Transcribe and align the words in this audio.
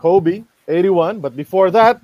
Kobe, 0.00 0.44
81. 0.68 1.20
But 1.20 1.36
before 1.36 1.70
that, 1.70 2.00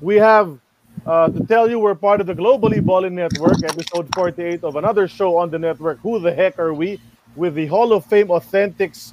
we 0.00 0.16
have 0.16 0.58
uh, 1.04 1.28
to 1.28 1.46
tell 1.46 1.68
you 1.70 1.78
we're 1.78 1.94
part 1.94 2.20
of 2.20 2.26
the 2.26 2.34
Globally 2.34 2.84
Balling 2.84 3.14
Network, 3.14 3.62
episode 3.62 4.08
48 4.14 4.64
of 4.64 4.76
another 4.76 5.06
show 5.06 5.36
on 5.36 5.50
the 5.50 5.58
network. 5.58 6.00
Who 6.00 6.18
the 6.18 6.32
heck 6.32 6.58
are 6.58 6.74
we? 6.74 7.00
With 7.36 7.54
the 7.54 7.66
Hall 7.66 7.92
of 7.92 8.06
Fame 8.06 8.28
Authentics, 8.28 9.12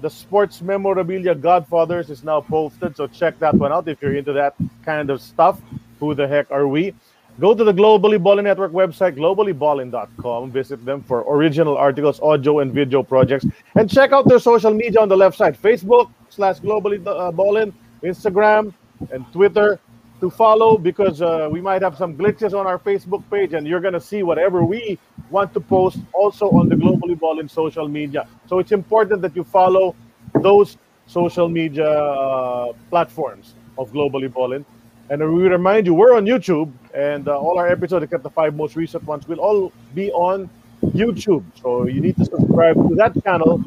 the 0.00 0.10
sports 0.10 0.60
memorabilia 0.60 1.34
Godfathers 1.34 2.10
is 2.10 2.22
now 2.22 2.42
posted. 2.42 2.96
So 2.96 3.06
check 3.06 3.38
that 3.38 3.54
one 3.54 3.72
out 3.72 3.88
if 3.88 4.02
you're 4.02 4.14
into 4.14 4.32
that 4.34 4.54
kind 4.84 5.08
of 5.10 5.22
stuff. 5.22 5.60
Who 5.98 6.14
the 6.14 6.28
heck 6.28 6.50
are 6.50 6.68
we? 6.68 6.94
Go 7.42 7.56
to 7.56 7.64
the 7.64 7.74
Globally 7.74 8.22
Balling 8.22 8.44
Network 8.44 8.70
website, 8.70 9.16
globallyballing.com. 9.16 10.52
Visit 10.52 10.84
them 10.84 11.02
for 11.02 11.24
original 11.28 11.76
articles, 11.76 12.20
audio, 12.20 12.60
and 12.60 12.72
video 12.72 13.02
projects. 13.02 13.44
And 13.74 13.90
check 13.90 14.12
out 14.12 14.28
their 14.28 14.38
social 14.38 14.72
media 14.72 15.00
on 15.00 15.08
the 15.08 15.16
left 15.16 15.38
side 15.38 15.60
Facebook 15.60 16.08
slash 16.28 16.60
Globally 16.60 17.04
uh, 17.04 17.32
Ballin, 17.32 17.74
Instagram, 18.04 18.72
and 19.10 19.26
Twitter 19.32 19.80
to 20.20 20.30
follow 20.30 20.78
because 20.78 21.20
uh, 21.20 21.48
we 21.50 21.60
might 21.60 21.82
have 21.82 21.96
some 21.96 22.16
glitches 22.16 22.56
on 22.56 22.64
our 22.64 22.78
Facebook 22.78 23.24
page 23.28 23.54
and 23.54 23.66
you're 23.66 23.80
going 23.80 23.94
to 23.94 24.00
see 24.00 24.22
whatever 24.22 24.62
we 24.64 24.96
want 25.28 25.52
to 25.52 25.58
post 25.58 25.98
also 26.14 26.48
on 26.52 26.68
the 26.68 26.76
Globally 26.76 27.18
Ballin 27.18 27.48
social 27.48 27.88
media. 27.88 28.28
So 28.46 28.60
it's 28.60 28.70
important 28.70 29.20
that 29.22 29.34
you 29.34 29.42
follow 29.42 29.96
those 30.36 30.76
social 31.08 31.48
media 31.48 31.90
uh, 31.90 32.72
platforms 32.88 33.56
of 33.78 33.90
Globally 33.90 34.32
Ballin. 34.32 34.64
And 35.10 35.20
we 35.34 35.48
remind 35.48 35.86
you, 35.86 35.94
we're 35.94 36.14
on 36.14 36.24
YouTube, 36.24 36.72
and 36.94 37.28
uh, 37.28 37.38
all 37.38 37.58
our 37.58 37.68
episodes, 37.68 38.04
except 38.04 38.22
the 38.22 38.30
five 38.30 38.54
most 38.54 38.76
recent 38.76 39.04
ones, 39.04 39.26
will 39.26 39.40
all 39.40 39.72
be 39.94 40.10
on 40.12 40.48
YouTube. 40.84 41.44
So 41.60 41.86
you 41.86 42.00
need 42.00 42.16
to 42.18 42.24
subscribe 42.24 42.76
to 42.76 42.94
that 42.96 43.22
channel 43.24 43.62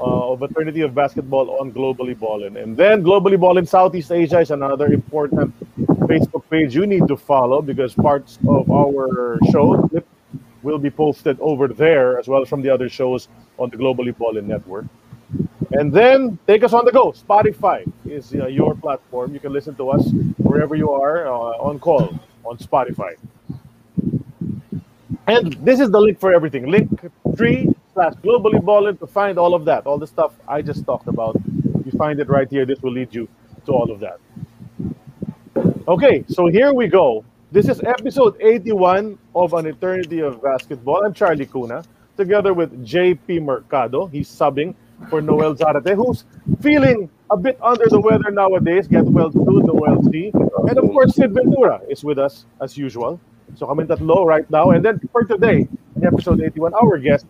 uh, 0.00 0.32
of 0.32 0.42
Eternity 0.42 0.82
of 0.82 0.94
Basketball 0.94 1.58
on 1.58 1.72
Globally 1.72 2.18
Ballin. 2.18 2.56
And 2.56 2.76
then 2.76 3.02
Globally 3.02 3.40
Ballin 3.40 3.66
Southeast 3.66 4.10
Asia 4.12 4.40
is 4.40 4.50
another 4.50 4.86
important 4.92 5.54
Facebook 6.08 6.42
page 6.50 6.74
you 6.74 6.86
need 6.86 7.08
to 7.08 7.16
follow 7.16 7.62
because 7.62 7.94
parts 7.94 8.38
of 8.48 8.70
our 8.70 9.38
show 9.50 9.88
will 10.62 10.78
be 10.78 10.90
posted 10.90 11.38
over 11.40 11.68
there 11.68 12.18
as 12.18 12.28
well 12.28 12.42
as 12.42 12.48
from 12.48 12.62
the 12.62 12.68
other 12.68 12.88
shows 12.88 13.28
on 13.58 13.70
the 13.70 13.76
Globally 13.76 14.16
Ballin 14.16 14.46
network. 14.46 14.84
And 15.72 15.92
then 15.92 16.38
take 16.46 16.62
us 16.62 16.72
on 16.72 16.84
the 16.84 16.92
go. 16.92 17.12
Spotify 17.12 17.90
is 18.04 18.34
uh, 18.34 18.46
your 18.46 18.74
platform. 18.74 19.34
You 19.34 19.40
can 19.40 19.52
listen 19.52 19.74
to 19.76 19.90
us 19.90 20.08
wherever 20.38 20.76
you 20.76 20.90
are 20.90 21.26
uh, 21.26 21.30
on 21.58 21.78
call 21.78 22.18
on 22.46 22.58
Spotify. 22.58 23.16
And 25.26 25.52
this 25.54 25.80
is 25.80 25.90
the 25.90 26.00
link 26.00 26.20
for 26.20 26.32
everything. 26.32 26.70
Link 26.70 26.88
tree 27.36 27.74
slash 27.94 28.14
globally 28.24 28.64
ballin 28.64 28.96
to 28.98 29.06
find 29.06 29.38
all 29.38 29.54
of 29.54 29.64
that, 29.64 29.86
all 29.86 29.98
the 29.98 30.06
stuff 30.06 30.32
I 30.46 30.62
just 30.62 30.84
talked 30.84 31.08
about. 31.08 31.36
You 31.84 31.92
find 31.98 32.20
it 32.20 32.28
right 32.28 32.48
here. 32.48 32.64
This 32.64 32.80
will 32.82 32.92
lead 32.92 33.14
you 33.14 33.28
to 33.66 33.72
all 33.72 33.90
of 33.90 34.00
that. 34.00 34.18
Okay, 35.88 36.24
so 36.28 36.46
here 36.46 36.72
we 36.72 36.86
go. 36.86 37.24
This 37.52 37.68
is 37.68 37.80
episode 37.82 38.36
81 38.40 39.18
of 39.34 39.54
An 39.54 39.66
Eternity 39.66 40.20
of 40.20 40.42
Basketball. 40.42 41.04
I'm 41.04 41.14
Charlie 41.14 41.46
Cuna, 41.46 41.84
together 42.16 42.52
with 42.54 42.84
JP 42.84 43.42
Mercado. 43.42 44.06
He's 44.06 44.28
subbing 44.28 44.74
for 45.08 45.20
Noel 45.20 45.54
Zarate, 45.54 45.94
who's 45.94 46.24
feeling 46.60 47.10
a 47.30 47.36
bit 47.36 47.58
under 47.62 47.86
the 47.88 48.00
weather 48.00 48.30
nowadays. 48.30 48.88
Get 48.88 49.04
well 49.04 49.32
soon, 49.32 49.66
Noel 49.66 50.02
C. 50.10 50.30
And 50.68 50.78
of 50.78 50.84
course, 50.90 51.14
Sid 51.14 51.32
Ventura 51.32 51.80
is 51.88 52.04
with 52.04 52.18
us 52.18 52.46
as 52.60 52.76
usual. 52.76 53.20
So 53.54 53.66
kami 53.66 53.84
tatlo 53.84 54.26
right 54.26 54.48
now. 54.50 54.70
And 54.70 54.84
then 54.84 55.00
for 55.12 55.24
today, 55.24 55.68
episode 56.02 56.40
81, 56.42 56.74
our 56.74 56.98
guest, 56.98 57.26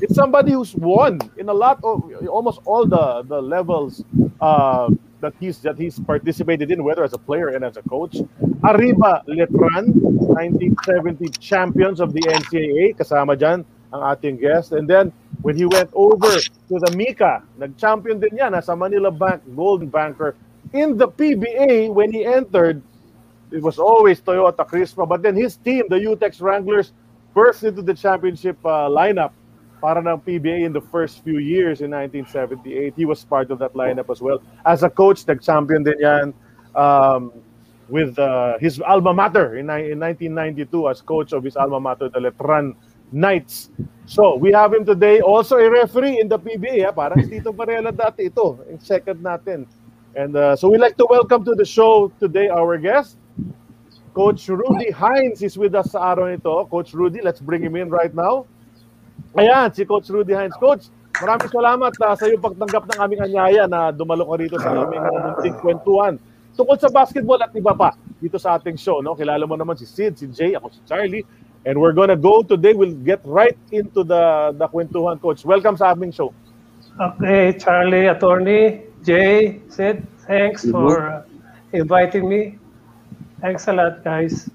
it's 0.00 0.14
somebody 0.14 0.52
who's 0.52 0.74
won 0.74 1.20
in 1.36 1.48
a 1.48 1.54
lot 1.54 1.78
of, 1.84 2.10
almost 2.28 2.60
all 2.64 2.86
the, 2.86 3.22
the 3.28 3.40
levels 3.40 4.02
uh, 4.40 4.88
that 5.20 5.34
he's 5.38 5.58
that 5.60 5.76
he's 5.76 6.00
participated 6.00 6.70
in, 6.70 6.82
whether 6.82 7.04
as 7.04 7.12
a 7.12 7.18
player 7.18 7.48
and 7.48 7.64
as 7.64 7.76
a 7.76 7.82
coach. 7.82 8.16
Arriba 8.64 9.22
Letran, 9.28 9.92
1970 9.92 11.28
champions 11.38 12.00
of 12.00 12.12
the 12.12 12.20
NCAA, 12.22 12.96
kasama 12.96 13.36
dyan 13.36 13.64
ang 13.92 14.02
ating 14.16 14.40
guest. 14.40 14.72
And 14.72 14.88
then 14.88 15.12
when 15.42 15.56
he 15.56 15.64
went 15.64 15.90
over 15.94 16.38
to 16.38 16.74
the 16.78 16.92
Mika, 16.96 17.42
nag-champion 17.56 18.20
din 18.20 18.36
yan 18.36 18.52
sa 18.62 18.74
Manila 18.74 19.10
Bank, 19.10 19.42
Golden 19.56 19.88
Banker. 19.88 20.36
In 20.72 20.96
the 20.96 21.08
PBA, 21.08 21.92
when 21.92 22.12
he 22.12 22.24
entered, 22.24 22.82
it 23.50 23.62
was 23.62 23.78
always 23.78 24.20
Toyota 24.20 24.68
Crispa. 24.68 25.08
But 25.08 25.22
then 25.22 25.34
his 25.34 25.56
team, 25.56 25.84
the 25.88 25.96
UTEX 25.96 26.40
Wranglers, 26.40 26.92
burst 27.34 27.64
into 27.64 27.82
the 27.82 27.94
championship 27.94 28.58
uh, 28.64 28.88
lineup 28.88 29.32
para 29.80 30.04
ng 30.04 30.20
PBA 30.20 30.66
in 30.68 30.72
the 30.72 30.80
first 30.92 31.24
few 31.24 31.40
years 31.40 31.80
in 31.80 31.90
1978. 31.90 32.92
He 32.94 33.04
was 33.08 33.24
part 33.24 33.50
of 33.50 33.58
that 33.58 33.72
lineup 33.72 34.12
as 34.12 34.20
well. 34.20 34.42
As 34.66 34.82
a 34.82 34.90
coach, 34.90 35.26
nag-champion 35.26 35.82
din 35.82 35.96
yan 35.98 36.26
um, 36.76 37.32
with 37.88 38.18
uh, 38.18 38.58
his 38.60 38.78
alma 38.80 39.12
mater 39.14 39.56
in, 39.56 39.72
in 39.72 39.98
1992 39.98 40.88
as 40.88 41.00
coach 41.00 41.32
of 41.32 41.42
his 41.42 41.56
alma 41.56 41.80
mater, 41.80 42.08
the 42.08 42.20
Letran 42.20 42.76
Knights. 43.10 43.70
So, 44.10 44.34
we 44.34 44.50
have 44.50 44.74
him 44.74 44.82
today, 44.82 45.20
also 45.22 45.54
a 45.54 45.70
referee 45.70 46.18
in 46.18 46.26
the 46.26 46.34
PBA. 46.34 46.82
Ha? 46.82 46.90
Parang 46.90 47.22
si 47.22 47.38
Tito 47.38 47.54
Varela 47.54 47.94
dati 47.94 48.26
ito, 48.26 48.58
yung 48.66 48.82
second 48.82 49.22
natin. 49.22 49.70
And 50.18 50.34
uh, 50.34 50.58
so 50.58 50.66
we 50.66 50.82
like 50.82 50.98
to 50.98 51.06
welcome 51.06 51.46
to 51.46 51.54
the 51.54 51.62
show 51.62 52.10
today 52.18 52.50
our 52.50 52.74
guest, 52.74 53.14
Coach 54.10 54.50
Rudy 54.50 54.90
Hines 54.90 55.46
is 55.46 55.54
with 55.54 55.78
us 55.78 55.94
sa 55.94 56.10
araw 56.10 56.26
nito. 56.26 56.50
Coach 56.66 56.90
Rudy, 56.90 57.22
let's 57.22 57.38
bring 57.38 57.62
him 57.62 57.78
in 57.78 57.86
right 57.86 58.10
now. 58.10 58.50
Ayan, 59.38 59.70
si 59.70 59.86
Coach 59.86 60.10
Rudy 60.10 60.34
Hines. 60.34 60.58
Coach, 60.58 60.90
maraming 61.14 61.46
salamat 61.46 61.94
uh, 61.94 62.14
sa 62.18 62.26
iyong 62.26 62.42
pagtanggap 62.42 62.90
ng 62.90 62.98
aming 62.98 63.22
anyaya 63.30 63.70
na 63.70 63.94
dumalo 63.94 64.26
ka 64.26 64.34
rito 64.42 64.58
sa 64.58 64.74
aming 64.74 65.06
munting 65.06 65.54
kwentuhan. 65.62 66.18
Tungkol 66.58 66.82
sa 66.82 66.90
basketball 66.90 67.38
at 67.38 67.54
iba 67.54 67.78
pa 67.78 67.94
dito 68.18 68.42
sa 68.42 68.58
ating 68.58 68.74
show. 68.74 68.98
No? 68.98 69.14
Kilala 69.14 69.46
mo 69.46 69.54
naman 69.54 69.78
si 69.78 69.86
Sid, 69.86 70.18
si 70.18 70.26
Jay, 70.34 70.58
ako 70.58 70.74
si 70.74 70.82
Charlie. 70.82 71.22
And 71.66 71.80
we're 71.80 71.92
gonna 71.92 72.16
go 72.16 72.42
today, 72.42 72.72
we'll 72.72 72.96
get 73.04 73.20
right 73.24 73.56
into 73.70 74.02
the, 74.02 74.54
the 74.56 74.68
kwentuhan, 74.68 75.20
Coach. 75.20 75.44
Welcome 75.44 75.76
sa 75.76 75.92
aming 75.92 76.12
show. 76.12 76.32
Okay, 76.96 77.52
Charlie, 77.58 78.08
Attorney, 78.08 78.88
Jay, 79.04 79.60
Sid, 79.68 80.06
thanks 80.24 80.64
for 80.64 81.04
uh, 81.04 81.22
inviting 81.72 82.28
me. 82.28 82.56
Thanks 83.40 83.68
a 83.68 83.72
lot, 83.72 84.04
guys. 84.04 84.48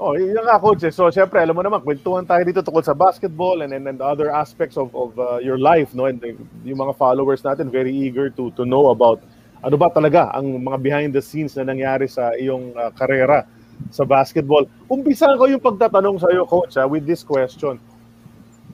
Oh, 0.00 0.16
yun 0.16 0.40
nga, 0.40 0.56
Coach. 0.56 0.84
Eh. 0.84 0.94
So, 0.94 1.10
syempre, 1.10 1.42
alam 1.42 1.52
mo 1.52 1.60
naman, 1.60 1.84
kwentuhan 1.84 2.24
tayo 2.24 2.40
dito 2.46 2.64
tungkol 2.64 2.86
sa 2.86 2.94
basketball 2.94 3.60
and, 3.66 3.74
and, 3.74 3.84
and 3.84 4.00
other 4.00 4.30
aspects 4.30 4.78
of, 4.78 4.94
of 4.94 5.18
uh, 5.18 5.42
your 5.42 5.58
life, 5.58 5.92
no? 5.92 6.06
And 6.06 6.22
uh, 6.22 6.32
yung 6.64 6.80
mga 6.80 6.96
followers 6.96 7.42
natin, 7.42 7.68
very 7.68 7.92
eager 7.92 8.30
to, 8.40 8.54
to 8.56 8.64
know 8.64 8.88
about 8.88 9.20
ano 9.58 9.74
ba 9.74 9.90
talaga 9.90 10.30
ang 10.38 10.62
mga 10.62 10.78
behind 10.78 11.10
the 11.10 11.22
scenes 11.22 11.58
na 11.58 11.66
nangyari 11.66 12.06
sa 12.06 12.30
iyong 12.38 12.78
uh, 12.78 12.94
karera 12.94 13.42
sa 13.90 14.04
basketball. 14.04 14.66
Umpisa 14.86 15.32
ko 15.34 15.46
yung 15.46 15.60
pagtatanong 15.60 16.18
sa 16.18 16.28
iyo, 16.28 16.44
Coach, 16.44 16.76
ha, 16.76 16.84
with 16.84 17.06
this 17.06 17.22
question. 17.22 17.78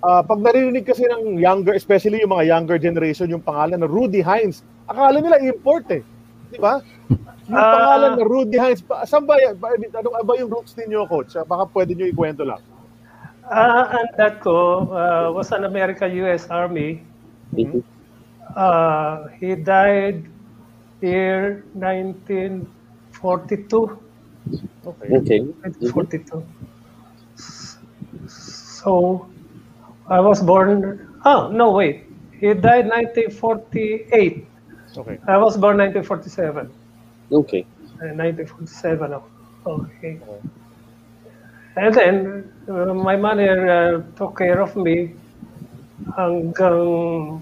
Uh, 0.04 0.20
pag 0.20 0.36
narinig 0.36 0.84
kasi 0.84 1.08
ng 1.08 1.40
younger, 1.40 1.72
especially 1.72 2.20
yung 2.20 2.32
mga 2.32 2.44
younger 2.50 2.76
generation, 2.76 3.24
yung 3.30 3.40
pangalan 3.40 3.80
na 3.80 3.88
Rudy 3.88 4.20
Hines, 4.20 4.60
akala 4.84 5.16
nila 5.16 5.40
import 5.40 5.88
eh. 5.88 6.04
Di 6.52 6.60
ba? 6.60 6.84
Yung 7.48 7.56
Ah. 7.56 7.72
pangalan 7.72 8.10
na 8.20 8.24
Rudy 8.24 8.56
Hines, 8.60 8.80
pa- 8.80 9.04
saan 9.04 9.24
ba, 9.24 9.40
yan? 9.40 9.56
ba, 9.56 9.72
ano 9.72 10.08
ba 10.20 10.34
yung 10.36 10.52
roots 10.52 10.76
ninyo, 10.76 11.08
coach? 11.08 11.32
Ah, 11.36 11.44
Baka 11.44 11.64
pwede 11.72 11.96
nyo 11.96 12.04
ikwento 12.04 12.44
lang. 12.44 12.60
Uh, 13.44 13.84
ang 14.00 14.08
dad 14.16 14.40
ko 14.40 14.88
uh, 14.88 15.28
was 15.28 15.52
an 15.52 15.68
American 15.68 16.08
U.S. 16.24 16.48
Army. 16.48 17.04
Uh, 18.56 19.28
he 19.36 19.52
died 19.52 20.24
year 21.00 21.60
1942. 21.76 22.64
Okay. 24.84 25.08
Okay. 25.16 25.40
1942. 25.64 26.44
So, 28.82 29.26
I 30.08 30.20
was 30.20 30.42
born. 30.42 31.00
Oh 31.24 31.48
no, 31.48 31.72
wait. 31.72 32.04
He 32.38 32.52
died 32.52 32.86
1948. 32.88 34.46
Okay. 34.96 35.18
I 35.26 35.36
was 35.38 35.56
born 35.56 35.78
1947. 35.80 36.68
Okay. 37.32 37.64
Uh, 38.02 38.12
1947 38.12 39.16
ako. 39.16 39.28
Okay. 39.66 40.20
And 41.76 41.94
then, 41.94 42.16
uh, 42.68 42.92
my 42.94 43.16
mother 43.16 43.56
uh, 43.66 43.92
took 44.14 44.36
care 44.38 44.60
of 44.60 44.76
me 44.76 45.16
hanggang 46.14 47.40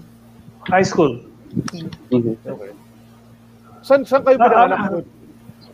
high 0.65 0.81
school. 0.87 1.19
Mhm. 2.09 2.33
Okay. 2.47 2.71
Saan, 3.83 4.07
saan 4.07 4.23
kayo 4.23 4.39
Ah, 4.39 4.47
pinanganak? 4.47 4.79
coach? 4.89 5.09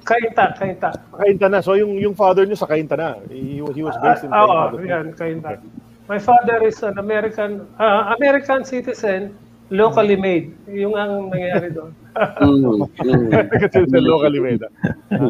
Kainta, 0.09 0.45
Kainta. 0.57 0.89
Kainta 1.13 1.45
na. 1.47 1.61
So 1.61 1.77
yung 1.77 1.93
yung 1.95 2.17
father 2.17 2.41
nyo 2.43 2.57
sa 2.57 2.65
Kainta 2.65 2.97
na. 2.97 3.21
He, 3.29 3.61
he 3.61 3.81
was 3.85 3.93
based 4.01 4.25
in 4.25 4.33
Ah, 4.33 4.41
Oo, 4.41 4.73
Kainta. 4.73 4.89
yan, 4.89 5.05
Kainta. 5.13 5.49
My 6.09 6.17
father 6.17 6.65
is 6.65 6.81
an 6.81 6.97
American 6.97 7.69
uh, 7.77 8.17
American 8.17 8.65
citizen, 8.65 9.37
locally 9.69 10.17
made. 10.17 10.49
Yung 10.65 10.97
ang 10.97 11.29
nangyayari 11.29 11.69
doon. 11.69 11.93
Mhm. 12.41 12.89
Kasi 13.61 13.85
sa 13.85 13.99
locally 14.01 14.41
made. 14.41 14.65
ah. 14.65 14.71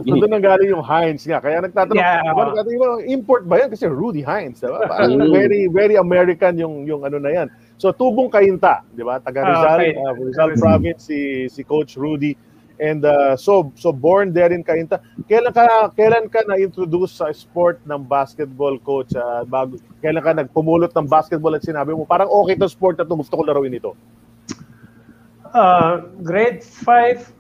So 0.08 0.16
doon 0.16 0.32
nang 0.32 0.42
galing 0.42 0.72
yung 0.72 0.80
Heinz 0.82 1.28
nga. 1.28 1.38
Kaya 1.38 1.60
nagtatanong, 1.62 2.00
Yeah. 2.00 2.24
nagtatanong, 2.24 3.04
import 3.06 3.44
ba 3.44 3.60
yan? 3.60 3.70
Kasi 3.70 3.92
Rudy 3.92 4.24
Heinz. 4.24 4.64
Diba? 4.64 4.88
Parang 4.88 5.20
Mm. 5.20 5.30
very, 5.36 5.62
very 5.68 5.96
American 6.00 6.56
yung, 6.56 6.88
yung 6.88 7.04
ano 7.04 7.20
na 7.20 7.30
yan. 7.30 7.48
So 7.76 7.92
tubong 7.92 8.32
Kainta, 8.32 8.82
di 8.90 9.04
ba? 9.04 9.20
Taga 9.20 9.44
Rizal, 9.44 9.78
okay. 9.78 9.92
uh, 9.96 10.14
Rizal 10.16 10.52
Province 10.56 11.02
si 11.04 11.20
si 11.48 11.62
Coach 11.64 12.00
Rudy. 12.00 12.34
And 12.80 13.04
uh, 13.04 13.36
so 13.36 13.72
so 13.76 13.92
born 13.92 14.32
there 14.32 14.52
in 14.56 14.64
Kainta. 14.64 15.04
Kailan 15.28 15.52
ka 15.52 15.92
kailan 15.94 16.32
ka 16.32 16.48
na-introduce 16.48 17.20
sa 17.20 17.28
sport 17.36 17.84
ng 17.84 18.08
basketball 18.08 18.80
coach? 18.80 19.12
ah, 19.20 19.44
bago 19.44 19.76
kailan 20.00 20.24
ka 20.24 20.32
nagpumulot 20.32 20.96
ng 20.96 21.08
basketball 21.08 21.56
at 21.56 21.64
sinabi 21.64 21.92
mo 21.92 22.08
parang 22.08 22.32
okay 22.32 22.56
to 22.56 22.72
sport 22.72 22.96
na 22.96 23.04
to, 23.04 23.20
gusto 23.20 23.36
ko 23.36 23.44
laruin 23.44 23.76
ito. 23.76 23.92
Uh, 25.50 26.06
grade 26.22 26.62
5, 26.62 27.34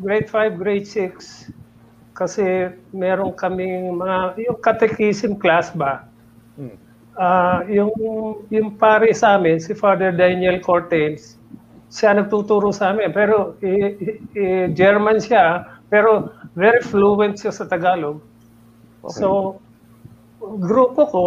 grade 0.00 0.24
5, 0.24 0.56
grade 0.56 0.88
6, 0.88 1.52
kasi 2.16 2.72
meron 2.96 3.36
kaming 3.36 4.00
mga, 4.00 4.40
yung 4.40 4.58
catechism 4.64 5.36
class 5.36 5.68
ba, 5.76 6.08
Hmm. 6.56 6.76
Ah, 7.16 7.60
yung, 7.68 7.92
yung 8.48 8.76
pare 8.76 9.12
sa 9.12 9.36
amin, 9.36 9.60
si 9.60 9.76
Father 9.76 10.12
Daniel 10.12 10.60
Cortez, 10.60 11.36
siya 11.92 12.16
nagtuturo 12.16 12.72
sa 12.72 12.96
amin, 12.96 13.12
pero 13.12 13.60
i- 13.60 13.92
i- 14.32 14.68
German 14.72 15.20
siya, 15.20 15.68
pero 15.92 16.32
very 16.56 16.80
fluent 16.80 17.36
siya 17.36 17.52
sa 17.52 17.68
Tagalog. 17.68 18.16
So, 19.12 19.60
grupo 20.40 21.00
ko, 21.04 21.26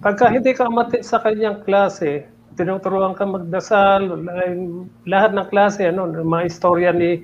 pagka 0.00 0.32
hindi 0.32 0.56
ka 0.56 0.72
matit 0.72 1.04
sa 1.04 1.20
kanyang 1.20 1.60
klase, 1.68 2.24
tinuturuan 2.56 3.12
ka 3.12 3.28
magdasal, 3.28 4.16
lahat 5.04 5.30
ng 5.36 5.48
klase, 5.52 5.92
ano, 5.92 6.08
mga 6.08 6.44
istorya 6.48 6.90
ni 6.96 7.20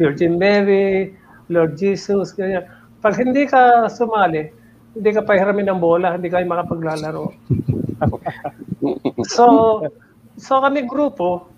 Virgin 0.00 0.40
Mary, 0.40 1.12
Lord 1.52 1.76
Jesus, 1.76 2.32
ganyan. 2.32 2.64
Pag 3.04 3.18
hindi 3.20 3.44
ka 3.44 3.90
sumali, 3.92 4.48
hindi 4.96 5.10
ka 5.12 5.20
pahiramin 5.26 5.68
ng 5.68 5.80
bola, 5.82 6.16
hindi 6.16 6.32
kayo 6.32 6.48
makapaglalaro. 6.48 7.26
so, 9.36 9.44
so 10.38 10.52
kami 10.62 10.86
grupo, 10.86 11.57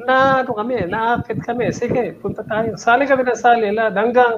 na 0.00 0.44
ano 0.44 0.52
kami, 0.52 0.84
naakit 0.88 1.40
kami, 1.40 1.72
sige, 1.72 2.12
punta 2.20 2.44
tayo. 2.44 2.76
Sali 2.76 3.08
kami 3.08 3.24
ng 3.24 3.38
sali, 3.38 3.68
lahat. 3.72 3.96
hanggang, 3.96 4.32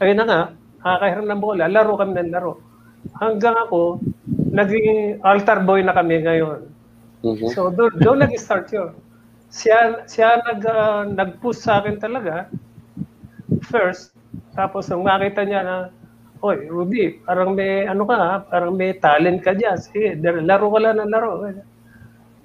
ayun 0.00 0.18
na 0.20 0.24
nga, 0.24 0.40
nakakahiram 0.80 1.26
ng 1.28 1.40
bola, 1.42 1.64
laro 1.68 1.92
kami 2.00 2.12
ng 2.16 2.32
laro. 2.32 2.52
Hanggang 3.20 3.56
ako, 3.68 4.00
naging 4.52 5.20
altar 5.22 5.60
boy 5.64 5.84
na 5.84 5.92
kami 5.96 6.24
ngayon. 6.24 6.60
Mhm. 7.24 7.48
So 7.52 7.68
doon 7.72 7.92
doon 8.00 8.18
nag-start 8.24 8.70
'yun. 8.72 8.92
Siya 9.50 10.04
siya 10.06 10.42
nag 10.44 10.60
ah, 10.68 11.02
nag-push 11.06 11.64
sa 11.64 11.80
akin 11.80 11.96
talaga 12.00 12.46
first. 13.68 14.14
Tapos 14.56 14.88
nung 14.90 15.06
makita 15.06 15.44
niya 15.46 15.62
na 15.64 15.76
Oy, 16.44 16.68
Ruby, 16.68 17.24
parang 17.24 17.56
may 17.56 17.88
ano 17.88 18.04
ka, 18.04 18.16
ha? 18.20 18.32
parang 18.44 18.76
may 18.76 18.92
talent 19.00 19.40
ka 19.40 19.56
diyan. 19.56 19.76
Sige, 19.80 20.20
laro 20.44 20.68
ka 20.68 20.78
lang 20.84 21.00
ng 21.00 21.08
laro. 21.08 21.40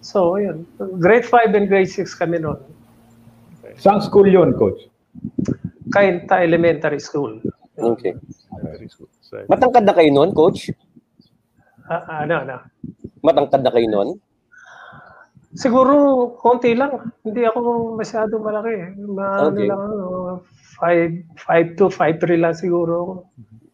So, 0.01 0.35
yun. 0.41 0.65
Grade 0.97 1.25
5 1.25 1.53
and 1.53 1.69
grade 1.69 1.89
6 1.89 2.17
kami 2.17 2.41
noon. 2.41 2.57
Saan 3.77 4.01
school 4.01 4.25
yun, 4.25 4.53
coach? 4.57 4.89
Kainta 5.93 6.41
Elementary 6.41 6.99
School. 6.99 7.37
Okay. 7.77 8.17
Very 8.65 8.89
good. 8.89 9.09
So, 9.21 9.41
Matangkad 9.47 9.85
na 9.85 9.93
kayo 9.95 10.09
noon, 10.09 10.33
coach? 10.33 10.73
Ah, 11.85 12.25
ano, 12.25 12.41
ano. 12.43 12.57
Matangkad 13.21 13.61
na 13.61 13.71
kayo 13.73 13.87
noon? 13.87 14.09
Siguro, 15.53 16.31
konti 16.39 16.71
lang. 16.73 17.11
Hindi 17.27 17.43
ako 17.43 17.93
masyado 17.99 18.39
malaki. 18.39 18.95
Ma, 19.03 19.51
Okay. 19.51 19.67
ano 19.67 19.69
lang, 19.69 19.81
ano, 19.83 20.07
5, 20.79 21.27
5 21.35 21.67
to 21.77 21.85
5'3 21.91 22.39
lang 22.39 22.55
siguro. 22.55 22.93
ako. 23.01 23.13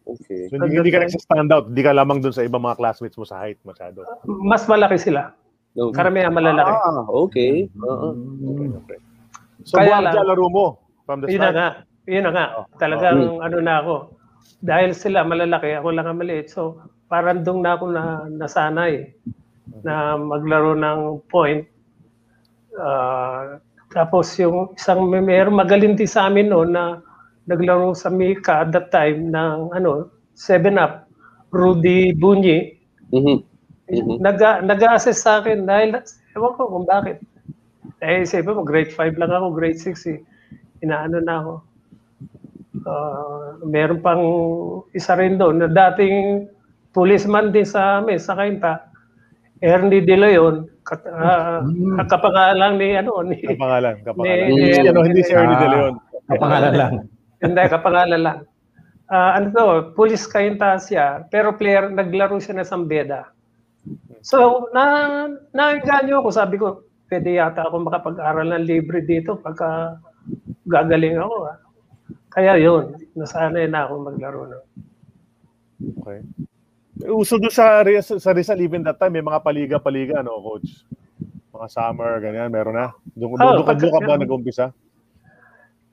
Okay. 0.08 0.48
So, 0.48 0.56
hindi, 0.56 0.76
hindi 0.80 0.92
ka 0.92 1.04
nagsa-stand 1.04 1.52
out. 1.52 1.68
Hindi 1.70 1.82
ka 1.84 1.92
lamang 1.92 2.18
dun 2.24 2.32
sa 2.32 2.42
ibang 2.42 2.64
mga 2.64 2.80
classmates 2.80 3.16
mo 3.20 3.28
sa 3.28 3.44
height 3.44 3.60
masyado. 3.62 4.02
Mas 4.24 4.64
malaki 4.64 4.96
sila. 4.98 5.36
Okay. 5.78 5.94
Karamihan 5.94 6.34
malalaki. 6.34 6.72
Ah, 6.74 7.06
okay. 7.08 7.52
Oo. 7.78 8.08
Okay, 8.12 8.68
okay. 8.74 8.98
So, 9.62 9.78
Kaya 9.78 10.02
buwan 10.02 10.02
lang- 10.10 10.28
laro 10.28 10.46
mo 10.50 10.66
from 11.06 11.18
the 11.22 11.28
Yun 11.30 11.38
na 11.38 11.50
start. 11.50 11.56
nga. 11.56 11.68
Yun 12.08 12.24
na 12.24 12.32
nga. 12.32 12.46
Talagang 12.76 13.20
ano 13.38 13.56
na 13.60 13.74
ako. 13.80 13.94
Dahil 14.58 14.90
sila 14.92 15.22
malalaki, 15.22 15.70
ako 15.76 15.88
lang 15.94 16.06
ang 16.08 16.18
maliit. 16.18 16.50
So, 16.50 16.82
parang 17.06 17.44
doon 17.44 17.62
na 17.62 17.72
ako 17.76 17.84
na, 17.88 18.02
nasanay 18.26 19.12
na 19.84 20.16
maglaro 20.16 20.74
ng 20.74 21.00
point. 21.28 21.62
Ah, 22.74 23.58
tapos 23.90 24.30
yung 24.38 24.72
isang 24.74 25.08
may 25.08 25.20
meron 25.20 25.56
magaling 25.56 25.96
din 25.96 26.06
sa 26.06 26.28
amin 26.28 26.52
noon 26.52 26.70
na 26.72 27.00
naglaro 27.48 27.96
sa 27.96 28.08
Mika 28.08 28.62
at 28.62 28.70
that 28.70 28.92
time 28.92 29.32
ng 29.32 29.72
ano, 29.72 30.12
7 30.36 30.76
Up, 30.76 31.08
Rudy 31.50 32.12
Bunyi. 32.14 32.76
Mhm. 33.10 33.40
Mhm. 33.88 34.20
Nag, 34.20 34.36
nag-assess 34.68 35.24
sa 35.24 35.40
akin 35.40 35.64
dahil, 35.64 35.96
ewan 36.36 36.52
ko 36.56 36.62
kung 36.68 36.84
bakit. 36.84 37.18
Eh, 38.04 38.22
sabi 38.22 38.46
mo, 38.52 38.62
grade 38.62 38.92
5 38.92 39.16
lang 39.16 39.32
ako, 39.32 39.56
grade 39.56 39.80
6 39.80 40.04
eh. 40.06 40.20
Inaano 40.84 41.18
na 41.18 41.34
ako. 41.40 41.54
Ah, 42.86 43.58
meron 43.66 44.00
pang 44.00 44.22
isa 44.94 45.18
rin 45.18 45.36
doon 45.36 45.60
na 45.60 45.68
dating 45.68 46.46
policeman 46.94 47.50
din 47.50 47.66
sa 47.66 47.98
amin, 48.00 48.20
sa 48.20 48.36
Kainta. 48.38 48.86
Ernie 49.58 50.04
De 50.06 50.14
Leon, 50.14 50.70
kat, 50.86 51.02
uh, 51.02 51.58
kapangalan 52.06 52.78
ni 52.78 52.94
ano 52.94 53.26
ni 53.26 53.42
Kapangalan, 53.42 53.98
kapangalan. 54.06 54.46
Ni- 54.46 54.54
Hindi, 54.54 54.70
si, 54.70 54.86
ano, 54.86 55.00
hindi 55.02 55.22
si 55.26 55.32
Ernie 55.34 55.58
Ah. 55.58 55.60
De 55.60 55.68
Leon. 55.74 55.94
Kapangalan 56.30 56.74
lang. 56.78 56.92
hindi 57.42 57.62
kapangalan 57.66 58.20
lang. 58.22 58.38
Ah, 59.10 59.40
ano 59.40 59.46
to, 59.50 59.66
police 59.98 60.30
Kainta 60.30 60.78
siya, 60.78 61.26
pero 61.32 61.56
player 61.58 61.90
naglaro 61.90 62.38
siya 62.38 62.60
na 62.60 62.64
Sambeda. 62.68 63.34
So, 64.22 64.68
na 64.74 64.84
nainganyo 65.54 66.20
ako, 66.22 66.28
sabi 66.30 66.56
ko, 66.58 66.82
pwede 67.08 67.38
yata 67.40 67.64
ako 67.66 67.88
makapag-aral 67.88 68.48
ng 68.52 68.66
libre 68.68 69.00
dito 69.02 69.38
pagka 69.40 69.96
gagaling 70.68 71.16
ako. 71.16 71.36
ah. 71.48 71.56
Kaya 72.28 72.60
yun, 72.60 72.94
nasanay 73.16 73.66
na 73.66 73.88
ako 73.88 73.94
maglaro. 74.12 74.40
No? 74.46 74.60
Okay. 76.02 76.20
Uso 77.08 77.38
doon 77.38 77.54
sa, 77.54 77.80
sa 78.02 78.30
Rizal 78.34 78.58
even 78.60 78.82
that 78.82 78.98
time, 78.98 79.14
may 79.14 79.24
mga 79.24 79.40
paliga-paliga, 79.40 80.20
no, 80.20 80.42
coach? 80.42 80.82
Mga 81.54 81.66
summer, 81.70 82.18
ganyan, 82.18 82.50
meron 82.50 82.74
na. 82.76 82.90
Doon, 83.14 83.38
Oh, 83.38 83.62
doon, 83.62 83.78
doon 83.78 83.94
ka 83.94 84.00
ba 84.02 84.18
nag-umpisa? 84.18 84.66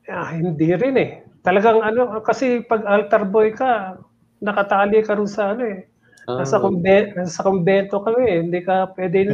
Ah, 0.09 0.33
hindi 0.33 0.69
rin 0.73 0.95
eh. 0.97 1.09
Talagang 1.45 1.81
ano, 1.81 2.21
kasi 2.25 2.61
pag 2.65 2.85
altar 2.85 3.25
boy 3.29 3.53
ka, 3.53 4.01
nakatali 4.41 5.01
ka 5.05 5.13
rin 5.13 5.29
sa 5.29 5.53
ano 5.53 5.63
eh. 5.65 5.85
Nasa, 6.25 6.57
Ah. 6.57 6.61
kumbe, 6.61 7.13
nasa 7.13 7.45
kumbento 7.45 8.01
kami 8.01 8.23
eh. 8.25 8.37
Hindi 8.41 8.59
ka 8.65 8.89
pwede 8.97 9.29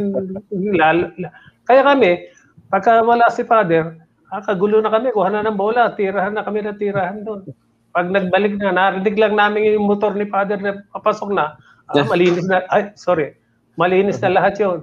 lal, 0.75 1.15
Kaya 1.63 1.87
kami, 1.87 2.27
pagka 2.67 2.99
wala 2.99 3.31
si 3.31 3.47
father, 3.47 3.95
ah, 4.27 4.43
kagulo 4.43 4.83
na 4.83 4.91
kami, 4.91 5.15
kuha 5.15 5.31
na 5.31 5.45
ng 5.47 5.55
bola, 5.55 5.95
tirahan 5.95 6.35
na 6.35 6.43
kami 6.43 6.59
na 6.67 6.75
tirahan 6.75 7.23
doon. 7.23 7.47
Pag 7.95 8.11
nagbalik 8.11 8.59
na, 8.59 8.75
narinig 8.75 9.15
lang 9.15 9.35
namin 9.39 9.75
yung 9.75 9.87
motor 9.87 10.11
ni 10.15 10.27
father 10.27 10.59
na 10.59 10.83
papasok 10.91 11.31
na, 11.31 11.55
ah, 11.91 12.03
malinis 12.07 12.43
na, 12.47 12.63
ay, 12.75 12.91
sorry, 12.99 13.35
malinis 13.79 14.19
na 14.19 14.35
lahat 14.35 14.59
yun. 14.59 14.79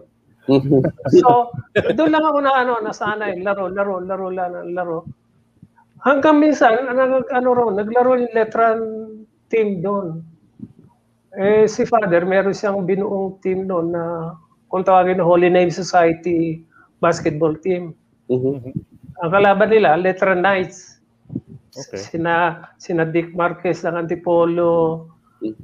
Mhm. 0.48 0.80
So, 1.20 1.52
doon 1.92 2.08
lang 2.08 2.24
ako 2.24 2.38
na 2.40 2.52
ano, 2.56 2.80
nasanay, 2.80 3.36
laro, 3.44 3.68
laro, 3.68 4.00
laro, 4.00 4.32
laro, 4.32 4.64
laro. 4.64 4.98
Hanggang 6.00 6.40
minsan, 6.40 6.88
ano, 6.88 7.20
ano 7.20 7.48
ron, 7.52 7.76
naglaro 7.76 8.16
yung 8.16 8.32
Letran 8.32 8.78
team 9.52 9.84
doon. 9.84 10.24
Eh, 11.36 11.68
si 11.68 11.84
Father, 11.84 12.24
meron 12.24 12.56
siyang 12.56 12.80
binuong 12.88 13.36
team 13.44 13.68
noon 13.68 13.92
na 13.92 14.32
kung 14.72 14.80
tawagin 14.84 15.20
na 15.20 15.28
Holy 15.28 15.52
Name 15.52 15.68
Society 15.68 16.64
basketball 17.04 17.52
team. 17.60 17.92
Mhm. 18.32 18.72
Ang 19.18 19.30
kalaban 19.32 19.68
nila, 19.68 19.98
Letran 20.00 20.40
Knights. 20.40 21.02
Okay. 21.76 22.00
Sina, 22.00 22.64
sina 22.80 23.04
Dick 23.04 23.36
Marquez 23.36 23.84
ng 23.84 23.94
Antipolo. 23.98 25.06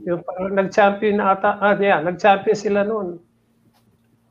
Yung 0.06 0.22
parang 0.22 0.54
nag-champion 0.54 1.18
na 1.18 1.34
ata, 1.34 1.58
ah, 1.58 1.74
yeah, 1.80 1.98
nag-champion 2.04 2.54
sila 2.54 2.84
noon. 2.86 3.18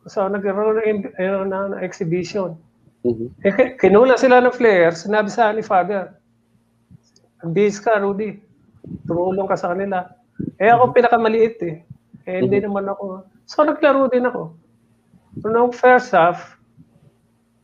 So, 0.07 0.27
nagkaroon 0.27 0.79
ng, 0.79 1.15
ayun, 1.17 1.49
na, 1.49 1.75
na 1.75 1.77
exhibition. 1.83 2.55
Mhm. 3.03 3.27
Eh, 3.43 3.51
ki- 3.51 3.73
kinula 3.81 4.15
sila 4.15 4.39
ng 4.39 4.55
flares, 4.55 5.03
sinabi 5.03 5.27
sa 5.27 5.51
ni 5.51 5.63
Father, 5.65 6.13
Bis 7.51 7.75
ka, 7.83 7.99
Rudy. 7.99 8.39
Tumulong 9.03 9.51
ka 9.51 9.59
sa 9.59 9.75
kanila. 9.75 10.07
Eh 10.59 10.69
ako 10.69 10.95
pinakamaliit 10.95 11.57
eh. 11.63 11.75
Eh 12.27 12.37
hindi 12.43 12.59
naman 12.63 12.87
ako. 12.87 13.27
So 13.47 13.63
naglaro 13.67 14.07
din 14.11 14.27
ako. 14.27 14.63
So, 15.41 15.49
nung 15.49 15.73
first 15.73 16.13
half, 16.13 16.61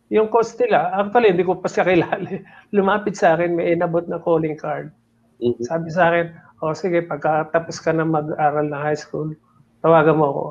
yung 0.10 0.34
coach 0.34 0.58
nila, 0.58 0.90
actually 0.98 1.38
hindi 1.38 1.46
ko 1.46 1.62
pa 1.62 1.70
siya 1.70 1.86
kilala. 1.86 2.42
Lumapit 2.76 3.14
sa 3.14 3.38
akin, 3.38 3.54
may 3.54 3.78
inabot 3.78 4.10
na 4.10 4.18
calling 4.18 4.58
card. 4.58 4.90
Mhm. 5.38 5.62
Sabi 5.62 5.94
sa 5.94 6.10
akin, 6.10 6.34
o 6.66 6.74
sige, 6.74 7.06
pagkatapos 7.06 7.78
ka 7.80 7.94
na 7.94 8.04
mag-aral 8.04 8.66
na 8.66 8.82
high 8.82 8.98
school, 8.98 9.38
tawagan 9.86 10.18
mo 10.18 10.26
ako. 10.34 10.46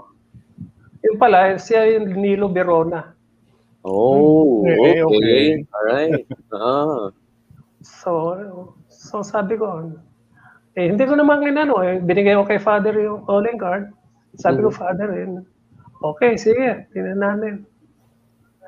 Yung 1.11 1.19
pala, 1.19 1.59
siya 1.59 1.99
yung 1.99 2.15
Nilo 2.15 2.49
Verona. 2.49 3.13
Oh, 3.83 4.63
Okay, 4.63 5.03
okay. 5.03 5.03
okay. 5.03 5.45
Alright. 5.75 6.13
Ah. 6.55 7.11
So, 7.83 8.11
so 8.91 9.23
sabi 9.23 9.59
ko, 9.59 9.95
eh, 10.79 10.95
hindi 10.95 11.03
ko 11.03 11.19
naman 11.19 11.43
inano, 11.43 11.83
eh, 11.83 11.99
binigay 11.99 12.39
ko 12.39 12.47
kay 12.47 12.63
father 12.63 12.95
yung 12.95 13.27
calling 13.27 13.59
card. 13.59 13.91
Sabi 14.39 14.63
ko, 14.63 14.71
father, 14.71 15.11
eh, 15.11 15.27
okay, 16.07 16.39
sige, 16.39 16.87
tinan 16.95 17.19
namin. 17.19 17.67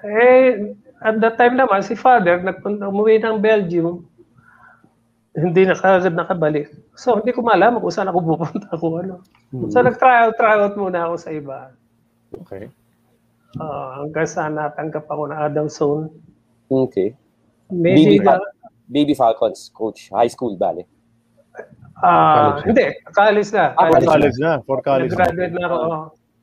Eh, 0.02 0.74
at 0.98 1.22
that 1.22 1.38
time 1.38 1.54
naman, 1.54 1.86
si 1.86 1.94
father, 1.94 2.42
nagpunta, 2.42 2.90
umuwi 2.90 3.22
ng 3.22 3.38
Belgium, 3.38 4.02
hindi 5.38 5.62
na 5.62 5.78
kagad 5.78 6.18
nakabalik. 6.18 6.74
So, 6.98 7.22
hindi 7.22 7.30
ko 7.30 7.46
malaman 7.46 7.78
kung 7.78 7.94
saan 7.94 8.10
ako 8.10 8.18
pupunta 8.34 8.74
kung 8.74 8.94
ano. 8.98 9.22
So, 9.70 9.78
nag-tryout, 9.78 10.34
tryout 10.34 10.74
muna 10.74 11.06
ako 11.06 11.14
sa 11.14 11.30
iba. 11.30 11.70
Okay. 12.34 12.66
Ah, 13.54 14.02
hanggang 14.02 14.26
sa 14.26 14.50
natanggap 14.50 15.06
ako 15.06 15.30
na 15.30 15.46
Adam 15.46 15.70
Zone. 15.70 16.10
Okay. 16.66 17.14
Maybe, 17.70 18.18
Baby, 18.18 18.26
Fal- 18.26 18.50
Baby 18.90 19.14
Falcons, 19.14 19.70
coach. 19.70 20.10
High 20.10 20.30
school, 20.30 20.58
bale. 20.58 20.90
Ah, 22.02 22.60
hindi, 22.64 22.84
college 23.12 23.50
na. 23.52 23.64
Ah, 23.74 23.88
For 23.88 24.00
College 24.00 24.08
college 24.08 24.38
na. 24.38 24.50
For 24.64 24.78
college 24.80 25.12
na. 25.12 25.16
Nag-graduate 25.16 25.54
na 25.54 25.64
ako. 25.66 25.76
oo. 25.78 25.98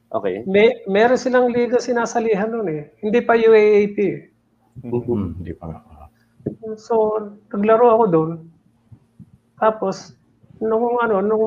Okay. 0.08 0.36
May, 0.48 0.72
meron 0.88 1.20
silang 1.20 1.52
liga 1.52 1.84
sinasalihan 1.84 2.48
nun 2.48 2.72
eh. 2.72 2.96
Hindi 3.04 3.20
pa 3.20 3.36
UAAP. 3.36 3.98
eh. 4.00 4.18
Hmm, 4.82 5.36
Hindi 5.36 5.52
pa. 5.52 5.84
So, 6.80 7.20
naglaro 7.52 7.92
ako 7.92 8.04
doon. 8.08 8.32
Tapos, 9.60 10.16
nung 10.58 10.96
ano, 10.98 11.20
nung 11.20 11.46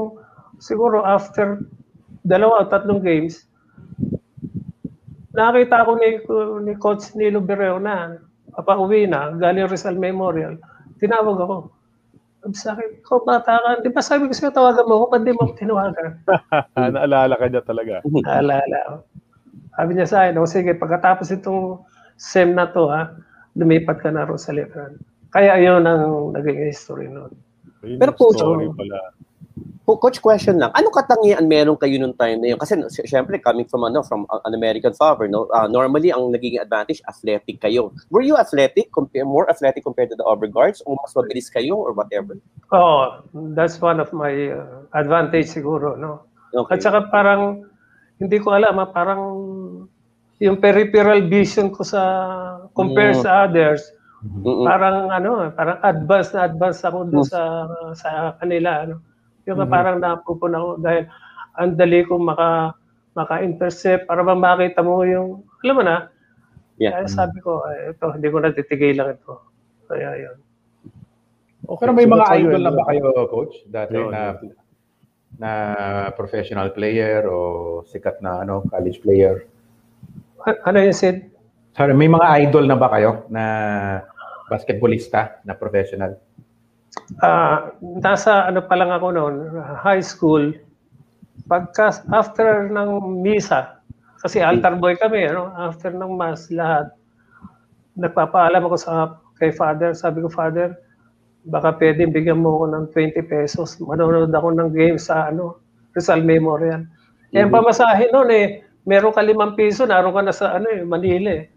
siguro 0.60 1.00
after 1.00 1.64
dalawa 2.20 2.60
o 2.60 2.68
tatlong 2.68 3.00
games, 3.00 3.48
nakita 5.32 5.86
ko 5.86 5.96
ni, 5.96 6.20
ni 6.66 6.72
Coach 6.76 7.14
Nilo 7.16 7.40
Bereo 7.40 7.80
na 7.80 8.18
papauwi 8.52 9.08
na, 9.08 9.32
galing 9.40 9.70
Rizal 9.70 9.96
Memorial. 9.96 10.58
Tinawag 11.00 11.38
ako. 11.40 11.56
Sabi 12.40 12.56
sa 12.56 12.72
akin, 12.72 12.88
ikaw 13.04 13.18
bata 13.20 13.52
ka, 13.60 13.70
di 13.84 13.92
ba 13.92 14.00
sabi 14.00 14.24
ko 14.24 14.32
sa'yo 14.32 14.52
tawagan 14.56 14.88
mo 14.88 15.04
ako, 15.04 15.06
ba't 15.12 15.22
di 15.28 15.32
mo 15.36 15.42
tinawagan? 15.52 16.08
Ah, 16.76 16.88
Naalala 16.88 17.36
ka 17.36 17.46
niya 17.52 17.60
talaga. 17.60 18.00
Naalala 18.08 18.78
ko. 18.88 18.94
Sabi 19.76 19.90
niya 19.92 20.08
sa 20.08 20.16
akin, 20.24 20.40
o 20.40 20.48
sige, 20.48 20.72
pagkatapos 20.72 21.28
itong 21.36 21.84
SEM 22.16 22.56
na 22.56 22.72
to, 22.72 22.88
ha, 22.88 23.12
lumipat 23.60 24.00
ka 24.00 24.08
na 24.08 24.24
rin 24.24 24.40
sa 24.40 24.56
Letran. 24.56 24.96
Kaya 25.30 25.60
yun 25.60 25.84
ang 25.84 26.32
naging 26.32 26.64
history 26.64 27.12
noon. 27.12 27.30
Pero 27.84 28.12
coach, 28.16 28.40
story 28.40 28.68
oh. 28.68 28.74
pala. 28.74 29.12
Coach, 29.86 30.22
question 30.22 30.54
lang. 30.54 30.70
Ano 30.78 30.86
katangian 30.94 31.50
meron 31.50 31.74
kayo 31.74 31.98
nung 31.98 32.14
time 32.14 32.38
na 32.38 32.54
yun? 32.54 32.58
Kasi 32.62 32.78
sy- 32.94 33.10
syempre, 33.10 33.42
coming 33.42 33.66
from 33.66 33.82
ano 33.82 34.06
from 34.06 34.22
uh, 34.30 34.38
an 34.46 34.54
American 34.54 34.94
father, 34.94 35.26
no? 35.26 35.50
Uh, 35.50 35.66
normally, 35.66 36.14
ang 36.14 36.30
naging 36.30 36.62
advantage, 36.62 37.02
athletic 37.10 37.58
kayo. 37.58 37.90
Were 38.06 38.22
you 38.22 38.38
athletic, 38.38 38.94
compare, 38.94 39.26
more 39.26 39.50
athletic 39.50 39.82
compared 39.82 40.14
to 40.14 40.18
the 40.20 40.22
overguards? 40.22 40.78
O 40.86 40.94
mas 40.94 41.10
mabilis 41.10 41.50
kayo 41.50 41.74
or 41.74 41.90
whatever? 41.90 42.38
Oh, 42.70 43.18
that's 43.58 43.82
one 43.82 43.98
of 43.98 44.14
my 44.14 44.30
uh, 44.54 44.86
advantage 44.94 45.50
siguro, 45.50 45.98
no? 45.98 46.22
Okay. 46.54 46.78
At 46.78 46.86
saka 46.86 47.10
parang, 47.10 47.66
hindi 48.22 48.38
ko 48.38 48.54
alam, 48.54 48.78
ha, 48.78 48.86
parang 48.86 49.22
yung 50.38 50.62
peripheral 50.62 51.26
vision 51.26 51.74
ko 51.74 51.82
sa, 51.82 52.02
compare 52.78 53.18
Mm. 53.18 53.22
sa 53.26 53.30
others, 53.50 53.90
Mm-mm. 54.20 54.68
parang 54.68 55.08
ano, 55.10 55.50
parang 55.56 55.80
advanced 55.82 56.36
na 56.36 56.44
advanced 56.46 56.84
ako 56.84 57.08
doon 57.08 57.24
sa 57.24 57.40
sa 57.96 58.36
kanila 58.36 58.84
ano. 58.84 59.00
Yung 59.48 59.60
parang 59.70 60.02
napupuna 60.02 60.58
ko 60.60 60.70
dahil 60.80 61.04
ang 61.56 61.76
dali 61.76 62.04
ko 62.04 62.20
maka 62.20 62.76
maka-intercept 63.16 64.06
para 64.06 64.22
ba 64.22 64.38
makita 64.38 64.80
mo 64.84 65.02
yung 65.02 65.42
alam 65.64 65.74
mo 65.76 65.82
na. 65.84 65.96
Yeah. 66.80 66.96
Kaya 66.96 67.08
sabi 67.12 67.38
ko, 67.44 67.60
eh, 67.68 67.92
ito 67.92 68.04
hindi 68.08 68.28
ko 68.32 68.38
na 68.40 68.56
titigilan 68.56 69.12
ito. 69.12 69.34
Kaya 69.90 70.16
yun. 70.16 70.36
Okay, 71.70 71.82
Pero 71.84 71.92
may 71.92 72.08
so 72.08 72.12
mga 72.16 72.26
idol 72.40 72.62
na 72.64 72.72
ba 72.72 72.82
kayo, 72.88 73.04
coach? 73.28 73.54
Dati 73.68 73.94
Yun, 73.94 74.10
na 74.10 74.22
yun. 74.40 74.56
na 75.36 75.50
professional 76.16 76.72
player 76.72 77.28
o 77.28 77.80
sikat 77.84 78.24
na 78.24 78.42
ano 78.42 78.64
college 78.72 79.04
player? 79.04 79.44
Ano 80.64 80.78
yung 80.80 80.96
Sid? 80.96 81.28
Sorry, 81.76 81.92
may 81.92 82.08
mga 82.08 82.48
idol 82.48 82.64
na 82.64 82.76
ba 82.80 82.88
kayo 82.90 83.28
na 83.28 83.44
basketballista 84.48 85.38
na 85.44 85.54
professional? 85.54 86.16
Ah, 87.18 87.74
nasa 87.82 88.46
ano 88.46 88.62
pa 88.62 88.78
lang 88.78 88.94
ako 88.94 89.06
noon, 89.10 89.34
high 89.82 90.04
school. 90.04 90.54
Pagka 91.50 91.90
after 92.14 92.70
ng 92.70 93.18
misa, 93.18 93.82
kasi 94.22 94.38
altar 94.38 94.78
boy 94.78 94.94
kami, 94.94 95.26
ano, 95.26 95.50
after 95.58 95.90
ng 95.90 96.14
mass 96.14 96.46
lahat, 96.54 96.94
nagpapaalam 97.98 98.62
ako 98.62 98.76
sa 98.78 99.18
kay 99.42 99.50
father, 99.50 99.90
sabi 99.90 100.22
ko, 100.22 100.30
father, 100.30 100.78
baka 101.48 101.74
pwede 101.82 102.06
bigyan 102.06 102.38
mo 102.38 102.62
ako 102.62 102.64
ng 102.70 102.84
20 102.94 103.26
pesos. 103.26 103.80
Manonood 103.82 104.30
ako 104.30 104.54
ng 104.54 104.70
game 104.70 105.00
sa 105.00 105.32
ano, 105.32 105.58
Rizal 105.96 106.22
Memorial. 106.22 106.86
Eh, 107.34 107.42
ang 107.42 107.50
pamasahe 107.50 108.12
noon 108.14 108.30
eh, 108.30 108.46
meron 108.86 109.10
ka 109.16 109.24
limang 109.24 109.58
piso, 109.58 109.82
naroon 109.88 110.14
ka 110.14 110.22
na 110.22 110.34
sa 110.36 110.54
ano 110.60 110.68
eh, 110.70 110.86
Manila 110.86 111.42
eh. 111.42 111.50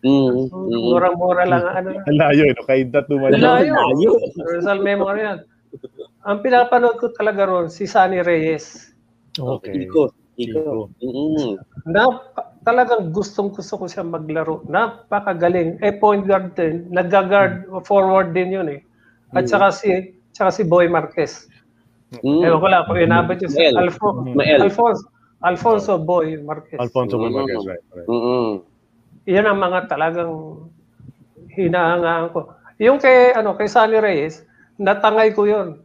Mm, 0.00 0.48
mm. 0.48 0.80
Murang-mura 0.96 1.44
lang 1.44 1.64
ang 1.64 1.76
ano. 1.84 1.88
Ang 2.08 2.18
layo, 2.24 2.42
eh, 2.48 2.54
no? 2.56 2.64
Kahit 2.64 2.88
na 2.88 3.04
tumayo. 3.04 3.36
Layo. 3.36 3.72
Layo. 3.76 4.10
Rizal 4.48 4.80
Memorial. 4.80 5.44
Ang 6.24 6.40
pinapanood 6.40 6.96
ko 6.96 7.12
talaga 7.12 7.44
ron, 7.44 7.68
si 7.68 7.84
Sunny 7.84 8.24
Reyes. 8.24 8.92
Okay. 9.36 9.84
Iko. 9.84 10.08
Iko. 10.40 10.88
Mm-mm. 11.04 11.60
Na, 11.84 12.08
talagang 12.64 13.12
gustong 13.12 13.52
gusto 13.52 13.76
ko 13.76 13.84
siya 13.84 14.04
maglaro. 14.04 14.64
Napakagaling. 14.68 15.76
Eh, 15.84 15.92
point 15.92 16.24
guard 16.24 16.56
din. 16.56 16.88
Nag-guard 16.88 17.68
forward 17.84 18.32
din 18.32 18.56
yun 18.56 18.68
eh. 18.72 18.80
At 19.36 19.52
saka 19.52 19.68
si, 19.68 20.16
saka 20.32 20.48
si 20.50 20.64
Boy 20.64 20.88
Marquez. 20.88 21.44
Mm. 22.24 22.42
Ewan 22.42 22.58
ko 22.58 22.66
lang 22.72 22.82
kung 22.88 22.98
inabot 22.98 23.36
yun 23.38 23.52
si 23.52 23.60
Mael. 23.62 23.76
Alfo, 23.78 24.06
Mael. 24.32 24.60
Alfonso. 24.64 25.04
Alfonso 25.40 25.92
Boy 26.00 26.40
Marquez. 26.40 26.80
Alfonso 26.80 27.16
Mm. 27.16 27.22
Bulmaguez, 27.22 27.62
right, 27.68 27.84
right. 27.94 28.08
Mm-mm. 28.08 28.64
Yan 29.28 29.44
ang 29.48 29.58
mga 29.60 29.90
talagang 29.90 30.64
hinahangaan 31.52 32.32
ko. 32.32 32.54
Yung 32.80 32.96
kay 32.96 33.36
ano 33.36 33.52
kay 33.52 33.68
Sunny 33.68 34.00
Reyes, 34.00 34.44
natangay 34.80 35.36
ko 35.36 35.44
'yon. 35.44 35.84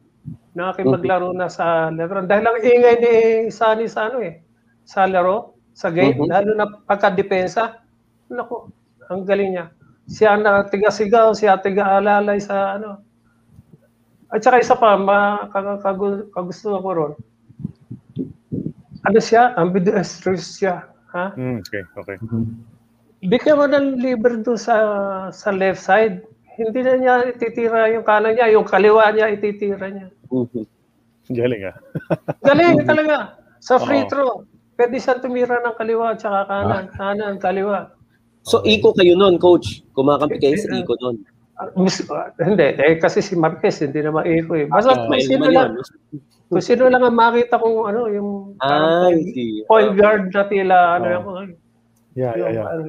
Nakipaglaro 0.56 1.36
na 1.36 1.51
sa 1.51 1.92
laro. 1.92 2.24
Dahil 2.24 2.46
ang 2.48 2.58
ingay 2.63 2.96
ni 3.04 3.13
Sunny 3.51 3.92
sa 3.92 4.08
ano 4.08 4.24
eh, 4.24 4.39
sa 4.88 5.04
laro, 5.04 5.60
sa 5.75 5.92
game, 5.92 6.15
Mhm. 6.15 6.32
lalo 6.32 6.51
na 6.56 6.65
pagka-depensa. 6.88 7.84
Nako, 8.32 8.72
ang 9.12 9.27
galing 9.27 9.51
niya. 9.51 9.65
Siya 10.08 10.39
na 10.39 10.63
tiga-sigaw, 10.63 11.36
siya 11.36 11.60
tiga-alalay 11.60 12.39
sa 12.39 12.80
ano. 12.80 13.04
At 14.32 14.39
saka 14.42 14.63
isa 14.63 14.80
pa, 14.80 14.96
ma, 14.96 15.50
kag- 15.51 15.84
kag- 15.84 16.32
kagusto 16.32 16.80
ko 16.80 16.89
ron. 16.96 17.13
Ano 19.06 19.20
siya? 19.20 19.54
Ambidextrous 19.60 20.56
siya. 20.58 20.88
Ha? 21.12 21.36
Mm, 21.36 21.62
okay, 21.62 21.84
okay. 22.00 22.18
Bigyan 23.25 23.58
mo 23.58 23.65
ng 23.65 23.98
libre 23.98 24.38
doon 24.41 24.60
sa 24.60 24.75
sa 25.34 25.50
left 25.50 25.82
side. 25.82 26.22
Hindi 26.55 26.79
na 26.86 26.94
niya 26.96 27.13
ititira 27.36 27.91
yung 27.91 28.05
kanan 28.08 28.38
niya, 28.38 28.53
yung 28.53 28.63
kaliwa 28.63 29.12
niya 29.12 29.34
ititira 29.34 29.89
niya. 29.91 30.08
Mhm. 30.32 30.63
Galing 31.34 31.63
ah. 31.67 31.75
Galing 32.48 32.86
talaga. 32.86 33.36
Sa 33.60 33.82
free 33.82 34.05
Oo. 34.05 34.10
throw, 34.10 34.32
pwede 34.77 35.01
siyang 35.01 35.20
tumira 35.25 35.58
ng 35.60 35.75
kaliwa 35.75 36.13
at 36.13 36.22
saka 36.22 36.46
kanan, 36.46 36.86
kanan, 36.94 37.36
kaliwa. 37.41 37.89
So, 38.46 38.62
Iko 38.62 38.94
kayo 38.94 39.17
nun, 39.17 39.41
coach. 39.41 39.82
Kumakampi 39.98 40.38
kayo 40.38 40.53
sa 40.62 40.70
Iko 40.70 40.94
nun. 41.01 41.25
Ah, 41.58 41.72
ah, 41.74 42.29
hindi, 42.46 42.67
eh, 42.77 43.00
kasi 43.00 43.24
si 43.24 43.34
Marquez 43.34 43.79
hindi 43.82 44.03
na 44.05 44.12
maiko 44.13 44.53
eh. 44.60 44.67
Basta 44.70 44.91
Ah, 44.94 45.08
kung 45.08 45.17
sino 45.17 45.50
Mailman 45.50 45.55
lang, 45.55 45.70
yun. 45.79 46.20
kung 46.51 46.62
sino 46.62 46.84
lang 46.91 47.01
ang 47.01 47.15
makita 47.15 47.55
kong 47.58 47.89
ano, 47.89 48.01
yung 48.12 48.29
Ah, 48.62 49.08
point, 49.65 49.96
guard 49.98 50.29
na 50.36 50.44
tila, 50.46 51.00
ano 51.00 51.05
Oh. 51.08 51.15
yung, 51.15 51.25
Yeah, 52.13 52.32
yeah, 52.36 52.38
yung 52.38 52.53
yeah. 52.53 52.67
ano, 52.70 52.82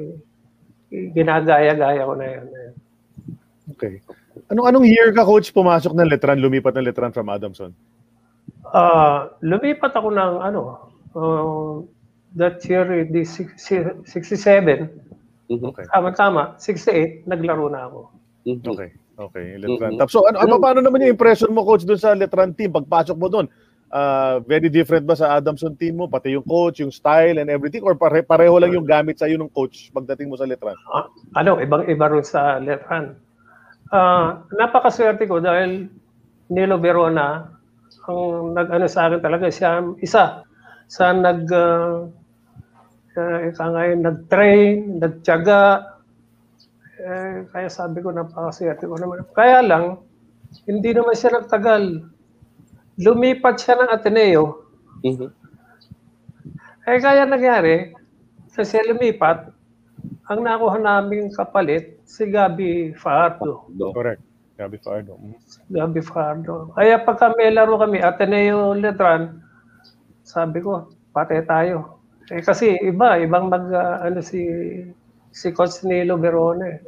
ginagaya-gaya 1.15 2.03
ko 2.05 2.15
na 2.17 2.27
yun. 2.27 2.47
Okay. 3.77 4.01
Anong 4.53 4.67
anong 4.71 4.87
year 4.87 5.11
ka 5.11 5.27
coach 5.27 5.51
pumasok 5.51 5.93
ng 5.97 6.09
Letran, 6.09 6.39
lumipat 6.39 6.77
ng 6.79 6.87
Letran 6.87 7.11
from 7.11 7.27
Adamson? 7.29 7.75
Ah, 8.71 9.33
lumipat 9.43 9.95
ako 9.95 10.09
ng 10.15 10.33
ano, 10.43 10.63
uh, 11.17 11.83
that 12.39 12.63
year, 12.69 12.87
eh, 12.93 13.05
di 13.09 13.27
six- 13.27 13.59
si- 13.59 13.97
67, 14.07 14.91
Mhm. 15.51 15.73
Okay. 15.73 15.85
tama-tama, 15.91 16.55
68, 16.59 17.27
naglaro 17.27 17.67
na 17.71 17.87
ako. 17.91 18.01
Mhm. 18.47 18.63
Okay. 18.67 18.91
Okay, 19.17 19.57
Letran. 19.57 19.97
Mhm. 19.97 19.99
Tapos 19.99 20.13
so 20.13 20.29
ano, 20.29 20.45
ano 20.45 20.61
paano 20.61 20.85
naman 20.85 21.01
yung 21.01 21.17
impression 21.17 21.49
mo 21.49 21.65
coach 21.65 21.89
doon 21.89 21.97
sa 21.97 22.13
Letran 22.13 22.53
team 22.53 22.69
pagpasok 22.69 23.17
mo 23.17 23.33
doon? 23.33 23.49
Ah, 23.87 24.43
very 24.43 24.67
different 24.67 25.07
ba 25.07 25.15
sa 25.15 25.39
Adamson 25.39 25.79
team 25.79 26.03
mo 26.03 26.11
pati 26.11 26.35
yung 26.35 26.43
coach, 26.43 26.83
yung 26.83 26.91
style 26.91 27.39
and 27.39 27.47
everything 27.47 27.87
or 27.87 27.95
pare 27.95 28.19
pareho 28.27 28.59
lang 28.59 28.75
yung 28.75 28.83
gamit 28.83 29.23
sa 29.23 29.31
iyo 29.31 29.39
ng 29.39 29.53
coach 29.55 29.95
pagdating 29.95 30.27
mo 30.27 30.35
sa 30.35 30.43
Letran? 30.43 30.75
Ah, 30.91 31.07
ano, 31.39 31.63
ibang-iba 31.63 32.11
rin 32.11 32.27
sa 32.27 32.59
Letran. 32.59 33.15
Ah, 33.95 34.43
napakaswerte 34.51 35.31
ko 35.31 35.39
dahil 35.39 35.87
Nilo 36.51 36.83
Verona 36.83 37.47
ang 38.11 38.55
nag-ano 38.55 38.87
sa 38.91 39.07
akin 39.07 39.23
talaga 39.23 39.51
siya 39.51 39.83
isa 40.03 40.43
sa 40.87 41.11
nag 41.11 41.47
uh, 41.51 42.07
ika 43.19 43.65
ngayon 43.71 44.01
nag-train, 44.03 44.77
nagtiyaga. 45.03 45.95
Eh, 46.97 47.47
kaya 47.55 47.69
sabi 47.71 48.03
ko 48.03 48.11
napakaswerte 48.11 48.87
ko 48.87 48.99
naman. 48.99 49.23
Kaya 49.31 49.63
lang 49.63 50.03
hindi 50.67 50.91
naman 50.91 51.15
siya 51.15 51.39
nagtagal. 51.39 52.16
Lumipat 52.97 53.61
siya 53.61 53.77
ng 53.77 53.91
Ateneo. 53.93 54.65
Mhm. 55.05 55.29
Eh 56.89 56.99
kaya 57.03 57.29
nangyari, 57.29 57.93
kasi 58.55 58.81
lumipat, 58.89 59.53
ang 60.31 60.41
nakuha 60.41 60.79
naming 60.81 61.29
kapalit, 61.35 62.01
si 62.09 62.25
Gabi 62.31 62.97
Fajardo. 62.97 63.69
Do. 63.77 63.93
Correct. 63.93 64.23
Gabi 64.57 64.79
Fardo. 64.81 65.21
Mhm. 65.21 65.37
Gabi 65.69 66.01
Fajardo. 66.01 66.73
Kaya 66.73 66.97
pagka 67.05 67.37
may 67.37 67.53
laro 67.53 67.77
kami, 67.77 68.01
Ateneo 68.01 68.73
Letran, 68.73 69.45
sabi 70.25 70.65
ko, 70.65 70.89
pate 71.13 71.45
tayo. 71.45 72.01
Eh 72.33 72.41
kasi 72.43 72.75
iba, 72.83 73.21
ibang 73.21 73.53
mag, 73.53 73.69
ah, 73.77 74.01
ano 74.09 74.25
si, 74.25 74.41
si 75.35 75.53
Coach 75.53 75.85
Nilo 75.85 76.17
Verone. 76.17 76.81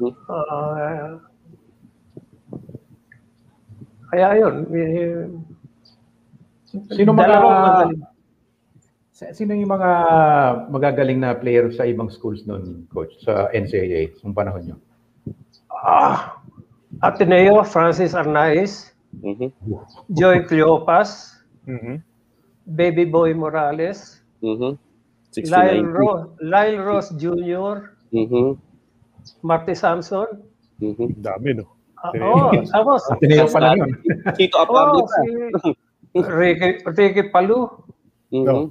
Mhm. 0.00 0.14
Kaya 4.14 4.38
yun, 4.38 4.54
eh, 4.70 5.26
Sino 6.94 7.10
mga 7.10 7.34
sino 9.10 9.50
yung 9.58 9.74
mga 9.74 9.90
magagaling 10.70 11.18
na 11.18 11.34
player 11.34 11.66
sa 11.74 11.82
ibang 11.82 12.06
schools 12.06 12.46
noon, 12.46 12.86
coach, 12.94 13.10
sa 13.26 13.50
NCAA, 13.50 14.14
nung 14.22 14.30
panahon 14.38 14.62
nyo? 14.62 14.76
Ah, 15.70 16.38
Ateneo, 17.02 17.66
Francis 17.66 18.14
Arnaiz, 18.14 18.94
Mhm. 19.18 19.50
Joy 20.14 20.46
Cleopas, 20.46 21.42
Mhm. 21.66 21.98
Baby 22.70 23.10
Boy 23.10 23.34
Morales, 23.34 24.22
Mhm. 24.38 24.78
Lyle, 24.78 24.78
69. 25.34 25.90
Ro- 25.90 26.30
Lyle 26.38 26.78
Ross 26.78 27.10
Jr., 27.18 27.98
Mhm. 28.14 28.54
Marty 29.42 29.74
Samson. 29.74 30.38
Mhm. 30.78 31.18
Dami 31.18 31.58
no. 31.58 31.73
Ah, 32.04 32.12
oh, 32.20 32.52
tapos, 32.68 33.00
Ateneo 33.08 33.48
pa 33.48 33.58
lang 33.64 33.80
yun. 33.80 33.90
Chito 34.36 34.60
oh, 34.60 34.64
Apablica. 34.68 35.16
si 35.24 35.72
Ricky, 36.20 36.84
Ricky 36.84 37.22
Palu. 37.32 37.64
Mhm. 38.28 38.68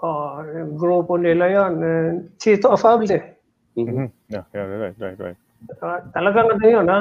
Oh, 0.00 0.40
yung 0.40 0.80
grupo 0.80 1.20
nila 1.20 1.44
yon. 1.52 1.72
Eh, 1.84 2.08
Chito 2.40 2.72
Afable. 2.72 3.36
Mhm. 3.76 3.84
Mhm. 3.84 4.06
Yeah, 4.32 4.44
yeah, 4.56 4.64
right, 4.64 4.96
right, 4.96 5.18
right. 5.20 5.38
Ah, 5.84 6.00
talagang 6.16 6.56
ano 6.56 6.64
yun, 6.64 6.86
ha? 6.88 7.00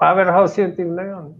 Powerhouse 0.00 0.56
yung 0.56 0.72
team 0.72 0.96
na 0.96 1.04
yun. 1.04 1.36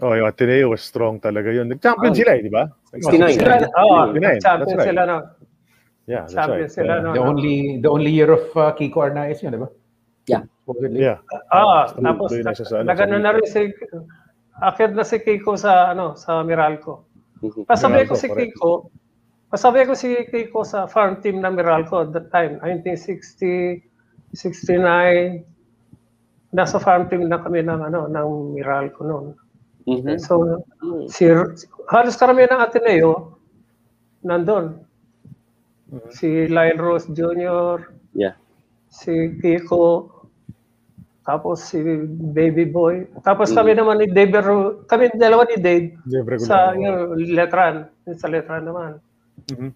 Oh, 0.00 0.12
yung 0.16 0.28
Ateneo 0.28 0.72
was 0.72 0.80
strong 0.80 1.20
talaga 1.20 1.52
yun. 1.52 1.68
Nag-champion 1.72 2.12
Ah. 2.12 2.16
sila 2.16 2.30
eh, 2.36 2.42
di 2.44 2.52
ba? 2.52 2.64
69. 2.92 3.36
Sila, 3.36 3.54
oh, 3.80 4.12
69, 4.12 4.40
champion 4.40 4.76
right. 4.76 4.88
sila 4.88 5.02
na. 5.04 5.16
Yeah, 6.06 6.22
that's 6.24 6.36
Champion 6.36 6.68
right. 6.68 6.72
sila 6.72 6.92
Yeah. 7.00 7.04
no. 7.04 7.10
The 7.12 7.24
only 7.24 7.56
the 7.82 7.90
only 7.90 8.12
year 8.14 8.30
of 8.30 8.44
uh, 8.54 8.70
Kiko 8.78 9.02
Arnaiz 9.02 9.42
yun, 9.42 9.56
di 9.56 9.60
ba? 9.60 9.68
Yeah. 10.30 10.44
Supposedly. 10.66 10.98
Yeah. 11.06 11.22
Ah, 11.54 11.86
Tuloy- 11.94 12.02
tapos 12.02 12.30
na 12.42 12.50
sa 12.58 12.82
ano, 12.82 12.90
nagano 12.90 13.16
na 13.22 13.30
rin 13.38 13.46
si 13.46 13.70
akit 14.58 14.90
na 14.98 15.06
si 15.06 15.22
Kiko 15.22 15.54
sa 15.54 15.94
ano 15.94 16.18
sa 16.18 16.42
Meralco. 16.42 17.06
Mhm. 17.38 17.70
Pasabay 17.70 18.02
Meralco, 18.02 18.18
ko 18.18 18.18
si 18.18 18.26
correct. 18.26 18.42
Kiko. 18.58 18.72
Pasabay 19.46 19.82
ko 19.86 19.94
si 19.94 20.08
Kiko 20.26 20.66
sa 20.66 20.90
farm 20.90 21.22
team 21.22 21.38
ng 21.38 21.54
Meralco 21.54 22.02
at 22.02 22.10
that 22.10 22.34
time, 22.34 22.58
1960, 22.66 23.78
69. 24.34 25.46
Nasa 26.50 26.82
farm 26.82 27.06
team 27.06 27.30
na 27.30 27.38
kami 27.38 27.62
ng 27.62 27.86
ano 27.86 28.10
ng 28.10 28.28
Meralco 28.58 29.06
noon. 29.06 29.38
Mhm. 29.86 30.18
So 30.18 30.66
si 31.06 31.30
halos 31.86 32.18
karamihan 32.18 32.58
ng 32.58 32.62
Ateneo 32.66 33.38
nandun. 34.26 34.82
Si 36.10 36.50
Lyle 36.50 36.82
Rose 36.82 37.06
Jr., 37.14 37.94
Yeah. 38.10 38.34
si 38.90 39.38
Kiko, 39.38 40.10
tapos 41.26 41.58
si 41.60 41.82
Baby 42.30 42.64
Boy. 42.64 43.02
Tapos 43.20 43.50
kami 43.50 43.74
naman 43.74 43.98
ni 43.98 44.06
Dave, 44.06 44.38
Ro- 44.38 44.86
kami 44.86 45.10
dalawa 45.12 45.42
ni 45.44 45.58
Dave 45.58 45.86
Regular. 46.06 46.38
sa 46.40 46.56
yung 46.72 47.18
Letran, 47.28 47.90
sa 48.14 48.30
Letran 48.30 48.62
naman. 48.62 49.02
Mhm. 49.50 49.70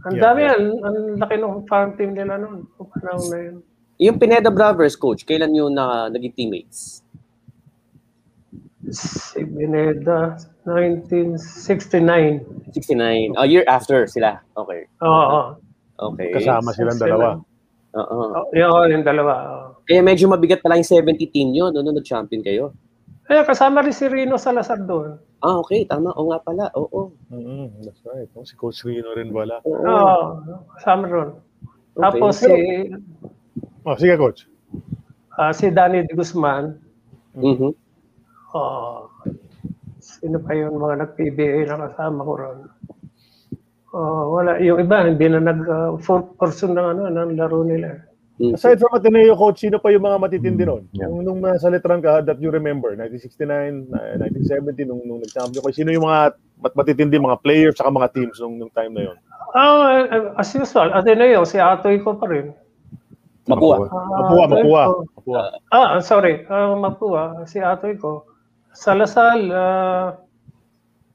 Ang 0.00 0.14
Yeah, 0.16 0.22
dami 0.22 0.40
yeah. 0.40 0.54
yan, 0.54 0.62
ang 0.80 0.96
laki 1.18 1.34
ng 1.36 1.66
farm 1.66 1.92
team 1.92 2.14
nila 2.14 2.38
noon. 2.38 2.64
Kung 2.72 2.88
panahon 2.88 3.26
na 3.28 3.38
yun. 3.42 3.56
Yung 4.00 4.16
Pineda 4.16 4.48
Brothers, 4.48 4.96
coach, 4.96 5.28
kailan 5.28 5.52
yung 5.52 5.76
na, 5.76 6.08
naging 6.08 6.32
teammates? 6.32 7.04
Si 8.88 9.44
Bineda, 9.44 10.40
1969. 10.64 12.40
69. 12.72 13.36
A 13.36 13.44
year 13.44 13.60
after 13.66 14.06
sila. 14.06 14.40
Okay. 14.56 14.88
Oo. 15.04 15.60
Okay. 16.00 16.32
Kasama 16.32 16.72
silang 16.72 16.96
Sila. 16.96 17.04
dalawa. 17.04 17.28
Oo. 17.90 18.18
Oh, 18.36 18.46
yun, 18.52 18.86
yung 18.92 19.04
dalawa. 19.04 19.34
Kaya 19.82 19.98
medyo 20.00 20.30
mabigat 20.30 20.62
pala 20.62 20.78
yung 20.78 20.86
70 20.86 21.26
team 21.26 21.50
nyo 21.50 21.68
no, 21.68 21.82
nung 21.82 21.98
nag-champion 21.98 22.38
kayo. 22.40 22.70
Kaya 23.26 23.42
kasama 23.42 23.82
rin 23.82 23.90
si 23.90 24.06
Rino 24.06 24.34
Salazar 24.34 24.78
doon. 24.80 25.18
Ah, 25.40 25.58
okay. 25.58 25.82
Tama. 25.84 26.10
Oo 26.14 26.30
nga 26.30 26.38
pala. 26.38 26.70
Oo. 26.74 27.14
Mhm, 27.30 27.82
That's 27.82 28.02
right. 28.04 28.30
Oh, 28.34 28.42
si 28.42 28.54
Coach 28.54 28.82
Rino 28.82 29.10
rin 29.14 29.30
wala. 29.30 29.58
Oo. 29.62 29.82
Oo, 29.82 30.22
kasama 30.74 31.04
ron. 31.06 31.30
Tapos 31.94 32.38
si 32.38 32.50
Oh, 33.80 33.96
sige 33.96 34.14
coach. 34.14 34.44
ah, 35.34 35.50
si 35.50 35.72
Danny 35.72 36.04
De 36.04 36.12
Guzman, 36.12 36.76
Mhm. 37.34 37.72
oh, 38.52 39.08
sino 39.98 40.36
pa 40.38 40.52
yung 40.52 40.76
mga 40.76 41.00
nag-PBA 41.00 41.64
na 41.66 41.88
kasama 41.88 42.20
ko 42.20 42.32
ron? 42.36 42.58
Oh, 43.90 44.38
wala. 44.38 44.62
Yung 44.62 44.78
iba, 44.78 45.02
hindi 45.02 45.26
na 45.26 45.42
nag 45.42 45.60
uh, 45.66 45.90
full 45.98 46.22
person 46.38 46.78
ng, 46.78 46.86
ano, 46.94 47.02
ng 47.10 47.34
laro 47.34 47.66
nila. 47.66 48.06
Mhm. 48.40 48.56
Aside 48.56 48.80
from 48.80 48.96
Ateneo 48.96 49.36
coach, 49.36 49.60
sino 49.60 49.76
pa 49.76 49.92
yung 49.92 50.00
mga 50.00 50.16
matitindi 50.16 50.64
ron? 50.64 50.88
Yeah. 50.96 51.12
Nung, 51.12 51.28
nung 51.28 51.40
nasa 51.44 51.68
letran 51.68 52.00
ka 52.00 52.24
that 52.24 52.40
you 52.40 52.48
remember, 52.48 52.96
1969, 52.96 53.92
na- 53.92 54.16
1970, 54.16 54.88
nung, 54.88 55.04
nung 55.04 55.20
nag-champion 55.20 55.60
kayo, 55.60 55.76
sino 55.76 55.92
yung 55.92 56.08
mga 56.08 56.32
mat 56.60 56.72
matitindi 56.72 57.20
mga 57.20 57.40
players 57.44 57.76
saka 57.76 57.92
mga 57.92 58.08
teams 58.16 58.36
nung, 58.40 58.56
nung 58.56 58.72
time 58.72 58.96
na 58.96 59.12
yon? 59.12 59.18
Oh, 59.52 59.80
uh, 59.84 60.40
as 60.40 60.54
usual, 60.56 60.88
Ateneo, 60.94 61.44
si 61.44 61.60
Atoy 61.60 62.00
ko 62.00 62.16
pa 62.16 62.30
rin. 62.32 62.54
Mapua. 63.50 63.90
Ah, 63.90 64.08
Mapua, 64.24 64.44
Mapua. 64.46 64.82
ko. 64.86 64.96
Mapua. 65.20 65.40
Ah, 65.74 65.98
sorry. 66.00 66.46
Ah, 66.46 66.72
Mapua, 66.78 67.44
si 67.44 67.58
Atoy 67.58 67.98
ko. 67.98 68.24
Salasal, 68.72 69.50
ah, 69.50 70.16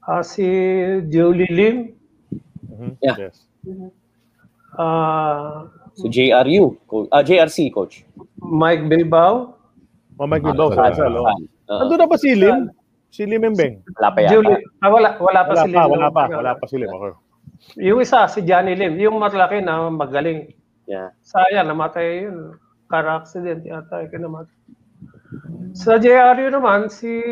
ah, 0.04 0.22
si 0.22 0.46
Julie 1.08 1.50
Lim, 1.50 1.94
Mhm, 2.76 2.92
Yeah. 3.00 3.18
Yes. 3.18 3.36
ah, 4.76 5.66
So 5.96 6.12
JRU. 6.12 6.76
Co- 6.86 7.08
ah, 7.08 7.24
JRC, 7.24 7.72
coach. 7.72 8.04
Mike 8.36 8.92
Bilbao, 8.92 9.56
Oh, 10.16 10.28
Mike 10.28 10.44
Bilbao, 10.44 10.72
Ah, 10.72 10.76
sa 10.76 10.82
Lasal. 10.92 11.12
Oh. 11.16 11.24
Oo. 11.24 11.80
Nandun 11.80 11.98
na 11.98 12.08
ba 12.08 12.18
si 12.20 12.36
Lim? 12.36 12.68
Si 13.12 13.24
Lim 13.24 13.48
Embeng? 13.48 13.80
Wala 13.96 14.10
pa 14.12 14.20
yata. 14.22 14.32
Julie, 14.36 14.60
ah, 14.84 14.90
wala, 14.92 15.10
wala 15.18 15.42
pa 15.44 15.52
Wala 15.56 15.64
si 15.64 15.72
pa, 15.72 15.82
Lim. 15.82 15.92
wala 15.92 16.08
pa, 16.12 16.24
wala 16.30 16.52
pa 16.56 16.66
si 16.68 16.76
Lim. 16.76 16.92
Okay. 16.92 17.14
Yung 17.80 18.00
isa, 18.04 18.28
si 18.28 18.44
Johnny 18.44 18.76
Lim, 18.76 19.00
yung 19.00 19.16
malaki 19.18 19.64
na 19.64 19.88
magaling. 19.88 20.52
Yeah. 20.86 21.16
Sayang, 21.24 21.72
namatay 21.72 22.28
yun. 22.28 22.60
Car 22.86 23.08
accident 23.10 23.64
yata, 23.64 24.04
yung 24.04 24.12
kinamatay. 24.12 24.56
Sa 25.74 25.96
JRU 25.98 26.52
naman, 26.52 26.92
si 26.92 27.24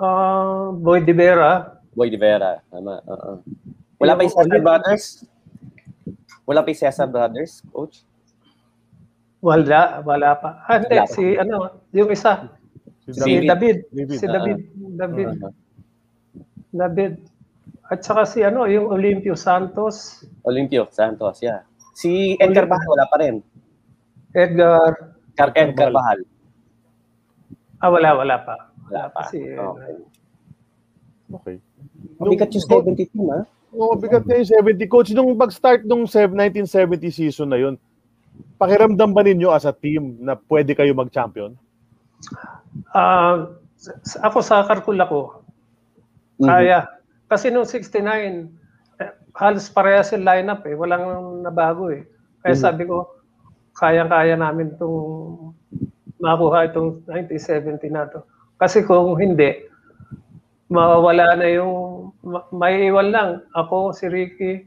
ah, 0.00 0.72
Boy 0.72 1.04
De 1.04 1.12
Vera, 1.12 1.76
Boy 1.92 2.08
de 2.08 2.16
Vera. 2.16 2.56
Tama. 2.72 3.04
Oo. 3.04 3.44
Wala 4.02 4.12
pa 4.12 4.20
yung 4.22 4.34
Cesar 4.34 4.60
Brothers? 4.60 5.04
Wala 6.42 6.58
pa 6.60 6.68
yung 6.68 6.80
Cesar 6.80 7.08
Brothers, 7.08 7.52
coach? 7.70 8.02
Wala, 9.38 10.02
wala 10.02 10.30
pa. 10.38 10.50
Ah, 10.66 10.78
hindi, 10.78 10.94
Wala 10.94 11.06
pa. 11.06 11.14
si 11.14 11.24
ano, 11.34 11.54
yung 11.90 12.10
isa, 12.10 12.46
Si 13.02 13.10
si 13.10 13.42
David. 13.42 13.86
David. 13.90 14.08
Si 14.14 14.26
David. 14.26 14.58
David. 14.94 15.28
Uh, 15.42 15.50
David. 16.70 17.12
At 17.86 18.00
saka 18.00 18.22
si 18.24 18.42
ano, 18.42 18.64
yung 18.64 18.86
Olimpio 18.88 19.34
Santos, 19.34 20.22
Olimpio 20.46 20.86
Santos, 20.88 21.42
yeah. 21.42 21.66
Si 21.92 22.38
Edgar 22.38 22.64
Bahal, 22.64 22.86
wala 22.88 23.06
pa 23.06 23.16
rin. 23.18 23.42
Edgar. 24.32 25.12
Car- 25.34 25.52
Edgar 25.52 25.90
Bahal. 25.90 26.22
Ah, 27.82 27.90
wala, 27.90 28.14
wala 28.14 28.36
pa. 28.40 28.54
Wala 28.86 29.10
pa. 29.10 29.26
Kasi, 29.26 29.42
Okay. 29.58 29.94
Okay. 31.32 31.56
Mabigat 32.16 32.48
yung 32.54 32.64
70 32.64 33.10
team, 33.10 33.26
ha? 33.28 33.42
Oo, 33.72 33.96
bigat 33.96 34.28
na 34.28 34.36
yung 34.36 34.48
70. 34.48 34.84
Coach, 34.84 35.16
nung 35.16 35.32
pag-start 35.34 35.88
nung 35.88 36.04
sev- 36.04 36.36
1970 36.36 37.08
season 37.08 37.48
na 37.48 37.56
yun, 37.56 37.74
pakiramdam 38.60 39.16
ba 39.16 39.24
ninyo 39.24 39.48
as 39.48 39.64
a 39.64 39.72
team 39.72 40.20
na 40.20 40.36
pwede 40.36 40.76
kayo 40.76 40.92
mag-champion? 40.92 41.56
S- 43.82 44.20
ako 44.20 44.38
sa 44.44 44.62
Karkula 44.62 45.08
ko, 45.08 45.42
Mhm. 46.38 46.46
kaya. 46.46 46.78
Kasi 47.26 47.48
noong 47.48 47.66
69, 47.66 48.52
eh, 49.00 49.10
halos 49.34 49.72
parehas 49.72 50.12
yung 50.12 50.22
lineup 50.22 50.62
eh. 50.68 50.76
Walang 50.76 51.40
nabago 51.40 51.88
eh. 51.90 52.04
Kaya 52.44 52.54
Mhm. 52.54 52.62
sabi 52.62 52.82
ko, 52.84 53.08
kayang-kaya 53.72 54.36
namin 54.36 54.76
itong 54.76 55.00
makuha 56.20 56.68
itong 56.70 57.02
1970 57.08 57.88
na 57.88 58.04
to. 58.06 58.20
Kasi 58.60 58.84
kung 58.84 59.16
hindi, 59.16 59.64
mawawala 60.72 61.36
na 61.36 61.46
yung, 61.52 61.72
ma- 62.24 62.48
may 62.50 62.88
iwan 62.88 63.12
lang. 63.12 63.30
Ako, 63.52 63.92
si 63.92 64.08
Ricky, 64.08 64.64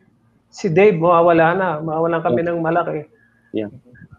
si 0.54 0.70
Dave, 0.70 0.96
mawawala 1.02 1.58
na. 1.58 1.68
Mawawalan 1.82 2.22
kami 2.22 2.42
ng 2.46 2.62
malaki. 2.62 3.10
Yeah. 3.52 3.74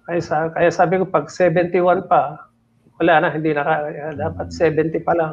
Kaya, 0.07 0.21
sa, 0.23 0.37
kaya 0.51 0.71
sabi 0.75 0.99
ko, 0.99 1.07
pag 1.07 1.31
71 1.31 2.11
pa, 2.11 2.51
wala 2.99 3.15
na, 3.23 3.29
hindi 3.31 3.55
na 3.55 3.63
kaya. 3.63 4.13
Dapat 4.19 4.51
70 4.51 5.07
pa 5.07 5.15
lang. 5.15 5.33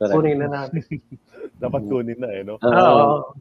Correct. 0.00 0.16
Kunin 0.16 0.38
na 0.40 0.48
natin. 0.48 0.80
Dapat 1.62 1.82
kunin 1.84 2.16
na 2.16 2.28
eh, 2.32 2.40
no? 2.40 2.56
Ah, 2.64 2.88
Oo. 2.96 3.36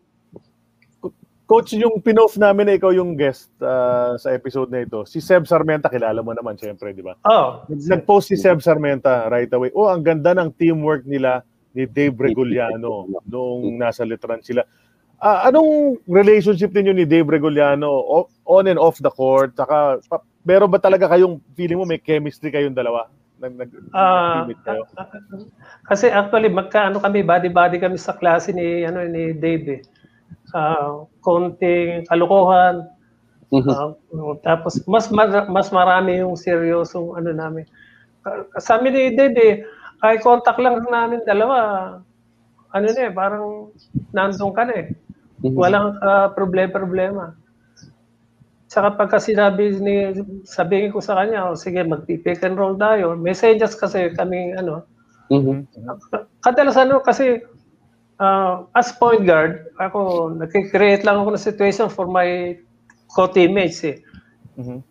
Coach, 1.50 1.74
yung 1.74 1.98
pinoff 2.06 2.38
namin 2.38 2.70
na 2.70 2.78
ikaw 2.78 2.94
yung 2.94 3.18
guest 3.18 3.50
ah, 3.58 4.14
sa 4.22 4.30
episode 4.38 4.70
na 4.70 4.86
ito, 4.86 5.02
si 5.10 5.18
Seb 5.18 5.50
Sarmenta, 5.50 5.90
kilala 5.90 6.22
mo 6.22 6.30
naman 6.30 6.54
syempre, 6.60 6.94
di 6.94 7.02
ba? 7.02 7.18
Oo. 7.26 7.66
Nag-post 7.74 8.30
si 8.30 8.38
Seb 8.38 8.62
Sarmenta 8.62 9.26
right 9.34 9.50
away. 9.50 9.74
Oh, 9.74 9.90
ang 9.90 10.06
ganda 10.06 10.38
ng 10.38 10.54
teamwork 10.54 11.10
nila 11.10 11.42
ni 11.72 11.86
Dave 11.86 12.16
Reguliano 12.18 13.06
noong 13.24 13.78
nasa 13.78 14.02
Letran 14.04 14.42
sila. 14.42 14.66
Ah, 15.20 15.52
anong 15.52 16.00
relationship 16.08 16.72
ninyo 16.72 16.96
ni 16.96 17.04
Dave 17.04 17.28
Reguliano 17.28 17.92
o- 17.92 18.32
on 18.48 18.66
and 18.66 18.80
off 18.80 18.98
the 19.04 19.12
court? 19.12 19.52
Saka, 19.52 20.00
pa, 20.08 20.24
pero 20.42 20.64
ba 20.64 20.80
talaga 20.80 21.12
kayong 21.12 21.44
feeling 21.54 21.76
mo 21.76 21.84
may 21.84 22.00
chemistry 22.00 22.50
kayong 22.50 22.72
dalawa? 22.74 23.12
Nag, 23.36 23.52
nag, 23.56 23.70
Ah, 23.92 24.44
nag-teammate 24.48 24.64
kayo? 24.64 24.84
Kasi 25.84 26.08
actually 26.08 26.48
magkaano 26.48 27.00
kami 27.00 27.20
body-body 27.22 27.80
kami 27.80 28.00
sa 28.00 28.16
klase 28.16 28.52
ni 28.52 28.84
ano 28.84 29.04
ni 29.06 29.36
Dave. 29.36 29.80
eh. 29.80 29.82
Ah, 30.56 31.04
konting 31.20 32.08
kalokohan. 32.08 32.88
Ah, 33.68 33.92
tapos 34.40 34.78
mas 34.86 35.10
mar- 35.10 35.50
mas 35.50 35.68
marami 35.70 36.22
yung 36.22 36.38
seryosong 36.38 37.18
ano 37.18 37.34
namin. 37.34 37.66
Ah, 38.24 38.48
Sa 38.58 38.78
amin 38.78 38.94
ni 38.94 39.04
Dave, 39.14 39.36
eh, 39.36 39.56
eye 40.04 40.20
contact 40.24 40.60
lang 40.60 40.84
namin 40.88 41.24
dalawa. 41.28 41.58
Ano 42.70 42.86
na 42.86 43.02
eh, 43.02 43.12
parang 43.12 43.74
nandun 44.14 44.54
ka 44.54 44.64
na 44.68 44.74
eh. 44.86 44.88
Mhm. 45.44 45.56
Walang 45.56 45.88
ah, 46.04 46.28
problema-problema. 46.32 47.34
Tsaka 48.70 48.94
pagka 49.02 49.18
sinabi 49.18 49.74
ni, 49.82 49.96
sabihin 50.46 50.94
ko 50.94 51.02
sa 51.02 51.18
kanya, 51.18 51.50
oh, 51.50 51.58
sige, 51.58 51.82
mag-pick 51.82 52.46
and 52.46 52.54
roll 52.54 52.78
tayo. 52.78 53.18
Messages 53.18 53.74
kasi 53.74 54.14
kami, 54.14 54.54
ano, 54.54 54.86
Mhm. 55.30 55.66
kadalasan 56.42 56.90
ano, 56.90 57.02
kasi 57.02 57.42
ah, 58.20 58.68
as 58.76 58.92
point 58.94 59.24
guard, 59.26 59.72
ako, 59.80 60.34
nag-create 60.36 61.08
lang 61.08 61.24
ako 61.24 61.30
ng 61.34 61.48
situation 61.50 61.88
for 61.88 62.06
my 62.06 62.54
co-teammates 63.16 63.82
eh. 63.88 63.98
Mhm. 64.60 64.84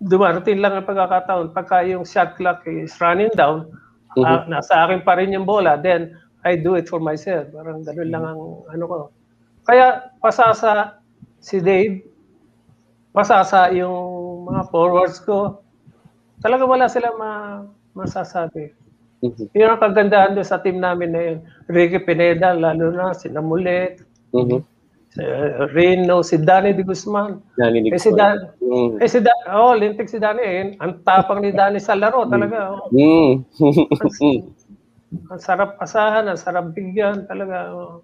Dumarating 0.00 0.60
lang 0.60 0.76
ang 0.76 0.86
pagkakataon, 0.86 1.52
pagka 1.56 1.82
yung 1.88 2.04
shot 2.06 2.36
clock 2.38 2.62
is 2.68 2.94
running 3.02 3.32
down, 3.34 3.66
ah, 4.24 4.46
nasa 4.48 4.86
akin 4.86 5.04
pa 5.04 5.18
rin 5.18 5.34
yung 5.34 5.44
bola, 5.44 5.76
then 5.76 6.14
I 6.46 6.56
do 6.56 6.78
it 6.78 6.86
for 6.88 7.02
myself. 7.02 7.50
Parang 7.52 7.82
ganun 7.82 8.08
lang 8.12 8.24
ang 8.24 8.40
ano 8.70 8.84
ko. 8.86 8.98
Kaya 9.66 10.08
pasasa 10.22 11.02
si 11.42 11.58
Dave, 11.58 12.00
pasasa 13.10 13.72
yung 13.74 14.46
mga 14.46 14.62
forwards 14.70 15.18
ko. 15.20 15.60
Talaga 16.40 16.62
wala 16.68 16.86
sila 16.86 17.10
ma 17.18 17.30
masasabi. 17.96 18.70
Mhm. 19.24 19.48
Yun 19.56 19.72
ang 19.72 19.80
kagandahan 19.82 20.32
doon 20.36 20.44
sa 20.46 20.60
team 20.60 20.78
namin 20.78 21.10
na 21.10 21.20
yun. 21.24 21.38
Ricky 21.72 21.98
Pineda, 22.04 22.52
lalo 22.52 22.92
na, 22.92 23.16
si 23.16 23.32
Namulet, 23.32 24.04
Mhm. 24.36 24.60
Uh, 25.18 25.66
Reno, 25.72 26.22
si 26.22 26.36
Danny 26.40 26.72
de 26.72 26.82
Guzman. 26.84 27.40
Narinig 27.58 27.92
Eh 27.92 28.00
si. 28.00 28.10
Dan, 28.12 28.52
Mm. 28.60 29.00
eh 29.00 29.08
si 29.08 29.18
Dan, 29.22 29.38
oh, 29.52 29.72
lintik 29.72 30.08
si 30.10 30.18
Danny 30.18 30.42
eh. 30.42 30.62
Ang 30.80 31.00
tapang 31.06 31.40
ni 31.40 31.52
Danny 31.52 31.80
sa 31.80 31.96
laro 31.96 32.28
talaga. 32.28 32.76
Oh. 32.76 32.88
Mm. 32.92 33.44
Ang 35.30 35.40
sarap 35.40 35.78
asahan, 35.78 36.26
ang 36.26 36.36
sarap 36.36 36.74
bigyan 36.74 37.30
talaga. 37.30 37.70
Oh. 37.72 38.02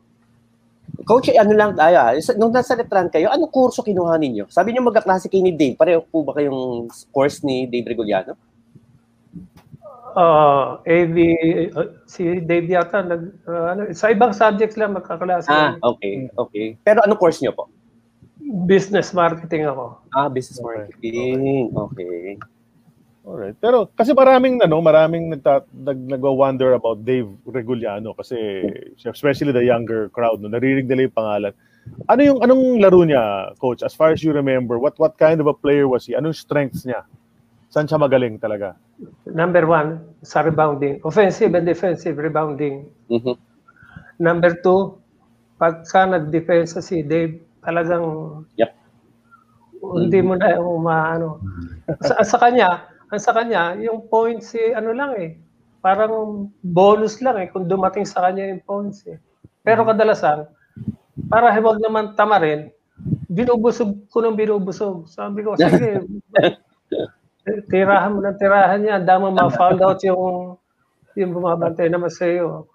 Coach, 1.03 1.35
eh, 1.35 1.39
ano 1.41 1.51
lang 1.51 1.75
tayo 1.75 1.99
ah. 1.99 2.15
Nung 2.39 2.55
nasa 2.55 2.79
Letran 2.79 3.11
kayo, 3.11 3.27
anong 3.27 3.51
kurso 3.51 3.83
kinuha 3.83 4.15
ninyo? 4.23 4.47
Sabi 4.47 4.71
niyo 4.71 4.87
magkaklase 4.87 5.27
kayo 5.27 5.43
ni 5.43 5.51
Dave. 5.51 5.75
Pareho 5.75 6.07
po 6.07 6.23
ba 6.23 6.37
kayong 6.37 6.87
course 7.11 7.43
ni 7.43 7.67
Dave 7.67 7.91
Reguliano? 7.91 8.39
Uh, 10.13 10.79
AV, 10.85 11.17
uh, 11.77 11.89
si 12.05 12.41
Dave 12.45 12.69
yata, 12.69 13.01
nag, 13.01 13.23
uh, 13.49 13.73
ano, 13.73 13.81
sa 13.97 14.13
ibang 14.13 14.37
subjects 14.37 14.77
lang 14.77 14.93
magkaklase. 14.93 15.49
Ah, 15.49 15.77
okay. 15.81 16.29
Okay. 16.37 16.77
Pero 16.85 17.01
anong 17.05 17.21
course 17.21 17.41
niyo 17.41 17.57
po? 17.57 17.69
Business 18.69 19.17
marketing 19.17 19.65
ako. 19.69 19.97
Ah, 20.13 20.29
business 20.29 20.61
marketing. 20.61 21.73
Okay. 21.73 22.37
Alright. 23.23 23.55
Pero 23.63 23.87
kasi 23.95 24.11
maraming 24.11 24.59
ano, 24.59 24.83
maraming 24.83 25.31
nagta, 25.31 25.63
nag 25.71 26.11
nagwa-wonder 26.11 26.75
about 26.75 27.07
Dave 27.07 27.31
Reguliano 27.47 28.19
kasi 28.19 28.35
especially 29.07 29.55
the 29.55 29.63
younger 29.63 30.11
crowd 30.11 30.43
no, 30.43 30.51
naririnig 30.51 30.91
nila 30.91 31.07
yung 31.07 31.17
pangalan. 31.17 31.55
Ano 32.11 32.21
yung 32.23 32.39
anong 32.43 32.83
laro 32.83 33.07
niya, 33.07 33.55
coach? 33.63 33.87
As 33.87 33.95
far 33.95 34.11
as 34.11 34.27
you 34.27 34.35
remember, 34.35 34.75
what 34.83 34.99
what 34.99 35.15
kind 35.23 35.39
of 35.39 35.47
a 35.47 35.55
player 35.55 35.87
was 35.87 36.03
he? 36.07 36.19
Anong 36.19 36.35
strengths 36.35 36.83
niya? 36.83 37.07
Saan 37.73 37.89
siya 37.89 37.97
magaling 37.97 38.37
talaga? 38.37 38.77
Number 39.25 39.65
one, 39.65 40.21
sa 40.21 40.45
rebounding. 40.45 41.01
Offensive 41.09 41.57
and 41.57 41.65
defensive 41.65 42.21
rebounding. 42.21 42.85
Mhm. 43.09 43.33
Number 44.21 44.61
two, 44.61 45.01
pagka 45.57 46.05
nag-defense 46.05 46.77
si 46.85 47.01
Dave, 47.01 47.41
talagang 47.65 48.05
Yep. 48.61 48.71
hindi 50.05 50.21
mo 50.21 50.37
na 50.37 50.53
yung 50.61 50.85
maano. 50.85 51.41
Sa, 52.05 52.21
sa 52.21 52.37
kanya, 52.37 52.93
ang 53.09 53.23
sa 53.25 53.33
kanya, 53.33 53.73
yung 53.81 54.05
points 54.05 54.53
eh, 54.53 54.77
ano 54.77 54.93
lang 54.93 55.17
eh, 55.17 55.41
parang 55.81 56.47
bonus 56.61 57.25
lang 57.25 57.41
eh 57.41 57.49
kung 57.49 57.67
dumating 57.67 58.05
sa 58.05 58.29
kanya 58.29 58.53
yung 58.53 58.63
points 58.69 59.09
eh. 59.09 59.17
Pero 59.65 59.89
kadalasan, 59.89 60.45
para 61.33 61.57
huwag 61.57 61.81
naman 61.81 62.13
tamarin, 62.21 62.69
binubusog 63.33 63.97
ko 64.13 64.21
ng 64.21 64.37
binubusog. 64.37 65.09
Sabi 65.09 65.41
ko, 65.41 65.57
sige, 65.57 66.05
tirahan 67.45 68.13
mo 68.15 68.21
ng 68.23 68.39
tirahan 68.39 68.81
niya, 68.81 68.97
dama 69.03 69.35
ma-found 69.35 69.81
out 69.83 70.01
yung 70.07 70.57
yung 71.19 71.33
bumabantay 71.35 71.91
naman 71.93 72.09
sa 72.09 72.25
iyo. 72.25 72.71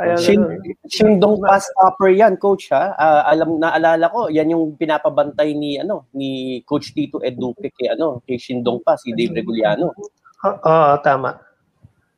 Kaya 0.00 0.16
Shin. 0.16 0.40
Shindong 0.88 1.44
pass 1.44 1.68
stopper 1.68 2.08
yan, 2.08 2.40
coach 2.40 2.72
ha. 2.72 2.96
Ah, 2.96 3.22
alam 3.28 3.60
naalala 3.60 4.08
ko, 4.08 4.32
yan 4.32 4.48
yung 4.48 4.72
pinapabantay 4.80 5.52
ni 5.52 5.76
ano, 5.76 6.08
ni 6.16 6.60
Coach 6.64 6.96
Tito 6.96 7.20
Eduque 7.20 7.68
kay 7.76 7.92
ano, 7.92 8.24
kay 8.24 8.40
Shindong 8.40 8.80
pa 8.80 8.96
si 8.96 9.12
Dave 9.12 9.36
Reguliano. 9.36 9.92
Oo, 9.92 10.56
oo, 10.56 10.94
tama. 11.04 11.36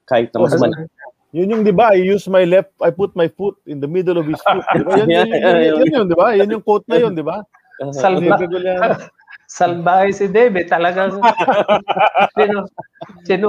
Kahit 0.07 0.31
na 0.31 0.47
mas 0.47 0.55
man. 0.63 0.87
Yun 1.33 1.49
yung 1.59 1.63
'di 1.65 1.75
ba? 1.75 1.97
I 1.97 2.05
use 2.05 2.29
my 2.29 2.45
left, 2.45 2.71
I 2.79 2.93
put 2.93 3.17
my 3.19 3.27
foot 3.27 3.57
in 3.67 3.81
the 3.81 3.89
middle 3.89 4.21
of 4.21 4.29
his 4.31 4.39
foot. 4.39 4.63
Di 4.63 4.85
ba? 4.85 5.03
Yun, 5.03 5.09
yun, 5.17 5.27
yun, 5.27 5.43
yun, 5.43 5.57
yun, 5.81 5.91
yun, 5.91 6.05
'di 6.07 6.17
ba? 6.17 6.27
Yun 6.39 6.55
yung 6.55 6.63
quote 6.63 6.87
na 6.87 7.03
yun, 7.03 7.13
'di 7.17 7.25
ba? 7.27 7.43
Salba, 7.91 8.21
Dave 8.23 8.47
Reguliano. 8.47 8.95
salbahe 9.53 10.09
si 10.17 10.33
Dave, 10.33 10.57
eh. 10.57 10.65
talagang 10.65 11.13
sino, 12.37 12.65
sino, 13.29 13.49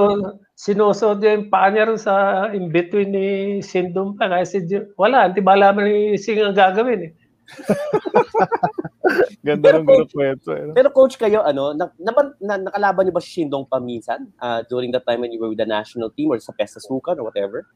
sinusod 0.52 1.24
niya 1.24 1.40
yung 1.40 1.48
paa 1.48 1.72
niya 1.72 1.88
rin 1.88 1.96
sa 1.96 2.44
in 2.52 2.68
between 2.68 3.16
ni 3.16 3.26
Sindong 3.64 4.20
pa. 4.20 4.28
Kasi 4.28 4.68
di- 4.68 4.84
wala, 5.00 5.32
hindi 5.32 5.40
ba 5.40 5.56
alam 5.56 5.80
ni 5.80 6.20
Sing 6.20 6.44
ang 6.44 6.52
gagawin 6.52 7.08
eh. 7.08 7.12
Ganda 9.44 9.76
ng 9.76 9.84
group 9.84 10.10
kwento. 10.12 10.52
Eh. 10.52 10.72
Pero 10.72 10.88
coach 10.92 11.16
kayo, 11.16 11.44
ano, 11.44 11.76
na, 11.76 11.88
naban, 12.00 12.32
na, 12.40 12.56
nakalaban 12.60 13.08
niyo 13.08 13.14
ba 13.16 13.24
si 13.24 13.40
Shindong 13.40 13.68
pa 13.68 13.80
minsan? 13.80 14.28
Ah, 14.40 14.64
during 14.64 14.92
that 14.92 15.04
time 15.08 15.24
when 15.24 15.32
you 15.32 15.40
were 15.40 15.52
with 15.52 15.60
the 15.60 15.68
national 15.68 16.12
team 16.12 16.32
or 16.32 16.40
sa 16.40 16.52
Pesta 16.56 16.80
Sukan 16.80 17.20
or 17.20 17.28
whatever? 17.28 17.68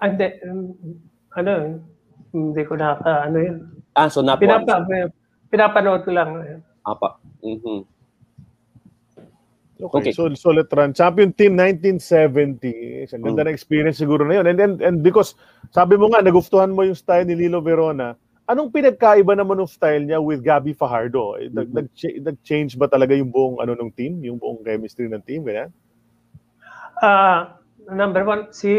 Ah, 0.00 0.12
Hindi, 0.12 0.28
um, 0.44 0.72
ano, 1.36 1.80
hindi 2.32 2.62
ko 2.64 2.76
naka, 2.76 3.28
ano 3.28 3.38
yun. 3.40 3.56
Ah, 3.96 4.08
so 4.08 4.20
napuan. 4.20 4.64
Pinapa, 4.64 4.84
pinapanood 5.48 6.02
ko 6.04 6.12
lang. 6.12 6.60
Apa. 6.86 7.18
Mhm. 7.42 7.82
Okay, 9.76 10.08
Okay. 10.08 10.12
so 10.16 10.32
so 10.32 10.56
Letran, 10.56 10.96
champion 10.96 11.36
team 11.36 11.52
1970. 11.52 13.04
Ang 13.12 13.20
ganda 13.28 13.44
Mm. 13.44 13.52
ng 13.52 13.56
experience 13.60 14.00
siguro 14.00 14.24
na 14.24 14.40
yun. 14.40 14.46
And 14.48 14.56
then 14.56 14.72
and 14.80 15.04
because 15.04 15.36
sabi 15.68 16.00
mo 16.00 16.08
nga 16.08 16.24
nagustuhan 16.24 16.72
mo 16.72 16.80
yung 16.80 16.96
style 16.96 17.28
ni 17.28 17.36
Lilo 17.36 17.60
Verona, 17.60 18.16
anong 18.48 18.72
pinagkaiba 18.72 19.36
naman 19.36 19.60
ng 19.60 19.68
style 19.68 20.08
niya 20.08 20.16
with 20.16 20.40
Gabby 20.40 20.72
Fajardo? 20.72 21.36
Eh, 21.36 21.52
Nag, 21.52 21.68
nag, 21.76 21.92
nag-change 21.92 22.80
ba 22.80 22.88
talaga 22.88 23.12
yung 23.12 23.28
buong 23.28 23.60
ano 23.60 23.76
ng 23.76 23.92
team, 23.92 24.16
yung 24.24 24.40
buong 24.40 24.64
chemistry 24.64 25.12
ng 25.12 25.20
team 25.28 25.44
ganyan? 25.44 25.68
Ah, 27.04 27.60
number 27.92 28.24
one, 28.24 28.48
si 28.56 28.72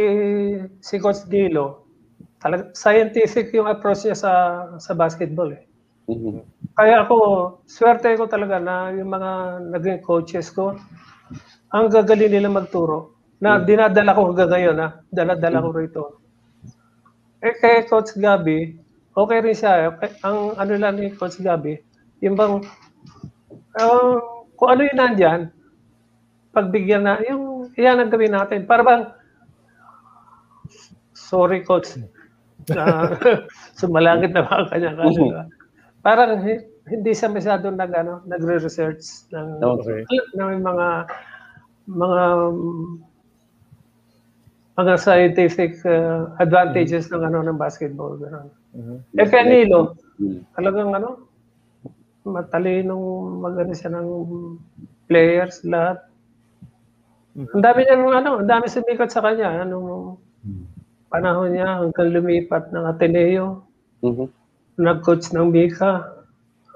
si 0.82 0.98
Coach 0.98 1.30
Dilo, 1.30 1.86
talaga 2.42 2.74
scientific 2.74 3.54
yung 3.54 3.70
approach 3.70 4.02
niya 4.02 4.18
sa 4.18 4.32
sa 4.82 4.98
basketball 4.98 5.54
eh. 5.54 5.62
Mhm. 6.08 6.40
Kaya 6.78 7.04
ako, 7.04 7.16
swerte 7.68 8.16
ko 8.16 8.26
talaga 8.32 8.58
na 8.64 8.96
yung 8.96 9.12
mga 9.12 9.32
naging 9.76 10.00
coaches 10.08 10.48
ko, 10.56 10.80
ang 11.76 11.88
gagaling 11.92 12.32
nila 12.34 12.50
magturo. 12.52 13.16
Na 13.44 13.60
dinadala 13.62 14.16
ko 14.18 14.22
hanggang 14.32 14.52
ngayon, 14.54 14.78
ha? 14.84 14.90
Dala-dala 15.12 15.64
ko 15.66 15.70
rito. 15.76 16.04
Eh, 17.42 17.54
kay 17.62 17.86
Coach 17.86 18.18
Gabi, 18.18 18.74
okay 19.14 19.40
rin 19.46 19.54
siya. 19.58 19.94
Eh, 20.02 20.12
Ang 20.26 20.58
ano 20.58 20.74
lang 20.74 20.98
ni 20.98 21.14
Coach 21.14 21.38
Gabi, 21.38 21.78
yung 22.24 22.34
bang, 22.34 22.66
ah, 23.80 24.18
kung 24.58 24.70
ano 24.74 24.82
yung 24.88 25.00
nandyan, 25.00 25.42
pagbigyan 26.56 27.04
na, 27.06 27.14
yung, 27.28 27.70
yan 27.78 28.00
ang 28.02 28.12
gawin 28.12 28.34
natin. 28.34 28.66
Para 28.66 28.82
bang, 28.84 29.04
sorry 31.14 31.64
Coach, 31.64 31.98
na 32.70 32.84
sumalangit 33.80 34.32
na 34.34 34.46
mga 34.46 34.66
kanya 34.72 34.92
kanya. 34.98 35.26
Parang 36.08 36.40
hi- 36.40 36.64
hindi 36.88 37.12
siya 37.12 37.28
masyado 37.28 37.68
nag, 37.68 37.92
ano, 37.92 38.24
nagre-research 38.24 39.28
ng, 39.36 39.60
Okay. 39.60 40.08
ng 40.40 40.64
mga 40.64 40.88
mga 41.88 42.24
mga 44.78 44.94
scientific 44.96 45.76
uh, 45.84 46.32
advantages 46.40 47.12
ng 47.12 47.28
ano 47.28 47.44
ng 47.44 47.60
basketball 47.60 48.16
gano'n. 48.16 48.48
Eh 49.20 49.28
kay 49.28 49.44
Nilo, 49.52 50.00
Mhm. 50.16 50.48
talagang 50.56 50.96
ano 50.96 51.28
matalinong 52.24 53.04
magano 53.44 53.72
siya 53.76 53.92
ng 53.92 54.08
players 55.08 55.64
lahat. 55.68 56.08
Ang 57.36 57.64
dami 57.64 57.84
niya 57.84 57.96
ng 58.00 58.16
ano, 58.16 58.30
ang 58.44 58.48
dami 58.48 58.68
sumikat 58.68 59.10
sa 59.12 59.24
kanya 59.24 59.64
anong 59.64 60.20
panahon 61.08 61.52
niya 61.56 61.84
hanggang 61.84 62.12
lumipat 62.16 62.72
ng 62.72 62.84
Ateneo, 62.86 63.64
Mhm. 64.04 64.28
Nag-coach 64.78 65.34
ng 65.34 65.50
Mika. 65.50 66.14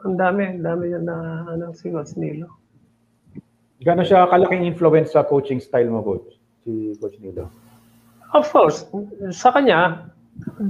Ang 0.01 0.17
dami, 0.17 0.57
ang 0.57 0.65
dami 0.65 0.89
niya 0.89 1.01
na 1.01 1.45
ano 1.45 1.73
si 1.77 1.93
Coach 1.93 2.17
Nilo. 2.17 2.49
Gano'n 3.81 4.05
siya 4.05 4.29
kalaking 4.29 4.65
influence 4.65 5.13
sa 5.13 5.25
coaching 5.25 5.61
style 5.61 5.89
mo, 5.89 6.01
coach? 6.01 6.37
Si 6.65 6.97
Coach 6.97 7.17
Nilo. 7.21 7.49
Of 8.33 8.49
course, 8.49 8.89
sa 9.29 9.53
kanya, 9.53 10.09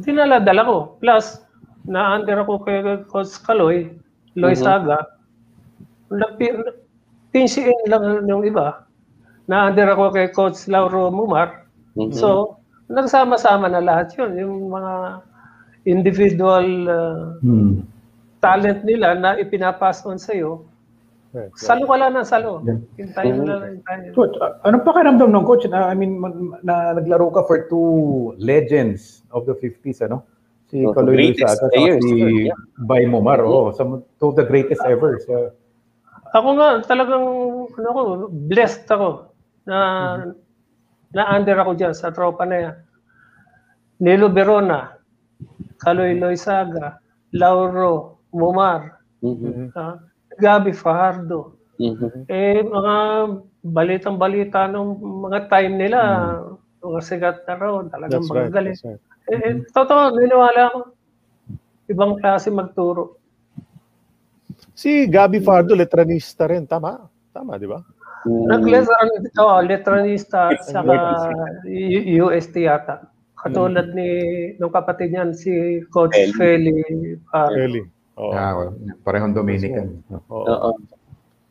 dinala-dala 0.04 0.68
ko. 0.68 0.78
Plus, 1.00 1.40
na-under 1.88 2.44
ako 2.44 2.64
kay 2.68 2.84
Coach 3.08 3.40
Kaloy, 3.44 3.88
Loy 4.36 4.56
Mhm. 4.56 4.64
Saga. 4.64 5.00
Nagpi- 6.12 6.80
Pinsiin 7.32 7.88
lang 7.88 8.28
yung 8.28 8.44
iba. 8.44 8.84
Na-under 9.48 9.96
ako 9.96 10.12
kay 10.12 10.28
Coach 10.36 10.68
Lauro 10.68 11.08
Mumar. 11.08 11.64
Mhm. 11.96 12.12
So, 12.12 12.60
nagsama-sama 12.92 13.72
na 13.72 13.80
lahat 13.80 14.12
yun. 14.20 14.36
Yung 14.36 14.56
mga 14.68 15.24
individual 15.86 16.68
uh, 16.88 17.24
Hmm. 17.42 17.86
talent 18.42 18.82
nila 18.86 19.14
na 19.18 19.38
ipinapass 19.38 20.06
on 20.06 20.18
sa'yo, 20.18 20.66
salo 21.56 21.88
ka 21.88 21.96
lang 21.96 22.12
ng 22.18 22.28
salo. 22.28 22.60
Yeah. 22.66 22.80
Hintayin 23.00 23.34
mo 23.38 23.44
Mhm. 23.46 23.50
lang, 23.50 23.62
hintayin. 23.80 24.12
Coach, 24.14 24.36
uh, 24.42 24.58
anong 24.68 24.84
pakiramdam 24.84 25.30
ng 25.32 25.46
coach? 25.46 25.64
Na, 25.70 25.88
I 25.90 25.96
mean, 25.96 26.20
man- 26.20 26.60
na, 26.62 26.92
naglaro 26.98 27.32
ka 27.32 27.46
for 27.48 27.66
two 27.70 28.34
legends 28.38 29.24
of 29.32 29.46
the 29.48 29.56
50s, 29.56 30.02
ano? 30.04 30.26
Si 30.72 30.84
Oh, 30.88 30.96
Kaloy 30.96 31.36
at 31.36 31.60
players, 31.72 32.00
si 32.04 32.48
yeah. 32.48 32.56
Bay 32.88 33.04
Momar. 33.04 33.44
Oh, 33.44 33.72
some, 33.76 34.04
two 34.20 34.32
of 34.32 34.36
the 34.40 34.48
greatest 34.48 34.82
ever. 34.88 35.20
So, 35.24 35.52
Ako 36.32 36.56
nga, 36.56 36.80
talagang, 36.88 37.26
ano 37.68 37.90
ko, 37.92 38.02
blessed 38.32 38.88
ako 38.88 39.36
na 39.68 39.78
na-under 41.12 41.60
ako 41.60 41.76
dyan 41.76 41.92
sa 41.92 42.08
tropa 42.08 42.48
na 42.48 42.56
yan. 42.56 42.76
Nilo 44.00 44.32
Verona, 44.32 44.96
Kaloy 45.82 46.14
Loisaga, 46.22 47.02
Lauro, 47.34 48.22
Mumar, 48.32 49.02
Mhm. 49.26 49.74
ah, 49.76 49.98
Gabi 50.38 50.72
Fajardo. 50.72 51.58
Mhm. 51.82 52.30
Eh, 52.30 52.62
mga 52.62 52.96
balitang-balita 53.66 54.70
nung 54.70 54.98
mga 55.26 55.50
time 55.50 55.74
nila, 55.78 56.00
mga 56.82 57.02
sigat 57.02 57.38
na 57.50 57.56
raw, 57.58 57.82
talagang 57.90 58.22
That's 58.22 58.30
mga 58.30 58.38
right. 58.38 58.54
galing. 58.54 58.78
Right. 58.86 59.02
Eh, 59.30 59.40
eh, 59.42 59.56
totoo, 59.74 60.14
niniwala 60.18 60.62
ako. 60.70 60.80
Ibang 61.90 62.14
klase 62.24 62.48
magturo. 62.54 63.18
Si 64.74 65.06
Gabby 65.10 65.42
Fardo, 65.44 65.76
letranista 65.76 66.48
rin. 66.48 66.66
Tama. 66.66 67.06
Tama, 67.34 67.58
di 67.60 67.68
ba? 67.68 67.82
Nag-letran, 68.26 69.08
oh, 69.42 69.60
letranista 69.66 70.54
at 70.54 70.62
saka 70.64 70.94
UST 72.22 72.56
yata. 72.66 73.11
Katulad 73.42 73.90
ni 73.92 74.10
nung 74.56 74.70
kapatid 74.70 75.10
niyan 75.10 75.34
si 75.34 75.52
Coach 75.88 76.14
Feli. 76.38 76.78
Feli. 76.78 77.18
ah, 77.32 77.50
Really. 77.50 77.82
Oo. 78.16 78.32
ah, 78.32 78.52
well, 78.54 78.72
parehong 79.02 79.34
Dominican. 79.34 79.98
Oo. 80.12 80.46
Oo. 80.46 80.72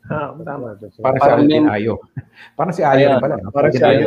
ah, 0.07 0.31
tama. 0.39 0.79
Si 0.81 1.01
Parang 1.01 1.43
Alvin 1.43 1.67
mem- 1.67 1.69
Ayo. 1.69 1.99
Parang 2.55 2.71
si 2.71 2.83
Ayo 2.83 3.05
rin 3.09 3.19
pala. 3.19 3.37
no? 3.37 3.51
Parang 3.51 3.71
si 3.71 3.83
Ayo. 3.83 4.07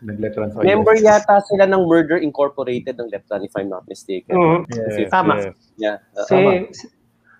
Nagletran 0.00 0.48
sa 0.48 0.64
Member 0.64 0.96
yata 0.96 1.36
sila 1.44 1.68
ng 1.68 1.84
Murder 1.84 2.16
Incorporated 2.18 2.96
ng 2.96 3.12
Letran, 3.12 3.44
if 3.44 3.52
I'm 3.52 3.68
not 3.68 3.84
mistaken. 3.84 4.32
Mm. 4.32 4.60
Yes, 4.66 5.12
Tama. 5.12 5.34
yes. 5.36 5.52
Yeah. 5.76 5.96
uh, 6.16 6.24
Si, 6.24 6.36
si, 6.72 6.84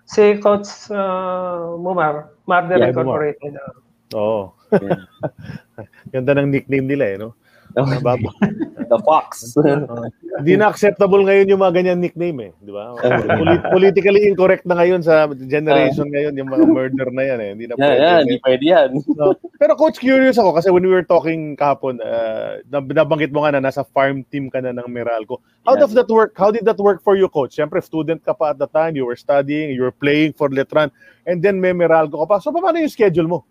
si 0.05 0.23
Coach 0.37 0.69
uh, 0.93 1.73
Mumar, 1.75 2.37
Murder 2.45 2.77
Yeah, 2.77 2.93
Incorporated. 2.93 3.57
ah. 3.57 3.73
Oo. 4.13 4.53
Yeah. 4.77 5.09
Ganda 6.13 6.37
ng 6.37 6.53
nickname 6.53 6.85
nila 6.85 7.05
eh, 7.07 7.17
no? 7.17 7.33
The 8.93 8.99
Fox. 9.05 9.55
Hindi 10.39 10.53
na 10.57 10.69
acceptable 10.69 11.21
ngayon 11.25 11.49
yung 11.49 11.61
mga 11.61 11.73
ganyan 11.81 11.99
nickname 12.01 12.37
eh, 12.49 12.51
di 12.61 12.69
ba? 12.73 12.93
Polit- 13.41 13.65
politically 13.69 14.29
incorrect 14.29 14.65
na 14.65 14.77
ngayon 14.77 15.01
sa 15.01 15.25
generation 15.49 16.09
ngayon 16.09 16.37
yung 16.37 16.49
mga 16.49 16.65
murder 16.69 17.09
na 17.09 17.23
yan 17.25 17.39
eh. 17.41 17.49
Hindi 17.53 17.65
na 17.69 17.73
yeah, 17.73 17.85
pwede. 17.85 18.01
yeah, 18.01 18.17
hindi 18.21 18.37
pwede 18.41 18.63
yan. 18.65 18.89
No. 19.17 19.33
Pero 19.57 19.73
coach, 19.77 19.97
curious 19.97 20.37
ako 20.37 20.57
kasi 20.57 20.69
when 20.69 20.85
we 20.85 20.93
were 20.93 21.05
talking 21.05 21.53
kahapon, 21.57 22.01
uh, 22.01 22.61
nab- 22.69 22.89
nabanggit 22.89 23.33
mo 23.33 23.45
nga 23.45 23.57
na 23.57 23.65
nasa 23.65 23.81
farm 23.81 24.25
team 24.29 24.49
ka 24.49 24.61
na 24.61 24.73
ng 24.73 24.89
Meralco. 24.89 25.41
How 25.65 25.73
Yeah. 25.73 25.85
does 25.85 25.93
that 25.97 26.09
work? 26.09 26.33
How 26.37 26.49
did 26.53 26.65
that 26.65 26.77
work 26.81 27.01
for 27.01 27.15
you, 27.17 27.29
coach? 27.29 27.55
Siyempre, 27.57 27.81
student 27.81 28.21
ka 28.21 28.33
pa 28.33 28.53
at 28.53 28.59
the 28.61 28.69
time, 28.69 28.97
you 28.97 29.05
were 29.05 29.17
studying, 29.17 29.73
you 29.73 29.81
were 29.85 29.95
playing 29.95 30.33
for 30.33 30.49
Letran, 30.49 30.89
and 31.25 31.41
then 31.41 31.57
may 31.61 31.71
Meralco 31.73 32.21
ka 32.25 32.27
pa. 32.27 32.35
So, 32.41 32.51
paano 32.53 32.77
yung 32.81 32.91
schedule 32.91 33.29
mo? 33.29 33.45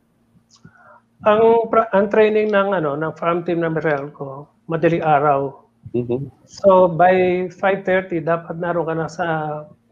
Ang, 1.22 1.70
ang 1.94 2.06
training 2.10 2.50
ng 2.50 2.68
ano 2.82 2.98
ng 2.98 3.12
farm 3.14 3.46
team 3.46 3.62
ng 3.62 3.78
Meralco, 3.78 4.50
madaling 4.66 5.06
araw. 5.06 5.54
Mhm. 5.94 6.30
So 6.46 6.90
by 6.90 7.46
5.30, 7.54 8.22
dapat 8.22 8.58
naroon 8.58 8.86
ka 8.90 8.94
na 8.98 9.06
sa 9.06 9.26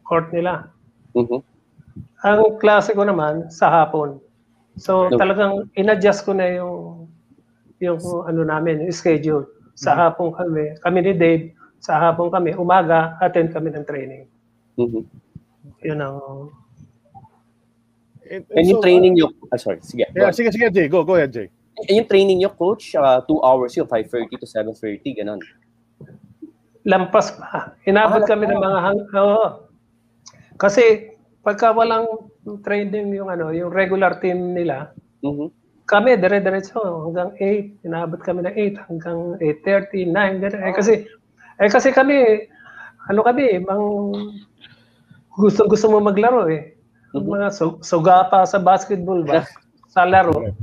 court 0.02 0.30
nila. 0.34 0.70
Mhm. 1.14 1.38
Ang 2.26 2.40
klase 2.58 2.94
ko 2.94 3.06
naman 3.06 3.46
sa 3.50 3.70
hapon. 3.70 4.18
So 4.78 5.10
No. 5.10 5.18
talagang 5.18 5.70
inadjust 5.78 6.26
ko 6.26 6.34
na 6.34 6.46
yung 6.50 7.06
yung 7.80 8.00
ano 8.26 8.42
namin, 8.44 8.86
yung 8.86 8.94
schedule. 8.94 9.46
Sa 9.78 9.94
hapon 9.96 10.34
kami, 10.36 10.76
kami 10.84 10.98
ni 11.00 11.12
Dave, 11.16 11.44
sa 11.80 11.96
hapon 11.96 12.28
kami, 12.28 12.52
umaga, 12.58 13.16
attend 13.24 13.54
kami 13.54 13.72
ng 13.72 13.86
training. 13.88 14.24
Mhm. 14.76 15.02
Yun 15.84 16.00
ang 16.02 16.18
And, 18.30 18.46
And 18.54 18.64
yung 18.64 18.78
so, 18.78 18.84
training 18.86 19.12
nyo, 19.18 19.26
ah, 19.50 19.58
sorry, 19.58 19.82
sige. 19.82 20.06
Yeah, 20.14 20.30
sige, 20.30 20.54
sige, 20.54 20.70
Jay. 20.70 20.86
Go, 20.86 21.02
go 21.02 21.18
ahead, 21.18 21.34
Jay. 21.34 21.50
Eh, 21.90 21.98
yung 21.98 22.06
training 22.06 22.38
nyo, 22.38 22.54
coach, 22.54 22.94
uh, 22.94 23.18
two 23.26 23.42
hours 23.42 23.74
yun, 23.74 23.90
5.30 23.90 24.38
to 24.38 24.46
7.30, 24.46 25.18
ganun. 25.18 25.40
lampas 26.80 27.36
pa. 27.36 27.76
Inabot 27.84 28.24
Ah, 28.24 28.26
kami 28.26 28.48
ng 28.48 28.56
mga 28.56 28.78
hang... 28.80 29.00
Oo. 29.12 29.68
Kasi 30.56 31.12
pagka 31.44 31.76
walang 31.76 32.08
training 32.64 33.12
yung 33.12 33.28
ano, 33.28 33.52
yung 33.52 33.68
regular 33.68 34.16
team 34.16 34.56
nila, 34.56 34.88
Mhm. 35.20 35.52
kami 35.84 36.16
dire-diretso 36.16 36.80
hanggang 36.80 37.36
8, 37.36 37.76
inabot 37.84 38.16
kami 38.24 38.48
ng 38.48 38.54
8 38.56 38.76
hanggang 38.88 39.36
8:30, 39.44 40.08
9 40.08 40.40
ganun. 40.40 40.62
Eh 40.64 40.72
kasi 40.72 40.92
eh 41.60 41.68
kasi 41.68 41.92
kami 41.92 42.48
ano 43.12 43.20
kami, 43.28 43.60
mang 43.60 43.84
gusto 45.36 45.68
gusto 45.68 45.86
mo 45.92 46.00
maglaro 46.00 46.48
eh. 46.48 46.79
Yung 47.14 47.26
Mhm. 47.26 47.32
Mga 47.34 47.48
su- 47.50 47.80
sugapa 47.82 48.46
sa 48.46 48.58
basketball 48.62 49.26
ba? 49.26 49.42
sa 49.90 50.06
laro. 50.06 50.54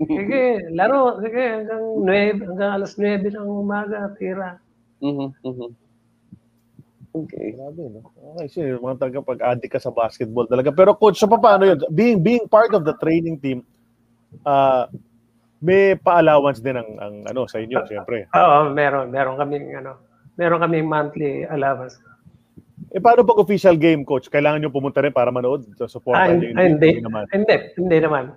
Sige, 0.00 0.66
laro. 0.72 1.20
Sige, 1.20 1.42
hanggang 1.62 1.84
9, 2.00 2.36
hanggang 2.42 2.70
alas 2.80 2.96
9 2.96 3.28
ng 3.28 3.46
umaga, 3.46 4.08
tira. 4.16 4.56
Mhm. 5.04 5.28
Mhm. 5.44 5.68
Okay. 7.12 7.52
Grabe, 7.52 7.92
no? 7.92 8.00
Okay, 8.32 8.46
so 8.48 8.64
yung 8.64 8.80
mga 8.80 8.96
talaga 9.04 9.18
pag-addict 9.20 9.72
ka 9.76 9.80
sa 9.84 9.92
basketball 9.92 10.48
talaga. 10.48 10.72
Pero 10.72 10.96
coach, 10.96 11.20
so 11.20 11.28
paano 11.28 11.68
yun? 11.68 11.76
Being, 11.92 12.24
being 12.24 12.44
part 12.48 12.72
of 12.72 12.88
the 12.88 12.96
training 12.96 13.36
team, 13.36 13.60
uh, 14.48 14.88
may 15.60 15.92
pa-allowance 15.94 16.64
din 16.64 16.80
ang, 16.80 16.88
ang 16.96 17.14
ano 17.28 17.44
sa 17.44 17.60
inyo, 17.60 17.84
siyempre. 17.84 18.32
Oo, 18.32 18.72
meron. 18.72 19.12
Meron 19.12 19.36
kaming, 19.36 19.76
ano, 19.76 20.00
meron 20.40 20.64
kaming 20.64 20.88
monthly 20.88 21.44
allowance. 21.44 22.00
Eh, 22.90 22.98
paano 22.98 23.22
pag 23.22 23.38
official 23.38 23.78
game, 23.78 24.02
coach? 24.02 24.26
Kailangan 24.26 24.58
nyo 24.58 24.74
pumunta 24.74 24.98
rin 24.98 25.14
para 25.14 25.30
manood 25.30 25.62
sa 25.78 25.86
support? 25.86 26.18
Ah, 26.18 26.26
hindi, 26.26 26.50
hindi, 26.50 26.98
naman. 26.98 27.30
hindi, 27.30 27.56
hindi 27.78 27.98
naman. 28.02 28.34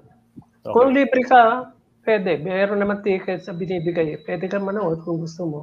Okay. 0.61 0.73
Kung 0.73 0.93
libre 0.93 1.21
ka, 1.25 1.73
pwede. 2.05 2.37
Meron 2.45 2.77
naman 2.77 3.01
tickets 3.01 3.49
na 3.49 3.53
binibigay. 3.57 4.21
Pwede 4.21 4.45
ka 4.45 4.61
manood 4.61 5.01
kung 5.01 5.17
gusto 5.23 5.49
mo. 5.49 5.57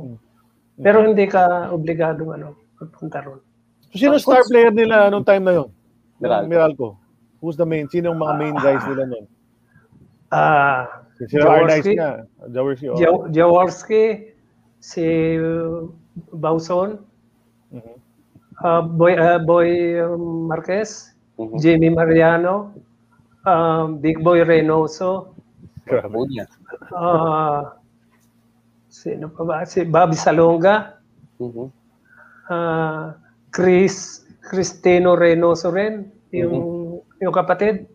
Pero 0.83 1.07
hindi 1.07 1.29
ka 1.31 1.71
obligado 1.71 2.35
ano, 2.35 2.59
magpunta 2.83 3.23
ron. 3.23 3.39
So, 3.93 3.99
sino 4.01 4.17
star 4.19 4.43
player 4.49 4.73
nila 4.73 5.13
nung 5.13 5.23
time 5.23 5.45
na 5.45 5.53
yun? 5.63 5.69
Meralco. 6.19 6.49
Meralco. 6.49 6.89
Who's 7.43 7.59
the 7.59 7.67
main? 7.67 7.87
Sino 7.93 8.15
ang 8.15 8.21
mga 8.23 8.35
main 8.39 8.57
guys 8.57 8.83
nila 8.89 9.05
nun? 9.07 9.25
Ah, 10.33 11.03
Arnice 11.21 11.85
Jaworski. 11.85 11.93
nga? 11.99 12.11
Jaworski. 12.49 12.87
oh. 12.89 12.97
Jaw- 12.97 13.27
Jaworski, 13.29 14.05
si 14.81 15.37
Bauson. 16.33 17.05
Uh, 18.65 18.83
Boy, 18.83 19.15
uh, 19.19 19.39
Boy 19.39 19.69
um, 20.01 20.47
Marquez, 20.49 21.13
Mhm. 21.39 21.59
Jimmy 21.59 21.89
Mariano, 21.91 22.73
um, 23.45 23.99
Big 23.99 24.23
Boy 24.23 24.45
Reynoso, 24.45 25.35
Grabe. 25.87 26.27
Yeah. 26.31 26.47
uh, 26.95 27.75
sino 28.89 29.29
pa 29.33 29.43
ba? 29.45 29.57
Si 29.67 29.83
Bobby 29.85 30.15
Salonga, 30.15 31.01
Mhm. 31.41 31.67
uh, 32.51 33.17
Chris 33.51 34.23
Cristino 34.43 35.15
Reynoso 35.15 35.71
rin, 35.71 36.11
yung, 36.35 36.99
yung 37.23 37.35
kapatid. 37.35 37.87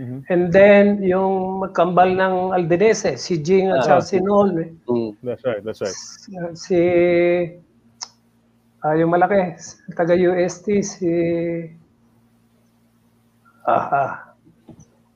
Mhm. 0.00 0.24
And 0.32 0.42
then, 0.48 1.02
yung 1.04 1.60
magkambal 1.60 2.16
ng 2.16 2.56
Aldenese, 2.56 3.20
si 3.20 3.36
Jing 3.44 3.68
at 3.68 3.84
Ah. 3.84 4.00
si 4.00 4.16
Noel. 4.16 4.72
Mm. 4.88 5.12
That's 5.20 5.44
right, 5.44 5.60
that's 5.60 5.84
right. 5.84 5.92
Si, 6.56 6.78
ah, 8.80 8.94
yung 8.96 9.12
malaki, 9.12 9.56
taga 9.92 10.14
UST, 10.14 10.66
si, 10.80 11.10
ah, 13.66 13.84
ah, 13.92 14.10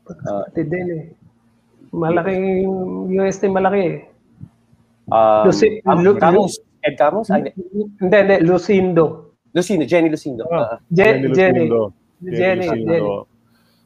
pagkatid 0.04 0.66
din 0.68 0.86
eh. 0.90 1.04
Malaking 1.94 2.66
UST 3.08 3.46
malaki 3.48 3.82
eh. 3.86 3.96
Um, 5.06 5.44
Lucy- 5.46 5.78
Cam- 5.84 6.02
Lu- 6.02 6.16
Camus. 6.18 6.58
Ed 6.84 6.96
Camus? 6.96 7.28
Ay, 7.30 7.52
hindi. 7.52 7.80
Hindi, 8.00 8.34
Lucindo. 8.44 9.04
Lucindo. 9.54 9.84
Jenny 9.86 10.08
Lucindo. 10.10 10.44
Ah. 10.50 10.74
Ah. 10.74 10.76
Je- 10.90 11.04
Jenny. 11.32 11.68
Lucindo. 11.68 11.80
Jenny, 12.20 12.64
Lucindo. 12.66 12.88
Jenny. 12.88 13.10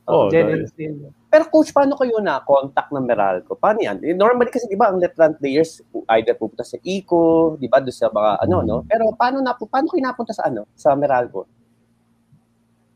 Oh, 0.09 0.25
Jenny 0.33 0.47
dahil- 0.49 0.63
Lucindo. 0.65 1.07
Pero 1.29 1.45
coach, 1.53 1.77
paano 1.77 1.93
kayo 1.93 2.17
na 2.25 2.41
contact 2.41 2.89
ng 2.89 3.05
Meralco? 3.05 3.53
Paano 3.53 3.85
yan? 3.85 4.01
Eh, 4.01 4.17
Normally 4.17 4.49
kasi 4.49 4.65
'di 4.65 4.81
ba 4.81 4.89
ang 4.89 4.97
Letran 4.97 5.37
players 5.37 5.85
either 6.17 6.33
pupunta 6.33 6.65
sa 6.65 6.81
ICO, 6.81 7.57
'di 7.61 7.69
ba, 7.69 7.85
doon 7.85 7.93
sa 7.93 8.09
mga 8.09 8.31
ano 8.49 8.57
no. 8.65 8.77
Pero 8.89 9.13
paano 9.13 9.45
na 9.45 9.53
paano 9.53 9.93
kayo 9.93 10.01
napunta 10.01 10.33
sa 10.33 10.49
ano? 10.49 10.65
Sa 10.73 10.97
Meralco? 10.97 11.45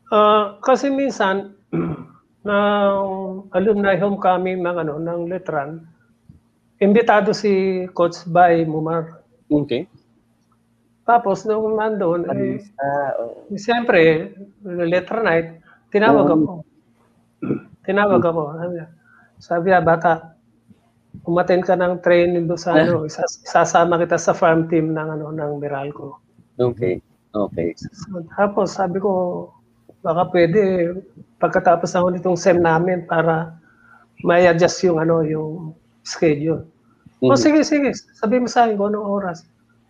Ah, 0.09 0.57
kasi 0.65 0.89
minsan, 0.89 1.53
na 2.47 2.57
alumni 3.53 3.93
homecoming 4.01 4.65
ng 4.65 4.77
ano 4.81 4.97
ng 4.97 5.29
Letran, 5.29 5.85
imbitado 6.81 7.37
si 7.37 7.85
Coach 7.93 8.25
Bay 8.25 8.65
Mumar. 8.65 9.21
Okay. 9.45 9.85
Tapos 11.05 11.45
nung 11.45 11.77
nandoon, 11.77 12.25
eh, 12.33 12.57
Ah, 12.81 13.11
oo. 13.21 13.53
siyempre, 13.53 14.33
letter 14.65 15.19
night, 15.21 15.47
tinawag 15.93 16.25
Oo. 16.25 16.33
ako. 16.33 16.53
tinawag 17.85 18.23
ako. 18.23 18.41
Sabi 19.39 19.71
niya, 19.71 19.79
niya, 19.79 19.85
bata, 19.85 20.11
umaten 21.23 21.61
ka 21.61 21.77
ng 21.77 22.01
training 22.01 22.49
doon 22.49 22.59
sa 22.59 22.73
ano, 22.75 23.03
isas- 23.09 23.39
isasama 23.43 23.99
kita 24.01 24.17
sa 24.17 24.33
farm 24.33 24.67
team 24.67 24.91
ng 24.91 25.07
ano 25.19 25.29
ng 25.31 25.51
Meralco. 25.61 26.19
Okay. 26.57 26.99
Okay. 27.33 27.73
So, 27.73 28.21
tapos 28.37 28.77
sabi 28.77 29.01
ko, 29.01 29.49
baka 30.05 30.29
pwede 30.29 30.93
pagkatapos 31.41 31.89
ng 31.97 32.19
nitong 32.21 32.37
SEM 32.37 32.61
namin 32.61 33.09
para 33.09 33.57
may 34.21 34.45
adjust 34.45 34.85
yung 34.85 35.01
ano 35.01 35.25
yung 35.25 35.73
schedule. 36.05 36.67
O 37.23 37.33
Mhm. 37.33 37.39
sige, 37.39 37.59
sige, 37.65 37.89
sabi 38.13 38.37
mo 38.37 38.45
sa 38.51 38.67
akin 38.67 38.75
kung 38.77 38.93
anong 38.93 39.07
oras. 39.07 39.47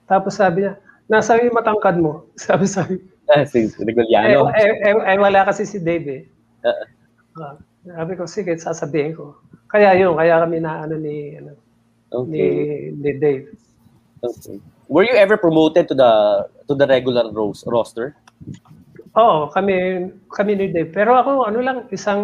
Tapos 0.08 0.38
sabi 0.40 0.64
niya, 0.64 0.78
nasa 1.10 1.36
yung 1.42 1.58
matangkad 1.58 1.98
mo. 2.00 2.30
Sabi 2.40 2.64
sabi. 2.70 2.96
Ah, 3.32 3.44
si 3.48 3.66
Eh, 3.68 3.72
Reguliano. 3.88 4.52
eh, 4.52 4.72
eh, 4.84 4.96
eh, 4.96 5.18
wala 5.20 5.48
kasi 5.48 5.64
si 5.64 5.80
Dave 5.80 6.08
eh. 6.08 6.22
Ah. 6.64 6.86
Ah, 7.40 7.56
sabi 7.84 8.14
ko, 8.16 8.24
sige, 8.26 8.56
sasabihin 8.56 9.16
ko. 9.16 9.36
Kaya 9.68 9.94
yun, 10.00 10.16
kaya 10.16 10.40
kami 10.40 10.58
na 10.64 10.88
ano 10.88 10.96
ni, 10.96 11.36
ano, 11.38 11.52
ni, 12.30 12.40
Okay. 12.40 12.94
ni 12.94 13.12
Dave. 13.18 13.46
okay. 14.22 14.58
Were 14.88 15.02
you 15.04 15.16
ever 15.18 15.36
promoted 15.40 15.90
to 15.90 15.96
the 15.98 16.12
to 16.70 16.78
the 16.78 16.86
regular 16.86 17.32
ros- 17.34 17.66
roster? 17.66 18.14
Oo, 19.18 19.50
kami, 19.50 20.10
kami 20.30 20.52
ni 20.54 20.66
Dave. 20.70 20.94
Pero 20.94 21.18
ako, 21.18 21.50
ano 21.50 21.60
lang, 21.66 21.78
isang, 21.90 22.22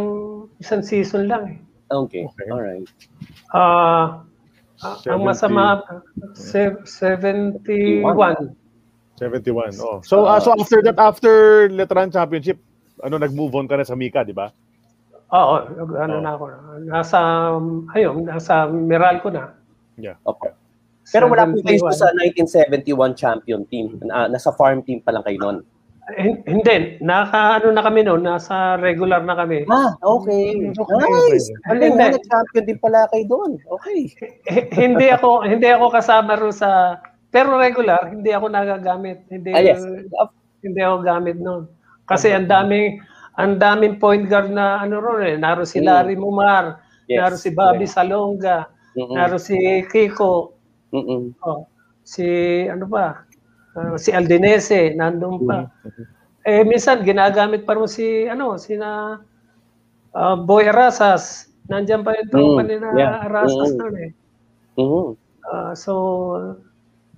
isang 0.62 0.86
season 0.86 1.26
lang 1.26 1.58
eh. 1.58 1.58
Okay. 1.89 2.30
Okay. 2.30 2.48
All 2.54 2.62
right. 2.62 2.86
Ah, 3.50 4.22
ah, 4.86 4.95
ang 5.10 5.26
70. 5.26 5.30
masama, 5.34 5.63
se- 6.38 6.78
71. 6.86 8.54
71. 9.17 9.74
Oh. 9.82 10.00
So 10.06 10.30
ah, 10.30 10.38
so 10.39 10.54
after 10.54 10.80
that 10.86 10.95
after 11.02 11.65
Letran 11.74 12.13
Championship, 12.13 12.62
ano 13.02 13.17
nag-move 13.17 13.58
on 13.58 13.65
ka 13.67 13.76
na 13.76 13.84
sa 13.84 13.98
Mika, 13.98 14.22
di 14.22 14.32
ba? 14.32 14.54
Oo, 15.29 15.55
ano 15.93 16.15
Oo. 16.17 16.23
na 16.25 16.31
ako. 16.33 16.45
Nasa, 16.89 17.19
ayun, 17.93 18.25
nasa 18.25 18.65
Meralco 18.65 19.29
na. 19.29 19.53
Yeah. 19.99 20.17
Okay. 20.25 20.49
Pero 21.09 21.25
wala 21.29 21.49
po 21.49 21.57
kayo 21.65 21.81
71. 21.89 22.01
sa 22.01 22.07
1971 22.77 23.13
champion 23.17 23.61
team. 23.69 23.97
Ah, 24.13 24.29
nasa 24.29 24.53
farm 24.53 24.85
team 24.85 25.01
pa 25.01 25.13
lang 25.13 25.25
kayo 25.25 25.37
noon. 25.41 25.57
Eh, 26.17 26.33
Hindi, 26.49 26.97
naka 27.05 27.61
ano 27.61 27.69
na 27.69 27.85
kami 27.85 28.01
noon, 28.01 28.25
nasa 28.25 28.77
regular 28.81 29.21
na 29.21 29.37
kami. 29.37 29.65
Ah, 29.69 29.93
okay. 30.01 30.57
Okay, 30.73 30.97
Nice. 30.97 31.49
Hindi. 31.69 31.85
na, 31.93 32.13
nag-champion 32.13 32.65
din 32.65 32.79
pala 32.81 33.05
kayo 33.13 33.25
doon. 33.29 33.51
Okay. 33.81 34.09
Hindi 34.73 35.13
ako 35.13 35.45
hindi 35.45 35.69
ako 35.69 35.85
kasama 35.93 36.33
ro 36.37 36.49
sa 36.49 36.97
pero 37.29 37.61
regular, 37.61 38.09
hindi 38.09 38.33
ako 38.33 38.49
nagagamit. 38.49 39.21
Hindi 39.29 39.53
Ah, 39.53 39.61
yes. 39.61 39.85
hindi 40.65 40.81
ako 40.81 41.05
gamit 41.05 41.37
noon. 41.37 41.69
Kasi 42.09 42.33
ang 42.33 42.49
daming 42.49 42.97
ang 43.39 43.56
daming 43.56 43.95
point 43.97 44.28
guard 44.28 44.52
na 44.52 44.84
ano 44.84 44.99
ron 44.99 45.23
eh. 45.23 45.36
Naro 45.39 45.63
si 45.63 45.80
Mm. 45.80 45.86
Larry 45.88 46.15
Mumar, 46.19 46.84
Yes. 47.08 47.17
naro 47.23 47.36
si 47.39 47.49
Bobby 47.56 47.88
Salonga, 47.88 48.67
Mm-mm. 48.93 49.15
naro 49.15 49.39
si 49.39 49.56
Kiko, 49.88 50.52
Mm-mm. 50.91 51.34
oh, 51.41 51.63
si 52.04 52.25
ano 52.67 52.84
pa, 52.86 53.23
ah, 53.80 53.95
si 53.95 54.12
Aldenese, 54.12 54.91
nandun 54.93 55.47
pa. 55.47 55.65
Mm-hmm. 55.65 56.06
Eh 56.43 56.63
minsan 56.63 57.02
ginagamit 57.02 57.63
pa 57.63 57.80
rin 57.80 57.88
si 57.88 58.28
ano, 58.28 58.60
si 58.60 58.75
na 58.75 59.17
ah, 60.12 60.36
Boy 60.36 60.67
Arasas. 60.67 61.47
Nandiyan 61.69 62.02
pa 62.02 62.17
yung 62.17 62.30
tropa 62.34 62.62
Mm, 62.62 62.67
ni 62.67 62.75
na 62.75 62.89
yeah. 62.97 63.23
Arasas 63.23 63.71
Mm. 63.71 63.78
noon 63.78 63.95
eh. 63.95 64.12
Mhm. 64.75 65.08
Ah, 65.45 65.71
so, 65.73 65.93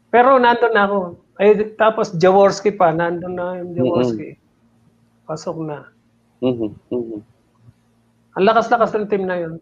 pero 0.08 0.36
nandun 0.38 0.72
na 0.72 0.84
ako. 0.86 1.00
Ay, 1.40 1.50
tapos 1.74 2.12
Jaworski 2.14 2.70
pa, 2.70 2.92
nandun 2.92 3.34
na 3.34 3.58
yung 3.64 3.72
Jaworski. 3.74 4.36
Pasok 5.24 5.58
na. 5.64 5.88
Mhm. 6.42 6.70
Mhm. 6.90 7.20
Ang 8.32 8.46
lakas-lakas 8.48 8.92
ng 8.98 9.08
team 9.08 9.24
na 9.30 9.38
yun. 9.38 9.54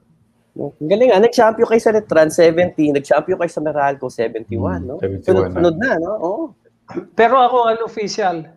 Ang 0.60 0.90
Galing 0.90 1.12
ah, 1.14 1.22
nag-champion 1.22 1.68
kayo 1.68 1.82
sa 1.82 1.94
Letran 1.94 2.32
17, 2.32 2.96
nag-champion 2.96 3.38
kayo 3.38 3.52
sa 3.52 3.64
Meralco 3.64 4.08
71, 4.12 4.84
no? 4.84 4.98
71 5.00 5.54
na. 5.54 5.60
Sunod 5.60 5.76
na, 5.78 5.92
no? 6.00 6.12
Oo. 6.20 6.44
Pero 7.14 7.38
ako 7.38 7.70
unofficial. 7.80 8.50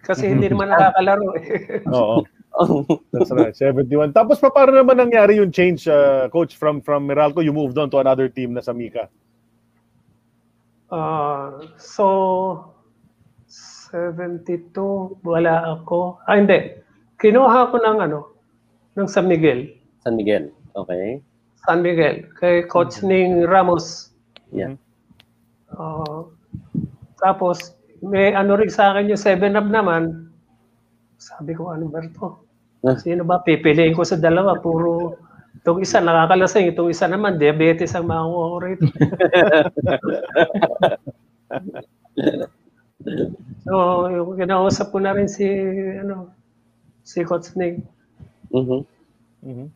Kasi 0.00 0.32
hindi 0.32 0.48
naman 0.48 0.72
nakakalaro 0.72 1.28
eh. 1.36 1.44
Oo. 1.96 2.24
That's 3.14 3.30
right. 3.30 3.54
71. 3.54 4.10
Tapos 4.10 4.42
pa 4.42 4.50
paano 4.50 4.74
naman 4.74 4.98
nangyari 4.98 5.38
yung 5.38 5.54
change 5.54 5.86
uh, 5.86 6.26
coach 6.34 6.58
from 6.58 6.82
from 6.82 7.06
Meralco 7.06 7.44
you 7.44 7.54
moved 7.54 7.78
on 7.78 7.86
to 7.92 8.02
another 8.02 8.26
team 8.26 8.56
na 8.56 8.62
sa 8.64 8.74
Mika? 8.74 9.06
Ah, 10.90 11.54
so, 11.78 12.74
72, 13.46 14.74
wala 15.22 15.78
ako. 15.78 16.18
Ah, 16.26 16.34
hindi. 16.34 16.79
Kinuha 17.20 17.68
ko 17.68 17.76
ng 17.76 17.98
ano, 18.00 18.32
ng 18.96 19.04
San 19.04 19.28
Miguel. 19.28 19.68
San 20.00 20.16
Miguel. 20.16 20.48
Okay. 20.72 21.20
San 21.68 21.84
Miguel. 21.84 22.24
Kay 22.40 22.64
Coach 22.64 23.04
Ning 23.04 23.44
Ramos. 23.44 24.16
Yeah. 24.48 24.80
Ah, 25.76 26.24
tapos, 27.20 27.76
may 28.00 28.32
ano 28.32 28.56
rin 28.56 28.72
sa 28.72 28.96
akin 28.96 29.12
yung 29.12 29.20
7-up 29.20 29.68
naman. 29.68 30.32
Sabi 31.20 31.52
ko, 31.52 31.76
ano 31.76 31.92
ba 31.92 32.00
ito? 32.00 32.40
Ah. 32.88 32.96
Sino 32.96 33.28
ba? 33.28 33.44
Pipiliin 33.44 33.92
ko 33.92 34.00
sa 34.00 34.16
dalawa. 34.16 34.56
Puro, 34.56 35.20
itong 35.60 35.84
isa 35.84 36.00
nakakalasing, 36.00 36.72
itong 36.72 36.88
isa 36.88 37.04
naman, 37.04 37.36
diabetes 37.36 37.92
ang 37.92 38.08
makuha 38.08 38.44
ko 38.48 38.56
rito. 38.64 38.88
So, 43.68 44.08
yung 44.08 44.40
kinausap 44.40 44.88
ko 44.88 45.04
na 45.04 45.12
rin 45.12 45.28
si, 45.28 45.44
ano, 46.00 46.39
si 47.10 47.26
Coach 47.26 47.50
Nick. 47.58 47.82
Mhm. 48.54 48.86
Mhm. 49.42 49.66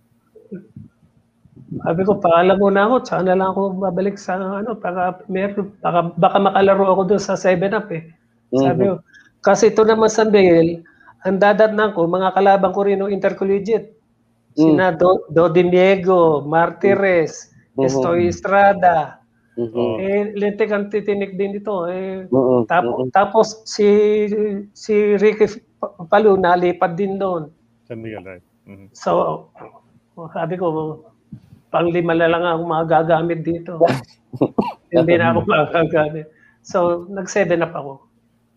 Sabi 1.82 2.02
ko, 2.06 2.18
paalam 2.22 2.58
muna 2.62 2.86
ako, 2.86 2.96
tsaka 3.02 3.22
na 3.26 3.34
lang 3.34 3.50
ako 3.50 3.62
babalik 3.82 4.14
sa, 4.20 4.38
ano, 4.38 4.78
baka, 4.78 5.22
meron, 5.26 5.74
baka, 5.82 6.00
baka 6.14 6.36
makalaro 6.38 6.84
ako 6.94 7.02
doon 7.10 7.22
sa 7.22 7.34
7-up 7.34 7.88
eh. 7.90 8.02
Sabi 8.54 8.82
ko, 8.90 8.94
kasi 9.42 9.74
ito 9.74 9.82
naman 9.82 10.10
San 10.12 10.30
Miguel, 10.30 10.86
ang 11.26 11.40
dadatnan 11.42 11.90
ko, 11.96 12.06
mga 12.06 12.36
kalaban 12.36 12.70
ko 12.70 12.80
rin 12.86 13.00
ng 13.02 13.10
intercollegiate. 13.10 13.90
Sina 14.54 14.94
Do, 14.94 15.26
Do 15.34 15.50
Dimiego, 15.50 16.44
Martires, 16.46 17.50
Mhm. 17.74 17.86
Estoy 17.90 18.20
Estrada, 18.30 19.18
Mhm. 19.58 19.92
eh, 19.98 20.22
lintik 20.38 20.70
ang 20.70 20.86
titinik 20.94 21.34
din 21.34 21.58
dito. 21.58 21.90
Eh, 21.90 22.22
Mhm. 22.30 22.70
tapos, 22.70 22.96
tapos 23.10 23.46
si 23.66 23.86
si 24.78 24.94
Ricky 25.18 25.50
Palu 26.08 26.36
nalipad 26.36 26.96
din 26.96 27.16
doon. 27.16 27.52
San 27.84 28.00
Miguel, 28.00 28.24
right? 28.24 28.44
Mhm. 28.64 28.88
So, 28.96 29.48
sabi 30.32 30.56
ko, 30.56 31.00
pang 31.68 31.90
lima 31.90 32.14
na 32.14 32.30
lang 32.30 32.44
ako 32.46 32.62
magagamit 32.64 33.42
dito. 33.44 33.76
Hindi 34.94 35.14
na 35.18 35.34
ako 35.34 35.40
magagamit. 35.44 36.26
So, 36.64 37.04
nag-7 37.10 37.60
up 37.60 37.74
ako. 37.76 37.92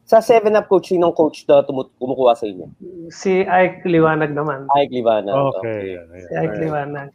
Sa 0.08 0.24
7-up 0.24 0.72
coach, 0.72 0.96
sinong 0.96 1.12
coach 1.12 1.44
na 1.52 1.68
tumu- 1.68 1.92
kumukuha 2.00 2.32
sa 2.32 2.48
inyo? 2.48 2.72
Si 3.12 3.44
Ike 3.44 3.84
Liwanag 3.84 4.32
naman. 4.32 4.64
Ike 4.80 5.04
Livana. 5.04 5.36
Okay. 5.60 6.00
yan, 6.00 6.08
Si 6.16 6.32
yan. 6.32 6.44
Ike 6.48 6.58
Liwanag. 6.64 7.10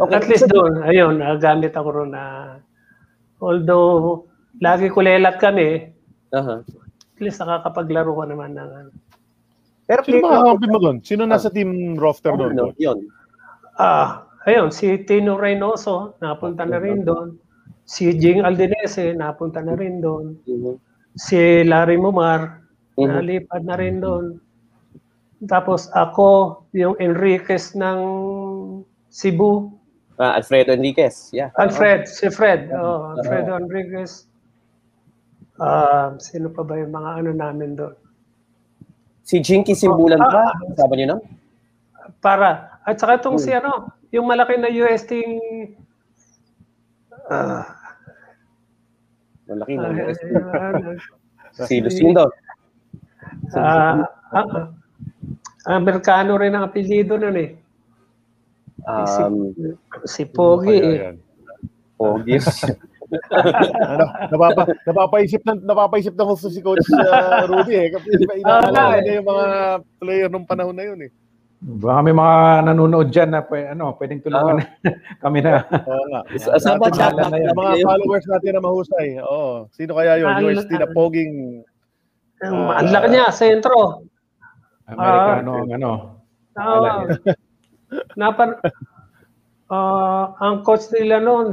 Okay. 0.00 0.16
At 0.16 0.24
least 0.24 0.48
doon, 0.48 0.80
ayun, 0.80 1.20
nagamit 1.20 1.76
ako 1.76 1.88
ron 1.92 2.16
na 2.16 2.56
although 3.44 4.24
lagi 4.64 4.88
kulelat 4.88 5.36
kami, 5.36 5.92
Aha. 6.32 6.64
at 6.64 7.18
least 7.20 7.36
nakakapaglaro 7.44 8.16
ko 8.16 8.24
naman 8.24 8.56
ng 8.56 8.70
ano. 8.80 8.90
Pero 9.88 10.04
Sino 10.04 10.20
mga 10.20 10.44
kampi 10.52 10.66
mo 10.68 10.78
doon? 10.84 10.96
Sino 11.00 11.24
nasa 11.24 11.48
team 11.48 11.96
roster 11.96 12.36
doon? 12.36 12.52
Ano, 12.52 12.76
yun. 12.76 13.08
Ah, 13.80 14.28
ayun, 14.44 14.68
si 14.68 15.00
Tino 15.08 15.40
Reynoso, 15.40 16.20
napunta 16.20 16.68
na 16.68 16.76
rin 16.76 17.08
doon. 17.08 17.40
Si 17.88 18.12
Jing 18.12 18.44
Aldenese, 18.44 19.16
napunta 19.16 19.64
na 19.64 19.72
rin 19.72 20.04
doon. 20.04 20.36
Mhm. 20.44 20.76
Si 21.16 21.64
Larry 21.64 21.96
Mumar, 21.96 22.60
Mhm. 23.00 23.08
nalipad 23.08 23.62
na 23.64 23.80
rin 23.80 23.96
doon. 24.04 24.36
Tapos 25.48 25.88
ako, 25.96 26.62
yung 26.76 26.92
Enriquez 27.00 27.72
ng 27.72 27.98
Cebu, 29.08 29.72
Ah, 30.18 30.34
Alfredo 30.34 30.74
Enriquez. 30.74 31.30
Yeah. 31.30 31.54
Alfred, 31.54 32.10
si 32.10 32.26
Fred, 32.26 32.74
oh, 32.74 33.14
Alfredo 33.14 33.54
Enriquez. 33.54 34.26
Ah, 35.62 36.10
sino 36.18 36.50
pa 36.50 36.66
ba 36.66 36.74
yung 36.74 36.90
mga 36.90 37.22
ano 37.22 37.30
namin 37.38 37.78
doon? 37.78 37.94
Si 39.28 39.44
Jinky 39.44 39.76
Simbulan 39.76 40.24
Ah, 40.24 40.32
ba? 40.32 40.44
Kasama 40.72 40.94
niyo 40.96 41.06
na? 41.12 41.16
Para. 42.24 42.80
At 42.88 42.96
saka 42.96 43.20
itong 43.20 43.36
si 43.36 43.52
ano, 43.52 43.92
yung 44.08 44.24
malaki 44.24 44.56
na 44.56 44.72
UST 44.72 45.12
ah, 47.28 47.68
Malaki 49.44 49.76
ah, 49.76 49.80
na. 49.84 49.88
ah, 50.08 50.96
Si 51.68 51.84
Lucindo. 51.84 52.32
ah, 53.52 54.08
ah, 54.32 54.72
Amerikano 55.68 56.40
rin 56.40 56.56
ang 56.56 56.64
apelyido 56.64 57.20
nun 57.20 57.36
eh. 57.36 57.52
Um, 58.88 59.52
Si 60.08 60.24
Pogi 60.24 60.80
Kaya 60.80 61.12
eh. 61.12 61.20
Pogi. 62.00 62.40
ano, 63.80 64.04
napapa, 64.28 64.62
napapaisip 64.82 65.40
ng 65.42 65.64
napapaisip 65.64 66.12
ng 66.12 66.28
gusto 66.28 66.48
si 66.48 66.60
Coach 66.60 66.84
uh, 66.90 67.46
Rudy 67.46 67.74
eh. 67.74 67.88
Kasi 67.90 68.08
inaalala 68.36 68.94
Ah, 68.94 69.00
niya 69.00 69.18
yung 69.18 69.28
mga 69.28 69.46
player 69.96 70.28
nung 70.28 70.44
panahon 70.44 70.72
na 70.72 70.84
yun 70.84 71.00
eh. 71.02 71.10
Baka 71.58 72.00
may 72.00 72.14
mga 72.14 72.36
nanonood 72.64 73.10
dyan 73.10 73.34
na 73.34 73.42
ano, 73.42 73.90
pwedeng 73.98 74.22
tulungan 74.22 74.62
kami 75.24 75.42
na. 75.42 75.66
Oo 75.66 76.04
nga. 76.08 76.20
Sa- 76.38 76.54
Natin- 76.54 76.94
chat 76.94 77.12
mga- 77.12 77.28
na 77.28 77.36
yan? 77.36 77.52
mga 77.52 77.72
followers 77.82 78.26
natin 78.28 78.50
na 78.54 78.62
mahusay. 78.62 79.08
Oo. 79.18 79.66
Sino 79.72 79.92
kaya 79.92 80.22
yun? 80.22 80.28
Ah, 80.28 80.38
UST 80.38 80.70
na 80.72 80.86
ah. 80.86 80.92
poging 80.92 81.32
Ang 82.38 82.70
ang 82.70 82.86
laki 82.88 83.08
niya, 83.10 83.34
sentro. 83.34 84.06
Amerikano 84.86 85.52
ang 85.58 85.70
ano. 85.74 85.90
Ah, 86.54 87.02
napan, 88.14 88.54
ah, 89.68 90.34
ang 90.38 90.62
coach 90.62 90.86
nila 90.90 91.18
noon, 91.18 91.50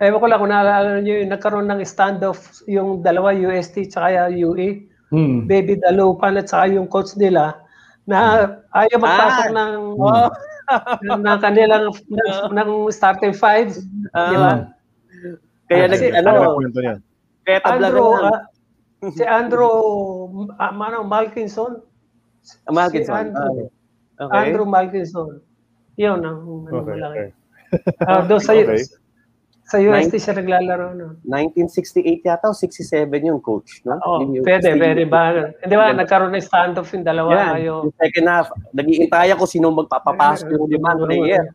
ewan 0.00 0.20
ko 0.20 0.26
lang 0.26 0.38
kung 0.40 0.52
naalala 0.52 1.00
niyo 1.00 1.20
yung 1.22 1.32
nagkaroon 1.32 1.68
ng 1.68 1.80
standoff 1.84 2.64
yung 2.66 3.04
dalawa 3.04 3.32
UST 3.32 3.88
tsaka 3.88 4.28
UE, 4.32 4.88
Hmm. 5.10 5.42
Baby 5.50 5.74
Dalupan 5.82 6.38
at 6.38 6.46
saka 6.46 6.70
yung 6.70 6.86
coach 6.86 7.18
nila 7.18 7.58
na 8.06 8.46
ayaw 8.70 8.94
magpasok 9.02 9.46
Ah. 9.50 9.54
ng 9.58 9.72
ng 11.26 11.38
kanilang 11.42 11.90
ng, 11.90 12.30
ng 12.54 12.70
starting 12.94 13.34
five, 13.34 13.74
di 13.74 14.36
ba? 14.38 14.70
Kaya 15.66 15.90
nag, 15.90 15.98
Kasi 15.98 16.06
ano, 16.14 16.30
Ano 16.30 16.62
kaya 17.42 17.58
tabla 17.58 17.90
Andrew, 17.90 18.06
lang. 18.06 18.22
ah, 18.30 18.40
si 19.10 19.24
Andrew, 19.26 19.74
ah, 20.56 20.70
ano, 20.70 21.02
Malkinson, 21.02 21.82
Ah, 22.64 22.72
Malkinson. 22.72 23.10
si 23.10 23.34
Andrew. 23.34 23.66
Ah, 24.14 24.30
okay. 24.30 24.38
Andrew 24.46 24.66
Malkinson. 24.66 25.42
Yun 25.98 26.22
ang 26.22 26.38
ano, 26.70 26.70
Okay, 26.70 26.94
malaki. 26.94 27.18
okay. 27.18 27.30
Ah, 28.06 28.22
doon 28.22 28.38
sa, 28.38 28.54
Okay. 28.56 28.78
Sa 29.70 29.78
UST 29.78 30.18
siya 30.18 30.34
naglalaro. 30.34 30.98
No? 30.98 31.06
1968 31.22 32.26
yata 32.26 32.50
o 32.50 32.54
67 32.58 33.06
yun, 33.22 33.38
coach. 33.38 33.86
No? 33.86 34.02
Oh, 34.02 34.18
Yun 34.18 34.42
yung 34.42 34.44
pwede, 34.44 34.74
pwede 34.74 35.06
ba? 35.06 35.54
Hindi 35.62 35.74
ba, 35.78 35.94
nagkaroon 35.94 36.34
ng 36.34 36.42
standoff 36.42 36.90
yung 36.90 37.06
dalawa. 37.06 37.30
Yan. 37.38 37.50
Ayaw. 37.62 37.76
Yung 37.86 37.94
second 37.94 38.26
half, 38.26 38.48
nag-iintay 38.74 39.30
ako 39.30 39.46
sino 39.46 39.70
magpapapasok 39.70 40.50
yung 40.58 40.66
limang 40.66 40.98
player. 41.06 41.54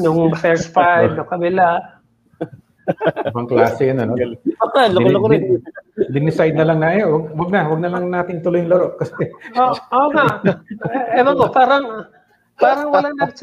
Nung 0.00 0.32
first 0.40 0.72
five, 0.72 1.12
no 1.12 1.28
kabila. 1.28 2.00
Ibang 3.28 3.46
klase 3.46 3.92
yun, 3.92 4.00
ano. 4.00 4.16
Loko-loko 4.16 5.28
rin. 5.28 5.60
Dinicide 6.08 6.56
na 6.56 6.64
lang 6.64 6.80
na, 6.80 6.96
eh, 6.96 7.04
wag, 7.04 7.28
wag 7.36 7.50
na, 7.52 7.60
wag 7.68 7.80
na 7.84 7.92
lang 7.92 8.08
natin 8.08 8.40
tuloy 8.40 8.64
yung 8.64 8.72
laro. 8.72 8.96
Kasi, 9.04 9.28
Oo 9.60 9.76
oh, 9.92 10.08
nga. 10.16 10.40
Eh, 10.88 11.20
Ewan 11.20 11.36
ko, 11.36 11.44
parang, 11.52 12.08
parang 12.56 12.88
wala 12.88 13.12
nag 13.12 13.36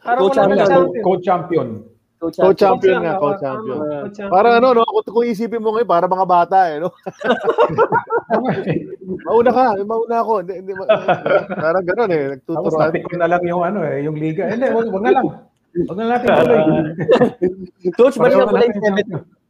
Parang 0.00 0.20
Coach 0.22 0.38
wala 0.38 0.54
Champion. 0.54 0.64
nag-champion. 0.64 1.02
co-champion. 1.04 1.68
Co-champion 2.20 3.00
nga, 3.00 3.16
co-champion. 3.16 3.80
Parang 4.28 4.60
ano, 4.60 4.76
no? 4.76 4.84
Kung, 4.84 5.08
kung 5.08 5.24
isipin 5.24 5.64
mo 5.64 5.72
ngayon, 5.72 5.88
para 5.88 6.04
mga 6.04 6.26
bata 6.28 6.58
eh, 6.68 6.76
no? 6.76 6.92
mauna 9.24 9.50
ka, 9.50 9.66
mauna 9.88 10.16
ako. 10.20 10.32
Hindi, 10.44 10.54
hindi, 10.60 10.72
ma- 10.76 10.90
parang 11.48 11.84
gano'n 11.88 12.10
eh, 12.12 12.24
Tapos 12.44 12.76
napik 12.76 13.08
ko 13.08 13.16
na 13.16 13.24
lang 13.24 13.42
yung 13.48 13.64
ano 13.64 13.80
eh, 13.88 14.04
yung 14.04 14.20
liga. 14.20 14.52
Hindi, 14.52 14.68
wag, 14.68 14.92
wag 14.92 15.04
na 15.08 15.12
lang. 15.16 15.26
Wag 15.88 15.96
na 15.96 16.04
natin 16.12 16.28
tuloy. 16.28 16.60
Coach, 17.96 18.20
balikan 18.20 18.46
ko 18.52 18.56
lang 18.60 18.68
yung 18.68 18.84
natin 18.84 19.24
70 19.24 19.40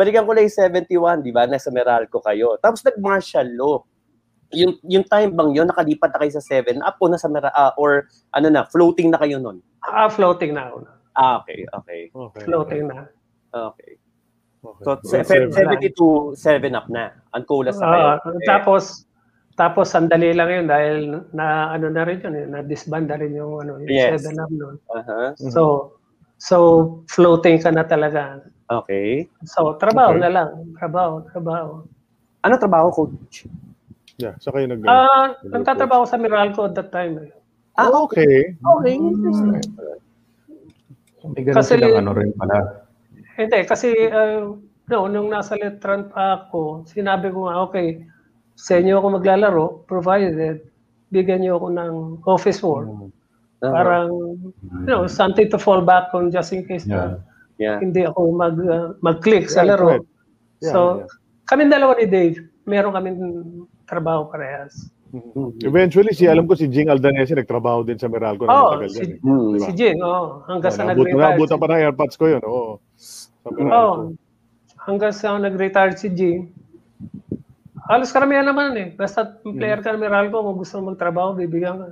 balikan 0.00 0.24
ko 0.24 0.32
lang 0.32 0.48
yung 0.48 0.56
71, 0.56 1.26
di 1.26 1.32
ba? 1.34 1.44
Nasa 1.44 1.68
Meralco 1.68 2.24
kayo. 2.24 2.56
Tapos 2.56 2.80
nag-martial 2.80 3.52
law. 3.52 3.84
Yung, 4.56 4.80
yung 4.88 5.04
time 5.04 5.30
bang 5.30 5.50
yun, 5.54 5.68
nakalipat 5.68 6.10
na 6.10 6.18
kayo 6.24 6.32
sa 6.34 6.42
7 6.42 6.80
up 6.82 6.96
o 6.98 7.06
nasa 7.06 7.28
Mera, 7.30 7.52
ah, 7.54 7.70
or 7.76 8.08
ano 8.34 8.48
na, 8.50 8.64
floating 8.66 9.12
na 9.12 9.20
kayo 9.20 9.38
nun? 9.38 9.62
Ah, 9.84 10.08
floating 10.08 10.56
na 10.56 10.72
ako. 10.72 10.99
Ah, 11.16 11.42
okay, 11.42 11.66
okay. 11.74 12.00
Okay. 12.10 12.42
Floating 12.46 12.86
na. 12.86 13.06
Okay. 13.50 13.98
Okay. 14.60 14.84
So, 14.84 14.90
Okay. 15.00 15.24
se- 15.24 15.50
72, 15.56 16.36
7 16.36 16.76
up 16.76 16.86
na. 16.92 17.16
Ang 17.32 17.44
coolest 17.48 17.80
na 17.80 17.86
kayo. 17.88 18.04
Ah, 18.06 18.18
tapos, 18.44 19.08
tapos 19.56 19.88
sandali 19.88 20.36
lang 20.36 20.48
yun 20.52 20.66
dahil 20.68 20.96
na 21.32 21.72
ano 21.72 21.88
na 21.88 22.04
rin 22.04 22.20
yun, 22.20 22.34
eh, 22.36 22.46
na-disband 22.46 23.08
na 23.08 23.16
rin 23.16 23.32
yung 23.34 23.60
ano, 23.64 23.80
yung 23.80 23.88
Yes. 23.88 24.20
seven 24.20 24.36
up 24.38 24.52
nun. 24.52 24.76
Aha. 24.92 25.32
So, 25.36 25.96
so 26.36 26.56
floating 27.08 27.58
ka 27.60 27.72
na 27.72 27.84
talaga. 27.84 28.44
Okay. 28.68 29.26
So, 29.48 29.74
trabaho 29.80 30.14
Okay. 30.14 30.22
na 30.22 30.30
lang. 30.30 30.48
Trabaho, 30.78 31.24
trabaho. 31.26 31.70
Ano 32.40 32.54
trabaho, 32.56 32.86
coach? 32.92 33.48
Yeah, 34.20 34.36
sa 34.38 34.52
kayo 34.52 34.68
nag- 34.68 34.84
Ah, 34.84 35.40
nagtatrabaho 35.40 36.04
sa 36.04 36.20
Meralco 36.20 36.68
at 36.68 36.76
that 36.76 36.92
time. 36.92 37.16
eh. 37.24 37.30
Ah, 37.80 37.88
okay. 38.04 38.52
Okay. 38.60 38.96
May 41.28 41.42
ganun 41.44 41.56
Kasi- 41.60 41.76
silang 41.76 42.00
ano 42.00 42.10
rin 42.16 42.32
pala. 42.36 42.86
Hindi, 43.36 43.58
kasi 43.64 43.88
uh, 44.12 44.52
no, 44.90 44.98
nung 45.08 45.32
nasa 45.32 45.56
Letran 45.56 46.12
pa 46.12 46.44
ako, 46.44 46.84
sinabi 46.84 47.32
ko 47.32 47.48
nga, 47.48 47.64
okay, 47.64 48.04
sa 48.56 48.76
inyo 48.76 49.00
ako 49.00 49.06
maglalaro, 49.16 49.66
provided 49.88 50.60
bigyan 51.08 51.42
niyo 51.42 51.56
ako 51.56 51.68
ng 51.72 51.94
office 52.28 52.60
work. 52.60 52.88
Aha. 53.60 53.72
Parang, 53.72 54.08
you 54.56 54.88
know, 54.88 55.04
something 55.08 55.48
to 55.48 55.58
fall 55.60 55.80
back 55.84 56.12
on 56.16 56.32
just 56.32 56.52
in 56.52 56.64
case 56.64 56.84
Yeah. 56.88 56.96
na 56.96 57.04
Yeah. 57.60 57.76
hindi 57.76 58.08
ako 58.08 58.32
mag, 58.32 58.56
uh, 58.56 58.96
mag-click 59.04 59.52
sa 59.52 59.64
laro. 59.64 60.00
right. 60.00 60.06
Yeah, 60.64 60.72
so, 60.72 60.80
yeah. 60.80 61.08
kami 61.44 61.68
dalawa 61.68 61.96
ni 62.00 62.08
Dave, 62.08 62.40
meron 62.64 62.92
kami 62.96 63.16
trabaho 63.84 64.28
parehas. 64.32 64.88
Eventually, 65.66 66.14
si 66.14 66.30
alam 66.30 66.46
ko 66.46 66.54
si 66.54 66.70
Jing 66.70 66.86
Aldanese 66.86 67.34
nagtrabaho 67.34 67.82
din 67.82 67.98
sa 67.98 68.06
Meralco 68.06 68.46
na 68.46 68.54
Oo, 68.54 68.78
matagal 68.78 68.90
si, 68.94 68.98
yan. 69.02 69.10
eh. 69.10 69.18
Hmm. 69.26 69.54
si 69.58 69.70
Jing, 69.74 69.98
oh, 70.02 70.46
hanggang 70.46 70.70
sa 70.70 70.86
Nabut, 70.86 71.06
nag-retire. 71.10 71.34
nabutan 71.34 71.58
pa 71.58 71.66
ng 71.66 71.82
airpods 71.82 72.14
ko 72.14 72.24
yun. 72.30 72.42
Oo. 72.46 72.78
Sa 72.94 73.48
Meralco. 73.50 73.74
Oh, 73.74 73.94
hanggang 74.86 75.12
sa 75.12 75.34
nag-retire 75.34 75.94
si 75.98 76.08
Jing, 76.14 76.40
Halos 77.90 78.14
karamihan 78.14 78.46
naman 78.46 78.70
eh. 78.78 78.88
Basta 78.94 79.26
player 79.42 79.82
ka 79.82 79.90
ng 79.90 79.98
Meralco, 79.98 80.46
kung 80.46 80.62
gusto 80.62 80.78
mo 80.78 80.94
magtrabaho, 80.94 81.34
bibigyan 81.34 81.74
ka. 81.74 81.88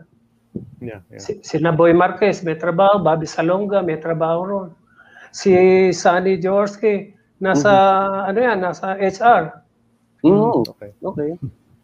Yeah, 0.78 1.02
yeah. 1.10 1.18
Si, 1.18 1.42
si 1.42 1.58
Naboy 1.58 1.90
Marquez, 1.90 2.46
may 2.46 2.54
trabaho. 2.54 3.02
Bobby 3.02 3.26
Salonga, 3.26 3.82
may 3.82 3.98
trabaho 3.98 4.40
ron. 4.46 4.68
Si 5.34 5.50
Sunny 5.90 6.38
Jaworski, 6.38 7.10
nasa, 7.42 7.70
ano 8.30 8.38
yan, 8.38 8.62
nasa 8.62 8.94
HR. 8.94 9.58
Mm, 10.22 10.70
Okay. 10.70 10.90
okay. 11.02 11.30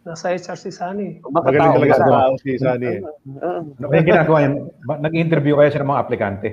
Nasa 0.04 0.30
HR 0.30 0.56
si 0.56 0.68
Sunny. 0.68 1.18
Baka 1.24 1.48
Magaling 1.48 1.72
talaga 1.80 1.94
sa 1.96 2.06
tao 2.06 2.32
si 2.36 2.60
Sunny. 2.60 3.00
eh. 3.00 3.00
Ah, 3.40 3.64
Ano 3.64 3.86
kaya 3.88 4.02
ginagawa 4.04 4.38
yun? 4.44 4.54
Ba- 4.84 5.00
Nag-interview 5.00 5.56
kayo 5.56 5.70
sa 5.72 5.80
mga 5.80 6.02
aplikante. 6.04 6.48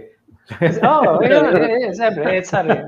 Oo, 0.81 1.19
oh, 1.19 1.23
yun, 1.23 1.51
eh, 1.59 1.91
siyempre, 1.91 2.39
HR 2.39 2.65
eh. 2.71 2.81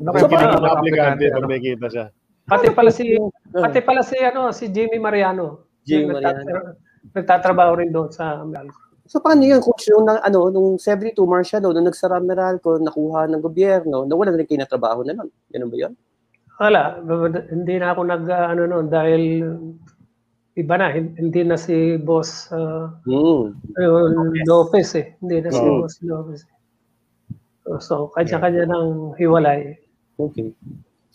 Ano 0.00 0.08
Kaya 0.10 0.24
ginagawa 0.24 0.56
ng 0.56 0.64
ng 0.64 0.74
aplikante 0.74 1.24
pag 1.28 1.36
Ano? 1.38 1.48
may 1.48 1.60
kita 1.60 1.86
siya. 1.88 2.06
Pati 2.42 2.68
pala 2.74 2.90
si, 2.90 3.04
pati 3.52 3.78
pala 3.80 4.02
si, 4.02 4.16
ano, 4.18 4.50
si 4.50 4.66
Jimmy 4.68 4.98
Mariano. 4.98 5.68
Jimmy 5.84 6.16
Mariano. 6.16 6.74
Nagtatrabaho 7.12 7.72
rin 7.78 7.92
doon 7.92 8.08
sa 8.08 8.40
Meralco. 8.40 8.80
So 9.04 9.20
paano 9.20 9.44
yun, 9.44 9.60
coach, 9.60 9.84
nung, 9.92 10.08
na, 10.08 10.16
ano, 10.24 10.48
nung 10.48 10.80
72 10.80 11.12
Marshall, 11.22 11.60
nung 11.62 11.84
nagsara 11.84 12.18
Meralco, 12.18 12.80
nakuha 12.80 13.28
ng 13.28 13.42
gobyerno, 13.44 14.08
nawalan 14.08 14.40
rin 14.40 14.48
kayo 14.48 14.64
na 14.64 14.70
trabaho 14.70 15.04
na 15.04 15.12
nun. 15.12 15.28
Ganun 15.52 15.68
ba 15.68 15.76
yun? 15.76 15.92
Wala, 16.62 17.02
hindi 17.50 17.74
na 17.76 17.90
ako 17.90 18.00
nag, 18.06 18.24
uh, 18.24 18.46
ano 18.54 18.62
noon, 18.64 18.86
dahil 18.86 19.22
iba 20.54 20.74
na, 20.78 20.94
hin- 20.94 21.16
hindi 21.18 21.42
na 21.42 21.58
si 21.58 21.98
Boss 21.98 22.46
uh, 22.54 22.86
Mm. 23.02 23.50
ayun, 23.74 24.10
Lopez 24.46 24.94
eh. 24.94 25.18
Hindi 25.18 25.42
na 25.42 25.50
si 25.50 25.58
Oo. 25.58 25.82
Boss 25.82 25.98
Lopez. 26.00 26.40
So, 27.62 27.70
so 27.78 27.94
kanya-kanya 28.14 28.70
ng 28.70 29.18
hiwalay. 29.18 29.74
Okay. 30.18 30.54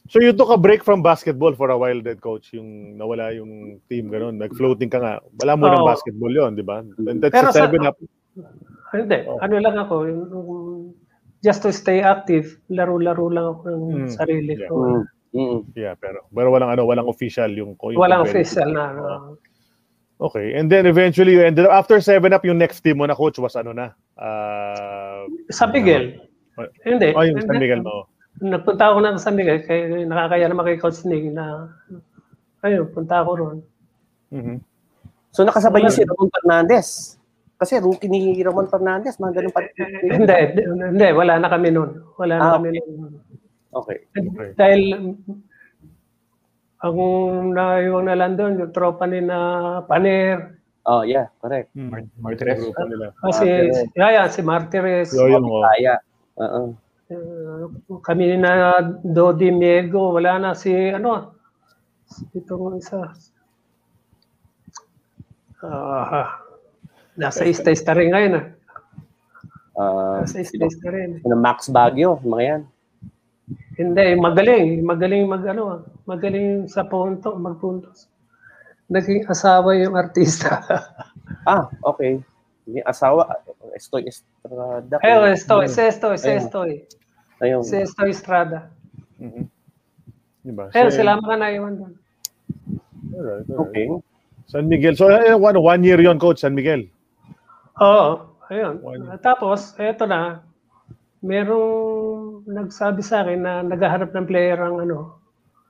So 0.08 0.20
you 0.20 0.32
took 0.32 0.48
a 0.50 0.58
break 0.58 0.84
from 0.84 1.04
basketball 1.04 1.52
for 1.52 1.68
a 1.70 1.78
while 1.78 2.00
then, 2.00 2.20
coach, 2.20 2.52
yung 2.52 2.96
nawala 2.96 3.32
yung 3.32 3.80
team 3.88 4.08
ganun, 4.08 4.36
nag-floating 4.36 4.88
ka 4.88 5.00
nga. 5.00 5.14
Wala 5.40 5.54
mo 5.56 5.68
ng 5.68 5.84
Oo. 5.84 5.88
basketball 5.88 6.32
yon, 6.32 6.56
di 6.56 6.64
ba? 6.64 6.80
And 6.80 7.20
that's 7.20 7.32
Pero 7.32 7.52
a 7.52 7.56
seven 7.56 7.84
sa- 7.84 7.92
up. 7.92 7.98
Hindi, 8.92 9.20
Oh. 9.28 9.40
ano 9.40 9.56
lang 9.60 9.76
ako, 9.78 9.96
yung, 10.08 10.22
yung- 10.28 10.92
just 11.40 11.60
to 11.62 11.72
stay 11.72 12.00
active, 12.00 12.56
laro-laro 12.68 13.28
lang 13.28 13.46
ako 13.54 13.62
ng 13.70 13.84
Mm, 14.02 14.10
sarili 14.10 14.56
yeah. 14.56 14.68
ko. 14.68 14.76
Mm. 14.82 15.04
Mm. 15.38 15.60
Yeah, 15.78 15.94
pero 15.94 16.26
pero 16.34 16.50
walang 16.50 16.74
ano, 16.74 16.90
walang 16.90 17.06
official 17.06 17.54
yung, 17.54 17.78
yung 17.78 18.02
Walang 18.02 18.26
official 18.26 18.66
na. 18.74 18.84
ano. 18.90 19.38
Okay, 20.18 20.58
and 20.58 20.66
then 20.66 20.90
eventually 20.90 21.38
you 21.38 21.46
ended 21.46 21.70
up 21.70 21.78
after 21.78 22.02
seven 22.02 22.34
up 22.34 22.42
yung 22.42 22.58
next 22.58 22.82
team 22.82 22.98
mo 22.98 23.06
na 23.06 23.14
coach 23.14 23.38
was 23.38 23.54
ano 23.54 23.70
na? 23.70 23.94
Uh, 24.18 25.30
Sa 25.54 25.70
Miguel. 25.70 26.18
Oh. 26.58 26.66
Hindi. 26.82 27.14
oh, 27.14 27.22
yung 27.22 27.38
San. 27.46 27.62
Miguel 27.62 27.86
mo. 27.86 28.10
Nagpunta 28.42 28.90
ako 28.90 28.98
ng 29.06 29.18
San 29.22 29.38
Miguel, 29.38 29.62
kaya 29.62 30.10
nakakaya 30.10 30.50
naman 30.50 30.66
kay 30.66 30.78
Coach 30.82 31.06
Nick 31.06 31.22
na, 31.30 31.70
ayun, 32.66 32.90
punta 32.90 33.22
ako 33.22 33.30
ron. 33.38 33.58
Mhm. 34.34 34.58
So 35.30 35.46
nakasabay 35.46 35.86
niyo 35.86 35.94
si 35.94 36.02
Ramon 36.02 36.34
Fernandez. 36.34 37.14
Kasi 37.58 37.78
rookie 37.78 38.10
ni 38.10 38.38
Ramon 38.42 38.70
Fernandez, 38.70 39.18
mga 39.18 39.42
ganun 39.42 39.54
pa. 39.54 39.66
Hindi, 40.02 40.36
hindi, 40.94 41.08
wala 41.14 41.38
na 41.38 41.50
kami 41.50 41.70
noon. 41.74 42.06
Wala 42.18 42.34
na 42.38 42.42
Ah, 42.42 42.54
kami 42.58 42.74
noon. 42.74 43.22
Okay. 43.74 43.98
Okay. 44.16 44.50
Dahil 44.56 44.82
ang 46.78 46.98
naiwang 47.52 48.06
na 48.06 48.16
lang 48.16 48.38
doon, 48.38 48.62
yung 48.62 48.74
tropa 48.74 49.10
ni 49.10 49.20
na 49.20 49.82
Paner, 49.84 50.58
Oh, 50.88 51.04
yeah, 51.04 51.28
correct. 51.44 51.76
Mhm. 51.76 52.08
Martinez. 52.24 52.64
Grupo 52.64 52.80
nila. 52.88 53.12
kasi 53.20 53.44
Martires. 53.44 53.92
Yaya, 54.00 54.24
si 54.32 54.40
Martires, 54.40 55.12
Yo, 55.12 55.28
yun 55.28 55.44
mo. 55.44 55.60
Kaya. 55.60 56.00
Oo. 56.40 56.62
uh, 57.12 58.00
kami 58.08 58.40
na 58.40 58.80
Dodi 59.04 59.52
Miego, 59.52 60.16
wala 60.16 60.40
na 60.40 60.50
si 60.56 60.72
ano, 60.72 61.36
itong 62.32 62.80
isa. 62.80 63.04
Ah, 65.60 66.40
nasa 67.20 67.44
ista-ista 67.44 67.92
rin 67.92 68.14
ngayon 68.16 68.34
ah. 68.40 68.46
Ah, 69.76 70.18
Nasa 70.24 70.40
ista-ista 70.40 70.88
rin. 70.88 71.20
sino 71.20 71.36
Max 71.36 71.68
Baguio, 71.68 72.16
mga 72.24 72.44
yan. 72.48 72.62
Hindi, 73.78 74.18
magaling. 74.18 74.82
Magaling 74.82 75.24
mag 75.30 75.46
ano, 75.46 75.86
magaling 76.10 76.66
sa 76.66 76.84
punto, 76.90 77.38
magpuntos. 77.38 78.10
Naging 78.90 79.30
asawa 79.30 79.78
yung 79.78 79.94
artista. 79.96 80.60
Ah, 81.48 81.68
okay. 81.84 82.20
Yung 82.68 82.84
asawa, 82.84 83.24
Estoy 83.72 84.04
Estrada. 84.04 85.00
Ayun, 85.00 85.32
Estoy, 85.32 85.72
si 85.72 85.80
Estoy, 85.80 86.16
si. 86.20 86.28
Estoy. 86.28 86.72
Ayun. 87.40 87.64
Si 87.64 87.76
Estoy 87.80 88.12
Estrada. 88.12 88.68
Mhm. 89.16 89.48
Diba? 90.44 90.68
Ayun, 90.76 90.92
So, 90.92 91.04
sila 91.04 91.20
mga 91.20 91.36
naiwan 91.40 91.74
doon. 91.80 91.94
alright, 93.16 93.48
alright. 93.48 93.72
Okay. 93.72 93.88
San 94.48 94.68
Miguel. 94.68 94.96
So, 94.96 95.08
eh, 95.12 95.36
one, 95.36 95.60
one 95.60 95.84
year 95.84 96.00
yon 96.00 96.20
coach, 96.20 96.44
San 96.44 96.56
Miguel. 96.56 96.88
Oo, 97.80 98.28
ayun. 98.52 98.80
Tapos, 99.20 99.76
eto 99.80 100.08
na, 100.08 100.44
merong 101.20 102.07
nagsabi 102.46 103.02
sa 103.02 103.24
akin 103.26 103.40
na 103.42 103.54
naghahanap 103.66 104.14
ng 104.14 104.28
player 104.30 104.60
ang 104.62 104.84
ano, 104.84 105.18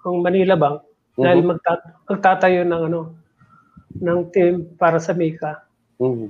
ang 0.04 0.20
Manila 0.20 0.58
Bank 0.60 0.84
dahil 1.16 1.40
Mhm. 1.42 1.48
magta- 1.48 1.94
magtatayo 2.10 2.62
ng 2.68 2.82
ano, 2.92 3.02
ng 3.98 4.20
team 4.34 4.68
para 4.76 5.00
sa 5.00 5.16
Mika. 5.16 5.64
Mhm. 6.02 6.30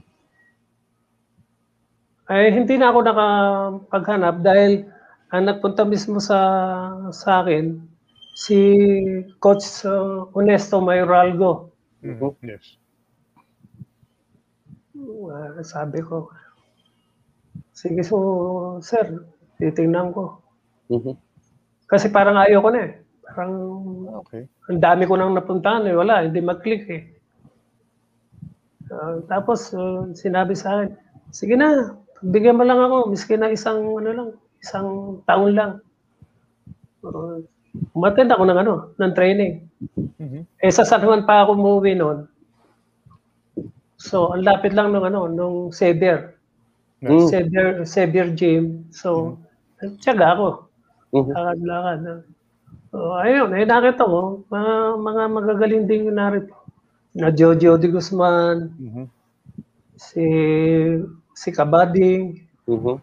Ay 2.27 2.51
hindi 2.51 2.75
na 2.75 2.91
ako 2.91 2.99
nakapaghanap 3.07 4.43
dahil 4.43 4.83
ang 5.31 5.43
nagpunta 5.47 5.87
mismo 5.87 6.19
sa 6.19 6.39
sa 7.11 7.43
akin 7.43 7.79
si 8.35 8.59
Coach 9.39 9.83
uh, 9.87 10.27
Honesto 10.35 10.83
Mayoralgo. 10.83 11.71
Mhm. 12.03 12.35
Yes. 12.43 12.77
Uh, 14.97 15.61
sabi 15.63 16.01
ko, 16.01 16.29
sige 17.73 18.01
so, 18.03 18.17
sir, 18.81 19.23
titingnan 19.59 20.13
ko. 20.13 20.41
Mhm. 20.89 21.13
Kasi 21.89 22.11
parang 22.11 22.37
ayaw 22.39 22.59
ko 22.65 22.69
na 22.73 22.79
eh. 22.87 22.91
Parang 23.27 23.53
Okay. 24.25 24.47
ang 24.71 24.79
dami 24.81 25.03
ko 25.07 25.15
nang 25.15 25.35
napuntahan 25.35 25.87
eh. 25.87 25.95
Wala, 25.95 26.25
hindi 26.25 26.39
mag-click 26.43 26.83
eh. 26.91 27.03
Ah, 28.87 29.19
tapos 29.27 29.75
uh, 29.75 30.07
sinabi 30.15 30.55
sa 30.55 30.79
akin, 30.79 30.89
sige 31.35 31.59
na, 31.59 31.91
bigyan 32.23 32.55
mo 32.55 32.63
lang 32.63 32.79
ako, 32.79 33.11
miski 33.11 33.35
na 33.35 33.51
isang 33.51 33.83
ano 33.83 34.09
lang, 34.15 34.29
isang 34.63 35.19
taon 35.27 35.51
lang. 35.53 35.71
Uh, 37.03 37.43
umattend 37.93 38.31
ako 38.33 38.43
ng 38.47 38.59
ano, 38.63 38.73
ng 38.97 39.13
training. 39.13 39.53
Mhm. 40.17 40.41
Eh 40.63 40.71
sa 40.73 40.87
San 40.87 41.03
Juan 41.03 41.27
pa 41.27 41.43
ako 41.45 41.59
umuwi 41.59 41.93
noon. 41.99 42.25
So, 43.97 44.29
ang 44.31 44.45
lapit 44.45 44.77
lang 44.77 44.93
nung 44.93 45.03
ano, 45.05 45.25
nung 45.25 45.73
Xavier. 45.73 46.37
Mm. 47.01 47.27
Xavier, 47.29 47.69
Xavier 47.85 48.27
Gym. 48.37 48.85
So, 48.93 49.37
tiyaga 50.01 50.25
ako. 50.35 50.47
Mhm. 51.13 51.31
Lakad-lakad. 51.33 51.99
So, 52.91 52.97
ayun, 53.19 53.49
eh, 53.53 53.65
nakita 53.67 54.03
ko, 54.07 54.43
mga, 54.49 54.73
mga 54.97 55.23
magagaling 55.31 55.83
din 55.85 56.07
yung 56.11 56.17
narito. 56.17 56.55
Na 57.17 57.33
Jojo 57.33 57.77
de 57.81 57.87
Guzman, 57.89 58.69
Mhm. 58.77 59.05
si 59.97 60.25
si 61.33 61.49
Kabading, 61.53 62.45
Mhm. 62.69 62.97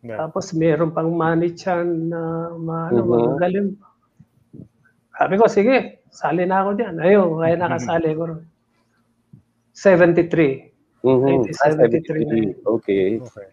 Yeah. 0.00 0.16
tapos 0.26 0.56
meron 0.56 0.90
pang 0.96 1.12
Manny 1.12 1.52
Chan 1.54 1.84
na 2.08 2.50
ma, 2.56 2.88
ano, 2.90 3.04
Mhm. 3.04 3.10
magagaling. 3.10 3.68
Sabi 5.14 5.34
ko, 5.36 5.44
sige, 5.46 6.00
sali 6.10 6.48
na 6.48 6.64
ako 6.64 6.70
dyan. 6.80 6.94
Ayun, 7.04 7.36
kaya 7.38 7.54
nakasali 7.60 8.10
ko 8.16 8.22
ron. 8.32 8.42
73. 9.76 10.72
Mhm. 11.04 11.26
1973 11.26 12.22
na 12.26 12.34
yun. 12.36 12.54
Okay. 12.64 13.20
Okay. 13.20 13.48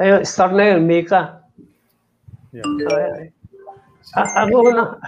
Ayun, 0.00 0.22
start 0.24 0.54
na 0.56 0.72
yun, 0.74 0.86
Mika. 0.88 1.41
Yeah. 2.52 3.32
Ah, 4.12 4.44
ako 4.44 4.70
na, 4.76 5.00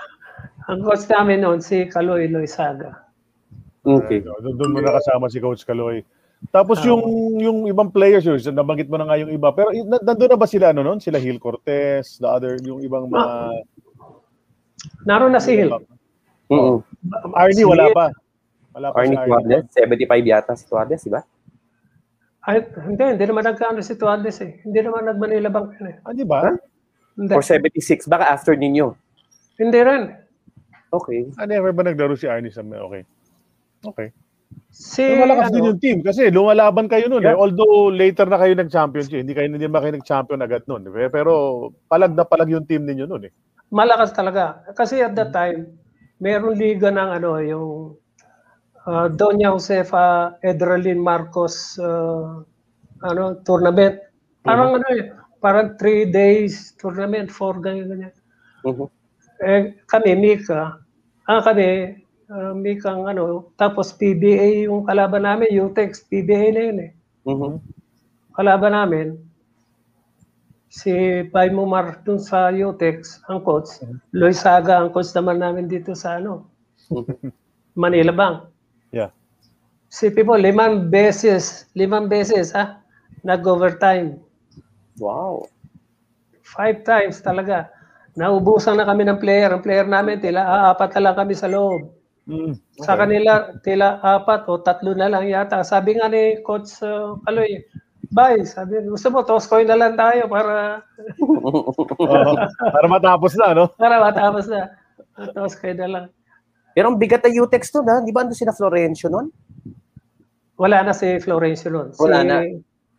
ang 0.64 0.80
coach 0.80 1.05
namin 1.12 1.45
noon, 1.45 1.61
si 1.61 1.84
Kaloy 1.84 2.24
Loisaga. 2.26 3.05
Okay. 3.84 4.24
So, 4.24 4.32
doon 4.40 4.57
doon 4.57 4.70
mo 4.72 4.80
nakasama 4.80 5.28
si 5.28 5.45
Coach 5.45 5.68
Kaloy. 5.68 6.01
Tapos 6.49 6.80
yung 6.84 7.05
yung 7.40 7.59
ibang 7.68 7.88
players 7.92 8.24
yun, 8.24 8.36
nabanggit 8.53 8.88
mo 8.88 8.97
na 8.97 9.09
nga 9.09 9.20
yung 9.20 9.32
iba. 9.32 9.53
Pero 9.53 9.72
i- 9.72 9.84
na- 9.84 10.01
nandun 10.01 10.28
na 10.32 10.40
ba 10.40 10.49
sila 10.49 10.72
ano 10.72 10.80
noon? 10.84 11.01
Sila 11.01 11.20
Hill 11.20 11.40
Cortez, 11.40 12.16
the 12.20 12.28
other 12.28 12.57
yung 12.64 12.80
ibang 12.80 13.09
mga 13.09 13.64
Naroon 15.09 15.32
na 15.32 15.40
si 15.40 15.57
Hill. 15.57 15.72
Mhm. 16.49 16.76
Arnie 17.32 17.64
wala 17.64 17.88
pa. 17.92 18.07
Wala 18.76 18.92
pa 18.92 19.05
Arnie 19.05 19.16
si 19.16 19.24
Tuades, 19.24 19.64
75 19.72 20.24
yata 20.28 20.53
si 20.57 20.64
Tuades, 20.68 21.01
di 21.05 21.12
ba? 21.12 21.20
Ay, 22.45 22.61
hindi, 22.84 23.05
hindi 23.16 23.24
naman 23.24 23.45
nagkaano 23.49 23.80
si 23.80 23.97
Tuades 23.97 24.36
eh. 24.45 24.61
Hindi 24.64 24.80
naman 24.84 25.09
nag-Manila 25.09 25.49
Bank 25.49 25.80
yun 25.80 25.92
eh. 25.92 25.97
Ah, 26.05 26.12
di 26.12 26.24
ba? 26.28 26.53
Hindi, 27.15 27.33
For 27.33 27.45
76, 27.47 28.11
baka 28.11 28.27
after 28.27 28.59
ninyo. 28.59 28.95
hindi 29.55 29.81
rin. 29.87 30.11
Okay. 30.91 31.31
Ah, 31.39 31.47
never 31.47 31.71
ba 31.71 31.87
naglaro 31.87 32.19
si 32.19 32.27
Arnie 32.27 32.51
sa 32.51 32.62
Okay. 32.62 33.03
Okay. 33.87 34.09
Si, 34.75 35.03
Pero 35.03 35.27
malakas 35.27 35.51
din 35.55 35.62
ano, 35.62 35.69
yung 35.75 35.81
team 35.83 35.99
kasi 36.03 36.31
lumalaban 36.31 36.91
kayo 36.91 37.07
noon 37.07 37.23
eh. 37.23 37.31
Yeah. 37.31 37.39
Although 37.39 37.91
later 37.95 38.27
na 38.27 38.39
kayo 38.39 38.55
nag-champion 38.59 39.07
siya, 39.07 39.23
hindi 39.23 39.35
kayo 39.35 39.47
hindi 39.47 39.71
ba 39.71 39.83
kayo 39.83 39.95
nag-champion 39.95 40.43
agad 40.43 40.67
noon. 40.67 40.91
eh. 40.91 41.11
Pero 41.11 41.33
palag 41.87 42.15
na 42.15 42.27
palag 42.27 42.51
yung 42.51 42.67
team 42.67 42.83
ninyo 42.87 43.07
noon 43.07 43.31
eh. 43.31 43.33
malakas 43.75 44.15
talaga. 44.15 44.62
Kasi 44.75 45.03
at 45.03 45.19
that 45.19 45.35
time, 45.35 45.67
meron 46.23 46.55
liga 46.55 46.91
ng 46.95 47.11
ano, 47.19 47.31
yung 47.43 47.99
uh, 48.87 49.07
Doña 49.11 49.51
Josefa 49.55 50.39
Edralin 50.43 51.03
Marcos 51.03 51.79
uh, 51.83 52.43
ano, 53.03 53.23
tournament. 53.43 53.99
Parang 54.47 54.79
ano 54.79 54.87
eh, 54.95 55.11
parang 55.45 55.76
three 55.76 56.09
days 56.09 56.72
tournament, 56.80 57.28
four 57.28 57.61
ganyan, 57.61 57.92
ganyan. 57.92 58.14
Mhm. 58.64 58.88
Eh, 59.45 59.76
kami, 59.92 60.16
Mika, 60.16 60.80
ah, 61.28 61.40
kami, 61.45 62.01
uh, 62.32 62.57
Mika 62.57 62.97
ano, 62.97 63.53
tapos 63.61 63.92
PBA 63.92 64.64
yung 64.64 64.88
kalaban 64.88 65.28
namin, 65.28 65.53
UTEX, 65.53 66.09
PBA 66.09 66.49
na 66.49 66.61
yun 66.72 66.78
eh. 66.80 66.90
Mhm. 67.28 67.61
Kalaban 68.32 68.72
namin, 68.72 69.20
si 70.72 71.20
Pai 71.28 71.53
Mumar 71.53 72.01
dun 72.09 72.16
sa 72.16 72.49
UTEX, 72.49 73.20
ang 73.28 73.45
coach, 73.45 73.84
Loy 74.16 74.32
Saga 74.32 74.80
ang 74.80 74.97
coach 74.97 75.12
naman 75.12 75.45
namin 75.45 75.68
dito 75.68 75.92
sa 75.92 76.16
ano, 76.16 76.49
Manila 77.76 78.16
Bank. 78.16 78.49
Yeah. 78.97 79.12
Si 79.92 80.09
Pipo, 80.09 80.40
limang 80.40 80.88
beses, 80.88 81.68
limang 81.76 82.09
beses 82.09 82.57
ha, 82.57 82.80
nag-overtime. 83.28 84.24
Wow. 84.99 85.49
Five 86.45 86.86
times 86.86 87.18
talaga. 87.24 87.70
Naubusan 88.14 88.78
na 88.78 88.86
kami 88.86 89.07
ng 89.07 89.18
player. 89.18 89.51
Ang 89.51 89.64
player 89.64 89.86
namin, 89.88 90.22
tila 90.22 90.70
apat 90.70 90.95
na 90.99 91.11
lang 91.11 91.16
kami 91.18 91.34
sa 91.34 91.51
loob. 91.51 91.90
Mm. 92.24 92.57
Sa 92.80 92.95
kanila, 92.95 93.53
tila 93.61 93.99
apat 94.01 94.47
o 94.49 94.62
tatlo 94.62 94.95
na 94.95 95.11
lang 95.11 95.26
yata. 95.26 95.66
Sabi 95.66 95.99
nga 95.99 96.07
ni 96.07 96.40
Coach 96.47 96.78
uh, 96.80 97.18
Kaloy, 97.26 97.61
Bay, 98.14 98.47
sabi, 98.47 98.78
gusto 98.86 99.11
mo, 99.11 99.26
toss 99.26 99.51
coin 99.51 99.66
na 99.66 99.74
lang 99.74 99.99
tayo 99.99 100.30
para, 100.30 100.86
Oo. 101.24 101.74
para 102.62 102.86
matapos 102.86 103.34
na, 103.34 103.51
no? 103.59 103.66
para 103.74 103.99
matapos 103.99 104.47
na. 104.47 104.70
Toss 105.34 105.59
coin 105.59 105.74
na 105.74 105.88
lang. 105.90 106.07
Pero 106.78 106.95
ang 106.95 106.99
bigat 106.99 107.26
na 107.26 107.34
UTEX 107.34 107.74
nun, 107.74 107.90
ha? 107.90 107.99
Di 108.07 108.14
ba 108.14 108.22
ando 108.22 108.34
sina 108.34 108.55
Florencio 108.55 109.11
nun? 109.11 109.30
Wala 110.55 110.86
na 110.86 110.95
si 110.95 111.18
Florencio 111.18 111.70
nun. 111.70 111.90
Wala 111.99 112.18
si, 112.22 112.26
na. 112.26 112.36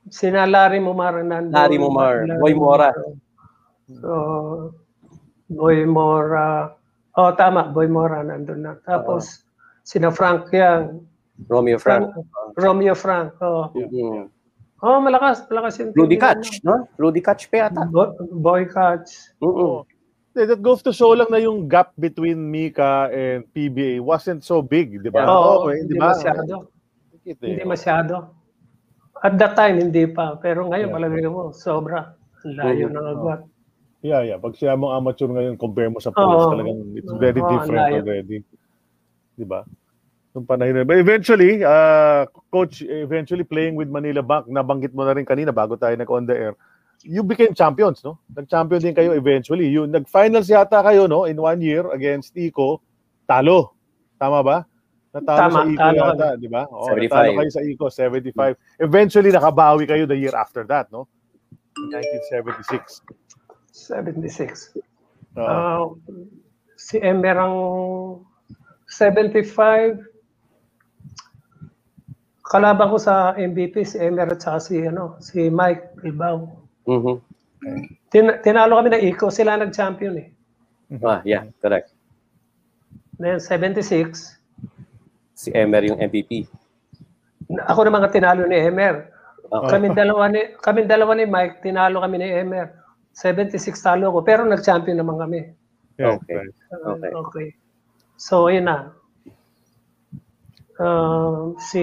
Si 0.10 0.30
na 0.30 0.46
Larry 0.46 0.78
Mumar 0.80 1.18
nandun. 1.26 1.54
Larry 1.54 1.78
Mumar, 1.78 2.28
Larry 2.30 2.40
Boy 2.40 2.54
Mora. 2.54 2.90
So, 3.90 4.74
Boy 5.50 5.86
Mora. 5.86 6.74
Oh, 7.16 7.32
tama, 7.34 7.70
Boy 7.74 7.88
Mora 7.88 8.22
nandun 8.22 8.62
na. 8.62 8.74
Tapos, 8.86 9.46
sina 9.82 10.12
Frank 10.12 10.50
Yang. 10.54 11.06
Romeo 11.50 11.78
Frank. 11.78 12.14
Romeo 12.56 12.96
Frank. 12.96 13.36
Oh, 13.44 13.68
Mhm. 13.76 14.30
oh 14.82 14.98
malakas. 15.04 15.44
Malakas 15.50 15.82
yung 15.84 15.92
Rudy 15.92 16.16
Catch, 16.16 16.64
no? 16.64 16.88
Rudy 16.96 17.20
Catch 17.20 17.52
pa 17.52 17.68
yata. 17.68 17.84
no? 17.84 17.92
Bo- 17.92 18.16
Boy 18.32 18.66
Catch. 18.70 19.36
Mhm. 19.42 19.84
Eh, 20.36 20.46
That 20.46 20.60
goes 20.60 20.84
to 20.84 20.92
show 20.92 21.16
lang 21.16 21.32
na 21.32 21.40
yung 21.40 21.64
gap 21.66 21.96
between 21.96 22.52
Mika 22.52 23.08
and 23.08 23.48
PBA 23.56 24.04
wasn't 24.04 24.44
so 24.44 24.60
big, 24.60 25.00
di 25.00 25.08
ba? 25.08 25.24
Oo, 25.24 25.64
Okay, 25.64 25.76
hindi 25.80 25.96
di 25.96 26.00
ba? 26.00 26.12
masyado. 26.12 26.54
Hindi 27.24 27.64
masyado. 27.66 28.14
At 29.24 29.40
that 29.40 29.56
time, 29.56 29.80
hindi 29.80 30.06
pa. 30.12 30.36
Pero 30.40 30.68
ngayon, 30.68 30.92
Yeah. 30.92 30.96
palagay 30.96 31.26
mo, 31.32 31.56
sobra. 31.56 32.14
Layo 32.46 32.92
ng 32.92 33.06
agwat. 33.06 33.42
Yeah, 34.06 34.22
yeah. 34.22 34.38
Pag 34.38 34.54
siya 34.54 34.78
mong 34.78 35.02
amateur 35.02 35.26
ngayon, 35.34 35.58
compare 35.58 35.90
mo 35.90 35.98
sa 35.98 36.14
pros, 36.14 36.46
Oo. 36.46 36.52
talagang 36.54 36.94
it's 36.94 37.10
very 37.18 37.42
Oo, 37.42 37.50
different 37.50 37.90
layo. 37.90 38.06
already. 38.06 38.38
Di 39.34 39.46
ba? 39.48 39.66
Nung 40.36 40.46
panahon. 40.46 40.86
But 40.86 41.02
eventually, 41.02 41.66
uh, 41.66 42.30
coach, 42.54 42.86
eventually 42.86 43.42
playing 43.48 43.74
with 43.74 43.90
Manila 43.90 44.22
Bank, 44.22 44.46
nabanggit 44.46 44.94
mo 44.94 45.08
na 45.08 45.18
rin 45.18 45.26
kanina 45.26 45.50
bago 45.50 45.74
tayo 45.74 45.98
nag-on 45.98 46.30
the 46.30 46.38
air, 46.38 46.54
you 47.02 47.26
became 47.26 47.58
champions, 47.58 48.06
no? 48.06 48.22
Nag-champion 48.30 48.78
din 48.84 48.94
kayo 48.94 49.16
eventually. 49.18 49.72
You, 49.74 49.90
nag-finals 49.90 50.54
yata 50.54 50.86
kayo, 50.86 51.10
no? 51.10 51.26
In 51.26 51.42
one 51.42 51.64
year 51.66 51.90
against 51.90 52.36
Ico, 52.38 52.86
talo. 53.26 53.74
Tama 54.22 54.46
ba? 54.46 54.58
Natalo 55.16 55.40
Tama, 55.48 55.60
sa 55.64 55.64
Ico 55.72 55.90
yata, 55.96 56.28
di 56.36 56.50
ba? 56.52 56.68
Oo, 56.68 56.92
75. 56.92 57.08
natalo 57.08 57.32
kayo 57.40 57.52
sa 57.56 57.62
Ico, 57.64 57.86
75. 57.88 58.60
Eventually, 58.84 59.32
nakabawi 59.32 59.88
kayo 59.88 60.04
the 60.04 60.20
year 60.20 60.36
after 60.36 60.68
that, 60.68 60.92
no? 60.92 61.08
1976. 61.88 63.00
76. 63.72 64.76
Oo. 65.40 65.48
Ah, 65.48 65.88
si 66.76 67.00
Emer 67.00 67.40
ang 67.40 67.56
75. 68.92 70.04
Kalaban 72.44 72.92
ko 72.92 73.00
sa 73.00 73.34
MVP 73.40 73.88
si 73.88 73.96
Emer 74.04 74.36
at 74.36 74.44
saka 74.44 74.60
si, 74.60 74.84
ano, 74.84 75.16
si 75.24 75.48
Mike 75.48 75.96
Bilbao. 76.04 76.60
Mhm. 76.84 77.16
Tin- 78.12 78.38
tinalo 78.44 78.84
kami 78.84 78.92
ng 78.92 79.04
Ico, 79.16 79.32
sila 79.32 79.56
nag-champion 79.56 80.14
eh. 80.20 80.28
Ah, 81.02 81.24
yeah, 81.24 81.48
correct. 81.64 81.96
Then 83.16 83.40
76, 83.40 84.35
Si 85.36 85.52
Emer 85.52 85.84
yung 85.86 86.00
MVP. 86.00 86.48
ako 87.68 87.86
naman 87.86 88.02
ang 88.02 88.14
tinalo 88.16 88.48
ni 88.48 88.56
Emer. 88.58 89.12
Okay. 89.46 89.78
Kami 89.78 89.88
dalawa 89.94 90.26
ni 90.32 90.42
kami 90.58 90.80
dalawa 90.90 91.12
ni 91.14 91.28
Mike, 91.30 91.62
tinalo 91.62 92.02
kami 92.02 92.18
ni 92.18 92.28
Emer. 92.32 92.72
76 93.14 93.62
talo 93.80 94.12
ako, 94.12 94.20
pero 94.28 94.42
nag-champion 94.44 95.00
naman 95.00 95.16
kami. 95.16 95.40
Yeah, 95.96 96.20
Okay. 96.20 96.36
right. 96.36 96.56
Uh, 96.74 96.96
Okay. 97.00 97.12
okay. 97.16 97.48
So, 98.20 98.52
yun 98.52 98.68
na. 98.68 98.92
Um, 100.76 101.56
si 101.56 101.80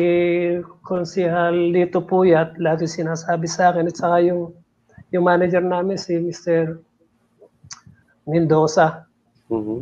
Konsihal 0.85 1.73
Lito 1.73 2.05
Puyat, 2.05 2.61
lagi 2.61 2.85
sinasabi 2.85 3.49
sa 3.49 3.73
akin, 3.73 3.89
at 3.89 3.97
saka 3.97 4.21
yung, 4.21 4.53
yung 5.09 5.25
manager 5.25 5.65
namin, 5.65 5.97
si 5.97 6.21
Mr. 6.21 6.77
Mendoza. 8.29 9.09
Mhm. 9.49 9.81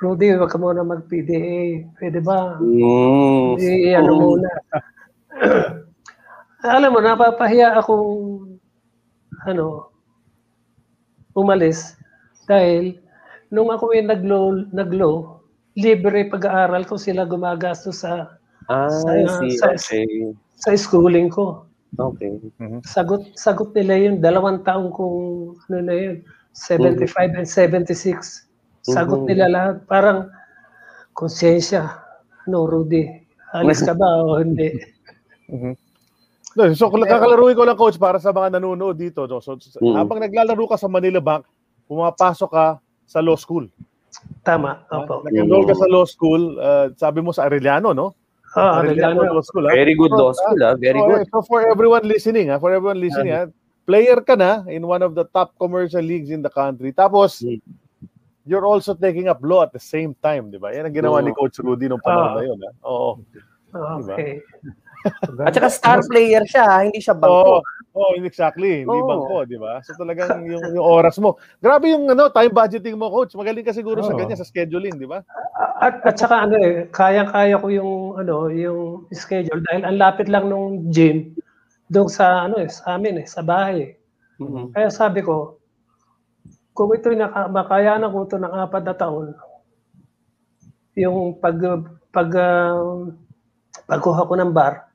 Rudy, 0.00 0.32
wag 0.40 0.48
ka 0.48 0.56
muna 0.56 0.80
mag-PDA. 0.80 1.84
Pwede 2.00 2.24
ba? 2.24 2.56
Mm. 2.56 3.60
I, 3.60 3.92
ano 3.94 4.12
muna. 4.16 4.48
Alam 6.64 6.96
mo, 6.96 7.00
napapahiya 7.00 7.76
akong 7.76 8.08
ano, 9.44 9.92
umalis 11.32 11.96
dahil 12.44 13.00
nung 13.48 13.72
ako 13.72 13.92
ay 13.96 14.04
nag-low, 14.04 14.68
nag-low 14.72 15.40
libre 15.76 16.28
pag-aaral 16.28 16.84
ko 16.84 16.96
sila 17.00 17.24
gumagastos 17.24 18.04
sa 18.04 18.36
Ah, 18.70 18.86
Sa- 18.86 19.42
see. 19.42 19.58
sa- 19.58 19.74
Okay. 19.74 20.30
sa 20.54 20.70
schooling 20.78 21.26
ko. 21.26 21.66
Okay. 21.98 22.38
Sagot 22.86 23.34
sagot 23.34 23.74
nila 23.74 23.98
yun 23.98 24.22
dalawang 24.22 24.62
taong 24.62 24.94
kung 24.94 25.16
ano 25.66 25.78
na 25.82 25.90
yun 25.90 26.22
75 26.54 27.34
and 27.34 27.48
76. 27.50 28.46
Sagot 28.82 29.24
Mhm. 29.24 29.28
nila 29.28 29.46
lahat 29.48 29.76
parang 29.84 30.18
konsensya. 31.12 32.00
No, 32.48 32.64
Rudy. 32.64 33.04
Alis 33.52 33.82
ka 33.82 33.92
ba 33.92 34.06
o 34.24 34.38
hindi? 34.40 34.70
No, 36.50 36.66
so 36.74 36.90
kakalaruin 36.90 37.54
ko 37.54 37.62
lang 37.62 37.78
coach 37.78 37.94
para 37.94 38.18
sa 38.18 38.34
mga 38.34 38.58
nanonood 38.58 38.98
dito. 38.98 39.22
No? 39.22 39.38
So, 39.38 39.54
so, 39.62 39.78
Mm. 39.78 39.94
habang 39.94 40.18
naglalaro 40.18 40.66
ka 40.66 40.74
sa 40.74 40.90
Manila 40.90 41.22
Bank, 41.22 41.46
pumapasok 41.86 42.50
ka 42.50 42.66
sa 43.06 43.22
law 43.22 43.38
school. 43.38 43.70
Tama. 44.42 44.82
Ha? 44.90 45.06
Opo. 45.06 45.22
Nag-enroll 45.30 45.62
ka 45.70 45.78
sa 45.78 45.86
law 45.86 46.02
school, 46.02 46.58
uh, 46.58 46.90
sabi 46.98 47.22
mo 47.22 47.30
sa 47.30 47.46
Arellano, 47.46 47.94
no? 47.94 48.18
Ah, 48.58 48.82
Arellano. 48.82 49.22
Law 49.30 49.46
School. 49.46 49.70
ha? 49.70 49.78
Very 49.78 49.94
good 49.94 50.10
law 50.10 50.34
school, 50.34 50.58
ah. 50.66 50.74
Very 50.74 50.98
so, 50.98 51.06
good. 51.06 51.22
So 51.30 51.38
for 51.46 51.62
everyone 51.62 52.02
listening, 52.02 52.50
ha? 52.50 52.58
for 52.58 52.74
everyone 52.74 52.98
listening, 52.98 53.30
ha? 53.30 53.46
player 53.86 54.18
ka 54.18 54.34
na 54.34 54.66
in 54.66 54.82
one 54.82 55.06
of 55.06 55.14
the 55.14 55.22
top 55.30 55.54
commercial 55.54 56.02
leagues 56.02 56.34
in 56.34 56.42
the 56.42 56.50
country. 56.50 56.90
Tapos, 56.90 57.46
Mm. 57.46 57.62
You're 58.46 58.64
also 58.64 58.94
taking 58.94 59.28
up 59.28 59.38
law 59.42 59.62
at 59.64 59.72
the 59.72 59.82
same 59.82 60.14
time, 60.18 60.48
di 60.50 60.58
ba? 60.58 60.72
Yan 60.72 60.88
ang 60.88 60.96
ginawa 60.96 61.20
ni 61.20 61.30
Oo. 61.32 61.38
Coach 61.44 61.60
Rudy 61.60 61.88
nung 61.88 62.00
panahon 62.00 62.30
Ah. 62.30 62.36
na 62.38 62.42
yun. 62.44 62.58
Ha? 62.60 62.70
Oo. 62.86 63.10
Okay. 64.10 64.42
At 65.48 65.56
saka 65.56 65.70
star 65.72 65.98
player 66.04 66.44
siya, 66.44 66.64
ha? 66.68 66.78
hindi 66.84 67.00
siya 67.00 67.16
Oo, 67.16 67.22
bangko. 67.22 67.54
oh, 67.96 68.12
exactly. 68.20 68.84
Hindi 68.84 68.98
Oo. 69.00 69.08
bangko, 69.08 69.36
di 69.48 69.56
ba? 69.56 69.80
So 69.80 69.96
talagang 69.96 70.44
yung, 70.44 70.60
yung 70.76 70.84
oras 70.84 71.16
mo. 71.16 71.40
Grabe 71.56 71.88
yung 71.88 72.04
ano, 72.04 72.28
time 72.28 72.52
budgeting 72.52 73.00
mo, 73.00 73.08
coach. 73.08 73.32
Magaling 73.32 73.64
ka 73.64 73.72
siguro 73.72 74.04
sa 74.04 74.12
Oo. 74.12 74.20
ganyan, 74.20 74.36
sa 74.36 74.44
scheduling, 74.44 75.00
di 75.00 75.08
ba? 75.08 75.24
At, 75.80 76.04
at 76.04 76.20
saka 76.20 76.44
ano 76.44 76.60
eh, 76.60 76.84
kayang-kaya 76.92 77.56
ko 77.56 77.66
yung 77.72 77.92
ano, 78.20 78.52
yung 78.52 79.08
schedule 79.14 79.64
dahil 79.72 79.88
ang 79.88 79.96
lapit 79.96 80.28
lang 80.28 80.52
nung 80.52 80.92
gym 80.92 81.32
doon 81.88 82.10
sa 82.12 82.44
ano 82.44 82.60
eh, 82.60 82.68
sa 82.68 83.00
amin 83.00 83.24
eh, 83.24 83.26
sa 83.30 83.40
bahay. 83.40 83.76
eh. 83.80 83.90
Mhm. 84.42 84.76
Kaya 84.76 84.88
sabi 84.92 85.24
ko, 85.24 85.59
kung 86.80 86.96
ito'y 86.96 87.20
makayanan 87.52 88.08
ko 88.08 88.24
ito 88.24 88.40
ng 88.40 88.56
apat 88.56 88.88
na 88.88 88.96
taon, 88.96 89.36
yung 90.96 91.36
pag 91.36 91.60
pag 92.08 92.30
uh, 92.32 93.04
pagkuha 93.84 94.24
ko 94.24 94.32
ng 94.40 94.48
bar, 94.48 94.88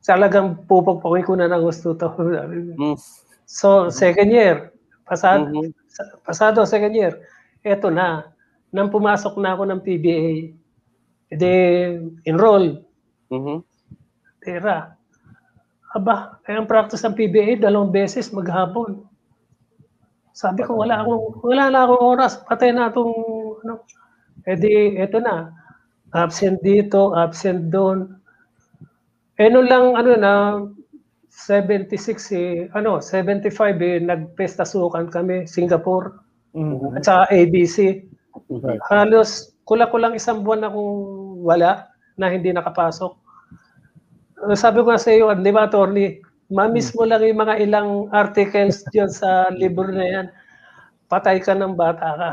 talagang 0.00 0.64
pupagpakuin 0.64 1.28
ko 1.28 1.36
na 1.36 1.52
ng 1.52 1.60
gusto 1.68 1.92
to. 1.92 2.08
Mm. 2.80 2.96
so, 3.44 3.92
second 3.92 4.32
year, 4.32 4.72
pasado, 5.04 5.52
Mhm. 5.52 5.68
sa- 5.84 6.16
pasado 6.24 6.64
second 6.64 6.96
year, 6.96 7.12
eto 7.60 7.92
na, 7.92 8.32
nang 8.72 8.88
pumasok 8.88 9.36
na 9.36 9.52
ako 9.52 9.68
ng 9.68 9.80
PBA, 9.84 10.48
edi 11.28 11.52
enroll, 12.24 12.80
Mhm. 13.28 13.60
tira. 14.40 14.96
Aba, 15.92 16.40
eh, 16.48 16.56
ang 16.56 16.64
practice 16.64 17.04
ng 17.04 17.12
PBA, 17.14 17.60
dalawang 17.60 17.92
beses 17.92 18.32
maghapon. 18.32 19.04
Sabi 20.34 20.66
ko, 20.66 20.74
wala 20.82 20.98
akong, 20.98 21.46
wala 21.46 21.70
na 21.70 21.86
akong 21.86 22.02
oras. 22.18 22.42
Patay 22.42 22.74
na 22.74 22.90
itong, 22.90 23.14
ano, 23.62 23.86
Eh 24.44 24.58
di, 24.60 24.98
eto 25.00 25.22
na. 25.22 25.54
Absent 26.12 26.60
dito, 26.60 27.14
absent 27.16 27.70
doon. 27.72 28.18
Eh 29.40 29.48
nung 29.48 29.64
lang, 29.70 29.94
ano 29.96 30.10
na, 30.18 30.32
76 31.30 32.30
eh, 32.34 32.66
ano, 32.74 32.98
75 33.00 33.78
eh, 33.80 33.98
nagpestasukan 34.02 35.08
kami, 35.10 35.46
Singapore, 35.46 36.18
Mhm. 36.54 36.98
at 36.98 37.02
saka 37.06 37.24
ABC. 37.34 37.78
Right. 38.50 38.78
Halos 38.90 39.54
kulang-kulang 39.64 40.14
isang 40.18 40.42
buwan 40.44 40.66
akong 40.66 40.94
wala 41.42 41.88
na 42.18 42.30
hindi 42.30 42.50
nakapasok. 42.54 43.12
Uh, 44.44 44.54
Sabi 44.58 44.82
ko 44.82 44.90
nga 44.92 45.00
sa 45.00 45.14
iyo, 45.14 45.30
di 45.34 45.50
ba, 45.54 45.66
attorney, 45.66 46.20
mamiss 46.52 46.92
mo 46.96 47.04
lang 47.08 47.24
yung 47.24 47.40
mga 47.40 47.54
ilang 47.64 47.90
articles 48.12 48.84
dyan 48.92 49.08
sa 49.10 49.48
libro 49.54 49.88
na 49.88 50.04
yan. 50.04 50.26
Patay 51.08 51.40
ka 51.40 51.52
ng 51.56 51.76
bata 51.76 52.08
ka. 52.16 52.30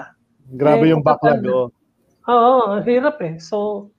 Grabe 0.58 0.90
Eh, 0.90 0.92
yung 0.92 1.04
backlog. 1.04 1.44
Oh. 1.48 1.68
Oo, 2.28 2.76
ang 2.76 2.84
hirap 2.84 3.20
eh. 3.24 3.40
So, 3.40 3.90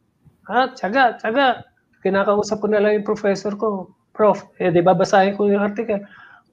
ah, 0.48 0.68
tsaga, 0.72 1.16
tsaga. 1.18 1.64
Kinakausap 2.04 2.60
ko 2.60 2.66
na 2.68 2.82
lang 2.82 3.00
yung 3.00 3.08
professor 3.08 3.54
ko. 3.56 3.94
Prof, 4.12 4.44
eh, 4.60 4.68
di 4.68 4.84
ba 4.84 4.92
basahin 4.92 5.38
ko 5.38 5.48
yung 5.48 5.64
article? 5.64 6.04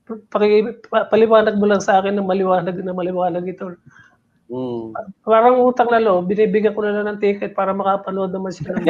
Paki, 0.07 0.81
pa, 0.89 1.05
paliwanag 1.11 1.59
mo 1.59 1.67
lang 1.67 1.83
sa 1.83 1.99
akin 1.99 2.15
ng 2.17 2.25
maliwanag 2.25 2.73
na 2.81 2.95
maliwanag 2.95 3.45
ito. 3.45 3.75
Mm. 4.49 4.97
Parang 5.21 5.61
utang 5.61 5.93
na 5.93 6.01
loob, 6.01 6.25
binibigyan 6.25 6.73
ko 6.73 6.81
na 6.81 6.89
lang 6.89 7.13
ng 7.13 7.21
ticket 7.21 7.53
para 7.53 7.69
makapanood 7.69 8.33
naman 8.33 8.49
siya 8.49 8.73
ng 8.73 8.81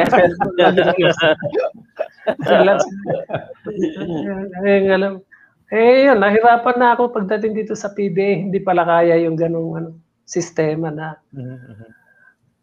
eh, 4.64 4.88
alam. 4.88 5.20
Eh, 5.70 6.02
yun, 6.08 6.18
nahirapan 6.18 6.76
na 6.80 6.96
ako 6.96 7.12
pagdating 7.12 7.52
dito 7.52 7.76
sa 7.76 7.92
PBA. 7.92 8.48
Hindi 8.48 8.56
pala 8.64 8.88
kaya 8.88 9.20
yung 9.20 9.36
ganong 9.36 9.70
ano, 9.76 10.00
sistema 10.24 10.88
na 10.88 11.20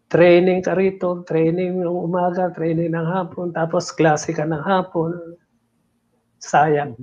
training 0.07 0.63
ka 0.63 0.73
rito, 0.73 1.23
training 1.27 1.83
ng 1.83 1.87
umaga, 1.87 2.47
training 2.51 2.95
ng 2.95 3.07
hapon, 3.07 3.51
tapos 3.51 3.91
klase 3.91 4.31
ka 4.31 4.47
ng 4.47 4.63
hapon. 4.63 5.35
Sayang. 6.39 6.95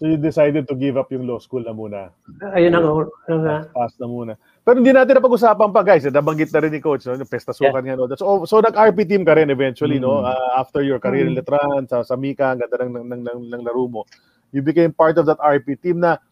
So 0.00 0.08
you 0.08 0.16
decided 0.16 0.66
to 0.66 0.74
give 0.74 0.96
up 0.96 1.12
yung 1.12 1.28
law 1.28 1.38
school 1.38 1.62
na 1.62 1.76
muna. 1.76 2.10
Ayun 2.56 2.72
ang, 2.72 2.86
ang 3.28 3.42
ah, 3.46 3.62
Pass 3.70 3.94
na 4.00 4.08
muna. 4.08 4.32
Pero 4.70 4.86
hindi 4.86 4.94
natin 4.94 5.18
napag-usapan 5.18 5.74
pa 5.74 5.82
guys. 5.82 6.06
Nabanggit 6.06 6.54
na 6.54 6.62
rin 6.62 6.70
ni 6.70 6.78
coach, 6.78 7.02
no? 7.02 7.18
yung 7.18 7.26
pestasukan 7.26 7.82
nga. 7.82 7.98
No? 7.98 8.06
So, 8.14 8.46
so 8.46 8.62
nag-RP 8.62 9.02
team 9.02 9.26
ka 9.26 9.34
rin 9.34 9.50
eventually, 9.50 9.98
no? 9.98 10.22
Uh, 10.22 10.54
after 10.54 10.78
your 10.78 11.02
career 11.02 11.26
in 11.26 11.34
Letran, 11.34 11.90
sa, 11.90 12.06
sa 12.06 12.14
Mika, 12.14 12.54
ang 12.54 12.62
ganda 12.62 12.78
ng, 12.78 12.94
ng, 12.94 13.06
ng, 13.10 13.20
ng, 13.26 13.40
ng 13.50 13.62
laro 13.66 13.90
mo. 13.90 14.06
You 14.54 14.62
became 14.62 14.94
part 14.94 15.18
of 15.18 15.26
that 15.26 15.42
RP 15.42 15.74
team 15.74 15.98
na 15.98 16.22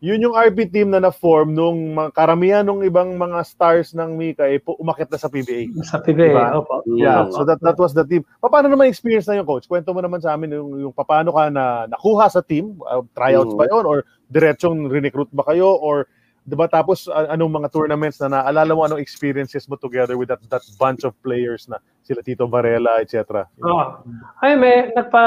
yun 0.00 0.24
yung 0.24 0.32
RP 0.32 0.72
team 0.72 0.88
na 0.88 1.04
na-form 1.04 1.52
nung 1.52 1.92
mga 1.92 2.16
karamihan 2.16 2.64
ng 2.64 2.80
ibang 2.80 3.12
mga 3.12 3.44
stars 3.44 3.92
ng 3.92 4.16
Mika 4.16 4.48
eh, 4.48 4.56
umakit 4.80 5.12
na 5.12 5.20
sa 5.20 5.28
PBA. 5.28 5.68
sa 5.84 6.00
PBA. 6.00 6.32
Diba? 6.32 6.64
Opo. 6.64 6.80
Yeah, 6.88 7.28
Mm. 7.28 7.36
so 7.36 7.44
that 7.44 7.60
that 7.60 7.76
was 7.76 7.92
the 7.92 8.08
team. 8.08 8.24
Pa- 8.40 8.48
Paano 8.48 8.72
naman 8.72 8.88
experience 8.88 9.28
na 9.28 9.36
yung 9.36 9.44
coach? 9.44 9.68
Kwento 9.68 9.92
mo 9.92 10.00
naman 10.00 10.24
sa 10.24 10.32
amin 10.32 10.48
yung, 10.56 10.88
yung 10.88 10.94
paano 10.96 11.28
ka 11.28 11.52
na 11.52 11.84
nakuha 11.92 12.24
sa 12.32 12.40
team, 12.40 12.72
uh, 12.88 13.04
tryouts 13.12 13.52
Mhm. 13.52 13.60
ba 13.60 13.68
yun 13.68 13.84
or 13.84 14.08
diretsong 14.32 14.88
recruit 14.88 15.28
ba 15.28 15.44
kayo 15.44 15.76
or 15.76 16.08
'di 16.42 16.54
ba 16.58 16.66
tapos 16.66 17.06
uh, 17.06 17.30
anong 17.30 17.62
mga 17.62 17.68
tournaments 17.70 18.18
na 18.18 18.42
naalala 18.42 18.72
mo 18.74 18.82
anong 18.82 19.02
experiences 19.02 19.70
mo 19.70 19.78
together 19.78 20.18
with 20.18 20.26
that 20.26 20.42
that 20.50 20.64
bunch 20.74 21.06
of 21.06 21.14
players 21.22 21.70
na 21.70 21.78
sila 22.02 22.20
Tito 22.20 22.50
Varela, 22.50 22.98
etc. 22.98 23.46
Oo. 23.62 24.02
Ay, 24.42 24.58
may 24.58 24.90
nagpa 24.90 25.22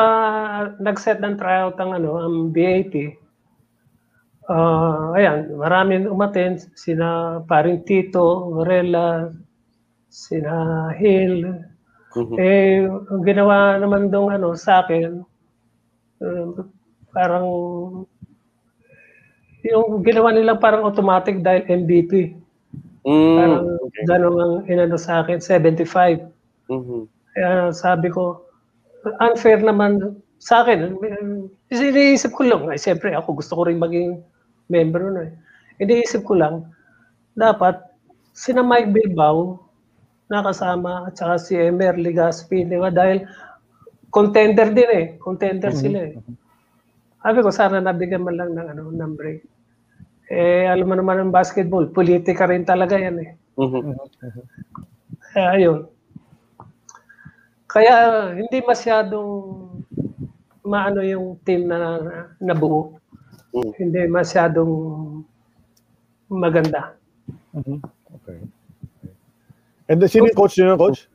nag-set 0.83 1.23
ng 1.23 1.39
tryout 1.39 1.79
ang 1.79 1.95
ano, 1.95 2.19
ang 2.19 2.51
BAT. 2.51 3.15
Ah, 4.45 5.15
ayan, 5.17 5.55
maraming 5.57 6.05
umaten 6.05 6.59
sina 6.77 7.41
paring 7.47 7.81
Tito, 7.87 8.53
Varela, 8.53 9.31
sina 10.11 10.91
Hill. 10.93 11.63
Mhm. 12.15 12.35
Eh, 12.39 12.85
ang 12.87 13.23
ginawa 13.23 13.79
naman 13.79 14.11
dong 14.11 14.31
ano 14.31 14.55
sa 14.55 14.83
akin, 14.83 15.23
eh, 16.23 16.45
parang 17.11 17.47
yung 19.65 20.05
ginawa 20.05 20.29
nilang 20.29 20.61
parang 20.61 20.85
automatic 20.85 21.41
dahil 21.41 21.65
MVP. 21.65 22.37
Mm. 23.05 23.35
Parang 23.37 23.65
gano'n 24.05 24.37
ang 24.37 24.53
inano 24.69 24.97
sa 24.97 25.25
akin, 25.25 25.41
75. 25.41 26.21
Mhm. 26.69 27.09
Kaya 27.35 27.69
sabi 27.73 28.09
ko, 28.09 28.45
unfair 29.21 29.61
naman 29.61 30.21
sa 30.41 30.65
akin. 30.65 30.97
Kasi 31.69 31.91
iniisip 31.93 32.31
ko 32.33 32.45
lang, 32.45 32.69
ay 32.69 32.79
siyempre 32.79 33.13
ako 33.13 33.41
gusto 33.41 33.53
ko 33.57 33.61
rin 33.67 33.81
maging 33.81 34.21
member 34.69 35.01
nun 35.01 35.17
eh. 35.29 35.31
Iniisip 35.81 36.23
ko 36.25 36.37
lang, 36.37 36.69
dapat 37.35 37.77
sina 38.31 38.63
Mike 38.63 38.95
Bilbao 38.95 39.59
nakasama 40.31 41.05
at 41.05 41.17
saka 41.19 41.37
si 41.37 41.53
Emer 41.53 41.99
Ligaspi, 41.99 42.65
di 42.65 42.77
ba? 42.81 42.89
Dahil 42.89 43.21
contender 44.09 44.73
din 44.73 44.89
eh. 44.89 45.05
Contender 45.21 45.69
sila 45.69 45.99
eh. 46.09 46.13
Sabi 47.21 47.39
ko, 47.41 47.49
sana 47.53 47.77
nabigyan 47.77 48.25
man 48.25 48.37
lang 48.37 48.51
ng, 48.57 48.67
ano, 48.73 48.83
ng 48.89 49.13
break. 49.13 49.41
Eh, 50.25 50.65
alam 50.65 50.89
mo 50.89 50.95
naman 50.97 51.21
ang 51.21 51.31
basketball, 51.33 51.85
politika 51.93 52.49
rin 52.49 52.65
talaga 52.65 52.97
yan 52.97 53.21
eh. 53.21 53.29
Mhm. 53.61 53.93
Kaya 55.35 55.47
ayun. 55.53 55.79
Kaya 57.69 57.95
hindi 58.33 58.63
masyadong 58.63 59.29
maano 60.65 61.03
yung 61.05 61.37
team 61.45 61.67
na 61.69 61.99
na- 61.99 62.27
nabuo. 62.39 62.97
Mm. 63.53 63.71
Hindi 63.79 64.01
masyadong 64.07 64.73
maganda. 66.27 66.95
Okay. 67.55 68.39
And 69.87 70.01
then, 70.01 70.09
sino 70.09 70.27
coach 70.33 70.57
yun, 70.57 70.75
coach? 70.75 71.07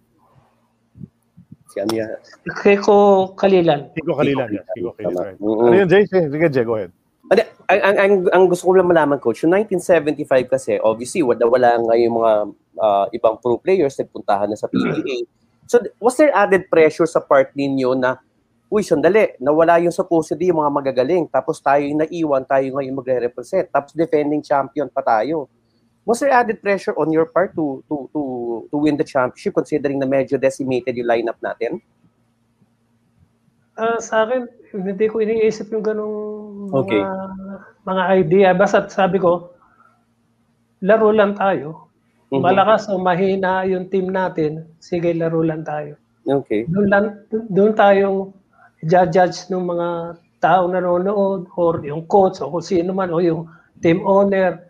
Si 1.71 1.79
yan? 1.79 2.19
Keko 2.63 3.31
Kalilan. 3.35 3.91
Kiko 3.95 4.13
Kalilan. 4.15 4.49
Kiko 4.75 4.91
Kalilan. 4.95 5.15
Tama. 5.15 5.21
Right. 5.27 5.39
Mhm. 5.39 5.65
Ano 5.67 5.75
yun, 5.75 5.89
Jay? 5.91 6.03
Sige, 6.07 6.47
Jay, 6.51 6.65
go 6.65 6.75
ahead. 6.79 6.93
Ang, 7.31 7.81
ang, 7.87 7.97
ang, 8.03 8.14
ang 8.35 8.45
gusto 8.51 8.66
ko 8.66 8.74
lang 8.74 8.91
malaman, 8.91 9.22
coach, 9.22 9.47
yung 9.47 9.55
1975 9.55 10.51
kasi, 10.51 10.70
obviously, 10.83 11.22
wala, 11.22 11.47
wala 11.47 11.70
nga 11.78 11.95
yung 11.95 12.18
mga 12.18 12.33
ah, 12.83 13.07
ibang 13.14 13.39
pro 13.39 13.62
players 13.62 13.95
nagpuntahan 13.95 14.51
na 14.51 14.59
sa 14.59 14.66
PBA. 14.66 15.22
So, 15.70 15.78
was 16.03 16.18
there 16.18 16.35
added 16.35 16.66
pressure 16.66 17.07
sa 17.07 17.22
part 17.22 17.55
ninyo 17.55 17.95
na, 17.95 18.18
uy, 18.66 18.83
sandali, 18.83 19.39
nawala 19.39 19.78
yung 19.78 19.95
supposedly 19.95 20.51
yung 20.51 20.59
mga 20.59 20.74
magagaling, 20.83 21.31
tapos 21.31 21.62
tayo 21.62 21.87
yung 21.87 22.03
naiwan, 22.03 22.43
tayo 22.43 22.66
ngayon 22.74 22.95
magre-represent, 22.99 23.70
tapos 23.70 23.95
defending 23.95 24.43
champion 24.43 24.91
pa 24.91 25.03
tayo. 25.07 25.47
Was 26.03 26.18
there 26.18 26.35
added 26.35 26.59
pressure 26.59 26.97
on 26.99 27.14
your 27.14 27.31
part 27.31 27.55
to 27.55 27.85
to 27.87 28.09
to 28.11 28.20
to 28.72 28.76
win 28.81 28.99
the 28.99 29.07
championship 29.07 29.55
considering 29.55 30.01
na 30.01 30.09
medyo 30.09 30.41
decimated 30.41 30.97
yung 30.97 31.07
lineup 31.07 31.39
natin? 31.39 31.78
Ah, 33.81 33.97
sa 33.97 34.28
akin, 34.28 34.45
hindi 34.76 35.07
ko 35.09 35.24
iniisip 35.24 35.72
yung 35.72 35.81
ganong 35.81 36.16
mga, 36.68 36.81
Okay. 36.85 37.03
mga 37.89 38.03
idea. 38.20 38.49
Basta 38.53 38.85
sabi 38.93 39.16
ko, 39.16 39.57
laro 40.85 41.09
lang 41.16 41.33
tayo. 41.33 41.89
Mhm. 42.28 42.45
Malakas 42.45 42.87
o 42.93 43.01
mahina 43.01 43.64
yung 43.64 43.89
team 43.89 44.12
natin, 44.12 44.68
sige, 44.78 45.11
laro 45.16 45.41
lang 45.41 45.64
tayo. 45.64 45.97
Okay. 46.20 46.68
doon 46.68 46.87
lang 46.93 47.05
doon 47.49 47.72
tayong 47.72 48.18
judge 48.85 49.49
ng 49.49 49.64
mga 49.64 49.89
taong 50.37 50.76
nanonood 50.76 51.49
or 51.57 51.81
yung 51.81 52.05
coach 52.05 52.45
o 52.45 52.53
kung 52.53 52.61
sino 52.61 52.93
man 52.93 53.09
o 53.09 53.24
yung 53.24 53.49
team 53.81 54.05
owner. 54.05 54.68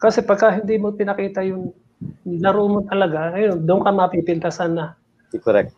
Kasi 0.00 0.24
pagka 0.24 0.48
hindi 0.48 0.80
mo 0.80 0.90
pinakita 0.96 1.44
yung 1.44 1.76
laro 2.40 2.64
mo 2.72 2.80
talaga, 2.88 3.36
ayun, 3.36 3.62
doon 3.68 3.84
ka 3.84 3.92
mapipintasan 3.92 4.72
na. 4.80 4.86
Correct. 5.44 5.76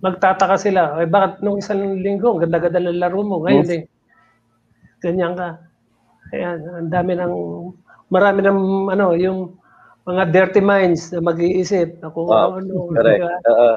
Magtataka 0.00 0.56
sila, 0.56 0.96
eh 1.02 1.08
bakit 1.08 1.44
nung 1.44 1.60
isang 1.60 2.00
linggo, 2.00 2.40
ganda-ganda 2.40 2.80
ng 2.80 3.00
laro 3.00 3.20
mo, 3.20 3.44
ngayon 3.44 3.68
eh, 3.68 3.82
ganyan 5.04 5.36
ka. 5.36 5.60
Ayan, 6.32 6.58
ang 6.64 6.88
dami 6.88 7.12
ng, 7.16 7.34
marami 8.08 8.40
ng, 8.44 8.58
ano, 8.88 9.12
yung 9.12 9.56
mga 10.08 10.32
dirty 10.32 10.62
minds 10.64 11.12
na 11.12 11.20
mag-iisip 11.20 12.00
kung 12.00 12.32
Ah, 12.32 12.56
ano, 12.56 12.88
Correct. 12.96 13.20
diba? 13.20 13.34
Oo. 13.52 13.72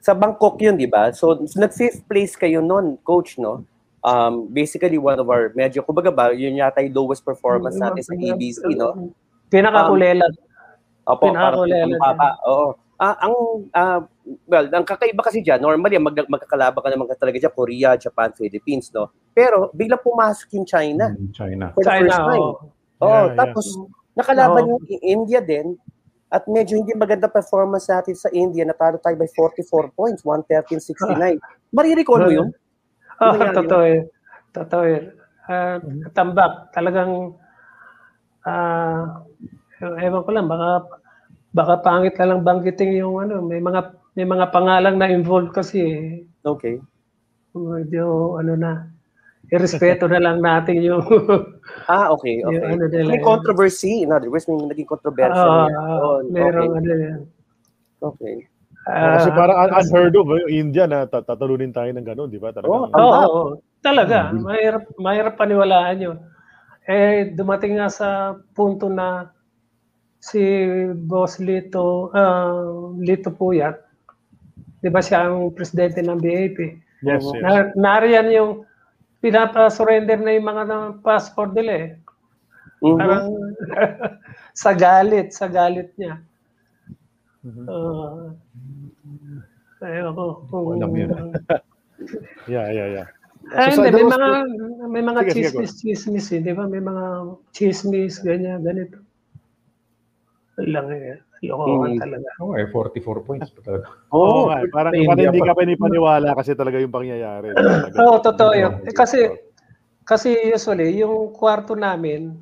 sa 0.00 0.16
Bangkok 0.16 0.56
yun, 0.62 0.74
di 0.78 0.88
ba? 0.88 1.12
So, 1.12 1.36
nag-fifth 1.58 2.06
place 2.08 2.32
kayo 2.38 2.62
noon, 2.64 2.96
coach, 3.04 3.36
no? 3.36 3.62
Um, 4.02 4.50
basically, 4.50 4.98
one 4.98 5.18
of 5.20 5.30
our 5.30 5.54
medyo, 5.54 5.84
kumbaga 5.84 6.10
ba, 6.10 6.34
yun 6.34 6.58
yata 6.58 6.82
yung 6.82 6.94
lowest 6.96 7.22
performance 7.22 7.78
natin 7.78 8.02
sa 8.02 8.14
ABC, 8.16 8.62
no? 8.74 9.14
Pinakakulela. 9.52 10.26
Opo, 11.06 11.28
Pinakakulela 11.30 11.98
parang 11.98 12.18
papa. 12.18 12.28
Oo. 12.46 12.81
Ah, 13.02 13.18
ang, 13.18 13.34
ah, 13.74 14.00
well, 14.46 14.70
ang 14.70 14.86
kakaiba 14.86 15.26
kasi 15.26 15.42
dyan, 15.42 15.58
normally, 15.58 15.98
mag, 15.98 16.14
magkakalaban 16.14 16.78
ka 16.78 16.86
naman 16.86 17.10
ka 17.10 17.18
talaga 17.18 17.42
dyan, 17.42 17.50
Korea, 17.50 17.90
Japan, 17.98 18.30
Philippines, 18.30 18.94
no? 18.94 19.10
Pero, 19.34 19.74
biglang 19.74 19.98
pumasok 19.98 20.54
yung 20.54 20.66
China. 20.70 21.10
Mm, 21.10 21.34
China. 21.34 21.64
For 21.74 21.82
the 21.82 21.90
China, 21.90 22.06
first 22.06 22.22
time. 22.22 22.38
oo. 22.46 22.54
Oo, 23.02 23.10
Yeah, 23.10 23.24
yeah. 23.26 23.34
tapos 23.34 23.66
nakalaban 24.14 24.62
Oo. 24.62 24.70
yung 24.78 24.82
India 25.02 25.42
din 25.42 25.74
at 26.30 26.46
medyo 26.46 26.78
hindi 26.78 26.94
maganda 26.94 27.26
performance 27.26 27.90
natin 27.90 28.14
sa 28.14 28.30
India. 28.30 28.62
Natalo 28.62 29.02
tayo 29.02 29.18
by 29.18 29.26
44 29.34 29.90
points, 29.98 30.22
113-69. 30.22 31.42
Marirecall 31.74 32.22
mo 32.22 32.30
yun? 32.30 32.48
Oh, 33.18 33.34
totoo 33.34 33.82
eh. 33.82 34.06
Totoo 34.54 34.82
eh. 34.86 35.02
Ah, 35.50 35.82
tambak. 36.14 36.70
Talagang, 36.70 37.34
ah, 38.46 39.26
ewan 39.82 40.22
ko 40.22 40.30
lang, 40.30 40.46
baka 40.46 41.01
baka 41.52 41.80
pangit 41.84 42.16
na 42.16 42.32
lang 42.32 42.40
banggitin 42.44 42.96
yung 42.96 43.20
ano, 43.20 43.44
may 43.44 43.60
mga 43.60 43.80
may 44.16 44.26
mga 44.28 44.52
pangalan 44.52 44.96
na 44.96 45.08
involved 45.08 45.52
kasi 45.56 45.78
eh. 45.80 46.04
Okay. 46.44 46.80
medyo 47.52 48.36
ano 48.40 48.56
na 48.56 48.88
irespeto 49.52 50.08
na 50.08 50.16
lang 50.20 50.40
natin 50.40 50.80
yung 50.80 51.04
Ah, 51.92 52.08
okay, 52.12 52.40
Yung 52.40 52.56
okay. 52.56 52.72
ano 52.72 52.84
nila 52.88 53.10
May 53.12 53.20
yun. 53.20 53.26
controversy. 53.26 54.02
In 54.04 54.12
other 54.12 54.28
words, 54.32 54.48
may 54.48 54.56
naging 54.56 54.88
controversy. 54.88 55.36
Ah, 55.36 55.68
doon. 55.68 56.22
merong 56.32 56.72
okay. 56.72 56.78
ano 56.80 56.90
yan. 56.92 57.20
okay. 58.00 58.36
Oh, 58.82 59.14
kasi 59.14 59.30
parang 59.30 59.70
unheard 59.70 60.14
of, 60.18 60.26
eh, 60.34 60.58
India 60.58 60.90
na 60.90 61.06
tat- 61.06 61.22
tatalunin 61.22 61.70
tayo 61.70 61.86
ng 61.94 62.02
gano'n, 62.02 62.26
di 62.26 62.42
ba? 62.42 62.50
Talaga. 62.50 62.66
Oh, 62.66 62.90
Tama. 62.90 63.06
oo, 63.30 63.42
talaga. 63.78 64.18
Mahirap, 64.34 64.84
mahirap 64.98 65.34
paniwalaan 65.38 65.98
yun. 66.02 66.18
Eh, 66.82 67.30
dumating 67.30 67.78
nga 67.78 67.86
sa 67.86 68.34
punto 68.58 68.90
na 68.90 69.30
si 70.22 70.38
Boss 70.94 71.36
Lito, 71.36 72.14
ah, 72.14 72.54
Lito 72.96 73.28
Puyat, 73.28 73.74
di 74.78 74.88
ba 74.88 75.02
siya 75.02 75.26
ang 75.26 75.50
presidente 75.50 75.98
ng 75.98 76.14
BAP? 76.16 76.58
yes, 77.02 77.26
yes. 77.26 77.42
Na, 77.42 77.50
nariyan 77.74 78.30
yung 78.30 78.50
pinapa-surrender 79.18 80.16
na 80.16 80.32
yung 80.32 80.46
mga 80.46 80.62
na- 80.64 80.94
passport 80.96 81.50
nila 81.52 81.72
eh. 81.74 81.88
Mhm. 82.80 82.98
Parang 82.98 83.26
sa 84.62 84.70
galit, 84.72 85.30
sa 85.30 85.46
galit 85.46 85.90
niya. 85.94 86.22
Mhm. 87.42 87.66
Ah, 87.66 88.30
ayun 89.82 90.14
ko. 90.14 90.46
Kung, 90.46 90.78
Alam 90.78 90.94
yun. 90.94 91.10
Yeah, 92.50 92.66
yeah, 92.68 92.88
yeah. 92.92 93.06
Ay, 93.54 93.70
So, 93.70 93.78
so 93.78 93.86
hindi, 93.86 93.94
there 93.94 94.02
may 94.02 94.06
was- 94.06 94.18
mga 94.18 94.30
may 94.88 95.02
mga 95.02 95.20
Sige, 95.22 95.30
sige, 95.30 95.42
chismis, 95.54 95.72
chismis, 95.78 96.26
eh, 96.30 96.42
di 96.42 96.50
ba? 96.50 96.66
May 96.66 96.82
mga 96.82 97.04
chismis, 97.54 98.18
ganyan, 98.18 98.58
ganito. 98.60 98.98
Lang 100.60 100.92
eh, 100.92 101.16
lokohan 101.48 101.96
Mm. 101.96 102.00
talaga. 102.04 102.28
Oo, 102.44 102.52
eh, 102.60 102.68
44 102.68 103.24
points 103.24 103.48
pa 103.56 103.64
talaga. 103.64 103.88
Oo 104.12 104.52
Oh, 104.52 104.52
eh, 104.52 104.68
parang, 104.68 104.92
parang 104.92 105.24
hindi 105.32 105.40
pa. 105.40 105.48
ka 105.48 105.54
panipaniwala 105.56 106.28
kasi 106.36 106.52
talaga 106.52 106.76
yung 106.76 106.92
pangyayari. 106.92 107.56
Oo, 108.04 108.20
totoo 108.20 108.52
yun. 108.52 108.72
Eh, 108.84 108.92
kasi, 108.92 109.32
kasi 110.04 110.36
usually, 110.52 111.00
yung 111.00 111.32
kwarto 111.32 111.72
namin, 111.72 112.36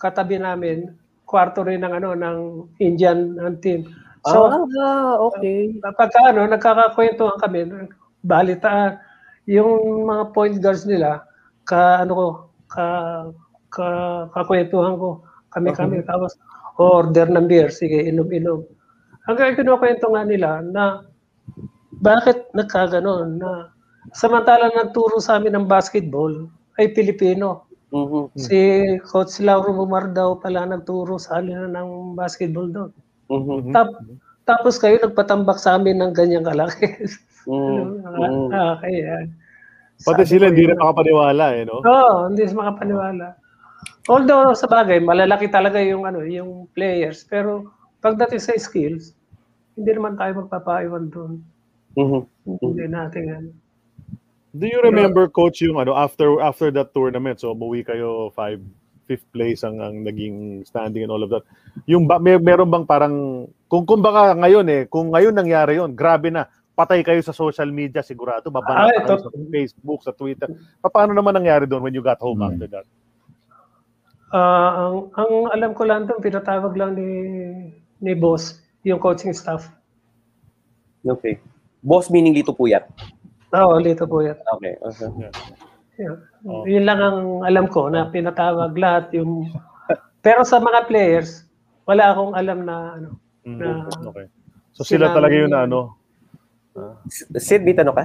katabi 0.00 0.40
namin, 0.40 0.96
kwarto 1.28 1.60
rin 1.68 1.84
ng 1.84 1.92
ano, 2.00 2.16
ng 2.16 2.38
Indian 2.80 3.36
ng 3.36 3.60
team. 3.60 3.84
So, 4.24 4.48
ah, 4.48 5.20
okay. 5.20 5.76
pagka 5.84 6.32
ano, 6.32 6.48
nagkakakwentuhan 6.48 7.36
kami, 7.44 7.68
balitaan, 8.24 8.96
yung 9.44 10.08
mga 10.08 10.32
point 10.32 10.56
guards 10.64 10.88
nila, 10.88 11.28
ka 11.68 12.00
ano 12.08 12.12
ko, 12.16 12.26
ka, 12.72 12.86
ka 13.68 13.86
kakwentuhan 14.32 14.96
ko, 14.96 15.20
kami-kami, 15.52 16.00
tapos 16.08 16.40
order 16.78 17.26
ng 17.30 17.46
beer, 17.46 17.70
sige, 17.70 18.02
inom-inom. 18.02 18.64
Hanggang 19.24 19.56
kinukwento 19.56 20.10
nga 20.12 20.22
nila 20.26 20.60
na 20.60 20.84
bakit 22.02 22.50
nagkaganon 22.52 23.38
na 23.40 23.70
samantalang 24.12 24.74
nagturo 24.76 25.16
sa 25.22 25.38
amin 25.40 25.56
ng 25.56 25.66
basketball 25.70 26.50
ay 26.76 26.92
Pilipino. 26.92 27.64
Mhm. 27.94 28.34
Si 28.34 28.58
Coach 29.06 29.38
Lauro 29.38 29.70
Bumar 29.72 30.10
daw 30.10 30.36
pala 30.36 30.66
nagturo 30.66 31.16
sa 31.16 31.38
amin 31.40 31.70
ng 31.72 32.18
basketball 32.18 32.66
doon. 32.68 32.90
Mhm. 33.30 33.70
Tap, 33.72 33.88
tapos 34.44 34.76
kayo 34.76 34.98
nagpatambak 35.00 35.56
sa 35.56 35.78
amin 35.78 36.02
ng 36.02 36.12
ganyang 36.12 36.44
kalaki. 36.44 36.90
Mhm. 37.46 38.02
Mm. 38.14 38.48
Ah, 38.56 38.74
kaya. 38.82 39.28
Pati 40.04 40.26
Sabi 40.26 40.26
sila 40.26 40.44
hindi 40.50 40.66
yun. 40.66 40.74
na 40.74 40.82
makapaniwala 40.84 41.46
eh, 41.54 41.62
no? 41.64 41.78
Oo, 41.80 42.26
hindi 42.28 42.42
sa 42.50 42.56
makapaniwala. 42.58 43.26
Although 44.06 44.52
sa 44.52 44.68
bagay, 44.68 45.00
malalaki 45.00 45.48
talaga 45.48 45.80
yung 45.80 46.04
ano, 46.04 46.20
yung 46.24 46.68
players, 46.76 47.24
pero 47.24 47.72
pagdating 48.04 48.40
sa 48.40 48.52
skills, 48.56 49.16
hindi 49.74 49.90
naman 49.96 50.14
tayo 50.20 50.44
magpapaiwan 50.44 51.08
doon. 51.08 51.32
Mhm. 51.96 52.20
Hindi 52.60 52.86
natin 52.90 53.22
yan. 53.24 53.44
Do 54.54 54.70
you 54.70 54.78
remember 54.84 55.26
coach 55.26 55.66
yung 55.66 55.82
ano 55.82 55.98
after 55.98 56.38
after 56.38 56.70
that 56.70 56.94
tournament 56.94 57.42
so 57.42 57.50
umuwi 57.50 57.82
kayo 57.82 58.30
five 58.38 58.62
fifth 59.04 59.26
place 59.34 59.66
ang 59.66 59.82
ang 59.82 60.06
naging 60.06 60.62
standing 60.62 61.02
and 61.02 61.10
all 61.10 61.26
of 61.26 61.30
that. 61.34 61.42
Yung 61.90 62.06
ba, 62.06 62.22
may 62.22 62.38
meron 62.38 62.70
bang 62.70 62.86
parang 62.86 63.14
kung 63.66 63.82
kumbaga 63.82 64.30
ngayon 64.38 64.66
eh 64.70 64.82
kung 64.86 65.10
ngayon 65.10 65.34
nangyari 65.34 65.82
yon 65.82 65.92
grabe 65.98 66.30
na 66.30 66.46
patay 66.78 67.02
kayo 67.02 67.18
sa 67.18 67.34
social 67.34 67.66
media 67.74 68.02
sigurado 68.02 68.46
Ah, 68.50 68.54
babanat 68.54 68.94
kayo 69.02 69.18
sa 69.26 69.30
Facebook 69.50 70.00
sa 70.06 70.14
Twitter. 70.14 70.46
Paano 70.80 71.10
naman 71.10 71.34
nangyari 71.34 71.66
doon 71.66 71.82
when 71.82 71.94
you 71.94 72.02
got 72.02 72.22
home 72.22 72.38
Hmm. 72.38 72.54
after 72.54 72.70
that? 72.70 72.86
Ah, 74.34 74.90
ang 74.90 75.14
ang 75.14 75.32
alam 75.54 75.70
ko 75.78 75.86
lang 75.86 76.10
doon, 76.10 76.18
pinatawag 76.18 76.74
lang 76.74 76.98
ni 76.98 77.08
ni 78.02 78.12
boss 78.18 78.58
yung 78.82 78.98
coaching 78.98 79.30
staff. 79.30 79.70
Okay. 81.06 81.38
Boss 81.78 82.10
meaning 82.10 82.34
Lito 82.34 82.50
Puyat. 82.50 82.90
Oo, 83.54 83.78
lito 83.78 84.04
po 84.10 84.18
yan. 84.18 84.34
Okay. 84.58 84.74
okay. 84.82 85.30
Yeah. 85.94 86.18
Oh. 86.42 86.66
Yun 86.66 86.82
lang 86.82 86.98
ang 86.98 87.46
alam 87.46 87.70
ko 87.70 87.86
na 87.86 88.10
pinatawag 88.10 88.74
lahat 88.74 89.14
yung 89.14 89.46
Pero 90.24 90.42
sa 90.42 90.58
mga 90.58 90.88
players, 90.90 91.44
wala 91.86 92.10
akong 92.10 92.34
alam 92.34 92.66
na 92.66 92.76
ano. 92.98 93.08
Mm, 93.46 93.58
Na- 93.60 93.86
okay. 94.10 94.26
So 94.74 94.82
sila 94.82 95.14
talaga 95.14 95.36
yung 95.38 95.52
na 95.54 95.68
ano. 95.68 95.94
Sid, 97.38 97.62
may 97.62 97.76
tanong 97.78 97.94
ka? 97.94 98.04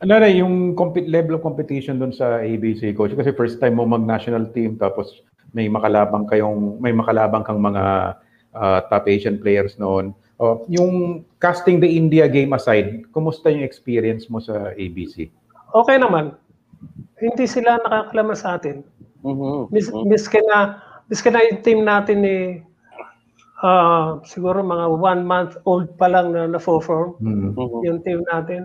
Ano 0.00 0.16
na 0.16 0.32
yung 0.32 0.72
compete 0.72 1.12
level 1.12 1.36
of 1.36 1.44
competition 1.44 2.00
doon 2.00 2.16
sa 2.16 2.40
ABC 2.40 2.96
coach 2.96 3.12
kasi 3.12 3.36
first 3.36 3.60
time 3.60 3.76
mo 3.76 3.84
mag-national 3.84 4.48
team 4.56 4.80
tapos 4.80 5.20
may 5.52 5.68
makalabang 5.68 6.24
kayong 6.24 6.80
may 6.80 6.88
makalabang 6.88 7.44
kang 7.44 7.60
mga 7.60 8.16
ah, 8.56 8.80
top 8.88 9.04
Asian 9.12 9.36
players 9.36 9.76
noon. 9.76 10.16
Oh, 10.40 10.64
yung 10.72 11.20
casting 11.36 11.84
the 11.84 11.90
India 11.90 12.24
game 12.24 12.56
aside, 12.56 13.04
kumusta 13.12 13.52
yung 13.52 13.60
experience 13.60 14.32
mo 14.32 14.40
sa 14.40 14.72
ABC? 14.72 15.28
Okay 15.76 16.00
naman. 16.00 16.32
Hindi 17.20 17.44
sila 17.44 17.76
nakaklama 17.84 18.32
sa 18.32 18.56
atin. 18.56 18.80
Mhm. 19.20 19.68
Mis, 19.68 19.92
miski 20.08 20.40
na 20.48 20.80
miski 21.12 21.28
na 21.28 21.44
yung 21.44 21.60
team 21.60 21.84
natin 21.84 22.24
ni 22.24 22.36
ah, 23.60 24.16
siguro 24.24 24.64
mga 24.64 24.96
one 24.96 25.28
month 25.28 25.60
old 25.68 25.92
pa 26.00 26.08
lang 26.08 26.32
na 26.32 26.48
na-form 26.48 27.20
Hmm. 27.20 27.52
Mhm. 27.52 27.84
yung 27.84 28.00
team 28.00 28.24
natin. 28.32 28.64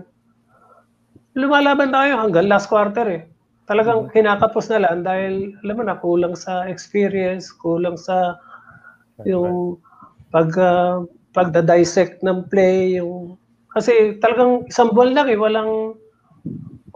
Lumalaban 1.36 1.92
tayo 1.92 2.16
hanggang 2.16 2.48
last 2.48 2.64
quarter 2.72 3.04
eh. 3.12 3.22
Talagang 3.68 4.08
kinakapos 4.08 4.72
na 4.72 4.80
lang 4.88 5.04
dahil 5.04 5.52
alam 5.60 5.76
mo 5.76 5.84
na 5.84 6.00
kulang 6.00 6.32
sa 6.32 6.64
experience, 6.64 7.52
kulang 7.52 8.00
sa 8.00 8.40
yung 9.28 9.76
pag 10.32 10.48
ah, 10.56 11.04
pagda-dissect 11.36 12.24
ng 12.24 12.48
play, 12.48 12.96
yung 12.96 13.36
kasi 13.68 14.16
talagang 14.24 14.64
isang 14.72 14.96
buwan 14.96 15.12
lang 15.12 15.28
eh, 15.28 15.36
walang 15.36 15.96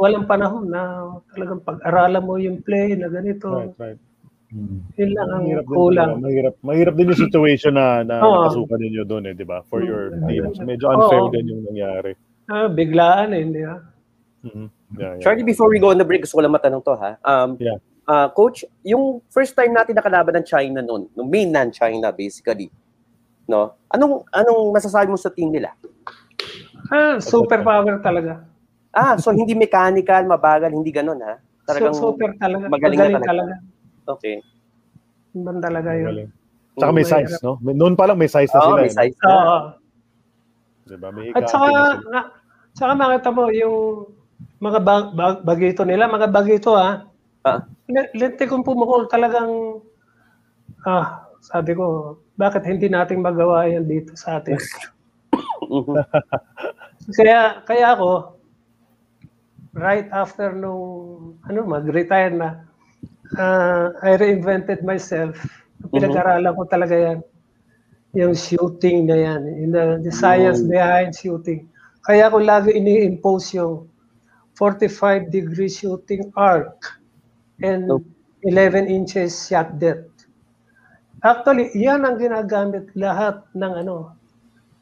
walang 0.01 0.24
panahon 0.24 0.72
na 0.72 1.12
talagang 1.36 1.61
pag-aralan 1.61 2.24
mo 2.24 2.41
yung 2.41 2.64
play 2.64 2.97
na 2.97 3.12
ganito. 3.12 3.53
Right, 3.53 3.76
right. 3.76 4.01
Hmm. 4.51 4.80
Yun 4.97 5.11
lang 5.14 5.28
ang 5.30 5.45
Mahirap 5.47 5.66
din, 5.68 5.76
kulang. 5.76 6.11
talaga. 6.11 6.24
mahirap, 6.24 6.55
mahirap 6.64 6.95
din 6.97 7.11
yung 7.12 7.22
situation 7.28 7.72
na, 7.76 7.86
na 8.07 8.16
Oo. 8.24 8.34
nakasukan 8.41 8.80
ninyo 8.80 9.03
doon 9.05 9.24
eh, 9.30 9.34
di 9.36 9.45
ba? 9.47 9.61
For 9.68 9.84
your 9.84 10.11
Mm. 10.16 10.24
team. 10.26 10.43
So, 10.57 10.62
medyo 10.64 10.86
unfair 10.91 11.24
Oo. 11.28 11.34
din 11.34 11.47
yung 11.53 11.62
nangyari. 11.68 12.12
Ah, 12.51 12.66
biglaan 12.72 13.30
eh, 13.36 13.43
hindi 13.45 13.62
ba? 13.62 13.89
Mhm. 14.41 14.66
Yeah, 14.97 15.14
yeah. 15.16 15.20
Charlie, 15.20 15.45
before 15.45 15.68
we 15.68 15.76
go 15.78 15.93
on 15.93 15.99
the 16.01 16.05
break, 16.05 16.24
gusto 16.24 16.41
ko 16.41 16.43
lang 16.43 16.55
matanong 16.55 16.80
to 16.82 16.97
ha. 16.97 17.20
Um, 17.22 17.61
Yeah. 17.61 17.76
ah, 18.05 18.28
coach, 18.28 18.64
yung 18.82 19.20
first 19.28 19.53
time 19.53 19.70
natin 19.70 19.93
nakalaban 19.95 20.41
ng 20.41 20.47
China 20.49 20.80
noon, 20.80 21.12
no 21.12 21.22
mainland 21.22 21.76
China 21.76 22.09
basically, 22.11 22.72
no? 23.45 23.76
Anong 23.93 24.24
anong 24.32 24.72
masasabi 24.72 25.12
mo 25.12 25.20
sa 25.20 25.28
team 25.28 25.53
nila? 25.53 25.76
Ah, 26.88 27.20
superpower 27.20 28.01
talaga. 28.01 28.43
Ah, 28.91 29.14
so 29.20 29.30
hindi 29.30 29.55
mechanical, 29.55 30.26
mabagal, 30.26 30.72
hindi 30.72 30.91
ganun 30.91 31.20
ha? 31.22 31.38
Talagang 31.62 31.95
Su- 31.95 32.11
super 32.11 32.34
talaga. 32.34 32.66
magaling 32.66 32.99
Magaling, 32.99 33.14
talaga. 33.22 33.28
talaga. 33.30 33.55
Okay. 34.18 34.36
Iban 35.30 35.59
talaga 35.62 35.91
yun. 35.95 36.07
Magaling. 36.11 36.30
Tsaka 36.74 36.91
may 36.91 37.07
size, 37.07 37.34
no? 37.45 37.61
May- 37.61 37.76
Noon 37.76 37.95
pa 37.95 38.09
lang 38.09 38.18
may 38.18 38.26
size 38.26 38.51
na 38.51 38.59
Oo, 38.59 38.66
sila. 38.66 38.80
may 38.82 38.91
eh, 38.91 38.97
size 38.97 39.16
na. 39.20 39.28
Oo. 39.28 39.59
Diba? 40.88 41.09
May 41.14 41.30
At 41.36 41.45
saka, 41.47 41.68
na, 42.09 42.20
saka 42.74 42.93
makita 42.97 43.30
mo 43.30 43.47
yung 43.55 43.76
mga 44.61 44.79
bag, 44.85 45.05
bag, 45.17 45.37
bagito 45.41 45.83
nila, 45.89 46.05
mga 46.05 46.29
bagito 46.29 46.77
ha. 46.77 47.09
Ah. 47.49 47.65
Le- 47.89 48.13
Lente 48.13 48.45
kong 48.45 48.63
pumukol 48.63 49.09
talagang, 49.09 49.81
ah, 50.85 51.25
sabi 51.41 51.73
ko, 51.73 52.21
bakit 52.37 52.69
hindi 52.69 52.93
natin 52.93 53.25
magawa 53.25 53.65
yan 53.65 53.89
dito 53.89 54.13
sa 54.15 54.39
atin? 54.39 54.61
Kaya, 57.17 57.65
kaya 57.67 57.97
ako, 57.97 58.39
right 59.75 60.07
after 60.13 60.53
nung, 60.53 61.35
ano, 61.43 61.59
mag-retire 61.65 62.31
na, 62.31 62.69
ah, 63.41 63.91
I 64.05 64.15
reinvented 64.21 64.85
myself. 64.85 65.41
Pinag-aralan 65.91 66.55
ko 66.55 66.63
talaga 66.69 66.95
yan. 66.95 67.19
Yung 68.15 68.37
shooting 68.37 69.09
na 69.09 69.17
yan. 69.17 69.41
Yung 69.65 69.73
the, 69.73 69.85
the 70.07 70.13
science 70.13 70.61
behind 70.63 71.17
shooting. 71.17 71.67
Kaya 72.05 72.29
ko 72.29 72.39
lagi 72.39 72.77
ini-impose 72.77 73.59
yung 73.59 73.89
45 74.61 75.33
degree 75.33 75.73
shooting 75.73 76.29
arc 76.37 77.01
and 77.65 77.89
Oh. 77.89 78.05
11 78.45 78.89
inches 78.93 79.49
shot 79.49 79.81
depth. 79.81 80.29
Actually, 81.25 81.69
yan 81.77 82.05
ang 82.05 82.17
ginagamit 82.21 82.89
lahat 82.97 83.45
ng 83.57 83.73
ano 83.85 84.17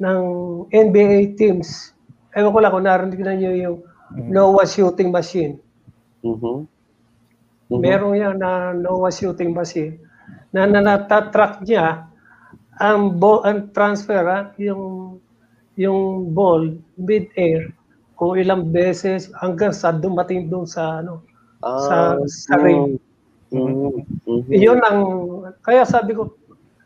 ng 0.02 0.20
NBA 0.70 1.34
teams. 1.38 1.94
Ewan 2.34 2.54
ko 2.54 2.58
lang 2.62 2.72
kung 2.74 2.86
narinig 2.86 3.22
na 3.22 3.34
nyo 3.34 3.52
yung 3.54 3.78
NOAA 4.30 4.64
shooting 4.66 5.10
machine. 5.10 5.58
Mhm. 6.22 6.68
Mhm. 7.70 7.80
Meron 7.84 8.16
yan 8.16 8.36
na 8.40 8.72
NOAA 8.74 9.10
shooting 9.12 9.52
machine 9.52 10.00
na 10.52 10.64
nanatatrack 10.64 11.62
niya 11.68 12.08
ang 12.80 13.18
ball 13.20 13.44
ang 13.44 13.70
transfer 13.76 14.24
ha, 14.26 14.40
yung 14.58 15.18
yung 15.78 16.32
ball 16.34 16.74
mid-air 16.98 17.72
kung 18.18 18.34
ilang 18.34 18.74
beses 18.74 19.30
hanggang 19.38 19.70
sa 19.70 19.94
dumating 19.94 20.50
doon 20.50 20.66
sa 20.66 21.00
ano 21.00 21.22
sa 21.62 22.18
Ah, 22.18 22.18
sa 22.26 22.54
ring. 22.58 22.98
mhm, 23.54 24.02
mhm. 24.26 24.50
Yun 24.52 24.78
ang 24.82 25.00
kaya 25.62 25.86
sabi 25.86 26.12
ko 26.18 26.34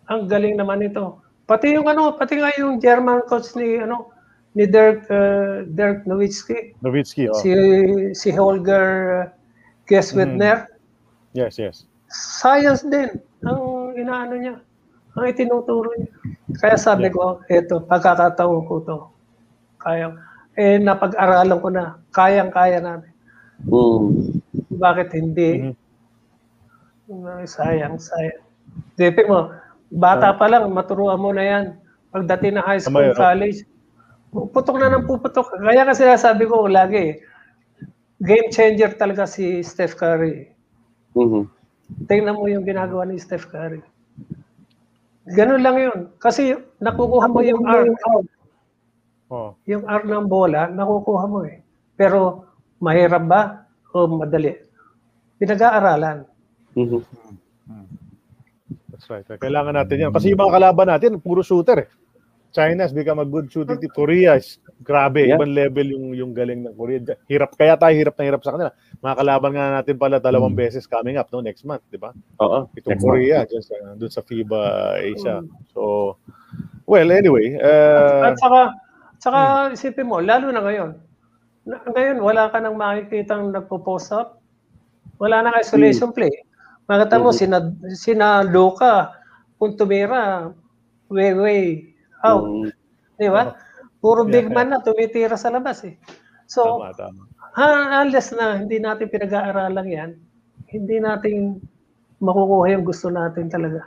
ang 0.06 0.28
galing 0.28 0.54
naman 0.60 0.84
ito. 0.84 1.18
Pati 1.48 1.74
yung 1.74 1.88
ano, 1.88 2.14
pati 2.14 2.38
nga 2.38 2.52
yung 2.60 2.78
German 2.78 3.24
coach 3.26 3.56
ni 3.56 3.80
ano 3.80 4.12
ni 4.52 4.68
Dirk 4.68 5.08
uh, 5.08 5.64
Dirk 5.72 6.04
Nowitzki, 6.04 6.76
Nowitzki, 6.84 7.32
oh. 7.32 7.36
si 7.40 7.50
si 8.12 8.28
Holger 8.30 8.88
uh, 9.08 9.24
Geswedner. 9.88 10.68
Yes, 11.32 11.56
yes. 11.56 11.88
Science 12.12 12.84
din 12.84 13.08
ang 13.42 13.96
inaano 13.96 14.36
niya. 14.36 14.56
Ang 15.16 15.24
itinuturo 15.32 15.88
niya. 15.96 16.12
Kaya 16.60 16.76
sabi 16.76 17.08
Yeah. 17.08 17.16
ko, 17.16 17.22
eto, 17.48 17.74
pagkakataon 17.88 18.62
ko 18.68 18.74
to. 18.84 18.98
Kaya, 19.80 20.12
eh, 20.56 20.76
napag-aralan 20.80 21.58
ko 21.60 21.68
na. 21.72 21.96
Kayang-kaya 22.12 22.78
namin. 22.80 23.12
Mm. 23.68 24.40
Bakit 24.76 25.08
hindi? 25.16 25.72
Ay, 27.12 27.46
Sayang, 27.46 28.00
sayang. 28.00 28.42
Depende 28.96 29.28
mo, 29.28 29.52
bata 29.92 30.32
pa 30.32 30.48
lang, 30.48 30.68
maturuan 30.72 31.20
mo 31.20 31.30
na 31.32 31.44
yan. 31.44 31.64
Pagdating 32.12 32.56
na 32.56 32.64
high 32.64 32.80
school, 32.80 33.12
Tama 33.12 33.16
oh. 33.16 33.20
college, 33.20 33.58
puputok 34.32 34.76
na 34.80 34.92
ng 34.92 35.04
puputok. 35.04 35.48
Kaya 35.60 35.84
kasi 35.84 36.08
sabi 36.16 36.48
ko 36.48 36.68
lagi, 36.68 37.20
game 38.20 38.48
changer 38.48 38.96
talaga 38.96 39.28
si 39.28 39.60
Steph 39.60 39.96
Curry. 39.96 40.48
Mhm. 41.12 41.48
Tingnan 42.08 42.40
mo 42.40 42.48
yung 42.48 42.64
ginagawa 42.64 43.04
ni 43.04 43.20
Steph 43.20 43.48
Curry. 43.52 43.84
Ganun 45.36 45.62
lang 45.62 45.76
yun. 45.78 45.98
Kasi 46.18 46.56
nakukuha 46.80 47.28
mo 47.28 47.44
yung 47.44 47.62
R. 47.68 47.92
Oh. 49.32 49.56
Yung 49.64 49.88
R 49.88 50.04
ng 50.04 50.28
bola, 50.28 50.68
nakukuha 50.68 51.24
mo 51.24 51.48
eh. 51.48 51.64
Pero 51.96 52.44
mahirap 52.84 53.24
ba 53.24 53.64
o 53.96 54.04
madali? 54.04 54.52
Pinag-aaralan. 55.40 56.28
Mhm. 56.76 57.00
That's 58.92 59.08
right. 59.08 59.24
Kailangan 59.24 59.72
natin 59.72 59.96
yan. 60.04 60.12
Kasi 60.12 60.36
yung 60.36 60.44
mga 60.44 60.60
kalaban 60.60 60.88
natin, 60.92 61.16
puro 61.16 61.40
shooter 61.40 61.88
eh. 61.88 61.88
China 62.52 62.84
has 62.84 62.92
become 62.92 63.16
a 63.16 63.24
good 63.24 63.48
shooting 63.48 63.80
team. 63.80 63.88
Korea 63.96 64.36
is 64.36 64.60
grabe. 64.84 65.24
Yeah. 65.24 65.40
Ibang 65.40 65.56
level 65.56 65.86
yung 65.96 66.06
yung 66.12 66.32
galing 66.36 66.68
ng 66.68 66.76
Korea. 66.76 67.00
Hirap. 67.24 67.56
Kaya 67.56 67.80
tayo 67.80 67.96
hirap 67.96 68.14
na 68.20 68.28
hirap 68.28 68.44
sa 68.44 68.52
kanila. 68.52 68.70
Mga 69.00 69.14
kalaban 69.24 69.52
nga 69.56 69.66
natin 69.80 69.96
pala 69.96 70.20
dalawang 70.20 70.52
beses 70.52 70.84
coming 70.84 71.16
up 71.16 71.32
no 71.32 71.40
next 71.40 71.64
month, 71.64 71.80
di 71.88 71.96
ba? 71.96 72.12
Oo. 72.44 72.68
Itong 72.76 72.92
Next 72.92 73.04
Korea, 73.08 73.48
dyan 73.48 73.64
sa, 73.64 73.74
dun 73.96 74.12
sa 74.12 74.20
FIBA 74.20 74.62
Asia. 75.00 75.40
So, 75.72 76.14
well, 76.84 77.08
anyway. 77.08 77.56
Uh, 77.56 78.28
At 78.28 78.36
saka, 78.36 78.76
saka 79.22 79.70
isipin 79.70 80.10
mo, 80.10 80.18
lalo 80.18 80.50
na 80.50 80.66
ngayon. 80.66 80.98
Na, 81.62 81.78
ngayon, 81.94 82.18
wala 82.18 82.50
ka 82.50 82.58
nang 82.58 82.74
makikitang 82.74 83.54
nagpo-post 83.54 84.10
up. 84.10 84.42
Wala 85.22 85.46
nang 85.46 85.54
isolation 85.54 86.10
play. 86.10 86.34
Makita 86.90 87.22
mo, 87.22 87.30
sina, 87.30 87.70
sina 87.94 88.42
Luka, 88.42 89.14
kung 89.62 89.78
tumira, 89.78 90.50
way, 91.06 91.30
way, 91.38 91.62
out. 92.26 92.42
Mm. 92.42 92.74
Di 93.14 93.30
ba? 93.30 93.54
Puro 94.02 94.26
big 94.26 94.50
Yeah. 94.50 94.54
man 94.58 94.74
na 94.74 94.82
tumitira 94.82 95.38
sa 95.38 95.54
labas 95.54 95.86
eh. 95.86 95.94
So, 96.50 96.82
tama, 96.82 96.90
tama. 96.98 97.22
ha, 97.54 98.02
unless 98.02 98.34
na 98.34 98.58
hindi 98.58 98.82
natin 98.82 99.06
pinag-aaralan 99.06 99.86
yan, 99.86 100.10
hindi 100.66 100.98
natin 100.98 101.62
makukuha 102.18 102.74
yung 102.74 102.82
gusto 102.82 103.06
natin 103.06 103.46
talaga. 103.46 103.86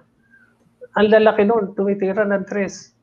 Ang 0.95 1.11
lalaki 1.11 1.43
noon, 1.43 1.75
tumitira 1.75 2.23
ng 2.23 2.47
tres. 2.47 2.95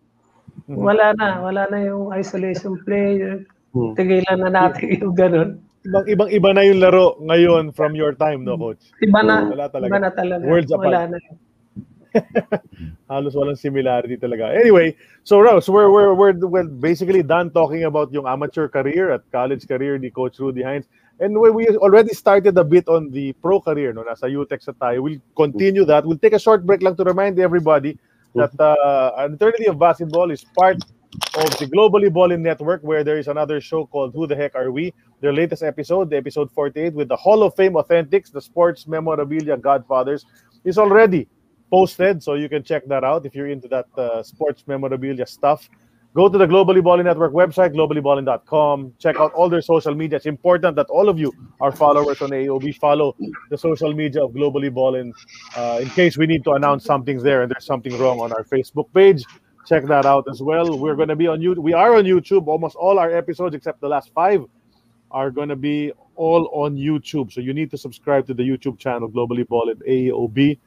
Wala 0.68 1.14
na, 1.18 1.42
wala 1.42 1.62
na 1.70 1.78
yung 1.82 2.12
isolation 2.14 2.78
play. 2.84 3.42
Hmm. 3.72 3.96
Tigilan 3.96 4.38
na 4.38 4.50
natin 4.50 5.00
yung 5.00 5.14
ganun. 5.16 5.50
Ibang, 5.82 6.04
ibang 6.06 6.30
iba 6.30 6.50
na 6.54 6.62
yung 6.62 6.78
laro 6.78 7.18
ngayon 7.18 7.74
from 7.74 7.98
your 7.98 8.14
time, 8.14 8.46
no, 8.46 8.54
coach? 8.54 8.94
Iba 9.02 9.20
na, 9.26 9.50
Wala 9.50 9.66
talaga. 9.66 9.90
iba 9.90 9.98
na 9.98 10.10
talaga. 10.14 10.42
Worlds 10.46 10.70
apart. 10.70 10.86
wala 10.86 11.00
na. 11.10 11.18
halos 13.12 13.34
walang 13.34 13.58
similarity 13.58 14.16
talaga. 14.16 14.52
Anyway, 14.52 14.94
so 15.24 15.40
Rose, 15.40 15.68
we're, 15.68 15.90
we're, 15.90 16.14
we're, 16.14 16.36
we're 16.46 16.68
basically 16.68 17.22
done 17.22 17.50
talking 17.50 17.84
about 17.84 18.12
yung 18.12 18.26
amateur 18.26 18.68
career 18.68 19.10
at 19.10 19.24
college 19.32 19.66
career 19.66 19.98
ni 19.98 20.10
Coach 20.10 20.38
Rudy 20.38 20.62
Hines. 20.62 20.86
And 21.20 21.38
we, 21.38 21.50
we 21.50 21.68
already 21.78 22.14
started 22.14 22.56
a 22.58 22.64
bit 22.64 22.88
on 22.88 23.10
the 23.10 23.32
pro 23.34 23.60
career, 23.60 23.92
no? 23.92 24.02
Nasa 24.02 24.26
UTEX 24.26 24.66
na 24.68 24.74
tayo. 24.74 25.02
We'll 25.02 25.22
continue 25.36 25.84
that. 25.86 26.04
We'll 26.04 26.18
take 26.18 26.32
a 26.32 26.38
short 26.38 26.66
break 26.66 26.82
lang 26.82 26.96
to 26.96 27.04
remind 27.04 27.38
everybody 27.38 27.98
that 28.34 28.58
uh, 28.60 29.12
an 29.18 29.34
eternity 29.34 29.66
of 29.66 29.78
basketball 29.78 30.30
is 30.30 30.44
part 30.56 30.76
of 31.36 31.58
the 31.58 31.66
Globally 31.66 32.12
Ballin 32.12 32.42
Network, 32.42 32.82
where 32.82 33.04
there 33.04 33.18
is 33.18 33.28
another 33.28 33.60
show 33.60 33.86
called 33.86 34.14
Who 34.14 34.26
the 34.26 34.36
Heck 34.36 34.54
Are 34.54 34.70
We? 34.70 34.94
Their 35.20 35.32
latest 35.32 35.62
episode, 35.62 36.10
the 36.10 36.16
episode 36.16 36.50
48, 36.50 36.94
with 36.94 37.08
the 37.08 37.16
Hall 37.16 37.42
of 37.42 37.54
Fame 37.54 37.74
Authentics, 37.74 38.32
the 38.32 38.40
sports 38.40 38.86
memorabilia 38.86 39.56
godfathers, 39.56 40.24
is 40.64 40.78
already 40.78 41.28
posted, 41.70 42.22
so 42.22 42.34
you 42.34 42.48
can 42.48 42.62
check 42.62 42.86
that 42.86 43.04
out 43.04 43.24
if 43.24 43.34
you're 43.34 43.48
into 43.48 43.68
that 43.68 43.86
uh, 43.96 44.22
sports 44.22 44.64
memorabilia 44.66 45.26
stuff. 45.26 45.68
Go 46.14 46.28
to 46.28 46.36
the 46.36 46.46
Globally 46.46 46.82
Balling 46.82 47.06
Network 47.06 47.32
website, 47.32 47.74
globallyballin.com. 47.74 48.92
Check 48.98 49.16
out 49.16 49.32
all 49.32 49.48
their 49.48 49.62
social 49.62 49.94
media. 49.94 50.16
It's 50.16 50.26
important 50.26 50.76
that 50.76 50.86
all 50.90 51.08
of 51.08 51.18
you 51.18 51.32
are 51.58 51.72
followers 51.72 52.20
on 52.20 52.30
AOB. 52.30 52.76
Follow 52.76 53.16
the 53.48 53.56
social 53.56 53.94
media 53.94 54.22
of 54.22 54.32
Globally 54.32 54.72
Ballin 54.72 55.14
uh, 55.56 55.78
in 55.80 55.88
case 55.88 56.18
we 56.18 56.26
need 56.26 56.44
to 56.44 56.52
announce 56.52 56.84
something's 56.84 57.22
there 57.22 57.42
and 57.42 57.50
there's 57.50 57.64
something 57.64 57.98
wrong 57.98 58.20
on 58.20 58.30
our 58.32 58.44
Facebook 58.44 58.92
page. 58.92 59.24
Check 59.66 59.84
that 59.86 60.04
out 60.04 60.26
as 60.30 60.42
well. 60.42 60.78
We're 60.78 60.96
going 60.96 61.08
to 61.08 61.16
be 61.16 61.28
on 61.28 61.40
YouTube. 61.40 61.62
We 61.62 61.72
are 61.72 61.96
on 61.96 62.04
YouTube. 62.04 62.46
Almost 62.46 62.76
all 62.76 62.98
our 62.98 63.10
episodes, 63.10 63.54
except 63.54 63.80
the 63.80 63.88
last 63.88 64.12
five, 64.12 64.44
are 65.12 65.30
going 65.30 65.48
to 65.48 65.56
be 65.56 65.92
all 66.16 66.50
on 66.52 66.76
YouTube. 66.76 67.32
So 67.32 67.40
you 67.40 67.54
need 67.54 67.70
to 67.70 67.78
subscribe 67.78 68.26
to 68.26 68.34
the 68.34 68.42
YouTube 68.42 68.78
channel, 68.78 69.08
Globally 69.10 69.48
Balling 69.48 69.76
AOB. 69.88 70.58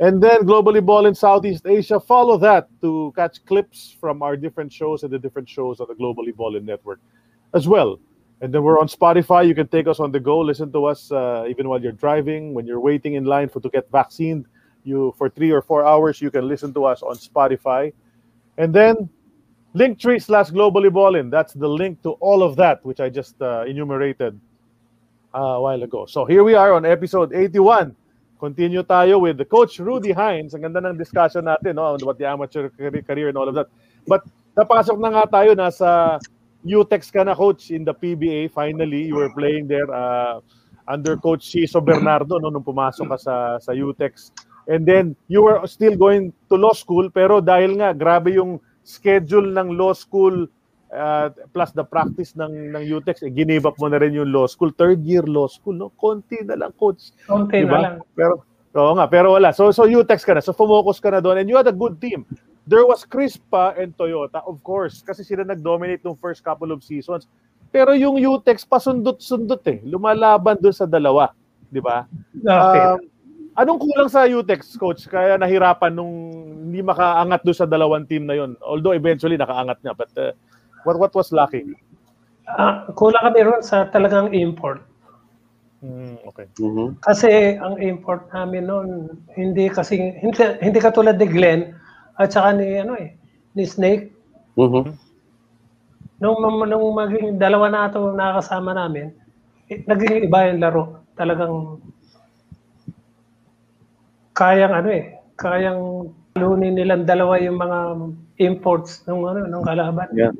And 0.00 0.22
then 0.22 0.42
Globally 0.42 0.84
Ball 0.84 1.06
in 1.06 1.14
Southeast 1.14 1.66
Asia. 1.66 1.98
Follow 1.98 2.38
that 2.38 2.68
to 2.82 3.12
catch 3.16 3.44
clips 3.46 3.96
from 4.00 4.22
our 4.22 4.36
different 4.36 4.72
shows 4.72 5.02
and 5.02 5.12
the 5.12 5.18
different 5.18 5.48
shows 5.48 5.80
on 5.80 5.88
the 5.88 5.94
Globally 5.94 6.34
Ball 6.34 6.54
in 6.56 6.64
Network 6.64 7.00
as 7.52 7.66
well. 7.66 7.98
And 8.40 8.54
then 8.54 8.62
we're 8.62 8.78
on 8.78 8.86
Spotify. 8.86 9.46
You 9.46 9.54
can 9.54 9.66
take 9.66 9.88
us 9.88 9.98
on 9.98 10.12
the 10.12 10.20
go. 10.20 10.38
Listen 10.38 10.70
to 10.70 10.84
us 10.84 11.10
uh, 11.10 11.46
even 11.48 11.68
while 11.68 11.82
you're 11.82 11.90
driving, 11.90 12.54
when 12.54 12.66
you're 12.66 12.78
waiting 12.78 13.14
in 13.14 13.24
line 13.24 13.48
for 13.48 13.60
to 13.60 13.68
get 13.68 13.90
vaccinated. 13.90 14.44
You 14.84 15.12
for 15.18 15.28
three 15.28 15.50
or 15.50 15.60
four 15.60 15.84
hours, 15.84 16.22
you 16.22 16.30
can 16.30 16.46
listen 16.46 16.72
to 16.74 16.84
us 16.84 17.02
on 17.02 17.16
Spotify. 17.16 17.92
And 18.56 18.72
then 18.72 19.10
Linktree 19.74 20.22
slash 20.22 20.50
Globally 20.50 20.92
Ballin. 20.92 21.30
That's 21.30 21.52
the 21.52 21.68
link 21.68 22.02
to 22.04 22.10
all 22.20 22.44
of 22.44 22.54
that, 22.56 22.84
which 22.84 23.00
I 23.00 23.08
just 23.10 23.42
uh, 23.42 23.64
enumerated 23.66 24.38
uh, 25.34 25.38
a 25.38 25.60
while 25.60 25.82
ago. 25.82 26.06
So 26.06 26.24
here 26.24 26.44
we 26.44 26.54
are 26.54 26.72
on 26.72 26.86
episode 26.86 27.32
81. 27.34 27.94
Continue 28.38 28.86
tayo 28.86 29.18
with 29.18 29.36
the 29.36 29.44
coach 29.44 29.82
Rudy 29.82 30.14
Hines. 30.14 30.54
Ang 30.54 30.70
ganda 30.70 30.78
ng 30.78 30.94
discussion 30.94 31.42
natin 31.42 31.74
no, 31.74 31.98
about 31.98 32.22
the 32.22 32.26
amateur 32.26 32.70
career- 32.70 33.02
career 33.02 33.28
and 33.34 33.38
all 33.38 33.50
of 33.50 33.58
that. 33.58 33.66
But 34.06 34.22
napasok 34.54 34.94
na 35.02 35.10
nga 35.10 35.24
tayo 35.26 35.58
nasa 35.58 36.22
UTEX 36.62 37.10
ka 37.10 37.26
na 37.26 37.34
coach 37.34 37.74
in 37.74 37.82
the 37.82 37.90
PBA. 37.90 38.54
Finally, 38.54 39.10
you 39.10 39.18
were 39.18 39.34
playing 39.34 39.66
there 39.66 39.90
uh, 39.90 40.38
under 40.86 41.18
coach 41.18 41.50
Ciso 41.50 41.82
Bernardo 41.82 42.38
no, 42.38 42.50
nung 42.50 42.62
pumasok 42.62 43.10
ka 43.10 43.18
sa 43.18 43.34
sa 43.58 43.72
UTEX. 43.74 44.30
And 44.70 44.86
then 44.86 45.18
you 45.26 45.42
were 45.42 45.58
still 45.66 45.98
going 45.98 46.30
to 46.46 46.54
law 46.54 46.76
school 46.78 47.10
pero 47.10 47.42
dahil 47.42 47.74
nga 47.82 47.90
grabe 47.90 48.38
yung 48.38 48.62
schedule 48.86 49.50
ng 49.50 49.74
law 49.74 49.92
school 49.92 50.46
uh, 50.92 51.28
plus 51.52 51.72
the 51.72 51.84
practice 51.84 52.36
ng 52.36 52.72
ng 52.72 52.82
UTEX, 52.84 53.24
eh, 53.24 53.32
give 53.32 53.64
up 53.64 53.76
mo 53.76 53.88
na 53.88 54.00
rin 54.00 54.16
yung 54.16 54.32
law 54.32 54.48
school, 54.48 54.72
third 54.72 55.04
year 55.04 55.24
law 55.24 55.48
school, 55.48 55.76
no? 55.76 55.92
Konti 55.96 56.40
na 56.44 56.56
lang, 56.56 56.72
coach. 56.76 57.12
Konti 57.28 57.64
Diba? 57.64 57.76
na 57.76 57.78
lang. 57.80 57.94
Pero, 58.16 58.44
oo 58.76 58.92
nga, 58.96 59.06
pero 59.08 59.36
wala. 59.36 59.52
So, 59.52 59.72
so 59.72 59.84
UTEX 59.84 60.24
ka 60.24 60.32
na. 60.36 60.44
So, 60.44 60.56
fumocus 60.56 61.00
ka 61.00 61.12
na 61.12 61.20
doon. 61.20 61.40
And 61.40 61.48
you 61.48 61.56
had 61.56 61.68
a 61.68 61.76
good 61.76 62.00
team. 62.00 62.24
There 62.68 62.84
was 62.84 63.08
Crispa 63.08 63.80
and 63.80 63.96
Toyota, 63.96 64.44
of 64.44 64.60
course, 64.60 65.00
kasi 65.00 65.24
sila 65.24 65.40
nag-dominate 65.40 66.04
ng 66.04 66.20
first 66.20 66.44
couple 66.44 66.68
of 66.68 66.84
seasons. 66.84 67.24
Pero 67.72 67.96
yung 67.96 68.20
UTEX, 68.20 68.64
pasundot-sundot 68.64 69.64
eh. 69.68 69.80
Lumalaban 69.84 70.56
doon 70.60 70.76
sa 70.76 70.84
dalawa. 70.84 71.32
Di 71.68 71.80
ba? 71.80 72.08
Okay. 72.32 72.84
Um, 72.84 73.00
anong 73.56 73.80
kulang 73.80 74.08
sa 74.12 74.24
UTEX, 74.24 74.76
coach? 74.76 75.04
Kaya 75.08 75.36
nahirapan 75.36 75.92
nung 75.92 76.12
hindi 76.68 76.80
makaangat 76.84 77.40
doon 77.44 77.56
sa 77.56 77.68
dalawang 77.68 78.04
team 78.04 78.28
na 78.28 78.36
yon. 78.36 78.56
Although 78.60 78.96
eventually 78.96 79.40
nakaangat 79.40 79.80
nga. 79.80 79.92
But 79.96 80.12
uh, 80.16 80.32
what 80.88 80.96
what 80.96 81.12
was 81.12 81.28
lacking? 81.36 81.76
Ah, 82.48 82.88
kulang 82.96 83.20
kami 83.28 83.44
ron 83.44 83.60
sa 83.60 83.84
talagang 83.92 84.32
import. 84.32 84.80
Mm, 85.84 86.16
okay. 86.24 86.48
Mhm. 86.58 86.96
Kasi 87.04 87.60
ang 87.60 87.76
import 87.78 88.26
namin 88.32 88.66
noon, 88.66 88.88
hindi 89.36 89.68
kasi 89.68 90.00
hindi, 90.18 90.42
hindi 90.64 90.78
katulad 90.80 91.20
ni 91.20 91.28
Glenn 91.28 91.76
at 92.16 92.32
saka 92.32 92.56
ni 92.56 92.80
ano 92.80 92.96
eh, 92.96 93.12
ni 93.52 93.68
Snake. 93.68 94.08
Mhm. 94.56 94.96
Nung 96.18 96.40
nung 96.66 96.86
maging 96.96 97.36
dalawa 97.36 97.68
na 97.70 97.86
ito 97.92 98.00
nakakasama 98.10 98.74
namin, 98.74 99.12
eh, 99.70 99.84
naging 99.84 100.26
iba 100.26 100.48
yung 100.50 100.58
laro. 100.64 100.84
Talagang 101.14 101.78
kayang 104.34 104.74
ano 104.74 104.88
eh, 104.90 105.04
kayang 105.38 106.10
lunin 106.38 106.74
nilang 106.74 107.06
dalawa 107.06 107.38
yung 107.38 107.58
mga 107.58 107.78
imports 108.42 109.06
ng 109.06 109.18
ano 109.22 109.46
ng 109.46 109.62
kalaban. 109.62 110.08
Yeah. 110.10 110.34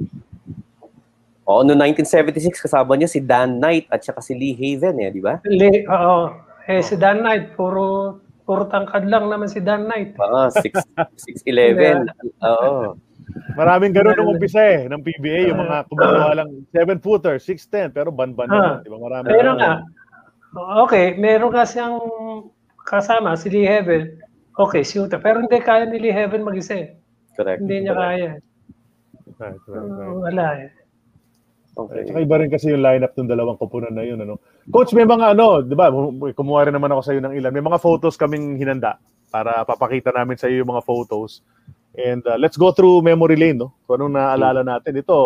Oo, 1.48 1.64
noong 1.64 1.80
1976 1.96 2.60
kasama 2.60 2.92
niya 2.92 3.08
si 3.08 3.24
Dan 3.24 3.56
Knight 3.56 3.88
at 3.88 4.04
saka 4.04 4.20
si 4.20 4.36
Lee 4.36 4.52
Haven 4.52 5.00
eh, 5.00 5.08
di 5.08 5.24
ba? 5.24 5.40
Le, 5.48 5.88
oo. 5.88 6.28
Eh 6.68 6.84
si 6.84 7.00
Dan 7.00 7.24
Knight, 7.24 7.56
puro 7.56 8.20
puro 8.44 8.68
tangkad 8.68 9.08
lang 9.08 9.32
naman 9.32 9.48
si 9.48 9.64
Dan 9.64 9.88
Knight. 9.88 10.12
Oo, 10.20 10.52
6 10.52 10.68
6'11. 11.48 12.04
Oo. 12.52 13.00
Maraming 13.56 13.92
ganun 13.92 14.12
nung 14.16 14.36
umpisa 14.36 14.60
eh, 14.60 14.84
ng 14.88 15.00
PBA, 15.00 15.52
yung 15.52 15.60
mga 15.60 15.88
kumagawa 15.88 16.32
lang 16.32 16.64
7-footer, 16.72 17.36
6'10, 17.40 17.92
pero 17.92 18.08
ban-ban 18.08 18.48
Ah. 18.48 18.52
naman, 18.52 18.76
di 18.84 18.90
ba? 18.92 18.98
Marami. 19.00 19.26
Meron 19.32 19.56
nga. 19.56 19.72
Okay, 20.84 21.12
meron 21.16 21.52
nga 21.52 21.64
siyang 21.64 21.96
kasama, 22.84 23.36
si 23.36 23.48
Lee 23.48 23.68
Heaven. 23.68 24.16
Okay, 24.56 24.80
shooter. 24.80 25.20
Pero 25.20 25.44
hindi 25.44 25.60
kaya 25.60 25.84
ni 25.84 26.00
Lee 26.00 26.12
Heaven 26.12 26.40
mag-isa 26.44 26.76
eh. 26.76 26.88
Correct. 27.36 27.60
Hindi 27.60 27.84
niya 27.84 27.94
kaya. 27.96 28.28
Right, 29.36 29.60
right, 29.60 29.60
right. 29.64 29.86
Uh, 29.86 30.12
wala 30.24 30.46
eh. 30.56 30.68
Okay. 31.78 32.10
Tsaka 32.10 32.18
iba 32.18 32.36
rin 32.42 32.50
kasi 32.50 32.74
yung 32.74 32.82
lineup 32.82 33.14
ng 33.14 33.30
dalawang 33.30 33.54
koponan 33.54 33.94
na 33.94 34.02
yun. 34.02 34.18
Ano? 34.18 34.42
Coach, 34.66 34.90
may 34.98 35.06
mga 35.06 35.38
ano, 35.38 35.62
di 35.62 35.78
ba, 35.78 35.94
kumuha 36.34 36.66
rin 36.66 36.74
naman 36.74 36.90
ako 36.90 37.02
sa 37.06 37.14
iyo 37.14 37.22
ng 37.22 37.38
ilan. 37.38 37.54
May 37.54 37.62
mga 37.62 37.78
photos 37.78 38.18
kaming 38.18 38.58
hinanda 38.58 38.98
para 39.30 39.62
papakita 39.62 40.10
namin 40.10 40.34
sa 40.34 40.50
iyo 40.50 40.66
yung 40.66 40.74
mga 40.74 40.82
photos. 40.82 41.46
And 41.94 42.22
uh, 42.26 42.34
let's 42.34 42.58
go 42.58 42.74
through 42.74 43.06
memory 43.06 43.38
lane, 43.38 43.62
no? 43.62 43.78
Kung 43.86 44.02
anong 44.02 44.18
naalala 44.18 44.66
natin. 44.66 44.98
Ito, 44.98 45.16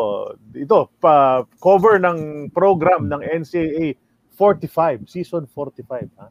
ito, 0.53 0.93
pa, 1.01 1.41
cover 1.57 1.97
ng 1.97 2.49
program 2.53 3.09
ng 3.09 3.25
NCAA 3.25 3.97
45, 4.37 5.09
season 5.09 5.49
45. 5.49 6.09
Ha? 6.21 6.27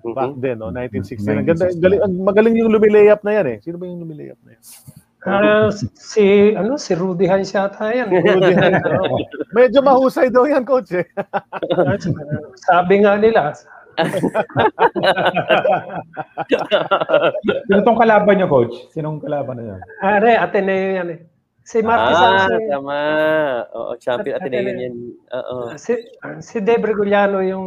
Back 0.00 0.34
Mhm. 0.34 0.40
then, 0.42 0.56
no? 0.58 0.74
1960. 0.74 1.30
Ang 1.30 1.46
ganda, 1.46 1.70
galing, 1.78 2.00
ang 2.02 2.14
magaling 2.26 2.54
yung 2.58 2.70
lumilayap 2.74 3.22
na 3.22 3.38
yan 3.38 3.46
eh. 3.54 3.56
Sino 3.62 3.78
ba 3.78 3.86
yung 3.86 4.02
lumilayap 4.02 4.38
na 4.42 4.58
yan? 4.58 4.62
Ah, 5.20 5.68
si 5.92 6.56
ano 6.56 6.80
si 6.80 6.96
Rudy 6.96 7.28
Hans 7.28 7.52
yata 7.52 7.92
yan. 7.92 8.08
Rudy 8.14 8.56
Hans, 8.56 8.80
oh. 8.88 9.20
Medyo 9.52 9.84
mahusay 9.84 10.32
daw 10.32 10.48
yan, 10.48 10.64
coach 10.64 10.96
eh. 10.96 11.04
Sabi 12.56 13.04
nga 13.04 13.20
nila, 13.20 13.52
Sino 17.68 17.80
tong 17.84 17.98
kalaban 18.00 18.40
niyo, 18.40 18.48
coach? 18.48 18.72
Sinong 18.94 19.20
kalaban 19.20 19.60
yan? 19.60 19.80
are 20.00 20.32
Ateneo 20.40 20.88
yan 20.96 21.08
eh. 21.12 21.20
Si 21.68 21.84
Marty 21.84 22.12
Ah, 22.16 22.48
Samson, 22.48 22.62
tama. 22.66 22.96
Oo, 23.76 23.92
champion 24.00 24.34
At- 24.34 24.42
Ateneo 24.42 24.60
Ateneo. 24.64 24.80
yan. 24.88 24.94
Oo. 25.30 25.56
si, 25.76 25.92
si 26.40 26.56
Debre 26.58 26.96
Guliano 26.96 27.44
yung 27.44 27.66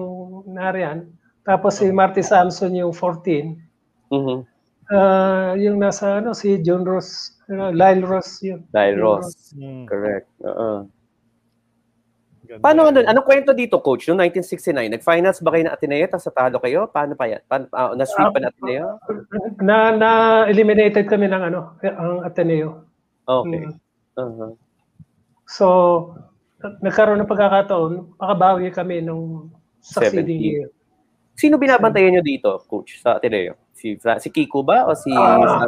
nariyan. 0.50 1.06
Tapos 1.46 1.78
si 1.78 1.88
Marty 1.94 2.26
Samson 2.26 2.74
yung 2.74 2.92
14. 2.92 3.56
Mhm. 4.10 4.38
Ah, 4.92 5.54
yung 5.56 5.80
nasa 5.80 6.20
ano 6.20 6.36
si 6.36 6.60
John 6.60 6.84
Ross, 6.84 7.40
uh, 7.60 7.72
Lyle 7.74 8.04
Ross 8.06 8.42
yun. 8.42 8.64
Yung 8.74 9.00
Ross. 9.02 9.54
Hmm. 9.54 9.86
Correct. 9.86 10.28
Oo. 10.44 10.88
Ganda. 12.44 12.60
Paano 12.60 12.92
ano, 12.92 13.00
anong 13.02 13.24
kwento 13.26 13.56
dito, 13.56 13.80
coach? 13.80 14.06
Noong 14.12 14.20
1969, 14.28 15.00
nag-finals 15.00 15.40
ba 15.40 15.56
kayo 15.56 15.64
ng 15.64 15.74
Ateneo 15.74 16.06
tapos 16.12 16.28
natalo 16.28 16.58
kayo? 16.60 16.80
Paano 16.92 17.16
pa 17.16 17.26
yan? 17.32 17.42
Paano, 17.48 17.66
ah, 17.72 17.96
na-sweep 17.96 18.30
pa 18.36 18.40
ng 18.44 18.52
Ateneo? 18.52 18.88
Na 19.64 19.76
na 19.96 20.10
eliminated 20.52 21.08
kami 21.08 21.32
ng 21.32 21.40
ano, 21.40 21.80
ang 21.82 22.22
Ateneo. 22.28 22.84
Okay. 23.24 23.64
Mm. 23.64 23.74
Uh-huh. 24.20 24.52
So 25.48 25.66
nagkaroon 26.84 27.20
ng 27.24 27.32
pagkakataon, 27.32 28.20
makabawi 28.20 28.72
kami 28.72 29.04
nung 29.04 29.52
succeeding 29.80 30.40
70. 30.40 30.48
year. 30.52 30.68
Sino 31.34 31.58
binabantayan 31.58 32.14
nyo 32.20 32.24
dito, 32.24 32.62
coach, 32.70 33.00
sa 33.02 33.18
Ateneo? 33.18 33.58
Si, 33.74 33.98
Fra- 33.98 34.22
si 34.22 34.30
Kiko 34.30 34.62
ba 34.62 34.86
o 34.86 34.94
si, 34.94 35.10
Ah. 35.12 35.66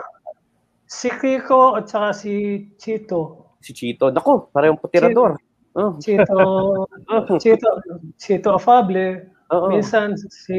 Si 0.86 1.10
Kiko 1.10 1.76
at 1.76 1.90
saka 1.90 2.14
si 2.14 2.34
Chito. 2.78 3.54
si 3.62 3.74
Chito? 3.74 4.14
Nako, 4.14 4.54
parehong 4.54 4.78
putirador. 4.78 5.38
Oh. 5.76 5.98
Chito, 6.00 6.86
Chito, 7.42 7.70
Chito 8.22 8.50
Afable. 8.56 9.34
Oo. 9.54 9.70
Minsan 9.70 10.18
si 10.18 10.58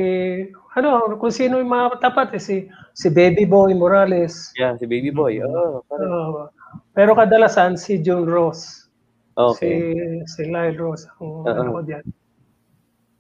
ano, 0.79 1.19
kung 1.19 1.31
sino 1.35 1.59
yung 1.59 1.71
mga 1.71 1.99
tapat 2.03 2.35
eh, 2.35 2.43
si 2.43 2.57
si 2.95 3.11
Baby 3.11 3.43
Boy 3.47 3.75
Morales. 3.75 4.55
Yeah, 4.55 4.79
si 4.79 4.87
Baby 4.87 5.11
Boy. 5.11 5.43
Oh, 5.43 5.83
Uh, 5.91 6.47
pero 6.95 7.15
kadalasan 7.17 7.75
si 7.79 7.99
John 8.03 8.27
Ross. 8.27 8.87
okay. 9.35 9.95
Si 10.27 10.43
si 10.45 10.51
Lyle 10.51 10.79
Ross 10.79 11.07
ang 11.19 11.43
Oo. 11.43 11.51
ano 11.51 11.71
ko 11.75 11.81
diyan. 11.83 12.05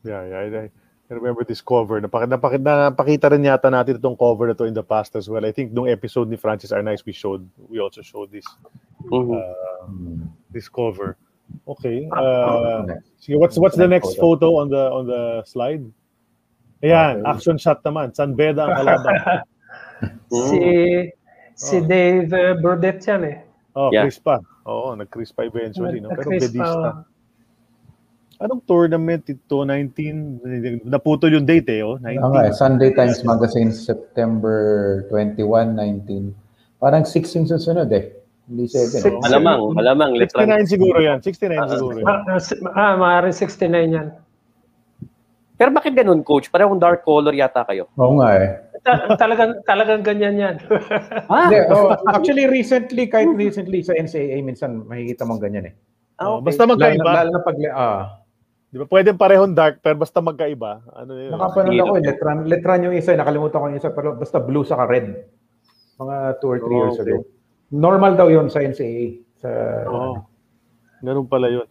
Yeah, 0.06 0.22
yeah. 0.30 0.66
I, 0.66 0.70
I 1.06 1.14
remember 1.14 1.44
this 1.46 1.62
cover. 1.62 2.00
Napakita, 2.02 2.34
napakita, 2.34 2.72
napakita 2.90 3.26
rin 3.30 3.46
yata 3.46 3.70
natin 3.70 3.94
itong 4.02 4.18
cover 4.18 4.50
na 4.50 4.54
to 4.58 4.66
in 4.66 4.74
the 4.74 4.82
past 4.82 5.14
as 5.14 5.30
well. 5.30 5.44
I 5.46 5.52
think 5.54 5.70
nung 5.70 5.86
episode 5.86 6.26
ni 6.26 6.34
Francis 6.34 6.74
Arnaiz 6.74 7.06
we 7.06 7.14
showed, 7.14 7.46
we 7.70 7.78
also 7.78 8.02
showed 8.02 8.34
this 8.34 8.46
Mhm. 9.06 9.38
uh, 9.38 9.86
this 10.50 10.66
cover. 10.66 11.14
Okay. 11.62 12.10
Uh, 12.10 12.98
sige, 13.22 13.38
what's 13.38 13.54
what's 13.54 13.78
the 13.78 13.86
next 13.86 14.18
photo 14.18 14.58
on 14.58 14.66
the 14.66 14.82
on 14.90 15.06
the 15.06 15.46
slide? 15.46 15.86
Ayan, 16.82 17.22
action 17.22 17.54
shot 17.54 17.86
naman. 17.86 18.10
San 18.10 18.34
Beda 18.34 18.66
ang 18.66 18.74
kalaban. 18.82 19.14
Si 20.28 20.60
si 21.56 21.76
Dave 21.88 22.28
uh, 22.34 22.52
Burdett 22.60 23.00
yan 23.06 23.22
eh. 23.24 23.36
Oh, 23.72 23.88
Yeah. 23.94 24.04
Chris 24.04 24.20
pa. 24.20 24.42
Oo, 24.68 24.92
nag-Chris 24.92 25.32
pa 25.32 25.46
eventually. 25.48 26.04
No? 26.04 26.12
Pero 26.12 26.34
bedista. 26.36 27.06
Anong 28.36 28.60
tournament 28.68 29.24
ito? 29.32 29.64
19? 29.64 30.84
Naputol 30.84 31.32
yung 31.40 31.48
date 31.48 31.72
eh. 31.72 31.80
Oh, 31.80 31.96
19. 31.96 32.20
Oo 32.20 32.30
nga, 32.36 32.42
eh, 32.44 32.52
Sunday 32.52 32.92
Times 32.92 33.24
Magazine, 33.24 33.72
September 33.72 34.58
21, 35.08 35.72
19. 35.72 36.36
Parang 36.76 37.08
6 37.08 37.36
yung 37.40 37.48
susunod 37.48 37.88
eh. 37.96 38.12
Hindi 38.44 38.68
7. 38.68 39.00
Six. 39.00 39.08
Eh. 39.08 39.16
Malamang, 39.24 39.72
malamang. 39.72 40.10
Letran. 40.20 40.52
69 40.52 40.68
siguro 40.68 40.98
yan. 41.00 41.18
69 41.24 41.72
siguro 41.72 41.96
yan. 41.98 42.06
Ah, 42.06 42.20
ah, 42.28 42.38
si- 42.38 42.60
ah 42.76 42.94
maaaring 43.00 43.34
69 43.34 43.96
yan. 43.96 44.08
Pero 45.56 45.72
bakit 45.72 45.96
ganun, 45.96 46.20
coach? 46.20 46.52
Parang 46.52 46.76
dark 46.76 47.00
color 47.00 47.32
yata 47.32 47.64
kayo. 47.64 47.88
Oo 47.96 48.20
nga 48.20 48.36
eh. 48.36 48.48
Ta- 48.84 49.16
talagang 49.16 49.64
talagang 49.64 50.04
ganyan 50.04 50.36
yan. 50.36 50.56
Ah, 51.32 51.48
Hindi, 51.48 51.58
oh, 51.72 51.90
actually, 52.12 52.44
recently, 52.46 53.08
kahit 53.08 53.32
recently 53.32 53.80
sa 53.80 53.96
NCAA, 53.96 54.44
minsan 54.44 54.84
makikita 54.84 55.24
mong 55.24 55.40
ganyan 55.40 55.72
eh. 55.72 55.74
Oh, 56.20 56.20
ah, 56.20 56.30
okay. 56.38 56.52
Basta 56.52 56.62
Lalo, 56.68 56.72
magkaiba. 56.76 57.10
lalo 57.12 57.28
na 57.32 57.40
pag, 57.42 57.56
ah, 57.72 58.02
Di 58.66 58.76
ba? 58.76 58.84
Pwedeng 58.84 59.14
parehong 59.16 59.54
dark, 59.54 59.78
pero 59.78 59.94
basta 59.96 60.18
magkaiba. 60.18 60.82
Ano 60.92 61.14
yun? 61.14 61.30
nakapanood 61.30 61.78
ako 61.78 61.94
eh, 61.96 62.02
letran, 62.02 62.38
letran 62.50 62.84
yung 62.90 62.96
isa, 62.98 63.14
eh, 63.14 63.18
nakalimutan 63.18 63.58
ko 63.62 63.66
yung 63.70 63.78
isa, 63.78 63.90
pero 63.94 64.18
basta 64.18 64.42
blue 64.42 64.66
saka 64.66 64.84
red. 64.90 65.06
Mga 65.96 66.16
2 66.42 66.50
or 66.50 66.58
3 66.60 66.66
Oh, 66.66 66.72
years 66.84 66.98
okay. 66.98 67.14
ago. 67.14 67.24
Normal 67.70 68.12
daw 68.14 68.28
yun 68.28 68.50
sa 68.50 68.60
NCAA. 68.60 69.22
Sa, 69.40 69.48
Oh. 69.86 70.26
Ganun 71.00 71.26
pala 71.26 71.48
yun. 71.48 71.66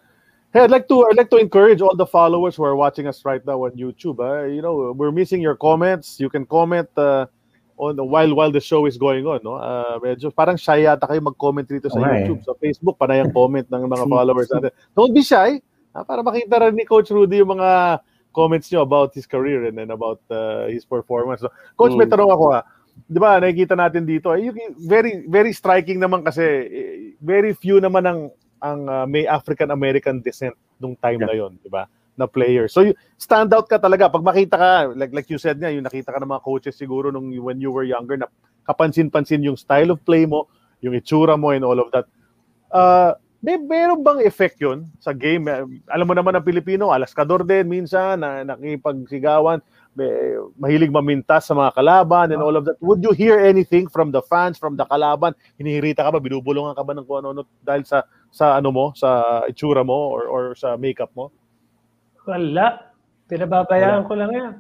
Hey, 0.55 0.63
I'd 0.63 0.72
like 0.72 0.88
to 0.88 1.03
I'd 1.11 1.19
like 1.19 1.27
to 1.35 1.39
encourage 1.41 1.84
all 1.84 1.99
the 1.99 2.07
followers 2.07 2.55
who 2.55 2.63
are 2.63 2.80
watching 2.80 3.11
us 3.11 3.27
right 3.27 3.43
now 3.43 3.67
on 3.67 3.76
YouTube. 3.76 4.23
ah. 4.23 4.47
you 4.47 4.63
know, 4.63 4.95
we're 4.95 5.11
missing 5.11 5.43
your 5.43 5.59
comments. 5.59 6.15
You 6.15 6.31
can 6.31 6.47
comment 6.47 6.88
uh, 6.95 7.27
on 7.76 7.99
while 7.99 8.31
while 8.31 8.51
the 8.55 8.63
show 8.63 8.88
is 8.88 8.95
going 8.95 9.27
on, 9.27 9.43
no? 9.43 9.59
Uh, 9.59 9.99
medyo 9.99 10.31
parang 10.31 10.55
shy 10.55 10.88
yata 10.88 11.11
kayo 11.11 11.19
mag-comment 11.19 11.67
dito 11.67 11.91
sa 11.91 11.99
eh. 11.99 12.23
YouTube, 12.23 12.39
sa 12.47 12.55
Facebook, 12.55 12.95
panay 12.95 13.19
ang 13.19 13.35
comment 13.35 13.67
ng 13.67 13.84
mga 13.84 14.05
followers 14.07 14.47
natin. 14.47 14.72
Don't 14.95 15.11
be 15.11 15.19
shy. 15.27 15.59
Ah, 15.95 16.03
para 16.03 16.19
makita 16.22 16.59
rin 16.59 16.76
ni 16.76 16.84
Coach 16.84 17.09
Rudy 17.09 17.39
yung 17.39 17.55
mga 17.55 18.03
comments 18.35 18.67
niyo 18.67 18.84
about 18.84 19.15
his 19.15 19.23
career 19.23 19.72
and 19.72 19.80
then 19.80 19.95
about 19.95 20.19
uh, 20.27 20.67
his 20.67 20.84
performance. 20.84 21.39
So, 21.39 21.49
Coach, 21.80 21.95
may 21.95 22.03
Mm. 22.03 22.13
tanong 22.19 22.31
ako 22.35 22.45
ha. 22.51 22.61
'Di 23.07 23.19
ba, 23.19 23.39
nakikita 23.39 23.76
natin 23.80 24.03
dito, 24.03 24.31
eh, 24.35 24.51
very 24.84 25.23
very 25.27 25.51
striking 25.55 25.99
naman 25.99 26.23
kasi 26.23 26.43
eh, 26.43 26.95
very 27.23 27.55
few 27.55 27.80
naman 27.80 28.03
ang 28.03 28.19
ang 28.59 28.80
uh, 28.88 29.05
may 29.07 29.23
African 29.27 29.72
American 29.72 30.19
descent 30.19 30.55
nung 30.80 30.99
time 30.99 31.23
na 31.23 31.31
'yon, 31.31 31.55
'di 31.63 31.72
ba? 31.72 31.88
Na 32.15 32.27
player. 32.27 32.72
So 32.72 32.88
you, 32.88 32.95
stand 33.19 33.51
out 33.51 33.67
ka 33.67 33.76
talaga 33.76 34.07
pag 34.07 34.23
makita 34.23 34.55
ka 34.55 34.72
like 34.95 35.11
like 35.11 35.27
you 35.27 35.35
said 35.35 35.59
nga, 35.59 35.67
yung 35.67 35.84
nakita 35.84 36.15
ka 36.15 36.19
ng 36.23 36.31
mga 36.31 36.43
coaches 36.47 36.76
siguro 36.80 37.11
nung 37.11 37.27
when 37.43 37.59
you 37.59 37.72
were 37.72 37.84
younger 37.84 38.15
na 38.15 38.31
kapansin-pansin 38.63 39.43
yung 39.43 39.59
style 39.59 39.91
of 39.91 39.99
play 40.07 40.23
mo, 40.23 40.47
yung 40.80 40.95
itsura 40.95 41.35
mo 41.35 41.51
and 41.51 41.67
all 41.67 41.76
of 41.76 41.91
that. 41.91 42.07
Uh, 42.72 43.15
may 43.45 43.61
meron 43.61 44.01
bang 44.01 44.26
effect 44.26 44.57
'yon 44.57 44.89
sa 44.97 45.13
game? 45.13 45.45
Alam 45.93 46.05
mo 46.09 46.13
naman 46.17 46.34
ang 46.34 46.41
Pilipino, 46.41 46.89
alaskador 46.89 47.45
din 47.45 47.69
minsan 47.69 48.26
na 48.26 48.41
nakipagsigawan, 48.41 49.61
may, 49.93 50.09
mahilig 50.57 50.89
mamintas 50.89 51.45
sa 51.45 51.53
mga 51.53 51.77
kalaban 51.77 52.34
and 52.34 52.41
all 52.41 52.57
of 52.57 52.65
that. 52.65 52.76
Would 52.81 53.05
you 53.05 53.13
hear 53.13 53.38
anything 53.38 53.85
from 53.85 54.09
the 54.09 54.26
fans, 54.26 54.57
from 54.57 54.73
the 54.73 54.89
kalaban? 54.89 55.38
Hinihirita 55.61 56.01
ka 56.01 56.09
ba, 56.09 56.17
binubulungan 56.17 56.73
ka 56.73 56.81
ba 56.81 56.97
ng 56.97 57.05
kung 57.05 57.22
ano 57.22 57.45
dahil 57.61 57.85
sa 57.85 58.09
sa 58.34 58.57
ano 58.57 58.73
mo, 58.73 58.85
sa 58.97 59.45
itsura 59.45 59.85
mo 59.85 60.09
or 60.09 60.26
or 60.26 60.43
sa 60.57 60.73
makeup 60.76 61.13
mo? 61.13 61.30
Wala. 62.26 62.91
Pinababayaan 63.30 64.03
ko 64.09 64.13
lang 64.17 64.31
yan. 64.34 64.53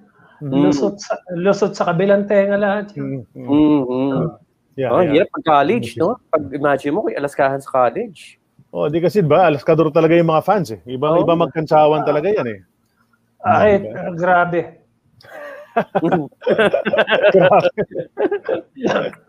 Mm. 0.45 0.69
Lusot 0.69 1.01
sa, 1.01 1.17
lusot 1.33 1.73
sa 1.73 1.89
kabilang 1.89 2.27
tenga 2.29 2.59
lahat. 2.59 2.91
yun. 2.93 3.23
Mm, 3.33 3.45
mm. 3.45 3.49
Mm-hmm. 3.49 4.25
Yeah, 4.75 4.91
oh, 4.91 4.99
yeah. 4.99 5.23
hirap 5.23 5.31
pag 5.31 5.45
college, 5.47 5.95
no? 5.95 6.19
Pag 6.27 6.51
imagine 6.51 6.91
mo, 6.91 7.07
kung 7.07 7.15
alaskahan 7.15 7.63
sa 7.63 7.71
college. 7.71 8.35
Oh, 8.75 8.91
di 8.91 8.99
kasi 8.99 9.23
ba, 9.23 9.47
alaskador 9.47 9.87
talaga 9.87 10.19
yung 10.19 10.27
mga 10.27 10.43
fans 10.43 10.75
eh. 10.75 10.83
Iba 10.83 11.15
Oo. 11.15 11.23
iba 11.23 11.31
magkantsawan 11.39 12.03
talaga 12.03 12.27
yan 12.27 12.43
eh. 12.43 12.59
Ay, 13.39 13.87
ah, 13.87 14.11
grabe. 14.11 14.83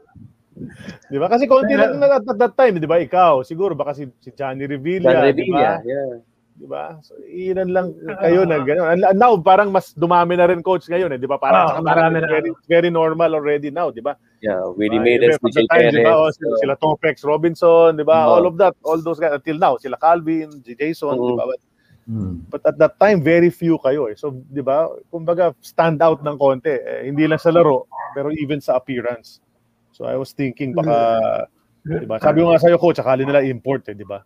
Di 1.07 1.21
ba? 1.21 1.29
Kasi 1.29 1.45
konti 1.45 1.77
lang 1.77 2.01
na 2.01 2.17
at 2.17 2.25
that 2.25 2.57
time, 2.57 2.81
di 2.81 2.89
ba? 2.89 2.97
Ikaw, 2.97 3.45
siguro 3.45 3.77
baka 3.77 3.93
si, 3.93 4.09
si 4.25 4.33
Johnny 4.33 4.65
Revilla, 4.65 5.13
John 5.13 5.21
di 5.21 5.23
ba? 5.23 5.29
Revilla, 5.29 5.73
yeah. 5.85 6.13
Di 6.57 6.67
ba? 6.67 6.97
So, 7.05 7.13
ilan 7.21 7.69
lang 7.69 7.93
kayo 8.25 8.49
na 8.49 8.65
gano'n. 8.65 8.89
And 8.89 9.03
and 9.05 9.19
now, 9.21 9.37
parang 9.37 9.69
mas 9.69 9.93
dumami 9.93 10.41
na 10.41 10.49
rin 10.49 10.65
coach 10.65 10.89
ngayon 10.89 11.13
eh, 11.13 11.21
di 11.21 11.29
ba? 11.29 11.37
Parang 11.37 11.77
saka 11.77 11.85
marami 11.85 12.25
na. 12.25 12.29
very, 12.33 12.51
very 12.65 12.89
normal 12.89 13.37
already 13.37 13.69
now, 13.69 13.93
di 13.93 14.01
ba? 14.01 14.17
Yeah, 14.45 14.69
Willie 14.77 15.01
Ah, 15.01 15.09
iba, 15.09 15.33
at 15.33 15.41
DJ 15.41 15.55
the 15.57 15.65
time, 15.73 15.89
di 15.97 16.05
ba? 16.05 16.13
Oh, 16.13 16.29
Perez. 16.29 16.37
sila, 16.37 16.55
sila 16.61 16.75
Topex 16.77 17.15
Robinson, 17.25 17.97
di 17.97 18.05
ba? 18.05 18.29
Oo. 18.29 18.33
All 18.37 18.45
of 18.53 18.55
that, 18.61 18.75
all 18.85 19.01
those 19.01 19.17
guys 19.17 19.33
until 19.33 19.57
now, 19.57 19.81
sila 19.81 19.97
Calvin, 19.97 20.61
Jason, 20.61 21.17
di 21.17 21.33
Oo. 21.33 21.41
ba? 21.41 21.45
But, 21.49 21.61
Hmm. 22.07 22.39
but 22.47 22.63
at 22.63 22.79
that 22.79 22.95
time, 23.03 23.19
very 23.19 23.51
few 23.51 23.83
kayo 23.83 24.07
eh. 24.07 24.15
So, 24.15 24.31
di 24.31 24.63
ba? 24.63 24.87
Kumbaga, 25.11 25.51
stand 25.59 25.99
out 25.99 26.23
ng 26.23 26.39
konti. 26.39 26.71
Eh, 26.71 27.11
hindi 27.11 27.27
lang 27.27 27.43
sa 27.43 27.51
laro, 27.51 27.91
pero 28.15 28.31
even 28.31 28.63
sa 28.63 28.79
appearance. 28.79 29.43
So, 29.91 30.07
I 30.07 30.15
was 30.15 30.31
thinking 30.31 30.71
baka, 30.71 31.51
di 31.83 32.07
ba? 32.07 32.23
Sabi 32.23 32.47
ko 32.47 32.55
nga 32.55 32.63
sa'yo, 32.63 32.79
coach, 32.79 33.03
akala 33.03 33.27
nila 33.27 33.43
import 33.43 33.91
eh, 33.91 33.97
di 33.99 34.07
ba? 34.07 34.23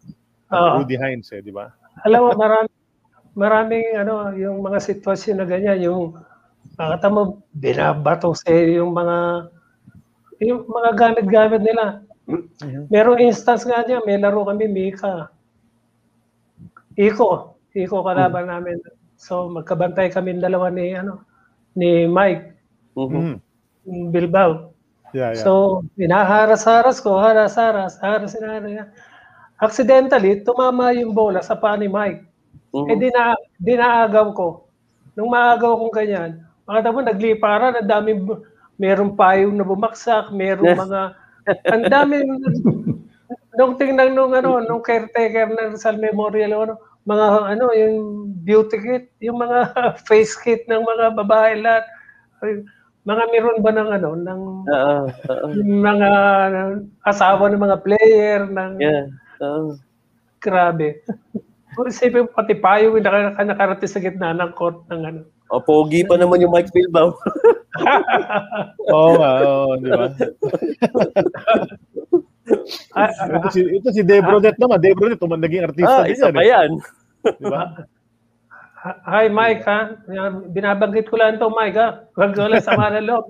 Oo. 0.52 0.84
Rudy 0.84 1.00
Hines 1.00 1.32
eh, 1.32 1.40
di 1.40 1.54
ba? 1.54 1.72
Alam 2.04 2.20
mo, 2.28 2.30
marami, 2.36 2.68
maraming 3.32 3.86
ano, 3.96 4.28
yung 4.36 4.60
mga 4.60 4.76
sitwasyon 4.84 5.36
na 5.40 5.46
ganyan, 5.48 5.80
yung 5.80 6.20
nakata 6.76 7.08
mo, 7.08 7.40
binabato 7.56 8.36
sa 8.36 8.52
yung 8.52 8.92
mga 8.92 9.48
yung 10.40 10.64
mga 10.66 10.90
gamit-gamit 10.96 11.62
nila. 11.62 12.02
Merong 12.88 13.20
instance 13.20 13.66
nga 13.68 13.84
niya, 13.84 14.00
may 14.04 14.16
laro 14.16 14.46
kami, 14.48 14.66
Mika. 14.70 15.28
Iko, 16.96 17.54
Iko 17.70 18.02
kalaban 18.02 18.50
namin. 18.50 18.82
So 19.20 19.46
magkabantay 19.52 20.10
kami 20.10 20.40
dalawa 20.40 20.72
ni 20.72 20.96
ano 20.96 21.22
ni 21.76 22.08
Mike 22.08 22.56
Mhm. 22.98 23.14
Mm. 23.14 23.36
ng 23.86 24.10
Bilbao. 24.10 24.74
Yeah, 25.14 25.34
yeah. 25.34 25.42
So, 25.42 25.82
inaharas-haras 25.98 27.02
ko, 27.02 27.18
haras-haras, 27.18 27.98
haras 27.98 28.34
niya. 28.38 28.90
Accidentally, 29.58 30.42
tumama 30.46 30.94
yung 30.94 31.14
bola 31.14 31.42
sa 31.42 31.58
paa 31.58 31.74
ni 31.74 31.90
Mike. 31.90 32.22
Mhm. 32.70 32.86
Eh, 32.90 32.96
dina, 32.98 33.34
dinaagaw 33.58 34.30
ko. 34.34 34.70
Nung 35.18 35.34
maagaw 35.34 35.74
kong 35.74 35.94
ganyan, 35.94 36.30
makita 36.62 36.94
mo, 36.94 36.98
nagliparan, 37.02 37.74
ang 37.78 37.90
dami, 37.90 38.10
merong 38.80 39.12
payong 39.12 39.52
na 39.52 39.66
bumaksak, 39.68 40.32
merong 40.32 40.72
mga, 40.72 41.00
ang 41.68 41.84
dami, 41.92 42.24
nung 43.60 43.76
tingnan 43.76 44.16
nung, 44.16 44.32
ano, 44.32 44.64
nung 44.64 44.80
caretaker 44.80 45.52
ng 45.52 45.76
Rizal 45.76 46.00
Memorial, 46.00 46.56
ano, 46.56 46.74
mga, 47.04 47.26
ano, 47.56 47.64
yung 47.76 47.96
beauty 48.40 48.76
kit, 48.80 49.06
yung 49.20 49.36
mga 49.44 49.58
face 50.08 50.32
kit 50.40 50.64
ng 50.64 50.80
mga 50.80 51.12
babae 51.20 51.60
lahat, 51.60 51.84
mga 53.04 53.22
meron 53.36 53.60
ba 53.60 53.70
ng, 53.76 53.88
ano, 54.00 54.10
ng, 54.16 54.40
oo. 54.64 54.96
yung 55.60 55.82
mga 55.84 56.08
asawa 57.04 57.52
ng 57.52 57.60
mga 57.60 57.78
player, 57.84 58.40
ng, 58.48 58.72
Yeah. 58.80 59.04
oo. 59.44 59.76
grabe. 60.40 61.04
Kung 61.76 61.86
isipin 61.86 62.24
mo, 62.26 62.32
pati 62.32 62.56
payo 62.56 62.96
yung 62.96 63.04
naka, 63.04 63.44
nakarating 63.44 63.92
sa 63.92 64.00
gitna 64.00 64.32
ng 64.34 64.56
court 64.56 64.80
ng 64.88 65.02
ano. 65.04 65.20
O, 65.52 65.60
pogi 65.60 66.02
pa 66.06 66.16
naman 66.16 66.40
yung 66.40 66.50
Mike 66.54 66.72
Bilbao. 66.72 67.12
Oo 68.94 69.10
nga, 69.14 69.30
oo, 69.46 69.72
di 69.78 69.88
ba? 69.90 70.06
Ah, 72.98 73.10
ito 73.30 73.48
si, 73.54 73.60
ito 73.62 73.88
si 73.94 74.02
Debronet 74.02 74.58
naman. 74.58 74.82
Debronet, 74.82 75.22
tuman 75.22 75.38
naging 75.38 75.70
artista 75.70 76.02
ah, 76.02 76.10
isa 76.10 76.34
pa 76.34 76.42
eh. 76.42 76.50
yan. 76.50 76.70
Di 77.38 77.46
ba? 77.46 77.62
Hi 78.80 79.28
Mike 79.28 79.60
ha. 79.68 79.92
Binabanggit 80.56 81.12
ko 81.12 81.20
lang 81.20 81.36
to 81.36 81.52
Mike 81.52 81.76
ha. 81.76 82.00
Huwag 82.16 82.32
ko 82.32 82.48
lang 82.48 82.64
sama 82.64 82.88
ng 82.96 83.12
loob. 83.12 83.28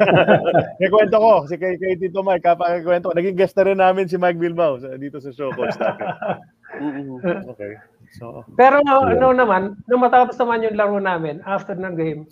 May 0.82 0.90
kwento 0.90 1.14
ko, 1.14 1.46
si 1.46 1.54
kay, 1.54 1.78
kay 1.78 1.94
Tito 1.94 2.26
Mike, 2.26 2.42
kapag 2.42 2.82
kwento 2.82 3.14
ko. 3.14 3.14
Naging 3.14 3.38
guest 3.38 3.54
na 3.54 3.70
rin 3.70 3.78
namin 3.78 4.10
si 4.10 4.18
Mike 4.18 4.42
Bilbao 4.42 4.82
sa, 4.82 4.98
dito 4.98 5.22
sa 5.22 5.30
show, 5.30 5.54
Coach 5.54 5.78
natin. 5.78 6.10
Okay. 7.54 7.78
So, 8.18 8.42
Pero 8.58 8.82
ano 8.82 9.30
naman, 9.30 9.78
nung 9.86 10.02
matapos 10.02 10.34
naman 10.42 10.66
yung 10.66 10.74
laro 10.74 10.98
namin 10.98 11.38
after 11.46 11.78
ng 11.78 11.94
game, 11.94 12.26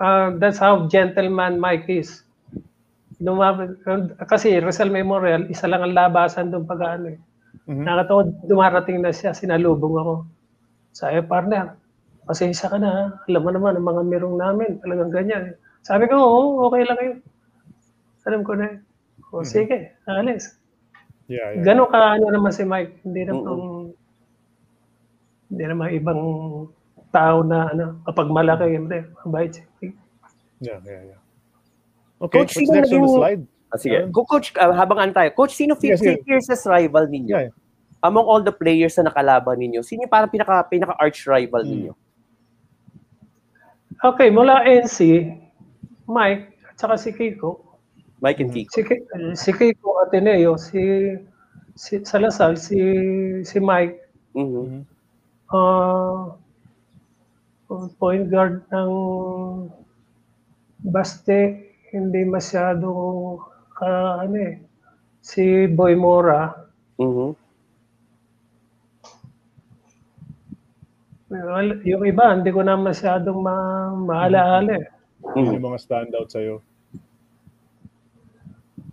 uh, 0.00 0.34
that's 0.38 0.58
how 0.58 0.86
gentleman 0.90 1.58
Mike 1.60 1.86
is. 1.88 2.22
Lumab- 3.22 3.78
kasi 4.26 4.58
Rizal 4.58 4.90
Memorial, 4.90 5.46
isa 5.46 5.70
lang 5.70 5.86
ang 5.86 5.94
labasan 5.94 6.50
doon 6.50 6.66
pag 6.66 6.98
ano 6.98 7.14
eh. 7.14 7.18
Mhm. 7.70 7.84
Nakatawa, 7.86 8.22
dumarating 8.44 9.00
na 9.00 9.14
siya, 9.14 9.32
sinalubong 9.32 9.96
ako. 9.96 10.14
Sabi, 10.92 11.22
partner, 11.24 11.78
pasensya 12.26 12.68
ka 12.68 12.76
na 12.76 12.88
ha. 12.90 13.04
Alam 13.30 13.40
mo 13.46 13.50
naman, 13.54 13.78
ang 13.78 13.86
mga 13.86 14.02
mirong 14.04 14.36
namin, 14.36 14.70
talagang 14.82 15.10
ganyan. 15.14 15.54
Sabi 15.86 16.10
ko, 16.10 16.18
oo, 16.18 16.68
okay 16.68 16.82
lang 16.84 16.98
yun. 17.00 17.18
Alam 18.26 18.40
ko 18.42 18.52
na 18.58 18.64
yun. 18.68 18.78
O, 19.34 19.42
sige, 19.42 19.98
alis. 20.06 20.54
yeah, 21.26 21.58
yeah. 21.58 21.64
Ganon 21.66 21.90
ka 21.90 21.98
ano 22.14 22.30
naman 22.30 22.54
si 22.54 22.62
Mike. 22.62 23.02
Hindi 23.02 23.26
naman, 23.26 23.90
hindi 25.50 25.64
naman 25.66 25.88
ibang 25.90 26.20
tao 27.14 27.46
na 27.46 27.70
ano, 27.70 28.02
kapag 28.02 28.26
malaki, 28.26 28.66
hindi, 28.74 28.98
mabait 29.22 29.54
siya. 29.54 29.66
Yeah, 30.58 30.78
yeah, 30.82 31.02
yeah. 31.14 31.20
Okay, 32.18 32.42
Coach, 32.42 32.54
what's 32.58 32.70
next 32.74 32.90
on 32.90 33.02
the 33.02 33.10
slide? 33.10 33.42
Ah, 33.70 33.78
sige. 33.78 33.98
Ko- 34.10 34.26
Coach, 34.26 34.50
ah, 34.56 34.74
habang 34.74 34.98
ano 34.98 35.12
tayo, 35.12 35.30
Coach, 35.30 35.54
sino 35.54 35.78
Sige, 35.78 35.94
sige. 35.94 36.22
fiercest 36.26 36.66
rival 36.66 37.06
ninyo? 37.06 37.34
Yeah. 37.38 37.52
Among 38.00 38.26
all 38.26 38.42
the 38.42 38.52
players 38.52 38.98
na 38.98 39.08
nakalaban 39.08 39.56
ninyo, 39.56 39.80
sino 39.80 40.02
yung 40.02 40.12
parang 40.12 40.28
pinaka, 40.28 40.66
pinaka 40.66 40.94
arch 40.98 41.22
rival 41.24 41.62
Hmm. 41.62 41.70
ninyo? 41.70 41.92
Okay, 44.04 44.28
mula 44.28 44.60
NC, 44.62 45.32
Mike, 46.04 46.52
at 46.68 46.76
saka 46.76 47.00
si 47.00 47.10
Kiko. 47.10 47.64
Mike 48.20 48.40
and 48.44 48.52
Kiko. 48.52 48.68
Si, 48.72 48.80
si 49.34 49.50
Kiko 49.50 49.96
Ateneo, 50.04 50.60
si, 50.60 50.80
si 51.72 52.04
Salazar, 52.04 52.56
si, 52.60 52.76
si 53.42 53.56
Mike, 53.58 53.96
Mhm. 54.36 54.84
uh, 55.48 56.36
point 57.98 58.28
guard 58.28 58.62
ng 58.68 58.90
Baste, 60.84 61.64
hindi 61.88 62.20
masyadong 62.28 63.40
ka, 63.72 64.20
ano 64.20 64.36
eh, 64.36 64.60
si 65.24 65.64
Boy 65.66 65.96
Mora, 65.96 66.52
Mhm. 66.94 67.34
Well, 71.34 71.82
yung 71.82 72.06
iba, 72.06 72.30
hindi 72.30 72.54
ko 72.54 72.62
na 72.62 72.78
masyadong 72.78 73.42
ma 73.42 73.56
maalaala 73.90 74.78
eh. 74.78 74.86
Yun 75.34 75.58
yung 75.58 75.66
mga 75.66 75.82
standout 75.82 76.30
sa'yo. 76.30 76.62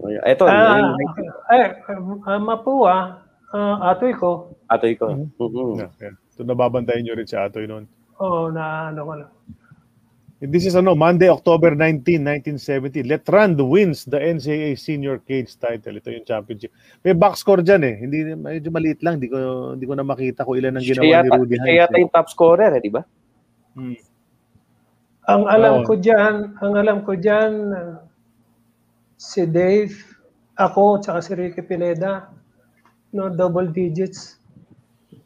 Ito, 0.01 0.49
Ah, 0.49 0.81
yung 0.81 0.97
eh, 1.53 1.69
uh, 2.25 2.41
Mapua, 2.41 3.21
uh, 3.53 3.75
atoy 3.93 4.17
ko. 4.17 4.57
atoy 4.65 4.97
ko. 4.97 5.13
Mhm. 5.13 5.77
Yeah, 5.77 5.91
yeah. 6.01 6.15
So, 6.33 6.41
nababantayan 6.41 7.05
nyo 7.05 7.13
rin 7.13 7.29
si 7.29 7.37
Atoy 7.37 7.69
noon. 7.69 7.85
Oo, 8.21 8.53
na 8.53 8.93
ano 8.93 9.01
ko 9.01 9.13
lang. 9.17 9.31
This 10.41 10.65
is 10.65 10.73
ano, 10.73 10.97
Monday, 10.97 11.29
October 11.29 11.77
19, 11.77 12.17
1970. 12.57 13.05
Letrand 13.05 13.61
wins 13.61 14.09
the 14.09 14.17
NCAA 14.17 14.73
Senior 14.73 15.21
Cage 15.21 15.53
title. 15.53 16.01
Ito 16.01 16.09
yung 16.09 16.25
championship. 16.25 16.73
May 17.05 17.13
box 17.13 17.45
score 17.45 17.61
dyan 17.61 17.85
eh. 17.85 17.95
Hindi, 18.01 18.33
medyo 18.33 18.73
maliit 18.73 19.05
lang. 19.05 19.21
Hindi 19.21 19.29
ko, 19.29 19.37
hindi 19.77 19.85
ko 19.85 19.93
na 19.93 20.01
makita 20.01 20.41
kung 20.41 20.57
ilan 20.57 20.81
ang 20.81 20.85
Siya 20.85 20.97
ginawa 20.97 21.05
ni 21.05 21.13
yata, 21.13 21.37
Rudy 21.37 21.53
siya 21.53 21.61
Hines. 21.61 21.81
yata 21.85 21.93
eh. 21.93 22.01
yung 22.01 22.13
top 22.13 22.27
scorer, 22.33 22.71
eh, 22.73 22.81
di 22.81 22.89
ba? 22.89 23.01
Hmm. 23.77 23.97
Ang 25.29 25.43
alam 25.45 25.73
Oo. 25.77 25.85
ko 25.85 25.93
diyan, 26.01 26.35
ang 26.57 26.73
alam 26.73 26.97
ko 27.05 27.13
diyan 27.13 27.51
uh, 27.77 27.95
si 29.21 29.45
Dave, 29.45 29.93
ako, 30.57 31.05
tsaka 31.05 31.21
si 31.21 31.31
Ricky 31.37 31.61
Pineda, 31.61 32.33
no 33.13 33.29
double 33.29 33.69
digits. 33.69 34.41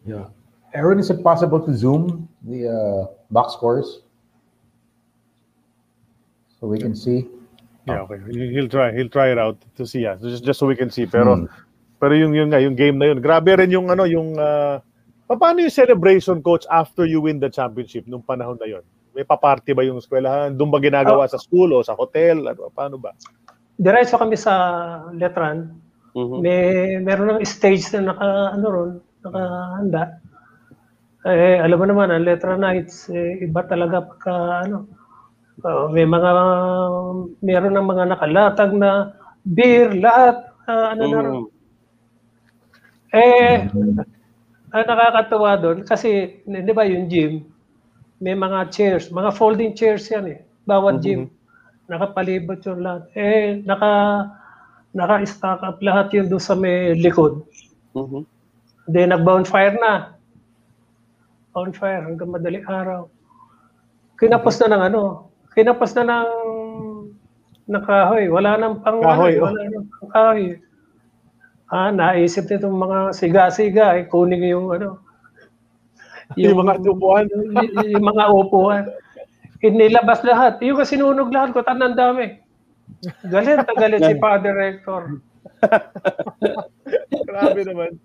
Yeah. 0.03 0.27
Aaron, 0.75 0.99
is 0.99 1.09
it 1.09 1.23
possible 1.23 1.59
to 1.63 1.71
zoom 1.73 2.27
the 2.43 2.67
uh, 2.67 3.07
box 3.31 3.53
scores 3.53 4.03
so 6.59 6.67
we 6.67 6.77
can 6.77 6.95
see? 6.95 7.27
Yeah, 7.85 8.01
okay. 8.09 8.17
He'll 8.33 8.67
try. 8.67 8.91
He'll 8.91 9.09
try 9.13 9.29
it 9.31 9.37
out 9.37 9.61
to 9.77 9.85
see. 9.85 10.01
Yeah. 10.01 10.17
Just, 10.17 10.43
just 10.43 10.57
so 10.59 10.65
we 10.65 10.75
can 10.75 10.89
see. 10.89 11.05
Pero, 11.05 11.37
Hmm. 11.37 11.45
pero 12.01 12.17
yung, 12.17 12.33
yung, 12.33 12.49
nga, 12.49 12.57
yung 12.57 12.73
game 12.73 12.97
na 12.97 13.13
yun. 13.13 13.21
Grabe 13.21 13.53
rin 13.53 13.69
yung 13.69 13.93
ano, 13.93 14.09
yung... 14.09 14.33
Uh, 14.37 14.81
paano 15.29 15.61
yung 15.61 15.73
celebration, 15.73 16.41
coach, 16.41 16.65
after 16.73 17.05
you 17.05 17.21
win 17.21 17.37
the 17.37 17.49
championship 17.49 18.09
nung 18.09 18.25
panahon 18.25 18.57
na 18.57 18.65
yun? 18.65 18.83
May 19.13 19.23
paparty 19.23 19.71
ba 19.77 19.85
yung 19.85 20.01
eskwelahan? 20.01 20.57
Doon 20.57 20.73
ba 20.73 20.81
ginagawa 20.81 21.29
sa 21.29 21.37
school 21.37 21.71
o 21.77 21.85
sa 21.85 21.93
hotel? 21.93 22.41
Ano, 22.49 22.73
paano 22.73 22.97
ba? 22.97 23.13
Diretso 23.77 24.17
kami 24.17 24.35
sa 24.35 24.51
Letran. 25.13 25.71
Mhm. 26.15 26.37
May 26.41 26.61
meron 27.03 27.37
ng 27.37 27.45
stage 27.45 27.85
na 27.95 28.11
naka 28.11 28.27
ano 28.55 28.65
ron, 28.71 28.91
nakahanda. 29.23 30.01
Eh, 31.25 31.57
alam 31.57 31.81
mo 31.81 31.85
naman, 31.89 32.13
ang 32.13 32.21
Letra 32.21 32.53
Knights, 32.53 33.09
eh, 33.09 33.41
iba 33.41 33.65
talaga 33.65 33.97
pagka, 34.05 34.33
ano, 34.61 34.85
uh, 35.65 35.89
may 35.89 36.05
mga, 36.05 36.31
meron 37.41 37.73
ng 37.77 37.87
mga 37.89 38.03
nakalatag 38.13 38.71
na 38.77 39.13
beer, 39.45 39.93
lahat, 39.97 40.49
ah, 40.69 40.93
ano 40.93 41.03
na 41.09 41.19
rin. 41.25 41.35
Mm. 41.37 41.47
Eh, 43.13 43.55
ang 44.73 44.85
nakakatuwa 44.89 45.51
doon, 45.61 45.79
kasi, 45.85 46.41
di 46.45 46.73
ba 46.73 46.85
yung 46.89 47.09
gym, 47.09 47.45
may 48.23 48.33
mga 48.37 48.71
chairs, 48.71 49.11
mga 49.11 49.31
folding 49.35 49.73
chairs 49.75 50.07
yan 50.09 50.25
eh. 50.31 50.39
Bawat 50.65 51.03
gym, 51.03 51.29
nakapalibot 51.91 52.61
yung 52.65 52.81
lahat. 52.81 53.03
Eh, 53.19 53.61
naka, 53.67 53.91
naka-stack 54.95 55.61
up 55.61 55.77
lahat 55.83 56.09
yun 56.15 56.27
doon 56.31 56.43
sa 56.43 56.55
may 56.55 56.95
likod. 56.97 57.43
Mhm. 57.97 58.23
Then, 58.89 59.11
nag-bonfire 59.13 59.75
na. 59.79 60.14
Bonfire 61.55 62.03
hanggang 62.03 62.35
madaling 62.35 62.67
araw. 62.67 63.07
Kinapos 64.19 64.59
na 64.59 64.67
ng 64.75 64.83
ano, 64.91 65.31
kinapos 65.55 65.95
na 65.95 66.03
ng 66.03 66.29
ng 67.71 67.83
kahoy. 67.87 68.27
Wala 68.27 68.59
nang 68.59 68.83
pang 68.83 68.99
Kahoy, 68.99 69.39
oh. 69.39 69.47
wala 69.47 69.61
nang 69.71 69.87
pang 69.87 70.09
kahoy. 70.11 70.59
Ah, 71.71 71.89
naisip 71.89 72.45
nitong 72.45 72.77
mga 72.77 72.97
siga-siga, 73.15 73.97
eh, 73.97 74.05
kunin 74.05 74.43
yung 74.45 74.69
ano, 74.75 75.01
Yung 76.41 76.57
mga 76.57 76.81
tubuan. 76.81 77.25
y- 77.63 77.93
yung 77.93 78.05
mga 78.05 78.25
upuan. 78.33 78.83
Inilabas 79.61 80.21
lahat. 80.25 80.61
Yung 80.65 80.77
kasi 80.77 80.97
sinunog 80.97 81.29
lahat 81.29 81.53
ko, 81.53 81.61
tanang 81.61 81.97
dami. 81.97 82.41
Galit, 83.29 83.61
na 83.61 83.73
galit 83.77 84.01
si 84.01 84.15
Father 84.17 84.53
Rector. 84.53 85.21
Grabe 87.29 87.61
naman. 87.65 87.97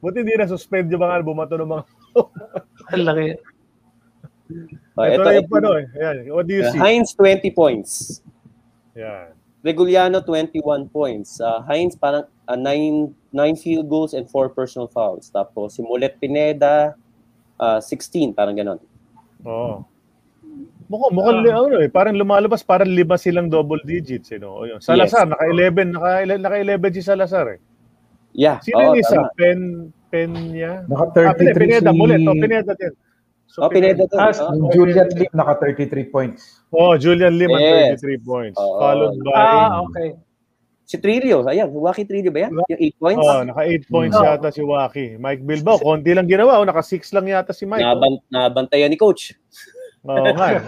Buti 0.00 0.16
hindi 0.24 0.34
na-suspend 0.40 0.88
yung 0.88 1.04
mga 1.04 1.24
bumato 1.24 1.56
ng 1.60 1.68
mga... 1.68 1.84
Ang 2.90 3.04
laki. 3.06 3.26
Oh, 4.98 5.06
ito, 5.06 5.22
ito, 5.22 5.30
yung 5.30 5.48
ano 5.62 5.70
eh. 5.78 5.86
Ayan. 5.96 6.16
What 6.34 6.44
do 6.50 6.54
you 6.58 6.64
see? 6.68 6.80
Heinz, 6.80 7.14
20 7.14 7.50
points. 7.54 8.20
Yan. 8.98 9.32
Reguliano, 9.62 10.24
21 10.24 10.88
points. 10.88 11.38
Uh, 11.38 11.62
Heinz, 11.68 11.94
parang 11.94 12.26
uh, 12.48 12.58
nine, 12.58 13.14
nine 13.30 13.54
field 13.54 13.86
goals 13.86 14.12
and 14.16 14.26
four 14.26 14.50
personal 14.50 14.88
fouls. 14.88 15.30
Tapos, 15.30 15.78
si 15.78 15.80
Mulet 15.84 16.18
Pineda, 16.18 16.96
ah, 17.60 17.78
uh, 17.78 17.80
16, 17.80 18.34
parang 18.34 18.56
ganon. 18.56 18.80
Oo. 19.44 19.54
Oh. 19.54 19.76
Mukhang, 20.90 21.12
mukhang 21.14 21.38
uh, 21.46 21.70
ano, 21.70 21.76
eh, 21.78 21.86
parang 21.86 22.18
lumalabas, 22.18 22.66
parang 22.66 22.90
lima 22.90 23.14
silang 23.14 23.46
double 23.46 23.78
digits. 23.86 24.34
Eh, 24.34 24.42
no? 24.42 24.66
Salazar, 24.82 25.22
yes. 25.22 25.32
naka-11, 25.38 25.94
naka-11 25.94 26.42
naka 26.42 26.88
si 26.90 27.02
Salazar 27.06 27.46
eh. 27.54 27.60
Yeah. 28.34 28.58
Sino 28.58 28.78
oh, 28.78 28.84
yung 28.90 28.98
isa? 28.98 29.22
10, 29.38 29.94
Peña. 30.10 30.84
Naka 30.90 31.06
33 31.14 31.30
ah, 31.30 31.54
Pineda, 31.54 31.90
si... 31.90 31.96
Mulit. 31.96 32.20
O, 32.26 32.34
Pineda 32.34 32.72
din. 32.74 32.92
So, 33.46 33.58
oh, 33.62 33.70
Pineda 33.70 34.04
din. 34.04 34.18
Ah, 34.18 34.22
ah, 34.22 34.26
Has, 34.28 34.38
oh. 34.42 34.70
Julian 34.74 35.08
Lim 35.14 35.30
naka 35.32 35.54
33 35.62 36.10
points. 36.10 36.40
Oh, 36.74 36.98
Julian 36.98 37.34
Lim 37.38 37.50
yes. 37.54 38.02
33 38.02 38.18
points. 38.26 38.58
Oh. 38.58 38.82
Followed 38.82 39.16
by... 39.22 39.38
Ah, 39.38 39.80
okay. 39.86 40.18
Si 40.90 40.98
Trillo, 40.98 41.46
ayan, 41.46 41.70
Waki 41.70 42.02
Trillo 42.02 42.34
ba 42.34 42.50
yan? 42.50 42.50
Yung 42.50 42.82
8 42.98 42.98
points? 42.98 43.22
Oo, 43.22 43.30
oh, 43.30 43.40
naka 43.46 43.62
8 43.62 43.86
points 43.86 44.16
no. 44.18 44.26
yata 44.26 44.50
si 44.50 44.62
Waki. 44.66 45.06
Mike 45.22 45.46
Bilbao, 45.46 45.78
konti 45.78 46.10
lang 46.10 46.26
ginawa. 46.26 46.58
Oh, 46.58 46.66
naka 46.66 46.82
6 46.82 47.14
lang 47.14 47.30
yata 47.30 47.54
si 47.54 47.62
Mike. 47.62 47.86
Naban, 47.86 48.18
oh. 48.18 48.26
Nabantayan 48.34 48.90
ni 48.90 48.98
Coach. 48.98 49.30
Oo 50.02 50.18
oh, 50.18 50.34
nga. 50.34 50.58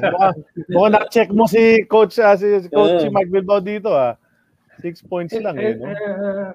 Baka 0.70 0.88
na-check 0.94 1.34
mo 1.34 1.50
si 1.50 1.82
Coach, 1.90 2.22
uh, 2.22 2.38
si, 2.38 2.70
Coach 2.70 2.94
uh. 2.94 3.02
si 3.02 3.10
Mike 3.10 3.34
Bilbao 3.34 3.58
dito 3.58 3.90
ah. 3.90 4.14
6 4.78 5.10
points 5.10 5.34
lang 5.34 5.58
eh. 5.58 5.74
No? 5.74 5.90
Eh, 5.90 5.94
eh, 5.94 6.14
eh, 6.14 6.50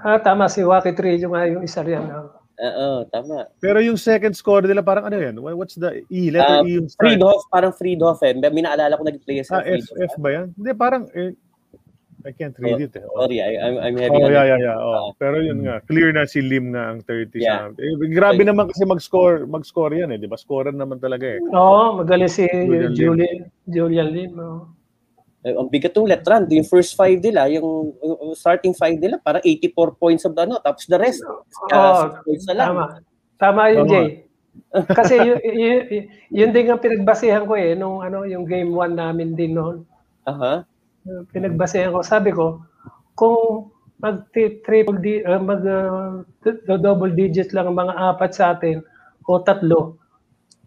ah, 0.00 0.18
tama, 0.18 0.46
si 0.46 0.60
Waki 0.60 0.92
Trillo 0.92 1.30
nga 1.30 1.42
yung 1.44 1.62
isa 1.62 1.80
riyan. 1.80 2.06
ah. 2.08 2.26
Oo, 2.58 3.06
tama. 3.06 3.46
Pero 3.62 3.78
yung 3.78 3.94
second 3.94 4.34
score 4.34 4.66
nila 4.66 4.82
parang 4.82 5.06
ano 5.06 5.14
yan? 5.14 5.38
Wha- 5.38 5.54
What's 5.54 5.78
the 5.78 6.02
E? 6.10 6.26
Letter 6.28 6.58
Ah, 6.58 6.66
E 6.66 6.74
yung 6.74 6.90
start. 6.90 7.06
Friedhoff, 7.06 7.42
parang 7.48 7.70
Friedhoff 7.70 8.18
eh. 8.20 8.34
May 8.34 8.66
naalala 8.66 8.98
ko 8.98 9.06
nag-play 9.06 9.38
Ah, 9.40 9.46
sa 9.46 9.56
F, 9.62 9.78
Friedhoff. 9.86 10.10
F 10.10 10.12
ba 10.18 10.28
yan? 10.32 10.46
Hindi, 10.58 10.70
parang 10.74 11.06
eh, 11.14 11.38
I 12.26 12.34
can't 12.34 12.58
read 12.58 12.82
it 12.82 12.98
eh. 12.98 13.06
Oh, 13.06 13.22
Sorry, 13.22 13.38
I, 13.38 13.62
I'm, 13.62 13.78
I'm 13.78 13.94
having 13.94 14.10
Oh, 14.20 14.26
a- 14.26 14.34
yeah, 14.34 14.46
yeah, 14.50 14.58
yeah. 14.58 14.74
Oh. 14.76 15.14
Pero 15.14 15.38
yun 15.38 15.62
nga, 15.62 15.78
clear 15.86 16.10
na 16.10 16.26
si 16.26 16.42
Lim 16.42 16.74
na 16.74 16.90
ang 16.90 16.98
30 17.00 17.38
Yeah. 17.38 17.70
sa. 17.70 17.78
Eh, 17.78 17.94
grabe 18.10 18.42
naman 18.42 18.74
kasi 18.74 18.82
mag-score, 18.82 19.46
mag-score 19.46 19.94
yan 19.94 20.10
eh, 20.10 20.18
'di 20.18 20.26
ba? 20.26 20.34
Scorer 20.34 20.74
naman 20.74 20.98
talaga 20.98 21.30
eh. 21.30 21.38
Oo, 21.38 22.02
magaling 22.02 22.26
si 22.26 22.42
Julian 22.44 22.90
Lim. 22.90 22.98
Julian, 22.98 23.36
Julian 23.70 24.08
Lim. 24.10 24.32
oh. 24.34 24.66
Eh, 25.46 25.54
ang 25.54 25.70
bigat 25.70 25.94
ng 25.94 26.10
letran. 26.10 26.50
Yung 26.50 26.66
first 26.66 26.98
five 26.98 27.22
nila, 27.22 27.46
yung, 27.46 27.94
yung 28.02 28.34
starting 28.34 28.74
five 28.74 28.98
nila, 28.98 29.22
parang 29.22 29.42
84 29.46 29.94
points 29.94 30.26
of 30.26 30.34
the 30.34 30.42
ano. 30.42 30.58
Tapos 30.58 30.82
the 30.90 30.98
rest, 30.98 31.22
uh, 31.70 32.18
points 32.26 32.46
na 32.50 32.54
lang. 32.58 32.68
tama. 32.74 32.86
Tama 33.38 33.62
yun, 33.70 33.86
Tama. 33.86 33.92
Jay. 33.94 34.08
Kasi 34.98 35.14
yun, 35.22 35.38
yun, 35.38 35.80
yun 36.34 36.50
din 36.50 36.66
ang 36.66 36.82
pinagbasihan 36.82 37.46
ko 37.46 37.54
eh, 37.54 37.78
nung 37.78 38.02
ano, 38.02 38.26
yung 38.26 38.42
game 38.42 38.74
1 38.74 38.98
namin 38.98 39.38
din 39.38 39.54
noon. 39.54 39.86
Aha. 40.26 40.66
Pinagbasihan 41.30 41.94
ko, 41.94 42.02
sabi 42.02 42.34
ko, 42.34 42.58
kung 43.14 43.70
mag 44.02 44.26
triple 44.34 44.98
di, 44.98 45.22
uh, 45.22 45.38
mag 45.38 45.62
uh, 45.62 46.22
double 46.78 47.14
digit 47.14 47.54
lang 47.54 47.70
ang 47.70 47.78
mga 47.78 47.94
apat 47.94 48.30
sa 48.34 48.58
atin 48.58 48.82
o 49.26 49.38
tatlo, 49.42 49.98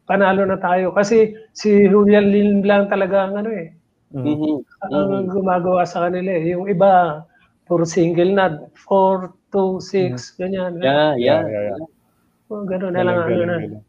panalo 0.07 0.47
na 0.47 0.59
tayo. 0.59 0.95
Kasi 0.95 1.35
si 1.51 1.87
Julian 1.91 2.31
Lim 2.31 2.63
lang 2.63 2.87
talaga 2.87 3.27
ang 3.27 3.39
ano 3.43 3.51
eh, 3.51 3.75
Mhm. 4.11 4.63
ang 4.91 5.27
gumagawa 5.31 5.87
sa 5.87 6.07
kanila 6.07 6.31
eh. 6.35 6.51
Yung 6.51 6.67
iba, 6.67 7.23
puro 7.63 7.87
single 7.87 8.35
na, 8.35 8.59
4, 8.75 9.31
2, 9.51 9.79
6, 9.79 10.35
ganyan. 10.35 10.79
Yeah, 10.83 11.15
yeah. 11.15 11.41
yeah, 11.47 11.63
yeah. 11.75 11.79
Oh, 12.51 12.67
ganun 12.67 12.91
na 12.91 13.07
lang. 13.07 13.15
Galing, 13.23 13.47
Ano 13.47 13.53
galing, 13.55 13.71
na. 13.71 13.81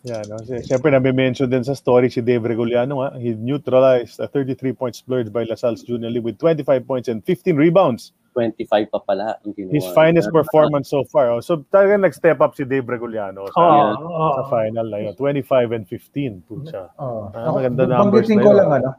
Yeah, 0.00 0.24
no? 0.28 0.40
Si- 0.44 0.64
Siyempre, 0.64 0.88
nabe-mention 0.92 1.48
din 1.48 1.64
sa 1.64 1.76
story 1.76 2.08
si 2.08 2.24
Dave 2.24 2.44
Reguliano. 2.44 3.04
Ha? 3.04 3.16
He 3.20 3.36
neutralized 3.36 4.16
a 4.20 4.28
33-point 4.28 4.96
splurge 4.96 5.28
by 5.28 5.44
LaSalle's 5.44 5.84
Junior 5.84 6.08
League 6.08 6.24
with 6.24 6.40
25 6.40 6.84
points 6.88 7.08
and 7.08 7.20
15 7.24 7.56
rebounds. 7.56 8.12
25 8.40 8.88
pa 8.88 8.98
pala 9.04 9.36
ang 9.36 9.52
ginawa. 9.52 9.76
His 9.76 9.84
finest 9.92 10.32
performance 10.32 10.88
so 10.88 11.04
far. 11.04 11.28
Oh. 11.28 11.44
So 11.44 11.60
talagang 11.68 12.00
nag-step 12.00 12.40
up 12.40 12.56
si 12.56 12.64
Dave 12.64 12.88
Reguliano 12.88 13.44
sa, 13.52 13.60
Yeah. 13.60 14.00
oo. 14.00 14.28
sa 14.40 14.42
final 14.48 14.86
na 14.88 14.98
yun. 15.04 15.12
25 15.12 15.76
and 15.76 15.84
15. 15.84 16.40
Pucha. 16.48 16.88
Oh. 16.96 17.28
Ah, 17.30 17.52
maganda 17.52 17.84
numbers 17.84 18.24
Banggitin 18.24 18.40
na 18.40 18.42
ko 18.42 18.50
yun. 18.50 18.56
lang 18.56 18.70
ano. 18.80 18.90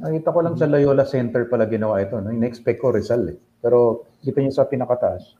Nakita 0.00 0.28
ko 0.32 0.38
lang 0.40 0.54
sa 0.56 0.64
Loyola 0.64 1.04
Center 1.04 1.44
pala 1.44 1.64
ginawa 1.64 2.00
ito. 2.00 2.16
No? 2.16 2.28
In-expect 2.28 2.80
ko 2.80 2.92
Rizal 2.92 3.24
eh. 3.28 3.36
Pero 3.60 4.08
kita 4.20 4.40
niyo 4.40 4.52
sa 4.52 4.64
pinakataas. 4.64 5.36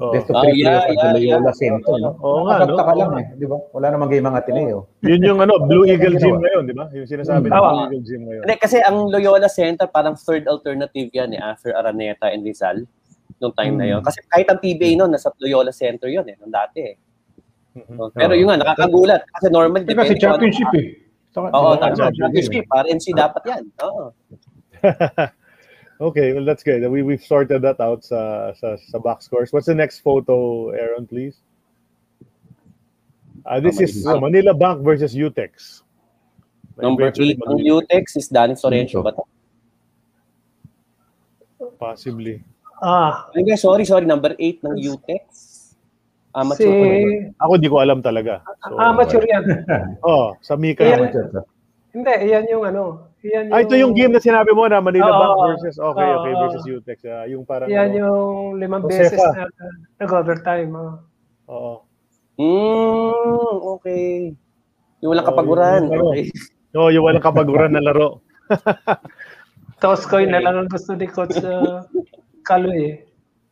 Oh. 0.00 0.16
Ah, 0.16 0.40
three 0.48 0.64
yeah, 0.64 0.88
yeah, 0.88 1.12
Loyola 1.12 1.52
yeah. 1.52 1.52
Center. 1.52 1.92
No? 2.00 2.16
Oo 2.24 2.48
nga, 2.48 2.64
no? 2.64 2.72
Nakakapagtaka 2.72 2.92
lang 2.96 3.10
Oo 3.12 3.20
eh. 3.20 3.26
Di 3.36 3.44
ba? 3.44 3.56
Wala 3.76 3.86
namang 3.92 4.08
game 4.08 4.24
ang 4.24 4.36
Ateneo. 4.40 4.78
Yun 5.04 5.20
yung 5.20 5.38
ano, 5.44 5.60
Blue 5.68 5.84
Eagle. 5.84 6.16
Gym 6.16 6.40
ngayon, 6.40 6.64
di 6.64 6.72
ba? 6.72 6.88
Yung 6.96 7.04
sinasabi 7.04 7.46
ng 7.46 7.52
Tama. 7.52 7.68
Blue 7.68 7.84
Eagle 7.92 8.04
Gym 8.08 8.22
ngayon. 8.24 8.42
Hindi, 8.48 8.56
kasi 8.56 8.76
ang 8.80 9.12
Loyola 9.12 9.52
Center 9.52 9.84
parang 9.92 10.16
third 10.16 10.48
alternative 10.48 11.12
yan 11.12 11.36
eh, 11.36 11.40
after 11.44 11.76
Araneta 11.76 12.32
and 12.32 12.40
Rizal 12.48 12.80
nung 13.44 13.52
time 13.52 13.76
na 13.76 13.86
yun. 13.92 14.00
Kasi 14.00 14.24
kahit 14.24 14.48
ang 14.48 14.56
PBA 14.56 14.96
noon, 14.96 15.12
nasa 15.12 15.28
Loyola 15.36 15.72
Center 15.72 16.08
yun 16.08 16.24
eh, 16.24 16.36
nung 16.40 16.52
dati 16.52 16.80
eh. 16.80 16.96
Mhm. 17.76 17.94
So, 18.00 18.08
Pero 18.16 18.32
yun 18.32 18.48
nga, 18.48 18.56
nakakagulat. 18.56 19.20
Kasi 19.28 19.46
normal, 19.52 19.84
Kasi 19.84 19.92
kasi 19.92 19.96
depende 20.00 20.16
ano- 20.16 20.24
championship 20.24 20.70
eh. 20.80 20.86
Saka- 21.30 21.52
Oo, 21.54 21.76
Diba? 21.76 21.92
tama. 21.92 22.10
Championship. 22.10 22.64
RNC 22.66 23.04
dapat 23.14 23.42
yan. 23.46 23.62
Oo. 23.84 24.04
okay, 26.00 26.32
well 26.32 26.44
that's 26.44 26.62
good. 26.62 26.80
We 26.90 27.02
we've 27.02 27.22
sorted 27.22 27.62
that 27.62 27.78
out 27.80 28.02
sa 28.04 28.52
sa, 28.56 28.76
sa 28.76 28.98
box 28.98 29.26
scores. 29.26 29.52
What's 29.52 29.66
the 29.66 29.74
next 29.76 30.00
photo, 30.00 30.70
Aaron, 30.70 31.06
please? 31.06 31.36
Uh, 33.44 33.60
this 33.60 33.80
Ah, 33.80 33.84
is 33.84 33.92
Manila. 34.04 34.16
uh, 34.16 34.20
Manila 34.20 34.52
Bank 34.54 34.76
versus 34.84 35.14
Utex. 35.14 35.80
Number 36.76 37.08
Eventually, 37.08 37.36
8 37.36 37.40
ng 37.40 37.56
mag- 37.60 37.66
UTEX 37.66 38.04
is 38.16 38.28
Danny 38.28 38.54
Florencio. 38.56 39.04
Ba? 39.04 39.12
Possibly. 41.78 42.40
Ah, 42.80 43.28
Ay, 43.36 43.44
guys, 43.44 43.60
sorry, 43.60 43.84
sorry. 43.84 44.08
Number 44.08 44.32
8 44.38 44.64
ng 44.64 44.76
UTEX. 44.76 45.24
Amateur 46.32 46.62
si. 46.62 47.32
Ako 47.36 47.52
di 47.58 47.68
ko 47.68 47.82
alam 47.82 48.00
talaga. 48.00 48.40
So, 48.64 48.78
amateur 48.78 49.20
yan. 49.26 49.44
Oh, 50.00 50.32
sa 50.40 50.54
Mika. 50.56 50.86
Amateur 50.86 51.26
ka. 51.28 51.40
Hindi, 51.90 52.14
yan 52.30 52.44
yung 52.48 52.64
ano. 52.64 53.09
Yan 53.20 53.44
yung, 53.46 53.52
Ah, 53.52 53.60
ito 53.60 53.74
yung 53.74 53.92
game 53.92 54.12
na 54.12 54.18
sinabi 54.18 54.50
mo 54.50 54.64
na 54.64 54.80
Manila 54.80 55.06
Oo. 55.06 55.18
Bank 55.18 55.32
versus 55.52 55.76
okay, 55.76 56.08
okay 56.08 56.32
Oo. 56.32 56.40
versus 56.40 56.64
Utex. 56.64 56.98
Ah, 57.04 57.24
yung 57.24 57.44
parang 57.44 57.68
Yan 57.68 57.92
ano, 57.92 57.96
yung 57.98 58.18
limang 58.56 58.82
Josefa. 58.82 59.12
beses 59.12 59.20
na 59.20 59.44
nag-overtime. 59.98 60.72
ah. 60.72 60.92
Oo. 61.46 61.72
Hmm, 62.40 63.56
okay. 63.76 64.32
Yung 65.00 65.10
walang 65.12 65.26
Oo, 65.26 65.30
kapaguran. 65.30 65.80
yung- 65.84 65.94
yung. 65.94 66.08
Okay. 66.10 66.26
No, 66.70 66.86
yung 66.86 67.02
walang 67.02 67.18
kapaguran 67.20 67.74
na 67.74 67.82
laro. 67.82 68.22
Toscoy 69.82 70.22
na 70.24 70.38
lang 70.38 70.54
ang 70.54 70.70
gusto 70.70 70.94
ni 70.94 71.10
Coach 71.10 71.34
uh, 71.42 71.82
Kaloy. 72.42 72.78
eh. 72.78 72.94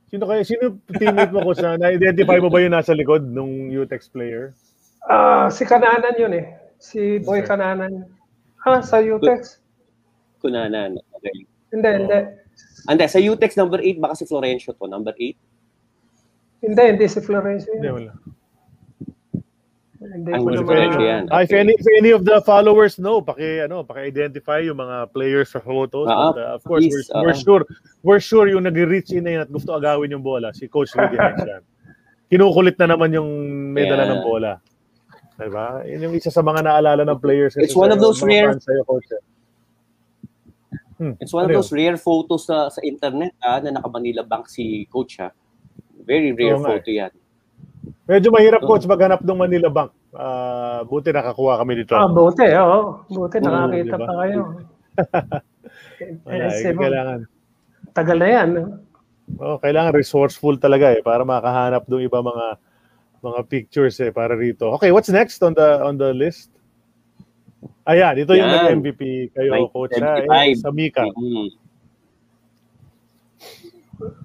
Sino 0.06 0.22
kaya 0.22 0.46
sino 0.46 0.78
teammate 0.88 1.34
mo 1.34 1.42
ko 1.42 1.52
sa 1.52 1.74
na-identify 1.74 2.38
mo 2.38 2.46
ba 2.46 2.62
yung 2.62 2.72
nasa 2.72 2.94
likod 2.94 3.26
nung 3.26 3.68
Utex 3.68 4.06
player? 4.06 4.54
Ah, 5.02 5.50
si 5.50 5.66
Kananan 5.66 6.14
yun 6.14 6.30
eh. 6.30 6.46
Si 6.78 7.18
Boy 7.18 7.42
Kananan. 7.42 8.06
Ha, 8.66 8.82
sa 8.82 8.98
Utex? 8.98 9.62
Kunanan. 10.42 10.98
Okay. 11.18 11.46
Hindi, 11.70 11.90
hindi. 12.04 12.18
Ande, 12.88 13.04
sa 13.10 13.18
UTEX 13.20 13.58
number 13.58 13.78
8, 13.82 14.00
baka 14.00 14.14
si 14.16 14.24
Florencio 14.24 14.72
to. 14.72 14.86
Number 14.88 15.12
8? 15.14 15.36
Hindi, 16.64 16.82
hindi 16.94 17.06
si 17.06 17.20
Florencio. 17.20 17.70
Hindi 17.74 17.90
wala. 17.90 18.12
Hindi 19.98 20.30
ko 20.30 20.46
hindi 20.46 20.62
naman. 20.62 21.02
yan. 21.02 21.22
Ah, 21.34 21.42
if 21.42 21.50
any 21.50 21.74
if 21.74 21.86
any 21.98 22.14
of 22.14 22.22
the 22.22 22.38
followers 22.46 23.02
know, 23.02 23.18
paki 23.18 23.66
ano, 23.66 23.82
paki-identify 23.82 24.62
yung 24.62 24.78
mga 24.78 25.10
players 25.10 25.50
sa 25.50 25.58
photos. 25.58 26.06
Ah, 26.06 26.30
But, 26.30 26.38
uh, 26.38 26.54
of 26.54 26.62
course, 26.62 26.86
please, 26.86 27.10
we're, 27.10 27.28
we're 27.28 27.34
ah. 27.34 27.42
sure 27.42 27.62
we're 28.06 28.22
sure 28.22 28.46
yung 28.46 28.62
nag-reach 28.64 29.10
in 29.10 29.26
na 29.26 29.30
yun 29.36 29.40
at 29.42 29.50
gusto 29.50 29.74
agawin 29.74 30.14
yung 30.14 30.22
bola, 30.22 30.54
si 30.54 30.70
Coach 30.70 30.94
Rudy 30.94 31.18
Hines 31.18 31.42
yan. 31.42 31.62
Kinukulit 32.30 32.78
na 32.78 32.94
naman 32.94 33.10
yung 33.10 33.28
may 33.74 33.90
dala 33.90 34.06
Yeah. 34.06 34.12
ng 34.16 34.22
bola. 34.22 34.52
Diba? 35.38 35.86
Yun 35.86 36.02
yung 36.02 36.14
isa 36.14 36.28
sa 36.28 36.42
mga 36.42 36.60
naalala 36.60 37.02
ng 37.04 37.18
players. 37.18 37.54
kasi 37.54 37.62
It's 37.64 37.78
one 37.78 37.88
of 37.88 37.98
those 37.98 38.18
rare- 38.20 38.58
sa'yo, 38.58 38.82
Coach. 38.82 39.06
eh. 39.08 39.22
Hmm, 40.98 41.14
It's 41.16 41.30
one 41.30 41.46
of 41.46 41.50
ano 41.50 41.62
those 41.62 41.70
rare 41.70 41.94
photos 41.94 42.42
sa 42.42 42.66
sa 42.66 42.82
internet 42.82 43.30
ah, 43.38 43.62
na 43.62 43.70
naka-Manila 43.72 44.26
Bank 44.26 44.50
si 44.50 44.82
coach 44.84 45.22
ha. 45.22 45.30
Very 46.02 46.34
rare 46.34 46.58
Oo 46.58 46.60
nga 46.60 46.74
photo 46.74 46.90
yan. 46.90 47.14
yun? 47.14 47.26
Medyo 48.04 48.28
mahirap, 48.28 48.64
Coach, 48.64 48.82
maghanap 48.84 49.20
ng 49.22 49.38
Manila 49.38 49.68
Bank. 49.68 49.94
Ah, 50.10 50.82
buti 50.82 51.12
nakakuha 51.12 51.60
kami 51.60 51.72
dito. 51.76 51.94
Ah, 51.94 52.08
buti, 52.08 52.50
oo. 52.50 53.04
Buti, 53.06 53.36
Oo, 53.36 53.44
nakakita 53.46 53.94
diba? 53.94 53.98
pa 54.00 54.14
kayo. 54.18 54.40
Wala, 56.26 56.44
Eh, 56.48 56.64
eh, 56.64 56.74
kailangan. 56.74 57.20
tagal 57.92 58.16
na 58.16 58.28
yan. 58.28 58.48
Oh, 59.36 59.56
kailangan 59.56 59.92
resourceful 59.92 60.56
talaga 60.56 60.90
eh 60.90 61.00
para 61.00 61.22
makahanap 61.22 61.84
ng 61.84 62.02
iba 62.02 62.18
mga 62.18 62.46
mga 63.18 63.40
pictures 63.48 63.98
eh 64.00 64.10
para 64.10 64.34
rito. 64.34 64.70
Okay, 64.78 64.90
what's 64.90 65.10
next 65.10 65.42
on 65.42 65.54
the 65.54 65.82
on 65.82 65.98
the 65.98 66.14
list? 66.14 66.50
Ayan, 67.88 68.20
ito 68.20 68.36
yung 68.36 68.46
Yan. 68.46 68.84
nag-MVP 68.84 69.32
kayo, 69.32 69.66
coach. 69.72 69.96
Ha, 69.96 70.22
1975. 70.28 70.28
eh, 70.28 70.54
sa 70.60 70.68
Mika. 70.70 71.04
Mm. 71.08 71.48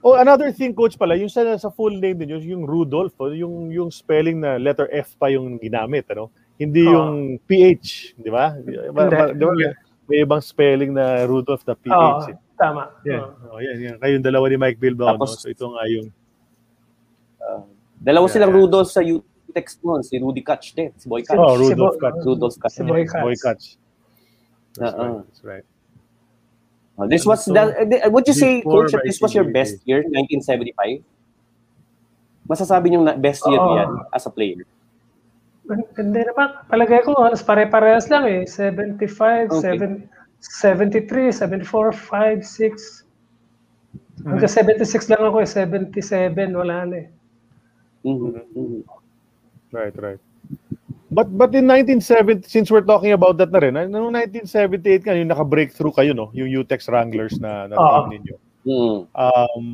Oh, 0.06 0.20
another 0.20 0.52
thing, 0.54 0.76
coach 0.76 1.00
pala, 1.00 1.18
yung 1.18 1.32
sa, 1.32 1.42
sa 1.58 1.72
full 1.72 1.98
name 1.98 2.20
din, 2.22 2.38
yung, 2.38 2.44
yung 2.44 2.64
Rudolph, 2.68 3.16
oh, 3.18 3.34
yung, 3.34 3.72
yung 3.74 3.90
spelling 3.90 4.38
na 4.38 4.60
letter 4.62 4.86
F 4.94 5.18
pa 5.18 5.34
yung 5.34 5.58
ginamit, 5.58 6.06
ano? 6.14 6.30
Hindi 6.62 6.86
Oo. 6.86 6.94
yung 6.94 7.14
PH, 7.42 8.14
di 8.22 8.30
ba? 8.30 8.54
Di 8.54 8.70
ba, 8.94 9.10
di 9.34 9.42
ba 9.42 9.54
may, 10.06 10.22
ibang 10.22 10.44
spelling 10.44 10.94
na 10.94 11.26
Rudolph 11.26 11.66
na 11.66 11.74
PH. 11.74 12.30
eh. 12.30 12.38
tama. 12.54 12.92
Yan. 13.08 13.24
Oo. 13.24 13.58
Oh, 13.58 13.60
yan, 13.64 13.78
yan. 13.82 13.96
Kayong 13.98 14.22
dalawa 14.22 14.46
ni 14.52 14.58
Mike 14.62 14.78
Bilbao, 14.78 15.16
no? 15.18 15.26
Tapos- 15.26 15.42
So 15.42 15.50
ito 15.50 15.66
nga 15.72 15.84
yung 15.90 16.08
Dalawa 18.04 18.28
Yeah. 18.28 18.34
silang 18.36 18.52
Rudolph 18.52 18.92
sa 18.92 19.00
U-Text 19.00 19.80
noon, 19.80 20.04
si 20.04 20.20
Rudy 20.20 20.44
Kutch 20.44 20.76
din, 20.76 20.92
si 20.94 21.08
Boy 21.08 21.24
Kutch. 21.24 21.40
Oh, 21.40 21.56
Si 21.56 21.72
Rudolph 21.72 21.96
Bo- 21.96 22.02
Kutch. 22.04 22.20
Rudolph 22.22 22.58
Kutch. 22.58 22.76
Si 22.76 22.84
Boy 22.84 23.04
Kutch. 23.04 23.24
Boy 23.24 23.36
Catch. 23.36 23.66
That's 24.74 24.92
Oo. 24.92 25.00
right. 25.00 25.24
That's 25.24 25.42
right. 25.44 25.66
Oh, 26.94 27.08
this 27.08 27.24
was, 27.24 27.42
So, 27.42 27.54
that, 27.54 27.74
eh, 27.74 28.06
would 28.06 28.28
you 28.28 28.36
say, 28.36 28.62
coach, 28.62 28.92
that 28.92 29.02
this 29.02 29.18
was 29.18 29.34
your 29.34 29.46
1988. 29.46 29.50
best 29.50 29.76
year, 29.84 30.02
1975? 30.06 31.02
Masasabi 32.44 32.92
niyo 32.92 33.02
na 33.02 33.16
best 33.16 33.42
year 33.48 33.58
Oo. 33.58 33.78
yan 33.80 33.90
as 34.12 34.28
a 34.28 34.32
player? 34.32 34.62
Hindi 35.96 36.22
naman, 36.22 36.60
palagay 36.68 37.02
ko, 37.02 37.16
halos 37.18 37.40
pare-parehas 37.40 38.12
lang 38.12 38.28
eh. 38.28 38.44
75, 38.44 39.48
Okay. 39.50 39.80
7, 39.80 40.12
73, 40.38 41.32
74, 41.32 41.96
5, 41.96 42.44
6. 42.44 43.08
Hanggang 44.22 44.46
Mm-hmm. 44.46 44.86
76 44.86 45.10
lang 45.10 45.24
ako 45.24 45.38
eh. 45.40 45.50
77, 45.50 46.52
wala 46.54 46.84
na 46.84 46.96
eh. 47.00 47.08
Mhm, 48.04 48.44
mhm. 48.56 48.82
Right, 49.72 49.96
right. 49.98 50.22
But 51.14 51.30
but 51.30 51.54
in 51.54 51.70
1970, 51.70 52.50
since 52.50 52.74
we're 52.74 52.86
talking 52.86 53.14
about 53.14 53.38
that 53.38 53.54
na 53.54 53.62
rin, 53.62 53.78
noong 53.78 54.14
1978 54.14 55.06
ka, 55.06 55.14
yung 55.14 55.30
naka-breakthrough 55.30 55.94
kayo, 55.94 56.12
no? 56.18 56.34
Yung 56.34 56.50
UTEX 56.50 56.90
Wranglers 56.90 57.38
na, 57.38 57.70
na 57.70 57.78
team 57.78 58.18
ninyo. 58.18 58.36
Mm. 58.64 59.00
Um, 59.12 59.66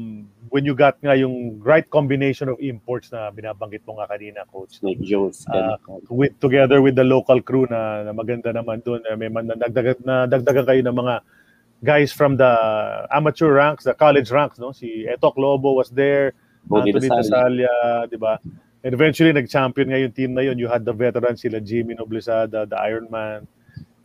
when 0.50 0.66
you 0.66 0.74
got 0.74 0.98
nga 1.00 1.14
yung 1.14 1.62
right 1.62 1.86
combination 1.88 2.50
of 2.50 2.58
imports 2.60 3.14
na 3.14 3.30
binabanggit 3.30 3.86
mo 3.86 4.02
nga 4.02 4.10
kanina, 4.10 4.44
Coach. 4.50 4.82
Snake 4.82 5.00
Jones. 5.06 5.46
Ah, 5.48 5.78
ganun. 5.86 6.02
with 6.10 6.34
together 6.42 6.82
with 6.82 6.98
the 6.98 7.06
local 7.06 7.40
crew 7.40 7.70
na, 7.70 8.04
na 8.04 8.12
maganda 8.12 8.50
naman 8.50 8.82
doon 8.82 9.06
may 9.16 9.30
man, 9.30 9.48
na, 9.48 9.56
dagdagan, 9.56 9.98
na 10.04 10.26
dagdagan 10.26 10.66
kayo 10.66 10.82
ng 10.82 10.98
mga 10.98 11.16
guys 11.86 12.12
from 12.12 12.36
the 12.36 12.52
amateur 13.14 13.54
ranks, 13.56 13.86
the 13.86 13.94
college 13.94 14.34
ranks, 14.34 14.60
no? 14.60 14.74
Si 14.74 15.08
Etok 15.08 15.38
Lobo 15.38 15.78
was 15.78 15.88
there, 15.94 16.34
Bobby 16.70 16.94
Anthony 16.94 17.10
Lasal. 17.10 17.18
Tasalia, 17.26 17.74
di 18.06 18.18
ba? 18.18 18.38
And 18.80 18.94
eventually 18.96 19.34
nag-champion 19.34 19.92
nga 19.92 20.00
yung 20.00 20.14
team 20.14 20.32
na 20.32 20.46
yun. 20.46 20.56
You 20.56 20.72
had 20.72 20.86
the 20.86 20.96
veterans 20.96 21.42
sila 21.42 21.60
Jimmy 21.60 21.98
Noblesada, 21.98 22.64
the 22.64 22.78
Iron 22.80 23.12
Man, 23.12 23.44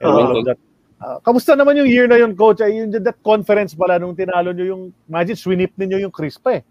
and 0.01 0.09
Oo. 0.11 0.19
all 0.19 0.39
of 0.41 0.45
that. 0.49 0.59
Ah, 0.99 1.21
kamusta 1.21 1.53
naman 1.53 1.77
yung 1.77 1.87
year 1.87 2.09
na 2.09 2.17
yun, 2.17 2.33
coach? 2.33 2.59
Ay, 2.59 2.81
yung 2.81 2.91
that 2.91 3.21
conference 3.21 3.77
pala 3.77 4.01
nung 4.01 4.17
tinalo 4.17 4.51
nyo 4.51 4.65
yung 4.65 4.83
imagine 5.05 5.37
swinip 5.37 5.71
ninyo 5.77 6.01
yung 6.01 6.15
Crispa 6.15 6.59
eh. 6.59 6.63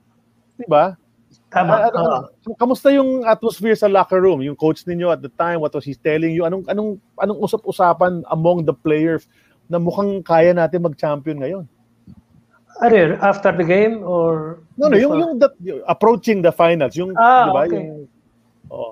Di 0.57 0.65
ba? 0.65 0.97
Tama. 1.47 1.69
Ah, 1.69 1.81
ano- 1.87 1.97
Oo. 2.01 2.17
ano- 2.49 2.57
kamusta 2.57 2.89
yung 2.89 3.23
atmosphere 3.23 3.77
sa 3.77 3.85
locker 3.87 4.17
room? 4.19 4.41
Yung 4.41 4.57
coach 4.57 4.83
ninyo 4.83 5.13
at 5.13 5.21
the 5.21 5.29
time, 5.29 5.61
what 5.61 5.71
was 5.71 5.85
he 5.85 5.93
telling 5.93 6.33
you? 6.33 6.43
Anong 6.43 6.65
anong 6.65 6.97
anong 7.21 7.39
usap-usapan 7.39 8.25
among 8.27 8.65
the 8.65 8.73
players 8.73 9.29
na 9.69 9.77
mukhang 9.77 10.19
kaya 10.19 10.51
natin 10.51 10.81
mag-champion 10.81 11.37
ngayon? 11.39 11.63
Ano 12.81 12.93
yun, 12.97 13.11
after 13.21 13.53
the 13.53 13.63
game 13.63 14.01
or... 14.01 14.63
No, 14.81 14.89
no, 14.89 14.97
yung 14.97 15.13
yung 15.21 15.33
that, 15.37 15.53
yung 15.61 15.85
approaching 15.85 16.41
the 16.41 16.49
finals, 16.49 16.97
yung 16.97 17.13
Ah, 17.13 17.45
di 17.45 17.51
ba? 17.53 17.61
okay. 17.69 17.77
Yung 17.85 18.09
oh, 18.73 18.89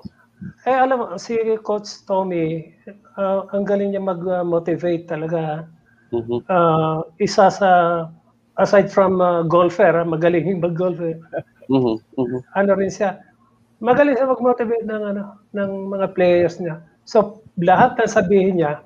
Eh, 0.66 0.74
alam 0.74 0.98
mo, 0.98 1.06
si 1.18 1.38
Coach 1.62 2.02
Tommy, 2.06 2.70
ah, 3.18 3.46
ang 3.54 3.62
galing 3.66 3.94
niya 3.94 4.02
mag-motivate 4.02 5.06
talaga. 5.06 5.66
Mhm. 6.14 6.46
Ah, 6.46 7.02
isa 7.18 7.50
sa, 7.50 7.70
aside 8.58 8.90
from 8.90 9.18
ah, 9.18 9.42
golfer, 9.42 9.90
ah, 9.94 10.06
magaling 10.06 10.46
yung 10.46 10.62
mag-golfer, 10.62 11.18
Mhm, 11.70 11.94
mhm. 12.18 12.38
ano 12.58 12.70
rin 12.74 12.90
siya, 12.90 13.22
magaling 13.82 14.18
siya 14.18 14.30
mag-motivate 14.30 14.86
ng, 14.86 15.02
ano, 15.14 15.22
ng 15.54 15.70
mga 15.94 16.06
players 16.14 16.58
niya. 16.58 16.82
So, 17.06 17.42
lahat 17.58 17.98
ng 17.98 18.10
sabihin 18.10 18.58
niya, 18.62 18.82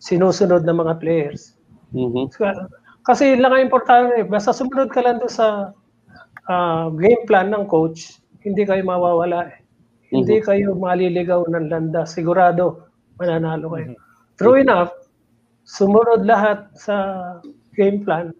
sinusunod 0.00 0.64
ng 0.64 0.76
mga 0.76 0.94
players. 1.00 1.56
Mhm. 1.92 2.32
Kasi 3.08 3.32
yun 3.32 3.40
lang 3.40 3.56
ang 3.56 3.64
importante, 3.64 4.20
eh. 4.20 4.24
basta 4.28 4.52
sumunod 4.52 4.92
ka 4.92 5.00
lang 5.00 5.16
doon 5.16 5.32
sa 5.32 5.72
ah, 6.52 6.92
game 6.92 7.24
plan 7.24 7.48
ng 7.48 7.64
coach, 7.64 8.20
hindi 8.44 8.68
kayo 8.68 8.84
mawawala. 8.84 9.48
Eh. 9.48 9.56
Hindi 10.12 10.44
kayo 10.44 10.76
maliligaw 10.76 11.48
ng 11.48 11.72
landa. 11.72 12.04
Sigurado, 12.04 12.88
mananalo 13.16 13.72
kayo. 13.72 13.96
True 14.36 14.60
enough, 14.60 14.92
sumunod 15.64 16.28
lahat 16.28 16.68
sa 16.76 16.96
game 17.72 18.04
plan. 18.04 18.36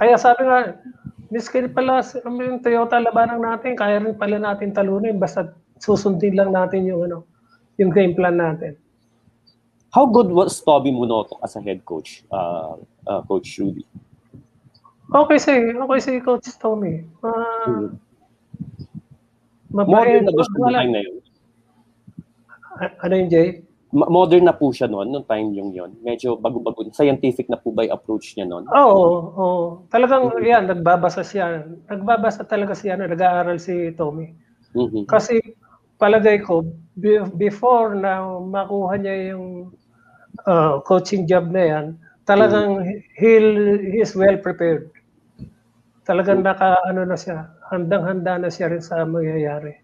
Kaya 0.00 0.16
sabi 0.16 0.48
nga, 0.48 0.80
miskin 1.28 1.68
pala 1.72 2.00
yung 2.24 2.64
Toyota 2.64 2.96
labanang 2.96 3.44
natin, 3.44 3.76
kaya 3.76 4.00
rin 4.00 4.16
pala 4.16 4.40
natin 4.40 4.72
talunin 4.72 5.20
basta 5.20 5.52
susundin 5.80 6.32
lang 6.32 6.50
natin 6.52 6.88
yung 6.88 7.04
ano, 7.04 7.28
yung 7.76 7.92
game 7.92 8.16
plan 8.16 8.40
natin. 8.40 8.76
How 9.90 10.04
good 10.04 10.28
was 10.28 10.60
Toby 10.60 10.92
Munoto 10.92 11.40
as 11.42 11.56
a 11.56 11.62
head 11.64 11.84
coach, 11.84 12.24
uh, 12.30 12.76
uh, 13.06 13.22
Coach 13.24 13.56
Rudy? 13.58 13.86
Okay 15.08 15.38
si, 15.40 15.52
okay 15.72 16.00
si 16.00 16.20
Coach 16.20 16.44
Tommy. 16.60 17.08
Uh, 17.24 17.96
Modern 19.72 20.24
na 20.28 20.32
ba 20.32 20.44
siya 20.44 20.80
time 20.80 20.92
na 20.92 21.00
yun? 21.00 21.16
Ano 23.04 23.14
yung 23.16 23.30
Jay? 23.32 23.48
Modern 23.88 24.44
na 24.44 24.52
po 24.52 24.68
siya 24.68 24.84
noon, 24.84 25.08
nung 25.08 25.24
time 25.24 25.56
yung 25.56 25.72
yon. 25.72 25.96
Medyo 26.04 26.36
bago-bago. 26.36 26.84
Scientific 26.92 27.48
na 27.48 27.56
po 27.56 27.72
ba 27.72 27.88
yung 27.88 27.96
approach 27.96 28.36
niya 28.36 28.44
noon? 28.44 28.68
Oo, 28.68 29.04
oo. 29.32 29.60
Talagang 29.88 30.28
yan, 30.44 30.68
nagbabasa 30.68 31.24
siya. 31.24 31.64
Nagbabasa 31.88 32.44
talaga 32.44 32.76
siya, 32.76 33.00
ano, 33.00 33.08
nag-aaral 33.08 33.56
si 33.56 33.96
Tommy. 33.96 34.36
Mhm. 34.76 35.08
Kasi 35.08 35.40
palagay 35.96 36.44
ko, 36.44 36.68
before 37.38 37.94
na 37.94 38.22
makuha 38.42 38.98
niya 38.98 39.34
yung 39.34 39.70
uh, 40.46 40.82
coaching 40.82 41.24
job 41.24 41.50
na 41.50 41.62
yan, 41.62 41.86
talagang 42.28 42.84
he'll, 43.16 43.78
he's 43.88 44.12
well 44.12 44.36
prepared. 44.38 44.90
Talagang 46.04 46.40
naka, 46.44 46.76
ano 46.88 47.04
na 47.04 47.16
siya, 47.16 47.52
handang-handa 47.68 48.40
na 48.40 48.48
siya 48.48 48.72
rin 48.72 48.82
sa 48.82 49.04
mangyayari. 49.04 49.80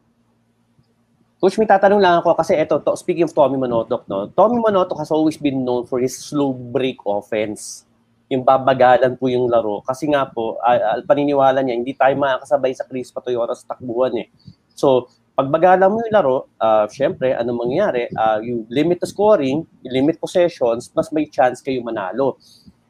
Coach, 1.44 1.60
may 1.60 1.68
tatanong 1.68 2.00
lang 2.00 2.16
ako 2.24 2.40
kasi 2.40 2.56
eto, 2.56 2.80
to, 2.80 2.96
speaking 2.96 3.28
of 3.28 3.36
Tommy 3.36 3.60
Monotok, 3.60 4.08
no? 4.08 4.32
Tommy 4.32 4.56
Monotok 4.64 4.96
has 5.04 5.12
always 5.12 5.36
been 5.36 5.60
known 5.60 5.84
for 5.84 6.00
his 6.00 6.16
slow 6.16 6.56
break 6.56 6.96
offense. 7.04 7.84
Yung 8.32 8.40
babagalan 8.40 9.20
po 9.20 9.28
yung 9.28 9.52
laro. 9.52 9.84
Kasi 9.84 10.08
nga 10.08 10.24
po, 10.24 10.56
ah, 10.64 10.96
paniniwala 11.04 11.60
niya, 11.60 11.76
hindi 11.76 11.92
tayo 11.92 12.16
makakasabay 12.16 12.72
sa 12.72 12.88
Chris 12.88 13.12
Patoyora 13.12 13.52
sa 13.52 13.76
takbuhan 13.76 14.16
eh. 14.24 14.32
So, 14.72 15.12
pag 15.34 15.50
bagalan 15.50 15.90
mo 15.90 15.98
yung 15.98 16.14
laro, 16.14 16.36
ah, 16.62 16.86
syempre, 16.86 17.34
ano 17.34 17.58
mangyayari? 17.58 18.06
Ah, 18.14 18.38
you 18.38 18.62
limit 18.70 19.02
the 19.02 19.08
scoring, 19.10 19.66
you 19.82 19.90
limit 19.90 20.22
possessions, 20.22 20.94
mas 20.94 21.10
may 21.10 21.26
chance 21.26 21.58
kayo 21.58 21.82
manalo. 21.82 22.38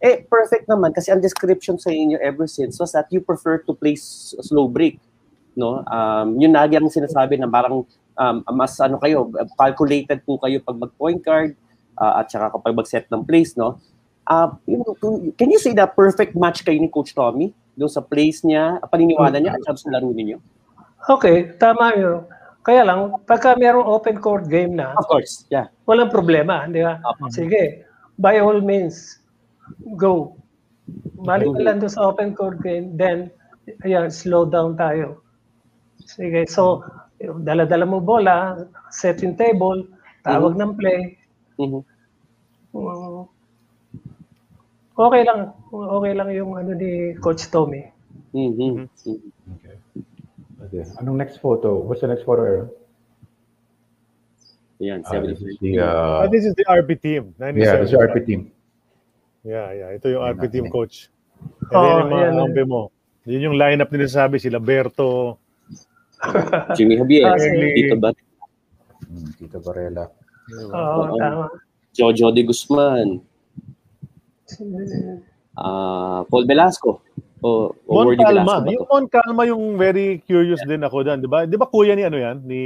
Eh, 0.05 0.21
perfect 0.29 0.69
naman 0.69 0.93
kasi 0.93 1.09
ang 1.09 1.25
description 1.25 1.81
sa 1.81 1.89
inyo 1.89 2.21
ever 2.21 2.45
since 2.45 2.77
was 2.77 2.93
that 2.93 3.09
you 3.09 3.25
prefer 3.25 3.65
to 3.65 3.73
play 3.73 3.97
slow 3.97 4.69
break. 4.69 5.01
No? 5.57 5.81
Um, 5.89 6.37
yun 6.37 6.53
lagi 6.53 6.77
ang 6.77 6.93
sinasabi 6.93 7.41
na 7.41 7.49
parang 7.49 7.89
um, 8.21 8.37
mas 8.53 8.77
ano 8.85 9.01
kayo, 9.01 9.33
calculated 9.57 10.21
po 10.29 10.37
kayo 10.37 10.61
pag 10.61 10.77
mag-point 10.77 11.25
guard 11.25 11.57
uh, 11.97 12.21
at 12.21 12.29
saka 12.29 12.53
kapag 12.53 12.77
mag-set 12.77 13.09
ng 13.09 13.25
plays, 13.25 13.57
no? 13.57 13.81
Uh, 14.29 14.53
yun, 14.69 14.85
kung- 15.01 15.33
can 15.33 15.49
you 15.49 15.61
say 15.61 15.73
that 15.73 15.97
perfect 15.97 16.37
match 16.37 16.61
kayo 16.61 16.77
ni 16.77 16.93
Coach 16.93 17.16
Tommy? 17.16 17.57
Doon 17.73 17.89
sa 17.89 18.05
plays 18.05 18.45
niya, 18.45 18.85
paniniwala 18.85 19.41
niya 19.41 19.57
at 19.57 19.65
sa 19.65 19.89
laro 19.89 20.12
ninyo? 20.12 20.37
Okay, 21.05 21.52
tama 21.60 21.93
yun. 21.97 22.24
Kaya 22.64 22.81
lang, 22.81 23.20
pagka 23.28 23.52
mayroong 23.60 23.85
open 23.85 24.16
court 24.24 24.48
game 24.48 24.72
na, 24.72 24.97
Of 24.97 25.05
course, 25.05 25.44
yeah. 25.52 25.68
walang 25.85 26.09
problema, 26.09 26.64
di 26.64 26.81
ba? 26.81 26.97
Apo. 27.05 27.28
Sige, 27.28 27.85
by 28.16 28.40
all 28.40 28.64
means, 28.64 29.20
go. 30.01 30.32
Balik 31.20 31.52
ka 31.52 31.60
lang 31.60 31.85
doon 31.85 31.93
sa 31.93 32.09
open 32.09 32.32
court 32.32 32.64
game, 32.64 32.97
then, 32.97 33.28
ayan, 33.85 34.09
slow 34.09 34.48
down 34.48 34.81
tayo. 34.81 35.20
Sige, 36.09 36.48
so, 36.48 36.81
dala-dala 37.20 37.85
mo 37.85 38.01
bola, 38.01 38.64
set 38.89 39.20
yung 39.20 39.36
table, 39.36 39.85
tawag 40.24 40.56
ng 40.56 40.72
play. 40.72 41.20
Mhm. 41.60 41.85
Mm, 42.74 43.28
okay 44.98 45.22
lang, 45.22 45.52
okay 45.70 46.12
lang 46.16 46.28
yung 46.32 46.56
ano 46.56 46.72
ni 46.72 47.12
Coach 47.20 47.52
Tommy. 47.52 47.86
Mhm. 48.32 48.89
Okay. 50.75 50.83
Okay. 50.91 50.99
Anong 50.99 51.17
next 51.23 51.39
photo? 51.39 51.79
What's 51.79 52.01
the 52.03 52.11
next 52.11 52.27
photo, 52.27 52.43
Aaron? 52.43 52.69
Yan, 54.83 55.07
Ah, 55.07 55.23
this 55.23 55.39
is 55.39 55.55
70. 55.55 55.59
the, 55.63 55.71
uh, 55.79 56.19
Ah, 56.19 56.27
this 56.27 56.45
is 56.45 56.55
the 56.59 56.65
RP 56.67 56.91
team. 56.99 57.23
97. 57.39 57.63
yeah, 57.63 57.75
this 57.79 57.89
is 57.91 57.95
our 57.95 58.11
RP 58.11 58.17
team. 58.27 58.41
Yeah, 59.47 59.69
yeah. 59.71 59.89
Ito 59.95 60.07
yung 60.11 60.23
RP 60.35 60.43
team 60.51 60.67
coach. 60.67 61.09
And 61.71 61.79
Oh, 61.79 61.99
yung 62.03 62.11
mga 62.11 62.67
mo. 62.67 62.91
Yun 63.25 63.41
yung 63.53 63.57
lineup 63.57 63.89
nila 63.95 64.09
sabi, 64.11 64.43
sila 64.43 64.59
Berto. 64.59 65.39
Jimmy 66.77 66.99
Javier, 66.99 67.31
Ah, 67.31 67.39
Tito 67.39 67.97
Bat, 67.97 68.17
Hmm, 69.05 69.29
Tito 69.39 69.59
Varela. 69.61 70.09
Oo, 70.51 70.73
Oo. 70.75 71.17
tama. 71.21 71.47
Jojo 71.95 72.35
de 72.35 72.43
Guzman, 72.43 73.23
ah 75.55 76.27
Paul 76.27 76.45
Velasco, 76.45 77.01
o, 77.45 77.77
o 77.85 77.93
Mon 77.93 78.16
Calma. 78.16 78.65
Yung? 78.65 78.89
Mon 78.89 79.05
Calma 79.12 79.43
yung 79.45 79.77
very 79.77 80.25
curious 80.25 80.65
din 80.65 80.81
ako 80.81 81.05
dan, 81.05 81.21
di 81.21 81.29
ba? 81.29 81.45
Di 81.45 81.61
ba 81.61 81.69
kuya 81.69 81.93
ni 81.93 82.09
ano 82.09 82.16
yan? 82.16 82.41
Ni 82.41 82.62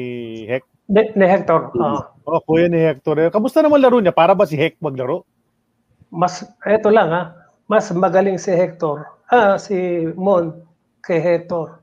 Hec? 0.47 0.63
Ni, 0.87 1.03
ni 1.19 1.27
Hector, 1.27 1.75
oo. 1.75 1.99
Oh, 2.23 2.41
kuya 2.47 2.71
ni 2.71 2.79
Hector. 2.79 3.19
Kamusta 3.35 3.59
naman 3.59 3.83
laro 3.83 3.99
niya? 3.99 4.15
Para 4.15 4.39
ba 4.39 4.47
si 4.47 4.55
Hec 4.55 4.79
maglaro? 4.79 5.27
mas 6.11 6.45
eto 6.65 6.89
lang 6.89 7.13
ha, 7.13 7.23
mas 7.69 7.93
magaling 7.93 8.41
si 8.41 8.53
Hector. 8.53 9.05
Ah, 9.29 9.61
si 9.61 10.09
Mon 10.17 10.57
kay 11.05 11.21
Hector. 11.21 11.81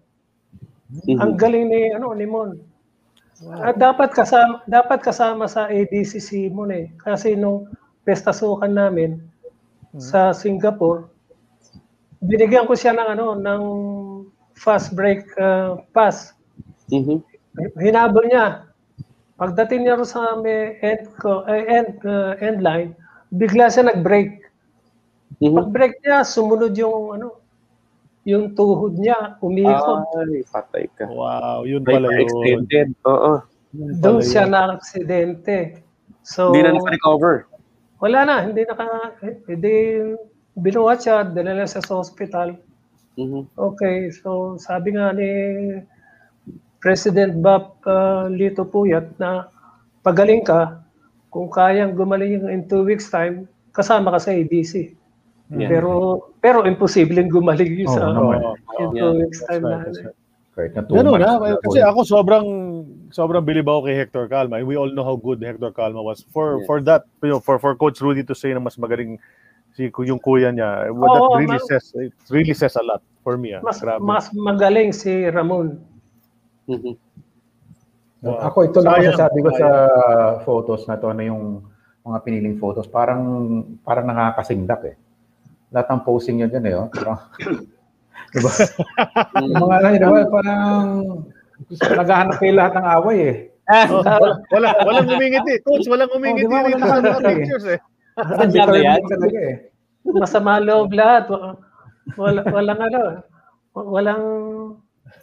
Mhm. 0.90 1.18
Ang 1.22 1.34
galing 1.38 1.66
ni 1.70 1.94
ano 1.94 2.14
ni 2.18 2.26
Mon. 2.26 2.58
At 3.62 3.78
dapat 3.78 4.16
kasama 4.16 4.64
dapat 4.66 5.04
kasama 5.04 5.46
sa 5.46 5.70
ADC 5.70 6.18
si 6.18 6.50
Mon 6.50 6.74
eh. 6.74 6.90
Kasi 6.98 7.38
nung 7.38 7.70
pesta 8.02 8.34
sukan 8.34 8.74
namin 8.74 9.22
sa 10.02 10.34
Singapore, 10.34 11.08
binigyan 12.24 12.68
ko 12.70 12.74
siya 12.78 12.96
ng 12.96 13.10
ano 13.18 13.26
ng 13.36 13.64
fast 14.56 14.96
break 14.96 15.26
uh, 15.36 15.82
pass. 15.92 16.32
Mhm. 16.92 17.20
Hinabol 17.80 18.28
niya. 18.28 18.68
Pagdating 19.36 19.84
niya 19.84 20.00
ro 20.00 20.08
sa 20.08 20.40
may 20.40 20.80
end 20.80 21.12
ko, 21.20 21.44
eh, 21.44 21.68
end 21.68 22.00
uh, 22.08 22.40
end 22.40 22.64
line, 22.64 22.96
bigla 23.36 23.68
siya 23.68 23.92
nag-break. 23.92 24.48
Mhm. 25.44 25.56
Pag-break 25.60 26.00
niya, 26.00 26.24
sumunod 26.24 26.72
yung 26.80 27.20
ano, 27.20 27.44
yung 28.24 28.56
tuhod 28.56 28.96
niya, 28.96 29.36
umikot. 29.44 30.08
Ay, 30.18 30.42
patay 30.48 30.86
ka. 30.96 31.06
Wow, 31.12 31.68
yun 31.68 31.84
pala 31.84 32.10
yun. 32.10 32.26
Hyperextended. 32.26 32.90
Oo. 33.06 33.44
Doon 34.02 34.24
siya 34.24 34.48
yun. 34.48 34.56
na-aksidente. 34.56 35.84
So, 36.26 36.50
Hindi 36.50 36.66
na 36.66 36.80
naka-recover. 36.80 37.46
wala 38.02 38.20
na, 38.26 38.36
hindi 38.48 38.66
naka, 38.66 39.14
hindi, 39.46 39.76
binuhat 40.56 41.04
siya, 41.04 41.24
dinala 41.24 41.68
siya 41.68 41.84
sa 41.84 42.00
hospital. 42.00 42.56
Mhm. 43.16 43.48
Okay, 43.56 44.12
so 44.12 44.56
sabi 44.58 44.96
nga 44.96 45.12
ni 45.12 45.32
President 46.80 47.40
Bap 47.40 47.80
uh, 47.88 48.28
Lito 48.28 48.64
Puyat 48.64 49.16
na 49.18 49.48
pagaling 50.04 50.44
ka, 50.44 50.84
kung 51.32 51.50
kayang 51.50 51.96
gumaling 51.98 52.46
in 52.48 52.64
two 52.70 52.86
weeks 52.86 53.10
time, 53.10 53.48
kasama 53.74 54.14
ka 54.14 54.20
sa 54.22 54.32
ADC. 54.32 54.94
Yeah. 55.52 55.70
Pero 55.70 55.92
pero 56.42 56.66
imposibleng 56.66 57.30
gumaling 57.30 57.86
yun 57.86 57.90
Oo 57.90 57.94
sa 57.94 58.10
naman. 58.10 58.40
in 58.82 58.88
Yeah. 58.94 59.02
two 59.02 59.14
weeks 59.22 59.40
That's 59.44 59.50
time 59.52 59.64
right, 59.64 59.74
na. 59.74 59.86
that's 59.86 60.00
right. 60.02 60.18
Kahit 60.56 60.72
na 60.72 60.82
Ganun 60.88 61.20
na. 61.20 61.36
na 61.36 61.60
Kasi 61.60 61.80
po. 61.84 61.90
ako 61.92 62.00
sobrang 62.08 62.46
sobrang 63.12 63.44
bilib 63.44 63.68
ako 63.68 63.86
kay 63.86 63.96
Hector 64.00 64.26
Calma. 64.26 64.64
We 64.64 64.80
all 64.80 64.88
know 64.90 65.04
how 65.04 65.20
good 65.20 65.44
Hector 65.44 65.70
Calma 65.70 66.00
was. 66.00 66.24
For 66.32 66.62
Yeah. 66.62 66.66
for 66.66 66.78
that, 66.88 67.04
you 67.20 67.30
know, 67.30 67.42
for 67.44 67.60
for 67.60 67.76
Coach 67.76 68.00
Rudy 68.00 68.24
to 68.24 68.34
say 68.34 68.56
na 68.56 68.64
mas 68.64 68.80
magaling 68.80 69.20
si 69.76 69.92
yung 69.92 70.22
kuya 70.24 70.56
niya, 70.56 70.88
well, 70.96 71.12
that 71.12 71.22
Oo, 71.22 71.36
really 71.36 71.60
ma- 71.60 71.68
says 71.68 71.92
it 72.00 72.16
really 72.32 72.56
says 72.56 72.80
a 72.80 72.84
lot 72.84 73.04
for 73.22 73.36
me. 73.36 73.52
Ah. 73.52 73.60
Mas 73.60 73.84
Grabe. 73.84 74.00
mas 74.00 74.32
magaling 74.32 74.96
si 74.96 75.28
Ramon. 75.28 75.76
Mhm. 76.66 76.96
Wow. 78.26 78.42
Ako, 78.50 78.58
ito 78.66 78.80
lang 78.82 78.98
masasabi 79.06 79.38
ko 79.44 79.50
sa 79.54 79.68
photos 80.42 80.88
na 80.90 80.98
to, 80.98 81.14
na 81.14 81.30
yung 81.30 81.62
mga 82.02 82.18
piniling 82.26 82.58
photos, 82.58 82.90
parang 82.90 83.22
parang 83.86 84.10
nakakasindak 84.10 84.82
eh. 84.82 84.96
Lahat 85.70 85.92
ng 85.94 86.02
posing 86.02 86.42
nyo 86.42 86.48
dyan 86.50 86.66
eh. 86.66 86.74
Oh. 86.74 86.88
Parang, 86.90 87.20
diba? 88.34 88.52
yung 89.38 89.62
mga 89.62 89.76
ano, 89.78 89.88
diba? 89.94 90.22
Parang 90.32 90.58
naghahanap 91.70 92.36
kayo 92.40 92.54
lahat 92.58 92.74
ng 92.80 92.88
away 92.98 93.20
eh. 93.22 93.38
Oh, 93.66 94.02
wala, 94.06 94.38
wala, 94.54 94.70
walang 94.86 95.10
umingiti. 95.10 95.58
Coach, 95.66 95.86
walang 95.90 96.10
umingiti 96.14 96.46
Oh, 96.46 96.54
di 96.54 96.54
ba? 96.54 96.70
dito 96.70 96.78
Wala 96.78 96.86
sa 96.86 96.96
mga 96.96 97.06
nakangiti. 97.06 97.30
pictures 97.42 97.66
eh. 97.68 97.80
Saan 98.16 98.48
ba 98.52 98.78
yan? 98.80 99.02
Talaga 99.12 99.40
eh. 99.44 99.56
Masama 100.08 100.64
loob 100.64 100.96
lahat. 100.96 101.28
Wa- 101.28 101.60
Wala, 102.16 102.46
walang 102.54 102.80
ano, 102.86 103.02
walang 103.74 104.24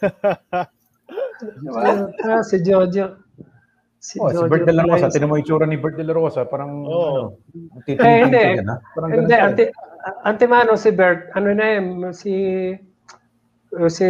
Ah, 2.27 2.43
si 2.43 2.59
Jojo. 2.59 3.23
Si 4.03 4.19
Oh, 4.19 4.27
si 4.27 4.35
Bert 4.51 4.67
de 4.67 4.75
la 4.75 4.83
Rosa, 4.83 5.07
tinan 5.07 5.31
mo 5.31 5.39
yung 5.39 5.47
tsura 5.47 5.63
ni 5.63 5.79
Bert 5.79 5.95
de 5.95 6.03
la 6.03 6.11
Rosa, 6.11 6.43
parang 6.43 6.83
Oo. 6.83 7.39
ano, 7.39 7.79
Eh, 7.79 7.83
titingin 7.87 8.19
hindi. 8.27 8.43
yan, 8.59 8.67
ha? 8.67 8.75
Parang 8.91 9.09
Hindi, 9.15 9.31
eh. 9.31 9.39
anti, 9.47 9.63
antimano 10.27 10.75
si 10.75 10.91
Bert. 10.91 11.31
Ano 11.39 11.55
na 11.55 11.65
yun, 11.71 12.11
si 12.11 12.33
si 13.87 14.07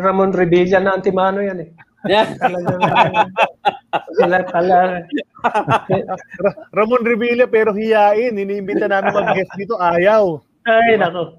Ramon 0.00 0.32
Revilla 0.32 0.80
na 0.80 0.96
antimano 0.96 1.44
yan 1.44 1.60
eh. 1.60 1.68
Yeah. 2.08 2.24
Talagang 2.40 2.80
sila 4.16 4.38
pala. 4.52 5.04
Ra- 6.40 6.58
Ramon 6.72 7.04
Revilla 7.04 7.46
pero 7.46 7.70
hiyain. 7.70 8.34
Iniimbita 8.34 8.88
namin 8.88 9.12
mag-guest 9.12 9.52
dito. 9.54 9.76
Ayaw. 9.76 10.40
Ay, 10.64 10.96
nako. 10.96 11.36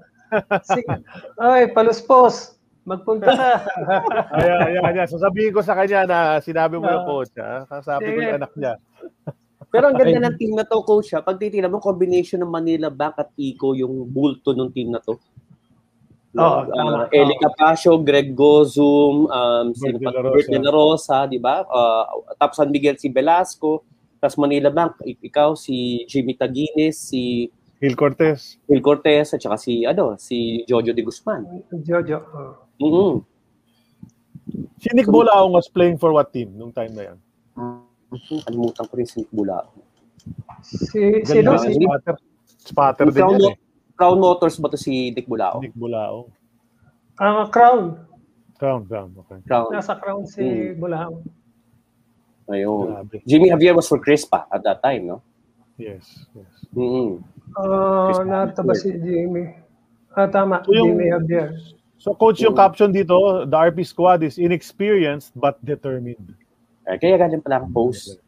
Ay, 1.36 1.70
paluspos. 1.70 2.54
Magpunta 2.86 3.34
ka. 3.34 3.50
Ayan, 4.38 4.58
ayan, 4.70 4.82
ayan. 4.86 5.08
Sasabihin 5.10 5.50
ko 5.50 5.58
sa 5.58 5.74
kanya 5.74 6.06
na 6.06 6.18
sinabi 6.38 6.78
mo 6.78 6.86
yung 6.86 7.02
Ah. 7.02 7.08
coach. 7.08 7.34
Ha? 7.34 7.66
Kasabi 7.66 8.14
ko 8.14 8.18
yung 8.22 8.38
anak 8.38 8.52
niya. 8.54 8.74
Pero 9.66 9.90
ang 9.90 9.98
ganda 9.98 10.30
ng 10.30 10.38
team 10.38 10.54
na 10.54 10.62
to, 10.62 10.86
coach. 10.86 11.10
Ha? 11.10 11.18
Pag 11.18 11.42
titignan 11.42 11.74
mo, 11.74 11.82
combination 11.82 12.38
ng 12.38 12.46
Manila 12.48 12.86
Bank 12.86 13.18
at 13.18 13.34
Ico, 13.34 13.74
yung 13.74 14.06
bulto 14.06 14.54
ng 14.54 14.70
team 14.70 14.94
na 14.94 15.02
to. 15.02 15.18
Oo, 16.36 16.58
Uh. 16.68 17.08
Eli 17.10 17.32
Capasio, 17.40 17.96
Greg 17.98 18.36
Gozum, 18.36 19.24
um, 19.24 19.66
Bert 19.72 19.96
de 19.96 20.06
la 20.06 20.20
Rosa. 20.20 20.68
Rosa, 20.68 21.18
di 21.26 21.40
ba? 21.40 21.64
Uh, 21.64 22.04
tapos 22.36 22.54
San 22.54 22.68
Miguel 22.68 23.00
si 23.00 23.08
Velasco, 23.08 23.82
tapos 24.18 24.36
Manila 24.36 24.70
Bank, 24.70 24.96
ik- 25.02 25.22
ikaw, 25.22 25.54
si 25.54 26.04
Jimmy 26.06 26.34
Taguines, 26.34 26.96
si 26.96 27.50
Gil 27.76 27.92
Cortez. 27.92 28.56
Phil 28.64 28.80
Cortez, 28.80 29.36
at 29.36 29.40
saka 29.40 29.60
si, 29.60 29.84
ano, 29.84 30.16
si 30.16 30.64
Jojo 30.64 30.96
de 30.96 31.02
Guzman. 31.04 31.44
Jojo. 31.84 32.18
oh. 32.32 32.52
Mhm. 32.80 33.14
Si 34.80 34.88
Nick 34.96 35.08
Bulaong 35.08 35.52
was 35.52 35.68
playing 35.68 35.98
for 35.98 36.12
what 36.12 36.32
team 36.32 36.56
nung 36.56 36.72
time 36.72 36.92
na 36.96 37.12
yan? 37.12 37.18
Kalimutan 38.46 38.84
ko 38.86 38.92
rin 38.96 39.04
si 39.04 39.20
Nick 39.20 39.32
Bulao. 39.34 39.68
Si, 40.64 41.20
sino? 41.26 41.52
Ganda, 41.52 41.68
Si, 41.68 41.76
Spatter. 41.76 42.16
Spatter 42.64 43.06
din 43.12 43.20
Crown, 43.20 43.32
yan 43.36 43.52
eh. 43.52 43.56
Crown 43.92 44.18
Motors 44.20 44.56
ba 44.56 44.68
to 44.72 44.78
si 44.80 45.12
Nick 45.12 45.28
Bulao? 45.28 45.60
Nick 45.60 45.76
Bulaong. 45.76 46.32
ah, 47.20 47.44
Crown. 47.52 48.00
Crown, 48.56 48.88
Crown. 48.88 49.12
Okay. 49.20 49.38
Crown. 49.44 49.68
Nasa 49.68 50.00
Crown 50.00 50.24
si 50.24 50.40
Hmm. 50.40 50.80
Bulao. 50.80 51.20
Ayun. 52.46 52.86
Grabe. 52.94 53.16
Jimmy 53.26 53.50
Javier 53.50 53.74
was 53.74 53.88
for 53.90 53.98
Crispa 53.98 54.46
at 54.50 54.62
that 54.62 54.78
time, 54.82 55.06
no? 55.06 55.18
Yes, 55.76 56.06
yes. 56.32 56.50
Mhm. 56.72 57.20
Ah, 57.52 58.16
nata 58.24 58.62
ba 58.62 58.72
si 58.72 58.94
Jimmy? 58.96 59.50
Ah, 60.14 60.24
tama. 60.30 60.62
So 60.64 60.72
yung- 60.72 60.94
Jimmy 60.96 61.12
Javier. 61.12 61.52
So 61.96 62.14
coach, 62.14 62.38
yung 62.40 62.54
caption 62.54 62.92
dito, 62.94 63.44
the 63.44 63.56
RP 63.56 63.82
squad 63.82 64.22
is 64.22 64.38
inexperienced 64.38 65.34
but 65.34 65.58
determined. 65.64 66.36
Eh, 66.86 66.96
kaya 66.96 67.18
ganyan 67.18 67.42
pala 67.42 67.60
ang 67.66 67.72
post. 67.74 68.22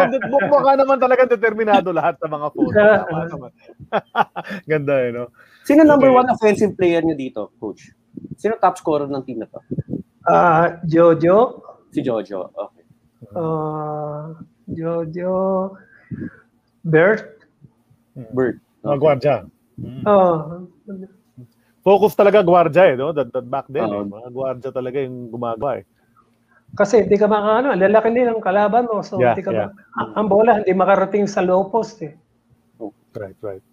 mukha 0.52 0.72
naman 0.76 0.96
talaga 0.96 1.28
determinado 1.28 1.92
lahat 1.92 2.16
sa 2.16 2.28
mga 2.28 2.46
photo. 2.52 2.72
Ganda 4.70 4.94
eh, 5.04 5.10
no? 5.12 5.28
Sino 5.68 5.84
number 5.84 6.08
Okay. 6.12 6.18
one 6.24 6.28
offensive 6.32 6.72
player 6.76 7.04
niyo 7.04 7.16
dito, 7.16 7.40
coach? 7.60 7.92
Sino 8.38 8.56
top 8.58 8.76
scorer 8.78 9.08
ng 9.10 9.22
team 9.24 9.42
na 9.42 9.48
to? 9.50 9.60
Ah, 10.24 10.78
Jojo. 10.84 11.62
Si 11.90 12.04
Jojo. 12.04 12.52
Okay. 12.52 12.84
Ah, 13.34 14.36
Jojo. 14.68 15.34
Bert. 16.84 17.44
Bert. 18.34 18.58
Mga 18.84 18.96
gwardya. 19.00 19.36
Oh, 20.06 20.66
focus 21.86 22.12
talaga 22.18 22.42
gwardya 22.42 22.92
eh, 22.92 22.96
no? 22.98 23.14
That, 23.14 23.30
that 23.30 23.46
back 23.46 23.66
then, 23.70 23.88
Oo. 23.88 24.02
eh. 24.02 24.06
mga 24.06 24.28
gwardya 24.34 24.70
talaga 24.74 24.98
yung 25.02 25.30
gumagawa 25.30 25.80
eh. 25.80 25.84
Kasi 26.76 27.06
hindi 27.06 27.16
ka 27.16 27.24
maka, 27.24 27.64
ano, 27.64 27.68
lalaki 27.72 28.12
din 28.12 28.28
ang 28.28 28.44
kalaban 28.44 28.84
mo. 28.90 29.00
So, 29.00 29.16
Yeah, 29.16 29.32
hindi 29.32 29.46
ka 29.46 29.52
yeah. 29.54 29.72
ma- 29.96 30.12
ang 30.18 30.28
bola 30.28 30.60
hindi 30.60 30.76
makarating 30.76 31.24
sa 31.24 31.40
low 31.40 31.70
post 31.72 32.04
eh. 32.04 32.12
Right, 33.16 33.34
right. 33.40 33.64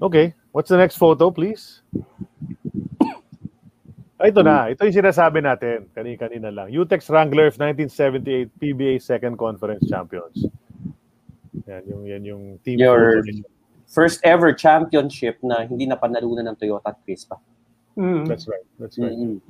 Okay, 0.00 0.32
what's 0.50 0.72
the 0.72 0.80
next 0.80 0.96
photo, 0.96 1.30
please? 1.30 1.84
Ah, 4.22 4.30
ito 4.30 4.38
na. 4.46 4.70
Ito 4.70 4.86
yung 4.86 4.94
sinasabi 5.02 5.42
natin. 5.42 5.90
Kani-kanina 5.90 6.54
lang. 6.54 6.70
UTEX 6.70 7.10
Wranglers 7.10 7.58
1978 7.58 8.54
PBA 8.54 9.02
Second 9.02 9.34
Conference 9.34 9.82
Champions. 9.90 10.46
Yan 11.66 11.82
yung, 11.90 12.02
yan 12.06 12.22
yung 12.22 12.42
team. 12.62 12.78
Your-. 12.78 13.26
First 13.90 14.22
ever 14.22 14.54
championship 14.54 15.42
na 15.42 15.66
hindi 15.66 15.90
napanalunan 15.90 16.46
ng 16.48 16.56
Toyota 16.56 16.94
at 16.94 17.02
Crispa. 17.02 17.42
Mm. 17.98 18.24
That's 18.24 18.46
right. 18.46 18.64
That's 18.78 18.96
right. 18.96 19.12
Mm-mm. 19.12 19.42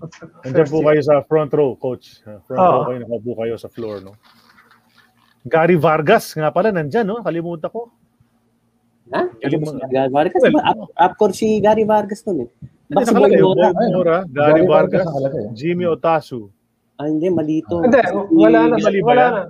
Nandiyan 0.42 0.68
po 0.72 0.82
kayo 0.82 1.00
sa 1.04 1.20
front 1.22 1.52
row, 1.52 1.76
coach. 1.76 2.24
Ah, 2.26 2.40
Front 2.42 2.58
Oo. 2.58 2.72
row 2.72 2.82
kayo, 2.88 2.98
nakaupo 3.04 3.32
kayo 3.44 3.54
sa 3.60 3.68
floor, 3.68 4.00
no? 4.02 4.16
Gary 5.46 5.76
Vargas 5.78 6.34
nga 6.34 6.50
pala 6.50 6.74
nandyan, 6.74 7.06
no? 7.06 7.20
Kalimutan 7.20 7.70
ko. 7.70 7.92
Ha? 9.12 9.22
Gary 9.92 10.08
Vargas? 10.08 10.40
Well? 10.42 10.56
Up, 10.64 10.78
upcore 10.96 11.34
si 11.36 11.60
Gary 11.60 11.84
Vargas 11.84 12.24
nun 12.26 12.44
eh. 12.44 12.48
Baka 12.92 13.08
si 13.08 13.14
Boy 13.16 13.32
Mora. 13.40 13.68
Boy 13.72 13.88
Mora, 13.92 14.18
Gary 14.28 14.64
Vargas. 14.66 15.06
Jimmy 15.52 15.84
Otasu. 15.84 16.48
Ah, 17.00 17.08
hindi, 17.08 17.28
malito. 17.32 17.80
Hindi, 17.80 17.98
wala 18.36 18.68
na. 18.68 18.76
Wala 18.80 19.24
na. 19.30 19.42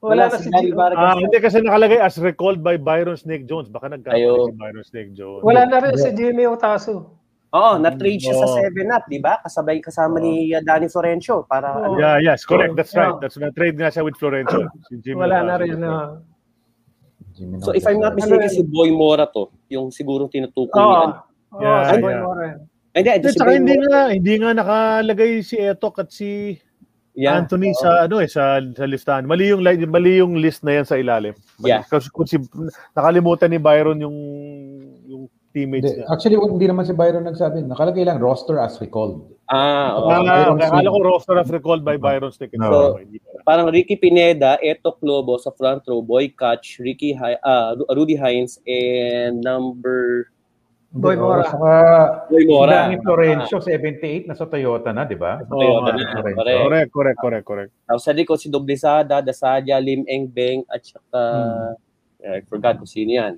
Wala, 0.00 0.32
na 0.32 0.36
si 0.40 0.48
Gary. 0.48 0.72
Vargas. 0.72 0.96
Ah, 0.96 1.16
hindi 1.20 1.36
kasi 1.36 1.60
nakalagay 1.60 2.00
as 2.00 2.16
recalled 2.16 2.64
by 2.64 2.80
Byron 2.80 3.16
Snake 3.20 3.44
Jones. 3.44 3.68
Baka 3.68 3.92
nagkamali 3.92 4.24
si 4.24 4.54
Byron 4.56 4.84
Snake 4.84 5.10
Jones. 5.12 5.44
Wala 5.44 5.68
na 5.68 5.76
rin 5.84 5.96
si 6.00 6.08
Jimmy 6.16 6.48
Otasu. 6.48 7.20
Oo, 7.50 7.82
na-trade 7.82 8.22
siya 8.22 8.38
sa 8.38 8.46
Oo. 8.46 8.62
7-up, 8.62 9.10
di 9.10 9.18
ba? 9.18 9.42
Kasabay 9.42 9.82
kasama 9.82 10.22
ni 10.22 10.54
uh, 10.54 10.62
Danny 10.62 10.86
Florencio 10.86 11.42
para 11.50 11.74
Oo. 11.74 11.82
ano, 11.82 11.98
Yeah, 11.98 12.22
yes, 12.22 12.46
correct. 12.46 12.78
That's 12.78 12.94
right. 12.94 13.18
That's 13.18 13.34
na 13.42 13.50
trade 13.50 13.74
nga 13.74 13.90
siya 13.90 14.06
with 14.06 14.14
Florencio. 14.22 14.70
Si 14.86 15.02
Jimmy 15.02 15.26
Wala 15.26 15.42
na 15.42 15.58
Otasu. 15.58 15.62
rin 15.66 15.74
na. 15.82 15.92
Jimmy 17.40 17.56
So 17.58 17.72
if 17.72 17.82
I'm 17.82 17.96
not 17.96 18.12
Nogales. 18.12 18.28
mistaken, 18.28 18.44
Ano 18.44 18.52
si 18.52 18.62
Boy 18.62 18.90
Mora 18.92 19.24
to, 19.26 19.48
yung 19.66 19.88
siguro 19.88 20.28
tinutukoy 20.28 20.76
Oo. 20.76 20.92
niya. 20.92 21.08
Oo, 21.50 21.60
Yeah, 21.60 21.80
si 21.82 21.96
Boy 21.98 22.12
yeah. 22.12 22.22
Mora. 22.22 22.44
Hindi, 22.90 23.08
Hindi, 23.08 23.28
si 23.28 23.38
Boy 23.40 23.54
hindi 23.56 23.74
Mora. 23.74 23.86
nga, 23.88 24.02
hindi 24.12 24.32
nga 24.36 24.50
nakalagay 24.52 25.30
si 25.40 25.56
Etok 25.56 25.96
at 25.98 26.10
si 26.10 26.28
Yeah. 27.10 27.34
Anthony 27.34 27.74
sa 27.74 28.06
ano 28.06 28.22
eh 28.22 28.28
sa 28.28 28.60
sa 28.62 28.86
listahan. 28.86 29.26
Mali 29.26 29.50
yung 29.50 29.60
li- 29.60 29.82
mali 29.84 30.22
yung 30.22 30.38
list 30.38 30.62
na 30.62 30.78
yan 30.78 30.86
sa 30.86 30.94
ilalim. 30.94 31.34
Mali. 31.58 31.68
Yeah. 31.68 31.82
Kasi 31.82 32.06
kung 32.08 32.24
si 32.24 32.38
nakalimutan 32.92 33.50
ni 33.50 33.58
Byron 33.58 33.98
yung 33.98 34.14
yung 35.04 35.22
teammates 35.50 35.90
Hindi, 35.90 36.00
niya. 36.00 36.06
actually, 36.06 36.38
hindi 36.38 36.66
naman 36.70 36.86
si 36.86 36.94
Byron 36.94 37.26
nagsabi. 37.26 37.66
Nakalagay 37.66 38.06
lang 38.06 38.22
roster 38.22 38.56
as 38.56 38.78
recalled. 38.78 39.26
Ah, 39.50 39.98
oo. 39.98 40.06
Ah, 40.06 40.22
Byron 40.22 40.62
akala 40.62 40.88
ko 40.88 40.98
roster 41.02 41.34
as 41.34 41.50
recalled 41.50 41.82
by 41.82 41.98
Byron 41.98 42.30
Stick. 42.30 42.54
No. 42.54 42.70
Pala. 42.94 43.02
Parang 43.42 43.66
Ricky 43.66 43.98
Pineda, 43.98 44.54
Etok 44.62 45.02
Lobo 45.02 45.34
sa 45.36 45.50
front 45.50 45.82
row, 45.84 45.98
Boy 46.00 46.30
Catch, 46.30 46.78
Ricky 46.78 47.10
Hi- 47.12 47.42
ah, 47.42 47.74
Ru- 47.74 47.90
Rudy 47.90 48.14
Hines, 48.14 48.62
and 48.62 49.42
number 49.42 50.30
Boy 50.88 51.14
Mora. 51.14 51.42
oh, 51.42 51.50
Saka, 51.50 51.74
Boy 52.30 52.46
Mora. 52.46 52.86
Danny 52.86 52.98
Florencio, 52.98 53.58
78, 53.58 54.26
nasa 54.26 54.46
Toyota 54.46 54.90
na, 54.90 55.02
di 55.02 55.14
ba? 55.14 55.38
Oo, 55.40 55.50
Toyota 55.50 55.90
nga. 55.90 55.98
na, 55.98 56.14
Correct. 56.14 56.36
correct. 56.36 56.58
correct, 56.62 56.90
correct, 56.90 57.18
correct, 57.18 57.44
correct. 57.44 57.70
Tapos 57.84 58.02
sa 58.02 58.14
likod 58.14 58.38
si 58.38 58.46
Doblisada, 58.46 59.18
Dasadya, 59.18 59.78
Lim 59.78 60.06
Eng 60.06 60.26
Beng, 60.26 60.62
at 60.66 60.82
saka, 60.82 61.22
Hmm. 61.22 61.74
I 62.22 62.42
forgot 62.44 62.78
kung 62.78 62.86
sino 62.86 63.18
yan. 63.18 63.34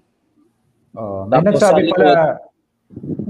Oh, 0.93 1.25
may 1.25 1.41
Tapos 1.41 1.57
nagsabi 1.57 1.81
sa 1.81 1.87
likod- 1.89 2.05
pala, 2.05 2.52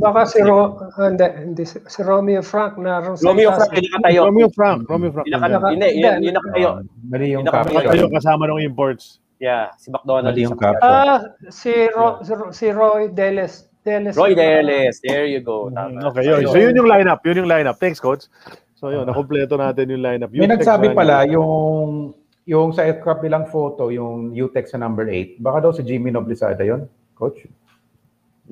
Baka 0.03 0.27
si 0.27 0.43
Ro, 0.43 0.83
ah, 0.99 1.07
hindi, 1.07 1.27
hindi, 1.39 1.63
si, 1.63 1.79
Romeo 2.03 2.43
Frank 2.43 2.75
sa 2.75 2.99
Romeo. 3.23 3.55
Frank, 3.55 3.71
hindi 3.71 3.87
nakatayo. 3.87 4.21
Romeo 4.27 4.49
Frank, 4.51 4.81
Romeo 4.91 5.11
Frank. 5.15 5.27
Hindi 5.31 5.87
yun, 6.03 6.35
nakatayo. 6.35 6.69
oh, 6.69 7.07
mali 7.07 7.27
yung 7.31 7.47
Hindi 7.47 7.79
nakatayo. 7.79 8.11
kasama 8.11 8.43
ng 8.51 8.67
imports. 8.67 9.23
Yeah, 9.39 9.71
si 9.79 9.95
McDonald. 9.95 10.35
Mali 10.35 10.43
yung 10.43 10.59
caption. 10.59 10.91
Ah, 10.91 11.23
si, 11.51 11.71
Ro, 11.95 12.19
si, 12.27 12.33
Ro- 12.35 12.53
si 12.55 12.67
Roy 12.75 13.15
Deles. 13.15 13.71
Deles 13.83 14.15
Roy 14.15 14.35
Deles, 14.39 15.03
there 15.03 15.27
you 15.27 15.43
go. 15.43 15.67
Tama. 15.71 15.99
Mm, 15.99 16.07
Okay, 16.15 16.23
yun. 16.23 16.47
So 16.47 16.59
yun 16.59 16.75
yung 16.79 16.87
lineup, 16.87 17.19
yun 17.27 17.43
yung 17.43 17.51
lineup. 17.51 17.83
Thanks 17.83 17.99
coach. 17.99 18.31
So 18.79 18.91
yun, 18.95 19.07
nakompleto 19.07 19.59
natin 19.59 19.91
yung 19.91 20.03
lineup. 20.03 20.31
May 20.31 20.47
nagsabi 20.47 20.95
pala, 20.95 21.27
yung 21.27 22.15
yung 22.47 22.75
sa 22.75 22.83
aircraft 22.83 23.23
nilang 23.23 23.47
photo, 23.47 23.91
yung 23.95 24.35
UTEX 24.35 24.75
sa 24.75 24.79
number 24.79 25.07
8, 25.07 25.39
baka 25.39 25.59
daw 25.63 25.71
si 25.71 25.87
Jimmy 25.87 26.11
Noblisada 26.11 26.63
yon 26.67 26.91
coach? 27.15 27.47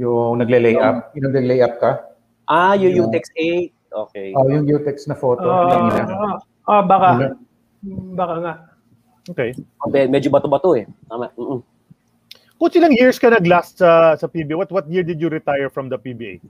Yung 0.00 0.40
nagle-lay 0.40 0.80
up, 0.80 1.12
yung 1.12 1.28
nagle-lay 1.28 1.60
up 1.60 1.76
ka? 1.76 1.90
Ah, 2.48 2.72
yung 2.72 3.06
UTEX 3.06 3.28
8. 3.36 3.68
Okay. 4.08 4.32
Oh, 4.32 4.48
yung 4.48 4.64
UTEX 4.64 5.04
na 5.10 5.14
photo. 5.18 5.44
Ah, 5.44 5.68
yung 5.68 5.86
ina. 5.92 6.02
ah, 6.08 6.36
ah, 6.66 6.82
baka. 6.82 7.08
Ano? 7.20 7.26
Baka 8.16 8.34
nga. 8.40 8.54
Okay. 9.28 9.50
Med- 9.92 10.10
Medyo 10.10 10.32
bato-bato 10.32 10.72
eh. 10.72 10.88
Tama. 11.04 11.28
Mm-mm. 11.36 11.60
Coach, 12.60 12.76
ilang 12.76 12.92
years 12.92 13.16
ka 13.20 13.32
nag-last 13.32 13.80
sa, 13.80 14.16
sa 14.16 14.26
PBA? 14.28 14.56
What 14.56 14.68
what 14.72 14.84
year 14.88 15.04
did 15.04 15.16
you 15.16 15.32
retire 15.32 15.72
from 15.72 15.88
the 15.88 15.96
PBA? 15.96 16.40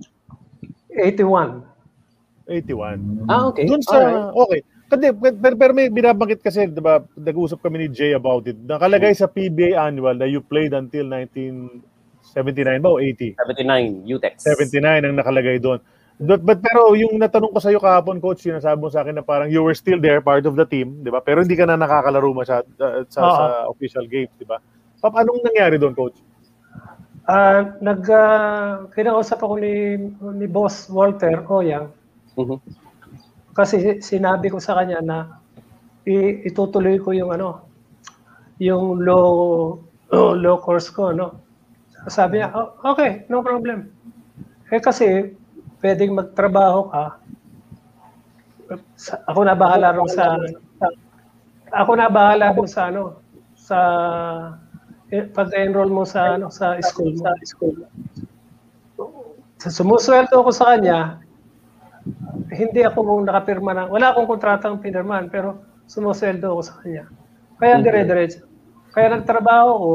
81. 0.90 1.62
81. 2.50 3.30
Ah, 3.30 3.46
okay. 3.46 3.66
Doon 3.66 3.82
sa, 3.82 3.98
Alright. 3.98 4.34
okay. 4.34 4.60
Kasi, 4.90 5.06
pero, 5.14 5.54
pero 5.54 5.70
may 5.70 5.86
binabanggit 5.86 6.42
kasi, 6.42 6.66
di 6.66 6.82
ba, 6.82 6.98
nag-usap 7.14 7.62
kami 7.62 7.86
ni 7.86 7.88
Jay 7.94 8.10
about 8.10 8.42
it. 8.50 8.58
Nakalagay 8.58 9.14
sa 9.14 9.30
PBA 9.30 9.78
annual 9.78 10.18
na 10.18 10.26
you 10.26 10.42
played 10.42 10.74
until 10.74 11.06
1979 12.34 12.84
ba 12.84 12.90
o 12.90 12.98
80? 12.98 13.36
79, 13.38 14.06
UTEX. 14.06 14.34
79 14.46 15.06
ang 15.06 15.16
nakalagay 15.18 15.58
doon. 15.58 15.80
But, 16.20 16.44
but 16.44 16.60
pero 16.60 16.92
yung 16.94 17.16
natanong 17.16 17.48
ko 17.56 17.58
sa 17.64 17.72
iyo 17.72 17.80
kahapon, 17.80 18.20
coach, 18.20 18.44
sinasabi 18.44 18.76
mo 18.76 18.92
sa 18.92 19.00
akin 19.00 19.16
na 19.18 19.24
parang 19.24 19.48
you 19.48 19.64
were 19.64 19.72
still 19.72 19.96
there, 19.96 20.20
part 20.20 20.44
of 20.44 20.52
the 20.52 20.68
team, 20.68 21.00
di 21.00 21.08
ba? 21.08 21.24
Pero 21.24 21.40
hindi 21.40 21.56
ka 21.56 21.64
na 21.64 21.80
nakakalaro 21.80 22.28
masyad, 22.36 22.68
uh, 22.76 23.08
sa, 23.08 23.20
Oo. 23.24 23.32
sa 23.32 23.44
official 23.72 24.04
games, 24.04 24.28
di 24.36 24.44
ba? 24.44 24.60
Pap, 25.00 25.16
anong 25.16 25.40
nangyari 25.40 25.80
doon, 25.80 25.96
coach? 25.96 26.20
Ah, 27.24 27.78
nag 27.78 28.02
ah, 28.10 28.90
kinausap 28.90 29.38
ako 29.38 29.62
ni 29.62 29.94
ni 30.34 30.50
Boss 30.50 30.90
Walter 30.90 31.46
Oyang 31.46 31.86
Mhm. 32.34 32.58
kasi 33.54 34.02
sinabi 34.02 34.50
ko 34.50 34.58
sa 34.58 34.74
kanya 34.74 34.98
na 34.98 35.18
i- 36.10 36.42
itutuloy 36.42 36.98
ko 36.98 37.14
yung 37.14 37.30
ano 37.30 37.70
yung 38.58 38.98
low 38.98 39.78
low 40.42 40.56
course 40.58 40.90
ko 40.90 41.14
no 41.14 41.38
sabi 42.08 42.40
niya 42.40 42.48
"Oh, 42.54 42.94
okay 42.94 43.26
no 43.28 43.42
problem 43.44 43.90
eh 44.70 44.80
kasi 44.80 45.36
pwedeng 45.82 46.16
magtrabaho 46.16 46.88
ka 46.88 47.04
Sa- 48.94 49.18
ako 49.26 49.40
na 49.42 49.58
bahala 49.58 49.90
rin 49.90 50.06
sa, 50.06 50.38
sa- 50.78 50.96
ako 51.74 51.90
na 51.98 52.06
bahala 52.06 52.54
rin 52.54 52.68
sa 52.70 52.86
ano 52.86 53.18
sa 53.58 53.78
eh, 55.10 55.26
pag-enroll 55.26 55.90
mo 55.90 56.06
sa 56.06 56.38
ano 56.38 56.54
sa 56.54 56.78
school 56.78 57.18
mo. 57.18 57.26
sa 57.26 57.34
school 57.42 57.76
sumusweldo 59.58 60.38
ko 60.40 60.50
sa 60.54 60.78
kanya 60.78 61.18
hindi 62.50 62.80
ako 62.82 63.22
nakapirma 63.24 63.72
na, 63.76 63.84
wala 63.86 64.10
akong 64.12 64.26
kontratang 64.26 64.80
pinirman, 64.80 65.28
pero 65.28 65.60
sumusweldo 65.86 66.50
ako 66.50 66.62
sa 66.64 66.74
kanya. 66.80 67.04
Kaya 67.60 67.78
dire-diretso. 67.84 68.48
Kaya 68.90 69.14
nagtrabaho 69.14 69.70
ko 69.76 69.94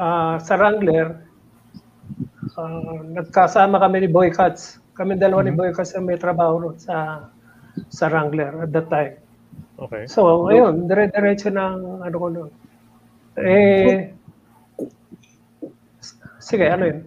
ah, 0.00 0.36
sa 0.40 0.54
Wrangler, 0.56 1.26
ah, 2.56 3.00
nagkasama 3.04 3.80
kami 3.80 4.06
ni 4.06 4.08
Boy 4.08 4.32
Cuts. 4.32 4.80
Kami 4.96 5.16
dalawa 5.20 5.44
ni 5.44 5.52
Boy 5.52 5.72
Cuts 5.76 5.92
ang 5.92 6.08
may 6.08 6.16
trabaho 6.16 6.60
ron 6.60 6.76
sa 6.80 7.28
sa 7.92 8.08
Wrangler 8.08 8.64
at 8.64 8.70
that 8.72 8.88
time. 8.88 9.20
Okay. 9.76 10.08
So, 10.08 10.48
ayun, 10.48 10.88
dire-diretso 10.88 11.52
ng 11.52 12.00
ano 12.00 12.16
ko 12.16 12.26
noon. 12.32 12.50
Eh, 13.36 14.16
sige, 16.40 16.64
ano 16.64 16.88
yun? 16.88 17.00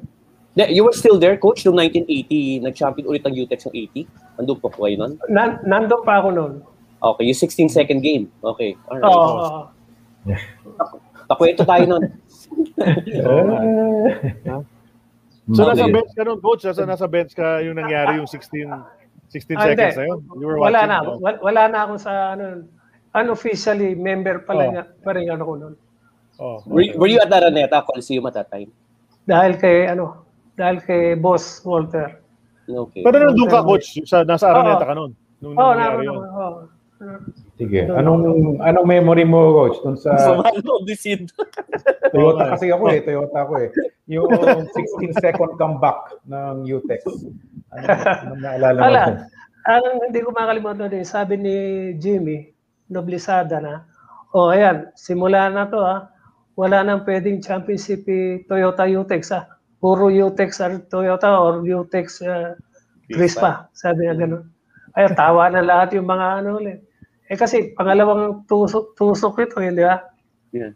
Yeah, 0.53 0.69
you 0.69 0.85
were 0.85 0.93
still 0.93 1.17
there, 1.17 1.37
coach, 1.37 1.65
noong 1.65 1.89
1980, 2.05 2.61
nag-champion 2.69 3.05
ulit 3.09 3.25
ang 3.25 3.33
UTEX 3.33 3.69
ng 3.69 3.75
80. 4.05 4.05
Nandun 4.37 4.59
pa 4.61 4.69
po 4.69 4.85
kayo 4.85 4.95
nun? 5.01 5.13
Nan 5.31 5.57
nandun 5.65 6.01
pa 6.05 6.21
ako 6.21 6.29
noon. 6.29 6.53
Okay, 6.99 7.23
yung 7.31 7.39
16 7.41 7.71
second 7.71 8.01
game. 8.03 8.29
Okay, 8.43 8.75
alright. 8.85 9.07
Oo. 9.07 9.25
oo. 9.25 9.59
Pakwento 11.31 11.63
tayo 11.63 11.85
nun. 11.87 12.03
So 15.49 15.65
nasa 15.65 15.89
bench 15.89 16.13
ka 16.13 16.21
noon, 16.21 16.37
coach? 16.39 16.61
Nasa, 16.61 16.85
nasa 16.85 17.05
bench 17.09 17.33
ka 17.33 17.57
yung 17.65 17.73
nangyari 17.73 18.21
yung 18.21 18.29
16 18.29 18.69
16 19.33 19.57
Ah, 19.57 19.65
seconds 19.65 19.97
na 19.97 20.05
yun? 20.05 20.19
You 20.37 20.45
were 20.45 20.61
wala 20.61 20.77
watching? 20.77 20.85
na 20.85 20.95
ako. 21.01 21.11
Wala, 21.17 21.37
wala 21.41 21.61
na 21.65 21.79
ako 21.85 21.93
sa 21.97 22.11
ano 22.33 22.43
unofficially 23.11 23.97
member 23.97 24.45
pala 24.45 24.61
Oh. 24.61 24.69
nga 24.77 24.83
pa 25.01 25.09
rin 25.17 25.25
ano 25.25 25.41
ko 25.41 25.53
noon. 25.57 25.73
Oh. 26.37 26.61
Were, 26.69 26.85
were 26.95 27.09
you 27.09 27.17
at 27.17 27.27
Araneta 27.27 27.81
Coliseum 27.81 28.23
at 28.25 28.33
that 28.35 28.47
time? 28.47 28.69
Dahil 29.25 29.57
kay 29.57 29.89
ano, 29.89 30.21
dahil 30.53 30.77
kay 30.81 31.17
Boss 31.17 31.65
Walter. 31.65 32.21
Okay. 32.69 33.01
Pero 33.01 33.15
nandun 33.17 33.49
ka, 33.49 33.65
coach? 33.65 33.97
Sa, 34.05 34.21
nasa 34.21 34.53
Araneta 34.53 34.85
ka 34.85 34.93
noon? 34.93 35.11
Nung 35.41 35.57
Oo, 35.57 35.59
oh, 35.61 35.71
nangyari 35.73 35.97
naroon 35.97 36.05
yun? 36.05 36.13
ako. 36.13 36.37
oo. 36.37 36.61
Sige. 37.55 37.87
Anong 37.87 38.59
anong 38.59 38.87
memory 38.87 39.23
mo, 39.23 39.55
coach, 39.55 39.79
dun 39.79 39.95
sa 39.95 40.19
Sumalo, 40.19 40.83
disid. 40.83 41.31
Toyota 42.13 42.55
kasi 42.55 42.71
ako 42.75 42.83
eh, 42.91 42.99
Toyota 43.03 43.37
ako 43.47 43.53
eh. 43.63 43.69
Yung 44.11 44.27
16 44.27 45.23
second 45.23 45.55
comeback 45.55 46.19
ng 46.27 46.67
UTEX. 46.67 47.01
Ano, 47.71 47.85
anong 47.87 48.41
naalala 48.43 48.77
mo? 48.77 48.83
Wala. 48.83 49.01
dun? 49.07 49.17
Ang 49.69 49.85
hindi 50.09 50.19
ko 50.23 50.29
makalimutan 50.33 50.89
din, 50.91 51.05
sabi 51.05 51.37
ni 51.37 51.55
Jimmy, 52.01 52.51
Noblisada 52.89 53.61
na, 53.61 53.85
oh 54.33 54.49
ayan, 54.49 54.89
simula 54.97 55.45
na 55.53 55.69
to 55.69 55.77
ah, 55.77 56.09
wala 56.57 56.81
nang 56.81 57.05
pwedeng 57.05 57.39
championship 57.39 58.01
si 58.03 58.43
Toyota 58.49 58.89
Utex 58.89 59.29
ah. 59.31 59.45
Puro 59.79 60.11
Utex 60.11 60.59
or 60.59 60.83
Toyota 60.91 61.39
or 61.39 61.63
Utex 61.63 62.19
uh, 62.19 62.57
Crispa. 63.07 63.71
Sabi 63.71 64.05
niya 64.05 64.15
ganun. 64.19 64.51
Ay, 64.91 65.07
tawa 65.15 65.47
na 65.47 65.63
lahat 65.63 65.95
yung 65.95 66.09
mga 66.09 66.43
ano 66.43 66.59
ulit. 66.59 66.83
Eh 67.29 67.37
kasi 67.37 67.77
pangalawang 67.77 68.41
tusok, 68.49 68.97
tusok 68.97 69.45
ito, 69.45 69.61
hindi 69.61 69.85
ba? 69.85 70.01
Yeah. 70.49 70.73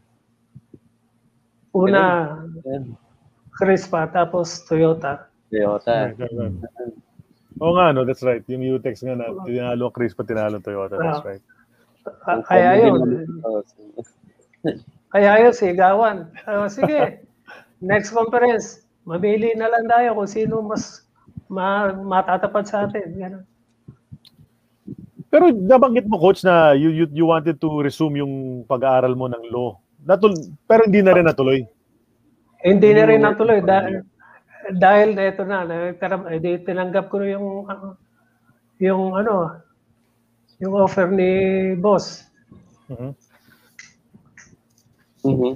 Una. 1.74 2.38
Crispa, 3.58 4.06
tapos 4.14 4.62
Toyota. 4.70 5.30
Toyota. 5.50 6.14
Oo 7.58 7.74
nga, 7.78 7.90
no, 7.94 8.06
that's 8.06 8.22
right. 8.22 8.46
Yung 8.50 8.62
Utex 8.78 9.02
nga 9.02 9.18
na, 9.18 9.34
tinalo 9.46 9.90
ang 9.90 9.96
Crispa, 9.98 10.22
tinalo 10.22 10.62
ang 10.62 10.66
Toyota, 10.66 10.98
that's 11.02 11.22
Ah. 11.22 11.26
right. 11.26 11.44
Ah, 12.30 12.42
Kaya 12.46 12.72
yun, 12.86 13.26
Oh, 13.46 13.64
Kaya 15.14 15.32
yun, 15.46 15.54
sigawan. 15.54 16.30
Ah, 16.46 16.70
sige, 16.70 17.26
next 17.82 18.14
conference, 18.14 18.86
mamili 19.06 19.54
na 19.58 19.70
lang 19.70 19.86
tayo 19.90 20.18
kung 20.18 20.30
sino 20.30 20.62
mas 20.62 21.06
ma 21.50 21.94
matatapat 21.94 22.66
sa 22.66 22.86
atin. 22.90 23.08
Ganun. 23.18 23.44
Pero 25.34 25.50
nabanggit 25.50 26.06
mo, 26.06 26.22
coach, 26.22 26.46
na 26.46 26.78
you, 26.78 26.94
you, 26.94 27.10
you 27.10 27.26
wanted 27.26 27.58
to 27.58 27.82
resume 27.82 28.22
yung 28.22 28.34
pag-aaral 28.70 29.18
mo 29.18 29.26
ng 29.26 29.50
law. 29.50 29.82
Natul 30.06 30.38
pero 30.70 30.86
hindi 30.86 31.02
na 31.02 31.18
rin 31.18 31.26
natuloy. 31.26 31.66
Hindi 32.62 32.90
na 32.94 33.04
rin 33.10 33.26
natuloy 33.26 33.66
dahil 33.66 34.06
dahil 34.78 35.18
ito 35.18 35.42
na, 35.42 35.66
eh, 35.66 36.38
di 36.38 36.62
tinanggap 36.62 37.10
ko 37.10 37.26
yung 37.26 37.66
yung 38.78 39.18
ano, 39.18 39.58
yung 40.62 40.74
offer 40.78 41.10
ni 41.10 41.74
boss. 41.82 42.30
Mhm. 42.94 43.12
Mhm. 45.26 45.54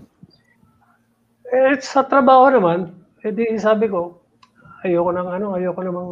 Eh, 1.54 1.76
sa 1.86 2.02
trabaho 2.02 2.50
naman, 2.50 2.98
edi 3.22 3.62
sabi 3.62 3.94
ko, 3.94 4.26
ayoko 4.82 5.12
nang 5.14 5.30
ano, 5.30 5.54
ayoko 5.54 5.80
namang 5.86 6.12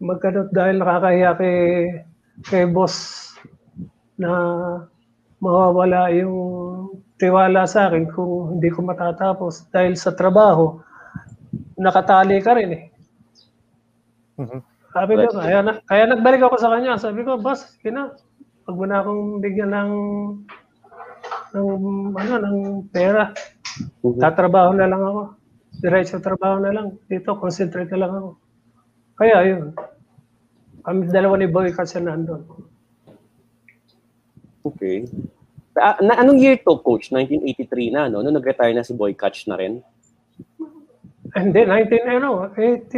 magkano 0.00 0.48
dahil 0.50 0.80
nakakahiya 0.80 1.30
kay, 1.38 1.56
kay 2.46 2.68
boss 2.70 3.26
na 4.18 4.30
mawawala 5.38 6.10
yung 6.14 6.36
tiwala 7.18 7.66
sa 7.66 7.90
akin 7.90 8.10
kung 8.10 8.58
hindi 8.58 8.70
ko 8.70 8.82
matatapos 8.86 9.70
dahil 9.74 9.98
sa 9.98 10.14
trabaho, 10.14 10.78
nakatali 11.78 12.38
ka 12.42 12.54
rin 12.54 12.70
eh. 12.74 12.82
Mhm. 14.38 14.60
Sabi 14.94 15.12
ko, 15.18 15.28
kaya, 15.34 15.60
na, 15.62 15.72
kaya 15.84 16.04
nagbalik 16.08 16.42
ako 16.42 16.56
sa 16.58 16.72
kanya. 16.72 16.96
Sabi 16.98 17.22
ko, 17.26 17.38
boss, 17.38 17.76
kina, 17.82 18.14
wag 18.66 18.76
mo 18.78 18.84
na 18.86 19.02
akong 19.02 19.42
bigyan 19.42 19.70
ng 19.74 19.92
ng 21.54 21.68
ano 22.14 22.34
ng 22.38 22.58
pera. 22.90 23.34
Mhm. 24.02 24.18
Tatrabaho 24.22 24.74
na 24.74 24.86
lang 24.90 25.02
ako. 25.02 25.22
Diretso 25.78 26.18
trabaho 26.18 26.58
na 26.58 26.74
lang. 26.74 26.86
Dito, 27.06 27.38
concentrate 27.38 27.90
na 27.94 28.00
lang 28.06 28.12
ako. 28.18 28.30
Kaya 29.18 29.38
yun. 29.46 29.74
Kami 30.88 31.12
dalawa 31.12 31.36
ni 31.36 31.44
Boy 31.44 31.68
kasi 31.68 32.00
nandun. 32.00 32.48
Okay. 34.64 35.04
Ah, 35.76 36.00
na, 36.00 36.16
anong 36.24 36.40
year 36.40 36.56
to, 36.64 36.80
coach? 36.80 37.12
1983 37.12 37.92
na, 37.92 38.08
no? 38.08 38.24
Nung 38.24 38.40
nag-retire 38.40 38.72
na 38.72 38.80
si 38.80 38.96
Boy 38.96 39.12
Catch 39.12 39.52
na 39.52 39.60
rin? 39.60 39.84
Hindi, 41.36 41.60
19, 41.60 42.08
ano, 42.08 42.48
80, 42.56 42.88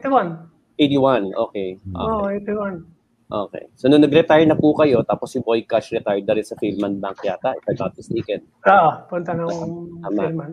81. 0.00 0.80
81, 0.80 1.36
okay. 1.36 1.76
Oo, 1.92 2.32
Okay. 2.32 2.48
81. 2.48 2.80
okay. 3.28 3.64
So, 3.76 3.92
nung 3.92 4.00
nag-retire 4.00 4.48
na 4.48 4.56
po 4.56 4.72
kayo, 4.72 5.04
tapos 5.04 5.36
si 5.36 5.44
Boy 5.44 5.68
Catch 5.68 5.92
retired 5.92 6.24
na 6.24 6.32
rin 6.32 6.48
sa 6.48 6.56
Philman 6.56 6.96
Bank 6.96 7.20
yata, 7.28 7.52
if 7.60 7.64
I'm 7.68 7.76
not 7.76 7.92
mistaken. 7.92 8.40
Ah, 8.64 9.04
punta 9.04 9.36
ng 9.36 9.52
Tama. 10.00 10.16
Philman. 10.16 10.52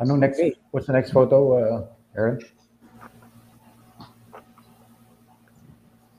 Anong 0.00 0.24
next? 0.24 0.40
What's 0.72 0.88
the 0.88 0.96
next 0.96 1.12
photo, 1.12 1.36
uh, 1.52 1.78
Aaron? 2.16 2.40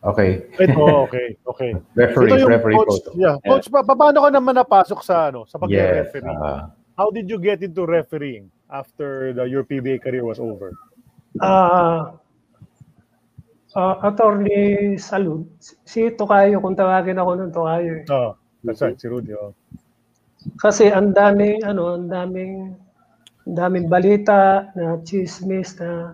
Okay. 0.06 0.46
Ito, 0.62 1.10
okay, 1.10 1.34
okay. 1.50 1.72
Referee, 1.98 2.30
Ito 2.30 2.36
yung 2.46 2.52
referee 2.54 2.78
coach, 2.78 3.02
photo. 3.02 3.10
yeah. 3.18 3.36
Coach, 3.42 3.74
pa, 3.74 3.82
paano 3.82 4.22
ka 4.22 4.30
naman 4.30 4.54
napasok 4.54 5.02
sa 5.02 5.34
ano, 5.34 5.50
sa 5.50 5.58
Yes. 5.66 6.14
pag-referee? 6.14 6.38
ah, 6.38 6.70
How 6.94 7.10
did 7.10 7.26
you 7.26 7.42
get 7.42 7.66
into 7.66 7.84
refereeing 7.84 8.48
after 8.70 9.34
the, 9.34 9.50
your 9.50 9.66
PBA 9.66 10.00
career 10.00 10.22
was 10.24 10.38
over? 10.38 10.78
Ah, 11.42 12.16
ah, 13.74 13.96
attorney 14.06 14.96
Salud. 14.96 15.50
Si 15.60 16.08
Tokayo, 16.14 16.62
kung 16.62 16.78
tawagin 16.78 17.18
ako 17.18 17.32
ng 17.36 17.52
Tokayo. 17.52 17.92
eh. 18.00 18.14
Oh, 18.14 18.38
that's 18.64 18.80
right, 18.80 18.96
si 18.96 19.10
Rudy. 19.10 19.34
Oh. 19.34 19.52
Kasi 20.62 20.94
ang 20.94 21.12
daming 21.12 21.66
ano, 21.66 21.98
ang 21.98 22.08
daming 22.08 22.78
ang 23.50 23.56
daming 23.58 23.90
balita 23.90 24.70
na 24.78 25.02
chismis 25.02 25.74
na 25.82 26.14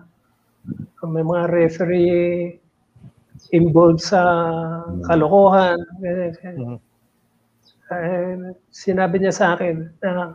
may 1.04 1.20
mga 1.20 1.44
referee 1.52 2.56
involved 3.52 4.00
sa 4.00 4.20
kalokohan. 5.06 5.78
ganyan, 6.00 6.32
ganyan. 6.40 6.56
Mhm. 6.56 6.78
Eh, 7.92 8.56
sinabi 8.72 9.20
niya 9.20 9.32
sa 9.36 9.46
akin 9.54 9.92
na 10.00 10.32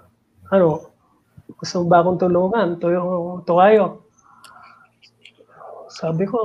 ano, 0.54 0.94
gusto 1.58 1.76
mo 1.82 1.86
ba 1.90 2.06
akong 2.06 2.22
tulungan? 2.22 2.78
To 2.82 2.88
yung 2.94 3.10
tukayo. 3.48 4.06
Sabi 5.90 6.28
ko, 6.30 6.40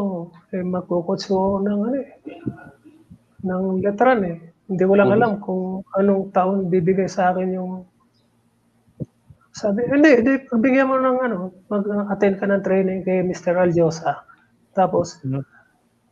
eh, 0.54 0.62
magkukutso 0.64 1.60
ng 1.60 1.80
ano 1.90 1.96
eh, 1.98 2.08
ng 3.44 3.62
letran 3.84 4.20
eh. 4.24 4.36
Hindi 4.70 4.84
ko 4.88 4.94
lang 4.96 5.10
alam 5.12 5.32
kung 5.42 5.82
anong 5.98 6.32
taon 6.32 6.70
bibigay 6.72 7.10
sa 7.10 7.34
akin 7.34 7.48
yung 7.58 7.72
sabi, 9.52 9.84
hindi, 9.84 10.10
hindi, 10.24 10.34
bigyan 10.48 10.88
mo 10.88 10.96
ng 10.96 11.18
ano, 11.28 11.38
mag-attend 11.68 12.40
ka 12.40 12.46
ng 12.48 12.64
training 12.64 13.00
kay 13.04 13.20
Mr. 13.20 13.52
Aljosa. 13.60 14.24
Tapos, 14.72 15.20
Mhm. 15.20 15.44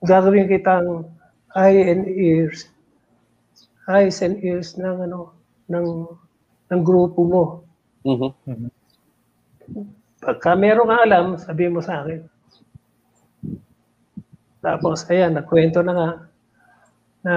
Gagawin 0.05 0.49
kitang 0.49 1.05
eye 1.53 1.93
and 1.93 2.09
ears, 2.09 2.69
eyes 3.89 4.23
and 4.25 4.41
ears 4.41 4.79
ng 4.81 5.09
ano, 5.09 5.35
ng, 5.69 6.09
ng 6.71 6.81
grupo 6.85 7.21
mo. 7.27 7.45
Mhm. 8.07 8.71
Pagka 10.21 10.53
meron 10.57 10.89
ka 10.93 10.97
alam, 11.05 11.27
sabihin 11.41 11.75
mo 11.77 11.81
sa 11.81 12.05
akin. 12.05 12.21
Tapos, 14.61 15.09
ayan, 15.09 15.37
nagkwento 15.37 15.81
na 15.81 15.93
nga 15.97 16.11
na 17.21 17.35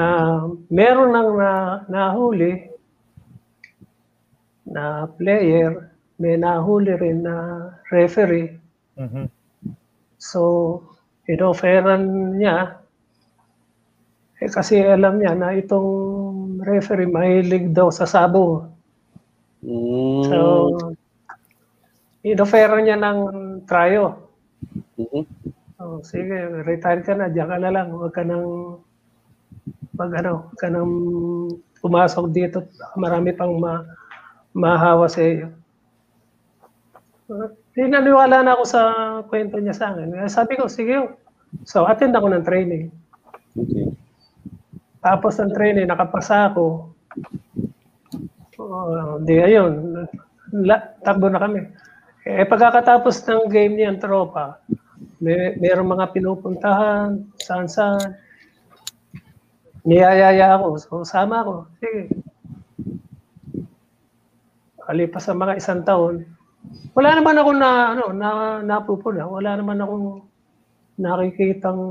meron 0.72 1.12
nang 1.12 1.36
na, 1.36 1.52
nahuli 1.92 2.72
na 4.64 5.08
player, 5.20 5.92
may 6.16 6.40
nahuli 6.40 6.96
rin 6.96 7.28
na 7.28 7.68
referee. 7.92 8.56
Mhm. 8.96 9.28
So, 10.16 10.42
inofferan 11.30 12.36
niya, 12.36 12.84
eh 14.44 14.50
kasi 14.52 14.84
alam 14.84 15.20
niya 15.20 15.34
na 15.40 15.56
itong 15.56 15.90
referee 16.64 17.08
mahilig 17.08 17.72
daw 17.72 17.88
sa 17.88 18.04
sabo. 18.04 18.68
Mm. 19.64 20.24
So, 20.28 20.40
inofferan 22.28 22.84
niya 22.84 23.00
ng 23.00 23.20
tryo. 23.64 24.20
Mhm. 25.00 25.24
Oh, 25.84 26.00
sige, 26.00 26.64
retire 26.64 27.04
ka 27.04 27.12
na, 27.12 27.28
diyan 27.28 27.50
ka 27.52 27.58
na 27.60 27.72
lang. 27.72 27.92
Huwag 27.92 28.16
ka 28.16 28.24
nang, 28.24 28.80
pag 30.00 30.12
ano, 30.24 30.48
huwag 30.48 30.60
ka 30.60 30.68
nang 30.72 30.92
pumasok 31.84 32.32
dito. 32.32 32.64
Marami 32.96 33.36
pang 33.36 33.52
ma, 33.60 33.84
mahawa 34.56 35.12
sa 35.12 35.20
iyo. 35.20 35.52
Uh, 37.74 37.82
di 37.82 37.90
naniwala 37.90 38.46
na 38.46 38.54
ako 38.54 38.64
sa 38.70 38.82
kwento 39.26 39.58
niya 39.58 39.74
sa 39.74 39.90
akin. 39.94 40.14
Kaya 40.14 40.30
Sabi 40.30 40.54
ko, 40.62 40.70
sige. 40.70 41.18
So, 41.66 41.90
attend 41.90 42.14
ako 42.14 42.30
ng 42.30 42.46
training. 42.46 42.94
Okay. 43.58 43.94
Tapos 45.02 45.42
ng 45.42 45.54
training, 45.54 45.90
nakapasa 45.90 46.54
ako. 46.54 46.94
Uh, 48.62 49.18
di, 49.26 49.42
ayun. 49.42 50.06
La, 50.54 50.78
takbo 51.02 51.34
na 51.34 51.42
kami. 51.42 51.66
Eh, 52.24 52.46
pagkakatapos 52.46 53.26
ng 53.26 53.50
game 53.50 53.74
niyan, 53.76 53.98
tropa, 54.00 54.62
may, 55.20 55.58
mayroong 55.60 55.98
mga 55.98 56.14
pinupuntahan, 56.14 57.26
saan 57.42 57.68
saan. 57.68 58.16
Niyayaya 59.84 60.56
ako. 60.56 60.68
So, 60.80 61.04
sama 61.04 61.44
ako. 61.44 61.56
Sige. 61.82 62.02
Kalipas 64.84 65.26
sa 65.26 65.34
mga 65.36 65.58
isang 65.60 65.82
taon, 65.84 66.24
wala 66.96 67.10
naman 67.18 67.36
ako 67.40 67.50
na, 67.58 67.70
ano, 67.96 68.04
na, 68.14 68.30
napupuna. 68.64 69.24
Wala 69.28 69.58
naman 69.60 69.82
akong 69.82 70.08
nakikitang 71.00 71.82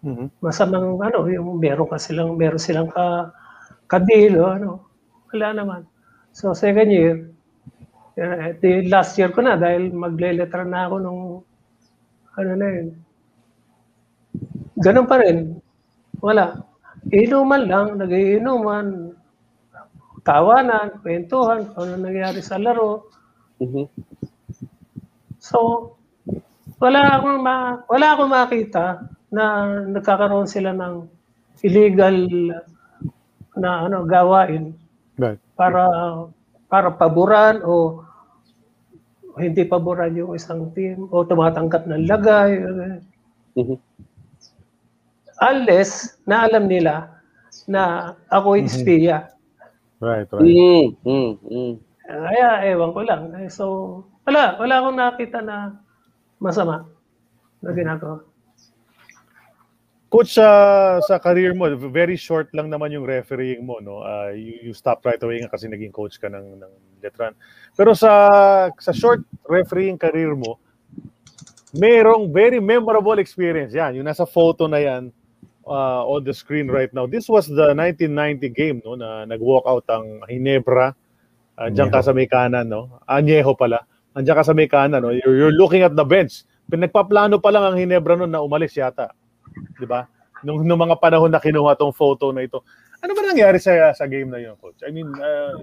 Mhm. 0.00 0.32
Masamang 0.40 0.96
ano, 0.96 1.28
yung 1.28 1.60
meron 1.60 1.84
ka 1.84 2.00
silang, 2.00 2.32
meron 2.40 2.56
silang 2.60 2.88
ka, 2.88 3.28
kadilo, 3.84 4.48
ano. 4.48 4.88
Wala 5.32 5.52
naman. 5.52 5.82
So, 6.32 6.56
second 6.56 6.88
year, 6.88 7.28
eh, 8.16 8.56
di 8.60 8.88
last 8.88 9.18
year 9.20 9.28
ko 9.32 9.44
na 9.44 9.60
dahil 9.60 9.92
magle-letter 9.92 10.64
na 10.64 10.88
ako 10.88 10.96
nung 11.04 11.22
ano 12.38 12.52
na 12.56 12.68
yun. 12.72 12.88
Ganun 14.80 15.06
pa 15.10 15.20
rin. 15.20 15.60
Wala. 16.24 16.64
Inuman 17.12 17.62
lang, 17.68 17.88
nagiinuman, 18.00 19.12
tawanan, 20.24 21.00
kwentuhan, 21.04 21.68
kung 21.72 21.88
ano 21.88 21.94
nangyari 22.00 22.40
sa 22.40 22.56
laro. 22.60 23.08
Mhm. 23.60 23.84
So, 25.36 25.58
wala 26.80 27.20
akong 27.20 27.40
ma 27.44 27.84
wala 27.84 28.06
akong 28.16 28.32
makita 28.32 29.04
na 29.28 29.44
nagkakaroon 29.84 30.48
sila 30.48 30.72
ng 30.72 31.04
illegal 31.60 32.16
na 33.60 33.84
ano 33.84 34.08
gawain 34.08 34.72
Right. 35.20 35.36
para 35.52 35.84
para 36.72 36.88
paboran 36.96 37.60
o 37.60 38.00
hindi 39.36 39.68
paboran 39.68 40.16
yung 40.16 40.32
isang 40.32 40.72
team 40.72 41.04
o 41.12 41.20
tumatanggap 41.28 41.84
ng 41.84 42.08
lagay. 42.08 42.50
Mhm. 43.60 43.76
Unless 45.40 46.16
na 46.24 46.48
alam 46.48 46.64
nila 46.64 47.20
na 47.68 48.16
ako 48.32 48.56
yung 48.56 48.68
espiya. 48.72 49.28
Right, 50.00 50.28
right. 50.32 50.48
Mm, 50.48 50.96
mm, 51.04 51.32
mm. 51.44 51.74
Kaya 52.10 52.66
ewan 52.66 52.90
ko 52.90 53.00
lang. 53.06 53.22
Eh, 53.38 53.46
So, 53.46 53.64
wala. 54.26 54.58
Wala 54.58 54.74
akong 54.82 54.98
nakita 54.98 55.38
na 55.40 55.78
masama 56.42 56.90
na 57.62 57.70
ginagawa. 57.70 58.26
Coach, 60.10 60.34
sa 60.34 60.98
sa 61.06 61.22
career 61.22 61.54
mo, 61.54 61.70
very 61.86 62.18
short 62.18 62.50
lang 62.50 62.66
naman 62.66 62.90
yung 62.90 63.06
refereeing 63.06 63.62
mo, 63.62 63.78
no? 63.78 64.02
Uh, 64.02 64.34
you, 64.34 64.58
you 64.58 64.72
stopped 64.74 65.06
right 65.06 65.22
away 65.22 65.38
nga 65.38 65.54
kasi 65.54 65.70
naging 65.70 65.94
coach 65.94 66.18
ka 66.18 66.26
ng, 66.26 66.58
ng 66.58 66.72
Letran. 66.98 67.38
Pero 67.78 67.94
sa 67.94 68.10
sa 68.74 68.90
short 68.90 69.22
refereeing 69.46 69.94
career 69.94 70.34
mo, 70.34 70.58
merong 71.70 72.34
very 72.34 72.58
memorable 72.58 73.22
experience. 73.22 73.70
Yan, 73.70 73.94
yung 73.94 74.08
nasa 74.10 74.26
photo 74.26 74.66
na 74.66 74.82
yan 74.82 75.14
uh, 75.62 76.02
on 76.02 76.26
the 76.26 76.34
screen 76.34 76.66
right 76.66 76.90
now. 76.90 77.06
This 77.06 77.30
was 77.30 77.46
the 77.46 77.70
1990 77.78 78.50
game, 78.50 78.82
no? 78.82 78.98
Na 78.98 79.22
nag-walk 79.30 79.62
out 79.70 79.86
ang 79.94 80.26
Hinebra. 80.26 80.90
Uh, 81.60 81.68
diyan 81.68 81.92
ka 81.92 82.00
sa 82.00 82.16
may 82.16 82.24
kanan, 82.24 82.72
no? 82.72 83.04
Añejo 83.04 83.52
pala. 83.52 83.84
Andiyan 84.16 84.36
ka 84.40 84.44
sa 84.48 84.56
may 84.56 84.64
kanan, 84.64 85.04
no? 85.04 85.12
You're, 85.12 85.36
you're 85.36 85.56
looking 85.56 85.84
at 85.84 85.92
the 85.92 86.06
bench. 86.08 86.48
Pinagpaplano 86.72 87.36
pa 87.36 87.52
lang 87.52 87.68
ang 87.68 87.76
Hinebra 87.76 88.16
noon 88.16 88.32
na 88.32 88.40
umalis 88.40 88.72
yata. 88.80 89.12
'di 89.76 89.86
ba? 89.88 90.06
Nung, 90.40 90.64
nung 90.64 90.80
mga 90.80 90.96
panahon 90.96 91.28
na 91.28 91.42
kinuha 91.42 91.76
tong 91.76 91.92
photo 91.92 92.32
na 92.32 92.40
ito. 92.40 92.64
Ano 93.00 93.12
ba 93.16 93.24
nangyari 93.24 93.56
sa 93.60 93.92
sa 93.96 94.08
game 94.08 94.28
na 94.28 94.40
yun, 94.40 94.56
coach? 94.60 94.80
I 94.84 94.92
mean, 94.92 95.08
uh, 95.08 95.56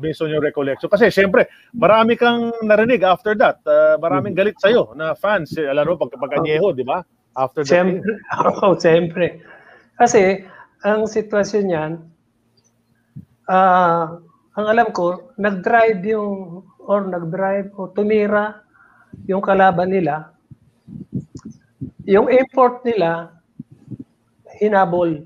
based 0.00 0.20
on 0.24 0.32
your 0.32 0.40
recollection. 0.40 0.88
Kasi 0.88 1.12
syempre, 1.12 1.48
marami 1.76 2.16
kang 2.16 2.52
narinig 2.64 3.04
after 3.04 3.36
that. 3.36 3.60
Uh, 3.64 4.00
maraming 4.00 4.32
galit 4.32 4.56
sa 4.60 4.72
na 4.96 5.12
fans. 5.12 5.52
Eh, 5.60 5.68
Alam 5.68 5.92
mo, 5.92 6.08
pag, 6.08 6.16
pag 6.16 6.40
Añejo, 6.40 6.72
di 6.72 6.84
ba? 6.84 7.04
After 7.36 7.64
that. 7.64 7.68
game. 7.68 8.00
Siyempre. 8.00 8.12
Oo, 8.48 8.76
siyempre. 8.80 9.26
Kasi, 10.00 10.20
ang 10.80 11.04
sitwasyon 11.04 11.64
niyan, 11.68 11.92
ah, 13.52 14.16
ang 14.60 14.68
alam 14.68 14.88
ko, 14.92 15.32
nag-drive 15.40 16.04
yung, 16.04 16.60
or 16.84 17.08
nag-drive 17.08 17.72
o 17.80 17.88
tumira 17.88 18.60
yung 19.24 19.40
kalaban 19.40 19.88
nila. 19.88 20.36
Yung 22.04 22.28
import 22.28 22.84
nila, 22.84 23.40
hinabol. 24.60 25.24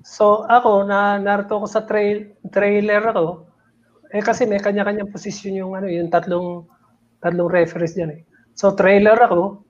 So 0.00 0.48
ako, 0.48 0.88
na 0.88 1.20
narito 1.20 1.60
ako 1.60 1.66
sa 1.68 1.84
trail, 1.84 2.32
trailer 2.48 3.04
ako, 3.04 3.44
eh 4.10 4.24
kasi 4.24 4.48
may 4.48 4.58
kanya-kanyang 4.58 5.12
posisyon 5.12 5.60
yung 5.60 5.72
ano, 5.76 5.86
yung 5.86 6.10
tatlong 6.10 6.64
tatlong 7.20 7.52
referees 7.52 7.94
diyan 7.94 8.16
eh. 8.16 8.20
So 8.56 8.72
trailer 8.72 9.20
ako, 9.20 9.60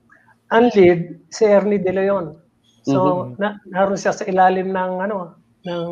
ang 0.55 0.71
lead 0.73 1.29
si 1.29 1.45
Ernie 1.45 1.83
De 1.83 1.93
Leon. 1.93 2.39
So 2.87 3.35
na, 3.37 3.61
naroon 3.69 4.01
siya 4.01 4.15
sa 4.15 4.25
ilalim 4.25 4.71
ng 4.71 4.93
ano, 5.03 5.37
ng 5.67 5.91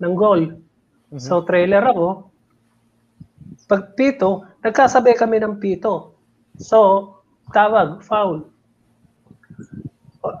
ng 0.00 0.14
goal. 0.16 0.56
So 1.18 1.42
trailer 1.42 1.82
ako. 1.82 2.30
Pag 3.66 3.94
pito, 3.98 4.46
nagkasabay 4.62 5.18
kami 5.18 5.42
ng 5.42 5.58
pito. 5.58 6.14
So 6.60 7.10
tawag, 7.50 8.02
foul. 8.06 8.46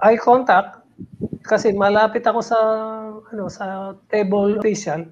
Eye 0.04 0.20
contact 0.20 0.84
kasi 1.42 1.74
malapit 1.74 2.22
ako 2.22 2.40
sa 2.44 2.58
ano 3.32 3.50
sa 3.50 3.96
table 4.12 4.60
official. 4.62 5.10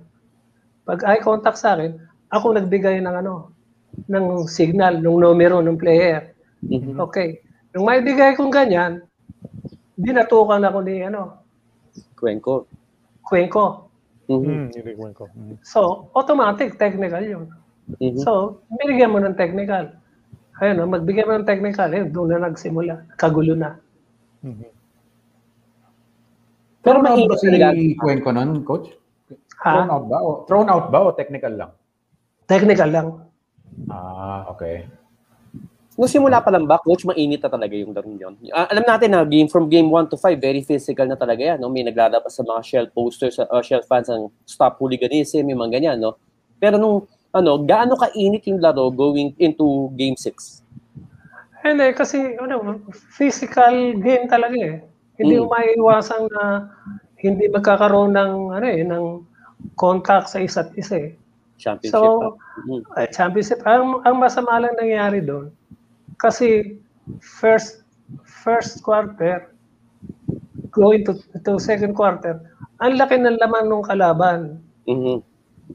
Pag 0.86 1.02
eye 1.02 1.22
contact 1.24 1.58
sa 1.58 1.74
akin, 1.74 1.98
ako 2.30 2.54
nagbigay 2.54 3.02
ng 3.02 3.14
ano 3.24 3.50
ng 4.06 4.46
signal 4.46 5.02
ng 5.02 5.18
numero 5.18 5.58
ng 5.58 5.80
player. 5.80 6.36
Mhm. 6.62 7.00
Okay. 7.02 7.42
Nung 7.74 7.88
may 7.88 7.98
bigay 7.98 8.38
kong 8.38 8.54
ganyan, 8.54 9.02
binatukan 9.98 10.62
ako 10.62 10.78
ni 10.86 11.02
ano, 11.02 11.42
Kwenko. 12.18 12.66
Cuenco. 13.22 13.87
Mhm. 14.28 14.68
Hmm, 14.70 15.12
ko. 15.16 15.24
Hmm. 15.32 15.56
So, 15.64 16.12
automatic, 16.12 16.76
technical 16.76 17.24
yun. 17.24 17.48
Mhm. 17.96 18.20
So, 18.20 18.60
binigyan 18.68 19.16
mo 19.16 19.24
ng 19.24 19.40
technical. 19.40 19.96
Ayun, 20.60 20.84
oh, 20.84 20.90
magbigay 20.90 21.24
mo 21.24 21.40
ng 21.40 21.48
technical, 21.48 21.88
eh, 21.96 22.04
doon 22.04 22.36
na 22.36 22.52
nagsimula. 22.52 23.08
Kagulo 23.16 23.56
na. 23.56 23.80
Pero 24.44 24.68
Pero 26.82 26.98
mainit 27.00 27.26
ba 27.30 27.36
si. 27.40 27.96
Cuenco 27.96 28.30
nun, 28.30 28.62
coach? 28.68 28.92
Ha? 29.64 29.72
Thrown 29.74 29.90
out 29.90 30.04
ba? 30.06 30.18
O, 30.20 30.28
thrown 30.46 30.68
out 30.68 30.86
ba 30.92 30.98
o 31.02 31.16
technical 31.16 31.52
lang? 31.56 31.70
Technical 32.46 32.88
lang. 32.92 33.08
Ah, 33.88 34.48
okay. 34.52 34.84
Nung 35.98 36.06
simula 36.06 36.38
pa 36.38 36.54
lang 36.54 36.62
ba, 36.62 36.78
coach, 36.78 37.02
mainit 37.02 37.42
na 37.42 37.50
talaga 37.50 37.74
yung 37.74 37.90
laro 37.90 38.06
yun. 38.06 38.38
Ah, 38.54 38.70
alam 38.70 38.86
natin 38.86 39.10
na 39.10 39.26
game 39.26 39.50
from 39.50 39.66
game 39.66 39.90
1 39.90 40.06
to 40.06 40.14
5, 40.14 40.38
very 40.38 40.62
physical 40.62 41.02
na 41.10 41.18
talaga 41.18 41.42
yan. 41.42 41.58
No? 41.58 41.66
May 41.66 41.82
naglalabas 41.82 42.38
sa 42.38 42.46
mga 42.46 42.62
shell 42.62 42.86
posters, 42.94 43.34
uh, 43.42 43.50
shell 43.66 43.82
fans 43.82 44.06
ang 44.06 44.30
stop 44.46 44.78
hooliganism, 44.78 45.42
yung 45.50 45.58
mga 45.58 45.82
ganyan. 45.82 45.98
No? 45.98 46.14
Pero 46.62 46.78
nung, 46.78 47.02
ano, 47.34 47.58
gaano 47.66 47.98
kainit 47.98 48.46
yung 48.46 48.62
laro 48.62 48.94
going 48.94 49.34
into 49.42 49.90
game 49.98 50.14
6? 50.14 50.62
Hindi, 51.66 51.90
kasi 51.90 52.38
ano, 52.38 52.78
physical 53.10 53.98
game 53.98 54.30
talaga 54.30 54.54
eh. 54.54 54.78
Hindi 55.18 55.34
Mm. 55.42 55.50
maiiwasan 55.50 56.30
na 56.30 56.70
hindi 57.18 57.50
magkakaroon 57.50 58.14
ng 58.14 58.32
ano 58.54 58.66
eh, 58.70 58.86
ng 58.86 59.04
contact 59.74 60.30
sa 60.30 60.38
isa't 60.38 60.70
isa 60.78 60.94
eh. 60.94 61.10
Championship. 61.58 61.98
So. 61.98 62.38
Mhm. 62.70 62.86
ay, 62.94 63.06
championship, 63.10 63.58
ang, 63.66 63.98
ang 64.06 64.14
masama 64.22 64.62
lang 64.62 64.78
nangyari 64.78 65.18
doon, 65.18 65.50
kasi 66.18 66.78
first 67.22 67.82
first 68.26 68.82
quarter, 68.82 69.54
going 70.70 71.02
to, 71.06 71.14
to 71.42 71.58
second 71.58 71.94
quarter, 71.94 72.38
ang 72.82 72.98
laki 72.98 73.18
ng 73.18 73.38
laman 73.38 73.66
ng 73.70 73.84
kalaban. 73.86 74.40
Mhm. 74.86 75.22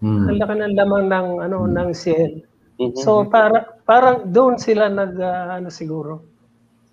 Hmm. 0.02 0.26
Ang 0.30 0.38
laki 0.42 0.54
ng 0.60 0.76
laman 0.78 1.06
ng 1.12 1.28
ano 1.44 1.58
ng 1.70 1.90
CL. 1.94 2.34
Mhm. 2.80 2.98
So 2.98 3.24
para 3.28 3.80
parang 3.86 4.32
doon 4.34 4.58
sila 4.58 4.90
nag 4.90 5.14
ah, 5.22 5.58
ano 5.60 5.70
siguro 5.70 6.24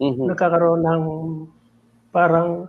Mhm. 0.01 0.28
nagkakaroon 0.31 0.82
ng 0.85 1.02
parang 2.12 2.68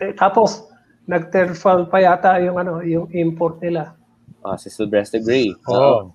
eh, 0.00 0.12
tapos 0.16 0.68
nag 1.10 1.28
third 1.34 1.58
foul 1.58 1.88
pa 1.90 1.98
yata 2.00 2.38
yung 2.40 2.56
ano 2.56 2.80
yung 2.86 3.10
import 3.12 3.58
nila. 3.60 3.92
Ah, 4.40 4.56
si 4.56 4.70
Sylvester 4.72 5.20
Gray. 5.20 5.52
Oh. 5.68 6.14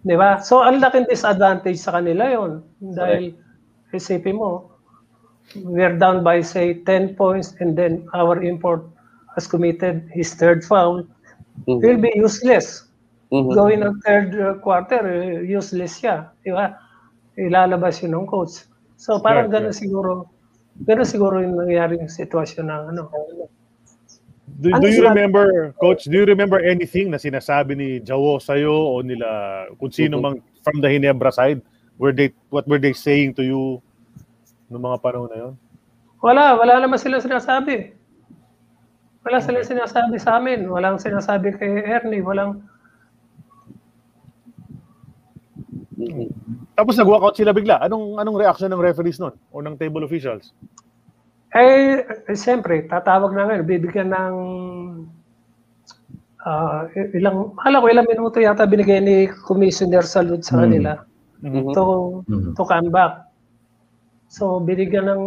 Di 0.00 0.16
ba? 0.16 0.40
So, 0.40 0.64
ang 0.64 0.80
laking 0.80 1.12
disadvantage 1.12 1.76
sa 1.76 2.00
kanila 2.00 2.24
yon 2.32 2.64
Dahil, 2.80 3.36
isipin 3.92 4.40
mo, 4.40 4.72
we're 5.68 5.94
down 6.00 6.24
by, 6.24 6.40
say, 6.40 6.80
10 6.88 7.12
points 7.14 7.52
and 7.60 7.76
then 7.76 8.08
our 8.16 8.40
import 8.40 8.88
has 9.36 9.44
committed 9.44 10.08
his 10.16 10.32
third 10.32 10.64
foul. 10.64 11.04
Mhm. 11.68 11.78
Will 11.84 12.00
be 12.00 12.12
useless. 12.16 12.88
Mhm. 13.28 13.52
Going 13.52 13.80
ng 13.84 13.96
third 14.04 14.32
uh, 14.36 14.56
quarter, 14.64 15.00
uh, 15.04 15.40
useless 15.44 16.00
siya. 16.00 16.32
Di 16.44 16.52
ba? 16.52 16.72
Ilalabas 17.36 18.00
yun 18.00 18.16
ng 18.16 18.28
coach. 18.28 18.64
So, 18.96 19.20
parang 19.20 19.48
Right, 19.52 19.60
gano'n 19.60 19.76
siguro, 19.76 20.28
gano'n 20.88 21.08
siguro 21.08 21.40
yung 21.40 21.56
nangyari 21.56 22.00
yung 22.00 22.12
sitwasyon 22.12 22.68
ng 22.68 22.82
ano. 22.96 23.02
Do, 24.58 24.68
Ano 24.70 24.84
do 24.84 24.88
you 24.92 25.02
remember, 25.02 25.72
Coach, 25.80 26.04
do 26.06 26.14
you 26.16 26.26
remember 26.28 26.60
anything 26.60 27.08
na 27.10 27.16
sinasabi 27.18 27.72
ni 27.74 27.88
Jawo 28.00 28.38
sa'yo 28.38 28.72
o 28.72 29.00
nila, 29.00 29.26
kung 29.80 29.90
sino 29.90 30.18
Mhm. 30.18 30.22
mang 30.22 30.36
from 30.62 30.78
the 30.78 30.88
Hinebra 30.88 31.32
side? 31.32 31.60
Were 31.96 32.12
they, 32.12 32.30
what 32.52 32.68
were 32.68 32.78
they 32.78 32.92
saying 32.92 33.34
to 33.38 33.42
you 33.42 33.80
noong 34.70 34.84
mga 34.84 34.98
panahon 35.02 35.28
na 35.32 35.38
yun? 35.38 35.54
Wala, 36.22 36.54
wala 36.54 36.78
naman 36.78 36.98
sila 37.00 37.18
sinasabi. 37.18 37.92
Wala 39.22 39.38
sila 39.38 39.62
sinasabi 39.62 40.18
sa 40.18 40.38
amin. 40.38 40.66
Walang 40.66 40.98
sinasabi 40.98 41.54
kay 41.58 41.82
Ernie. 41.82 42.22
Walang, 42.22 42.62
Mhm. 45.92 46.26
Tapos 46.74 46.98
nag-walkout 46.98 47.38
sila 47.38 47.54
bigla. 47.54 47.78
Anong 47.78 48.18
anong 48.18 48.34
reaction 48.34 48.66
ng 48.66 48.80
referees 48.80 49.22
nun? 49.22 49.36
O 49.54 49.62
ng 49.62 49.78
table 49.78 50.02
officials? 50.02 50.50
Eh, 51.52 52.00
eh 52.32 52.36
siyempre, 52.38 52.88
tatawag 52.88 53.36
na 53.36 53.44
ngayon, 53.44 53.68
bibigyan 53.68 54.08
ng 54.08 54.36
ah, 56.40 56.88
ilang, 57.12 57.52
hala 57.60 57.82
ko 57.82 57.86
ilang 57.92 58.08
minuto 58.08 58.40
yata 58.40 58.64
binigay 58.64 58.98
ni 59.04 59.16
Commissioner 59.44 60.02
Salud 60.06 60.40
sa 60.40 60.56
Hmm. 60.56 60.62
kanila 60.64 60.92
Mhm. 61.44 61.72
to, 61.76 61.84
Mhm. 62.28 62.52
to 62.56 62.62
come 62.64 62.88
back. 62.88 63.28
So, 64.32 64.60
binigyan 64.62 65.06
ng, 65.12 65.22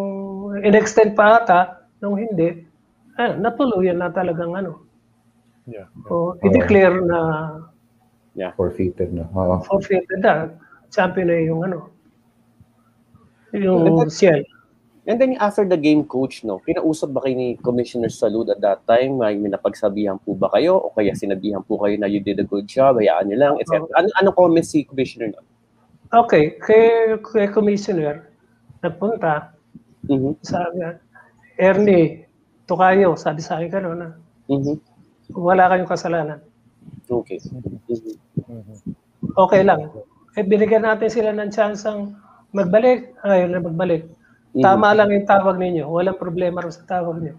in-extend 0.65 1.13
pa 1.15 1.41
ata, 1.43 1.59
nung 2.01 2.17
hindi, 2.17 2.65
eh, 3.19 3.31
natuluyan 3.37 3.99
na 4.01 4.09
talagang 4.13 4.53
ano. 4.57 4.85
Yeah. 5.69 5.89
So, 6.09 6.37
i-declare 6.45 7.01
na 7.05 7.19
Forfeited 8.57 9.13
na. 9.15 9.25
Oo. 9.35 9.63
forfeited 9.65 10.19
na. 10.21 10.49
Champion 10.91 11.27
na 11.31 11.37
yung 11.41 11.61
ano. 11.65 11.89
Yung 13.53 14.09
Ciel. 14.09 14.45
And 15.05 15.21
then 15.21 15.37
after 15.37 15.61
the 15.69 15.77
game 15.77 16.01
coach, 16.09 16.41
no, 16.41 16.57
kinausap 16.65 17.13
ba 17.13 17.21
kayo 17.21 17.37
ni 17.37 17.61
Commissioner 17.61 18.09
Salud 18.09 18.49
at 18.49 18.57
that 18.65 18.81
time? 18.89 19.21
May, 19.21 19.37
may 19.37 19.53
napagsabihan 19.53 20.17
po 20.17 20.33
ba 20.33 20.49
kayo? 20.49 20.81
O 20.81 20.89
kaya 20.89 21.13
sinabihan 21.13 21.61
po 21.61 21.77
kayo 21.77 21.93
na 22.01 22.09
you 22.09 22.17
did 22.17 22.41
a 22.41 22.47
good 22.47 22.65
job, 22.65 22.97
hayaan 22.97 23.29
niyo 23.29 23.37
lang, 23.37 23.53
etc. 23.61 23.85
Ano, 23.93 24.09
ano 24.17 24.29
comment 24.33 24.65
si 24.65 24.81
Commissioner 24.81 25.29
nun? 25.29 25.45
Okay, 26.09 26.57
kay, 26.57 27.17
kay 27.21 27.45
Commissioner, 27.53 28.33
nagpunta, 28.81 29.53
Mhm. 30.09 30.41
sabi 30.41 30.73
niya, 30.81 30.89
Ernie, 31.61 32.25
Tukayo, 32.65 33.13
sabi 33.13 33.45
sa 33.45 33.61
akin 33.61 33.69
gano'n 33.69 33.97
na, 34.01 34.09
Mhm. 34.49 34.81
wala 35.37 35.69
kayong 35.69 35.89
kasalanan. 35.89 36.41
Okay. 37.05 37.37
Mhm. 37.45 38.17
Okay 39.37 39.61
lang. 39.61 39.93
Eh, 40.33 40.41
binigyan 40.41 40.81
natin 40.81 41.09
sila 41.13 41.29
ng 41.29 41.53
chance 41.53 41.85
ang 41.85 42.17
magbalik. 42.53 43.13
Ayaw 43.21 43.47
na 43.53 43.61
magbalik. 43.61 44.09
Tama 44.55 44.95
lang 44.95 45.11
yung 45.11 45.27
tawag 45.27 45.59
ninyo. 45.59 45.85
Walang 45.87 46.15
problema 46.15 46.63
rin 46.63 46.71
sa 46.71 46.85
tawag 46.87 47.19
niyo. 47.19 47.35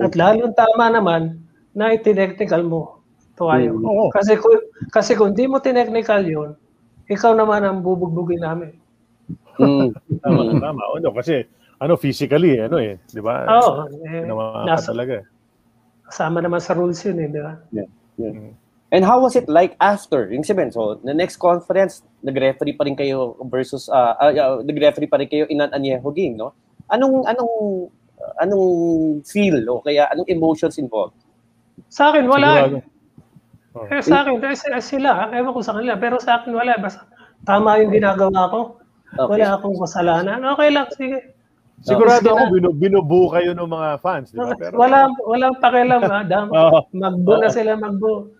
At 0.00 0.16
lalong 0.16 0.56
tama 0.56 0.88
naman 0.88 1.44
na 1.76 1.92
itinechnical 1.92 2.64
mo. 2.64 3.04
Tukayo. 3.34 3.74
Oo. 3.82 4.08
Kasi, 4.14 4.38
kung, 4.38 4.58
kasi 4.88 5.12
kung 5.12 5.34
di 5.34 5.44
mo 5.44 5.58
tinechnical 5.58 6.22
yun, 6.22 6.50
ikaw 7.04 7.34
naman 7.34 7.66
ang 7.66 7.82
bubugbugin 7.82 8.40
namin. 8.40 8.72
Mm. 9.58 9.90
Tama, 10.24 10.40
Mm. 10.50 10.60
tama. 10.60 10.82
O, 10.90 10.98
no, 10.98 11.12
kasi, 11.14 11.44
ano, 11.78 11.94
physically, 11.94 12.58
ano 12.58 12.78
eh, 12.80 12.98
di 13.06 13.20
ba? 13.20 13.44
Oo. 13.46 13.86
Eh, 14.06 14.24
Ginawa 14.24 14.44
ka 14.50 14.58
nasa, 14.66 14.90
talaga 14.90 15.20
eh. 15.20 15.24
kasama 16.06 16.38
naman 16.42 16.58
sa 16.62 16.74
rules 16.74 16.98
yun 17.02 17.18
eh, 17.22 17.28
di 17.28 17.40
ba? 17.42 17.54
And 18.94 19.02
how 19.02 19.18
was 19.18 19.34
it 19.34 19.46
like 19.50 19.74
after? 19.78 20.30
Yung 20.30 20.46
sabihin, 20.46 20.70
so, 20.70 20.98
the 21.02 21.14
next 21.14 21.38
conference, 21.42 22.02
nag-referee 22.24 22.74
pa 22.74 22.88
rin 22.88 22.96
kayo 22.96 23.36
versus, 23.52 23.92
uh, 23.92 24.16
uh, 24.16 24.32
uh, 24.32 24.56
nag-referee 24.64 25.10
pa 25.10 25.20
rin 25.20 25.28
kayo 25.28 25.44
in 25.52 25.60
an 25.60 25.70
Añejo 25.76 26.08
game, 26.16 26.40
no? 26.40 26.56
Anong, 26.88 27.28
anong, 27.28 27.52
uh, 28.16 28.32
anong 28.40 28.66
feel, 29.28 29.60
o 29.68 29.84
kaya 29.84 30.08
anong 30.08 30.28
emotions 30.32 30.80
involved? 30.80 31.14
Sa 31.92 32.10
akin, 32.10 32.24
wala. 32.24 32.48
Sigurado. 32.64 32.78
Eh, 33.90 34.02
sa 34.06 34.22
akin, 34.24 34.38
eh, 34.40 34.56
sila, 34.56 34.78
sila, 34.80 35.10
ewan 35.34 35.52
ko 35.52 35.60
sa 35.60 35.74
kanila, 35.76 35.94
pero 36.00 36.16
sa 36.16 36.40
akin 36.40 36.56
wala. 36.56 36.80
Basta 36.80 37.04
tama 37.44 37.76
yung 37.84 37.92
ginagawa 37.92 38.48
ko. 38.48 38.60
Okay. 39.14 39.30
Wala 39.38 39.60
akong 39.60 39.78
kasalanan. 39.78 40.40
Okay 40.56 40.68
lang, 40.72 40.88
sige. 40.96 41.18
Sigurado 41.84 42.32
ako, 42.32 42.44
binu, 42.54 42.70
binubu 42.72 43.28
kayo 43.34 43.52
ng 43.52 43.68
mga 43.68 43.88
fans, 44.00 44.32
di 44.32 44.40
ba? 44.40 44.56
Pero, 44.56 44.78
Wala, 44.78 45.10
walang 45.26 45.58
pakialam, 45.60 46.00
madam. 46.00 46.46
Oo. 46.56 46.78
Magbo 46.96 47.32
na 47.36 47.50
sila, 47.52 47.76
magbo. 47.76 48.30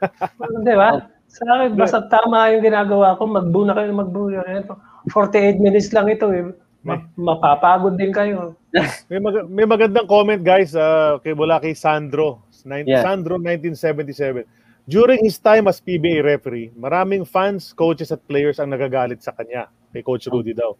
Di 0.66 0.74
ba? 0.74 1.08
Sa 1.30 1.46
akin, 1.46 1.78
basta 1.78 2.02
tama 2.10 2.50
yung 2.50 2.66
ginagawa 2.66 3.14
ko, 3.14 3.22
magbo 3.24 3.62
na 3.62 3.78
kayo, 3.78 3.94
magbo. 3.94 4.34
Ito, 4.34 4.74
48 5.14 5.62
minutes 5.62 5.94
lang 5.94 6.10
ito 6.10 6.26
eh. 6.34 6.50
Ma- 6.82 7.06
mapapagod 7.14 7.94
din 7.94 8.10
kayo. 8.10 8.56
May, 9.10 9.20
mag- 9.20 9.50
may 9.50 9.66
magandang 9.66 10.06
comment 10.08 10.40
guys 10.40 10.72
uh, 10.74 11.18
kay 11.20 11.34
mula 11.36 11.60
kay 11.60 11.74
Sandro. 11.76 12.42
Nin- 12.64 12.88
Yeah. 12.88 13.04
Sandro 13.04 13.36
1977. 13.38 14.44
During 14.90 15.22
his 15.22 15.38
time 15.38 15.70
as 15.70 15.78
PBA 15.78 16.24
referee, 16.24 16.74
maraming 16.74 17.22
fans, 17.22 17.70
coaches 17.70 18.10
at 18.10 18.24
players 18.26 18.58
ang 18.58 18.72
nagagalit 18.74 19.22
sa 19.22 19.30
kanya. 19.30 19.70
Kay 19.92 20.02
Coach 20.02 20.26
Rudy 20.26 20.50
daw. 20.50 20.74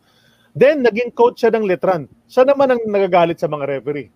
Then, 0.51 0.83
naging 0.83 1.15
coach 1.15 1.47
siya 1.47 1.55
ng 1.55 1.63
Letran. 1.63 2.11
Siya 2.27 2.43
naman 2.43 2.75
ang 2.75 2.81
nagagalit 2.83 3.39
sa 3.39 3.47
mga 3.47 3.79
referee. 3.79 4.11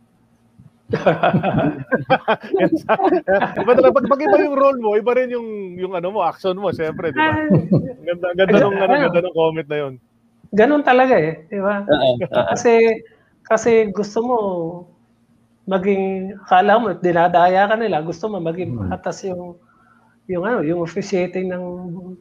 Iba 3.62 3.73
talaga, 3.73 3.94
pag, 3.97 4.06
pag 4.11 4.20
iba 4.20 4.36
yung 4.44 4.56
role 4.56 4.78
mo, 4.81 4.90
iba 5.01 5.12
rin 5.16 5.32
yung, 5.32 5.48
yung 5.81 5.93
ano 5.97 6.12
mo, 6.12 6.20
action 6.24 6.56
mo, 6.61 6.70
syempre, 6.77 7.09
di 7.15 7.20
ba? 7.24 7.32
Ang 7.32 8.05
Ganda, 8.05 8.27
ganda, 8.36 8.56
nung, 8.61 8.77
ano, 8.77 8.94
ganda 9.09 9.20
nung 9.24 9.36
comment 9.36 9.69
na 9.69 9.78
yun. 9.81 9.94
Ganon 10.52 10.82
talaga 10.85 11.16
eh, 11.19 11.48
di 11.48 11.59
ba? 11.59 11.82
Kasi 12.52 13.01
kasi 13.44 13.93
gusto 13.93 14.19
mo 14.24 14.39
maging 15.69 16.32
akala 16.48 16.81
mo 16.81 16.86
dinadaya 16.97 17.69
ka 17.69 17.77
nila, 17.77 18.01
gusto 18.05 18.28
mo 18.28 18.40
maging 18.40 18.77
patas 18.89 19.24
yung 19.24 19.56
yung 20.28 20.44
ano, 20.48 20.61
yung 20.65 20.81
officiating 20.85 21.48
ng 21.52 21.65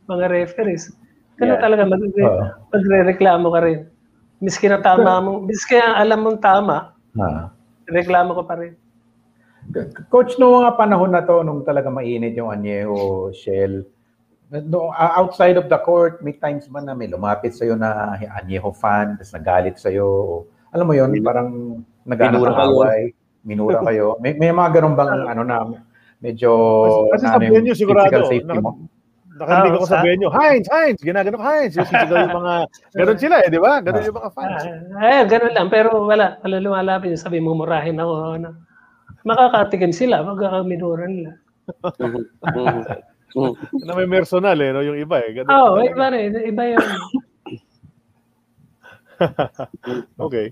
mga 0.08 0.26
referees. 0.32 0.92
Ganun 1.40 1.60
Yeah. 1.60 1.64
talaga 1.64 1.84
mag 1.88 2.02
Oo. 2.04 2.46
magrereklamo 2.72 3.48
ka 3.52 3.60
rin. 3.64 3.80
Miski 4.44 4.68
na 4.72 4.80
tama 4.84 5.20
mo, 5.24 5.32
miski 5.44 5.76
alam 5.80 6.24
mong 6.26 6.40
tama, 6.44 6.96
Ah. 7.20 7.54
Reklamo 7.88 8.32
ka 8.38 8.44
pa 8.46 8.56
rin. 8.60 8.74
Coach, 10.12 10.36
noong 10.36 10.64
mga 10.64 10.74
panahon 10.76 11.12
na 11.16 11.24
to, 11.24 11.40
nung 11.40 11.64
talaga 11.64 11.88
mainit 11.88 12.36
yung 12.36 12.52
Añejo, 12.52 13.32
Shell, 13.32 13.88
no, 14.52 14.92
uh, 14.92 15.14
outside 15.16 15.56
of 15.56 15.72
the 15.72 15.80
court, 15.82 16.20
may 16.20 16.36
times 16.36 16.68
ba 16.68 16.84
na 16.84 16.92
may 16.92 17.08
lumapit 17.08 17.56
sa'yo 17.56 17.80
na 17.80 18.20
Añejo 18.44 18.76
fan, 18.76 19.16
tapos 19.16 19.32
nagalit 19.32 19.80
sa'yo, 19.80 20.04
o, 20.04 20.34
alam 20.76 20.86
mo 20.86 20.94
yun, 20.94 21.10
parang 21.24 21.80
nagana 22.04 22.38
Minura 22.38 22.52
ng 22.52 22.72
away, 22.76 23.02
minura 23.48 23.80
kayo. 23.88 24.20
May, 24.20 24.36
may 24.36 24.52
mga 24.52 24.70
ganun 24.84 24.96
bang, 25.00 25.12
ano 25.32 25.42
na, 25.48 25.58
medyo, 26.20 26.52
Kasi 27.16 27.26
ano 27.26 27.32
sa 27.32 27.40
yung 27.40 27.56
venue, 27.64 27.76
sigurado, 27.76 28.20
mo? 28.60 28.72
Nakarinig 29.44 29.70
Ah, 29.70 29.76
ako 29.76 29.86
sa 29.86 29.94
sa- 29.94 30.02
venue, 30.08 30.32
Heinz, 30.32 30.66
Heinz, 30.72 31.00
ginagano 31.04 31.38
Heinz. 31.38 31.76
Yung 31.76 31.84
yung 31.84 32.32
mga, 32.32 32.54
ganun 32.98 33.20
sila 33.20 33.36
eh, 33.44 33.48
di 33.52 33.60
ba? 33.60 33.84
Ganun 33.84 34.02
yung 34.02 34.16
mga 34.16 34.32
fans. 34.32 34.64
Ah, 34.96 35.20
eh, 35.20 35.24
ganun 35.28 35.52
lang. 35.52 35.68
Pero 35.68 35.90
wala. 36.02 36.40
Wala 36.40 36.56
lumalapit. 36.58 37.12
yung 37.12 37.20
Sabi 37.20 37.38
mo, 37.38 37.52
murahin 37.52 38.00
ako. 38.00 38.40
Ano. 38.40 38.50
Makakatikim 39.24 39.92
sila. 39.92 40.24
Magkakaminura 40.24 41.06
nila. 41.06 41.36
Na 43.84 43.98
may 43.98 44.06
personal 44.06 44.54
eh, 44.56 44.70
no? 44.72 44.80
yung 44.80 44.96
iba 44.96 45.20
eh. 45.20 45.34
Ganun 45.34 45.50
Oo, 45.50 45.58
oh, 45.58 45.76
talaga. 45.76 45.90
iba 45.90 46.06
rin. 46.10 46.30
Iba 46.48 46.64
yun. 46.72 46.84
Okay. 50.20 50.52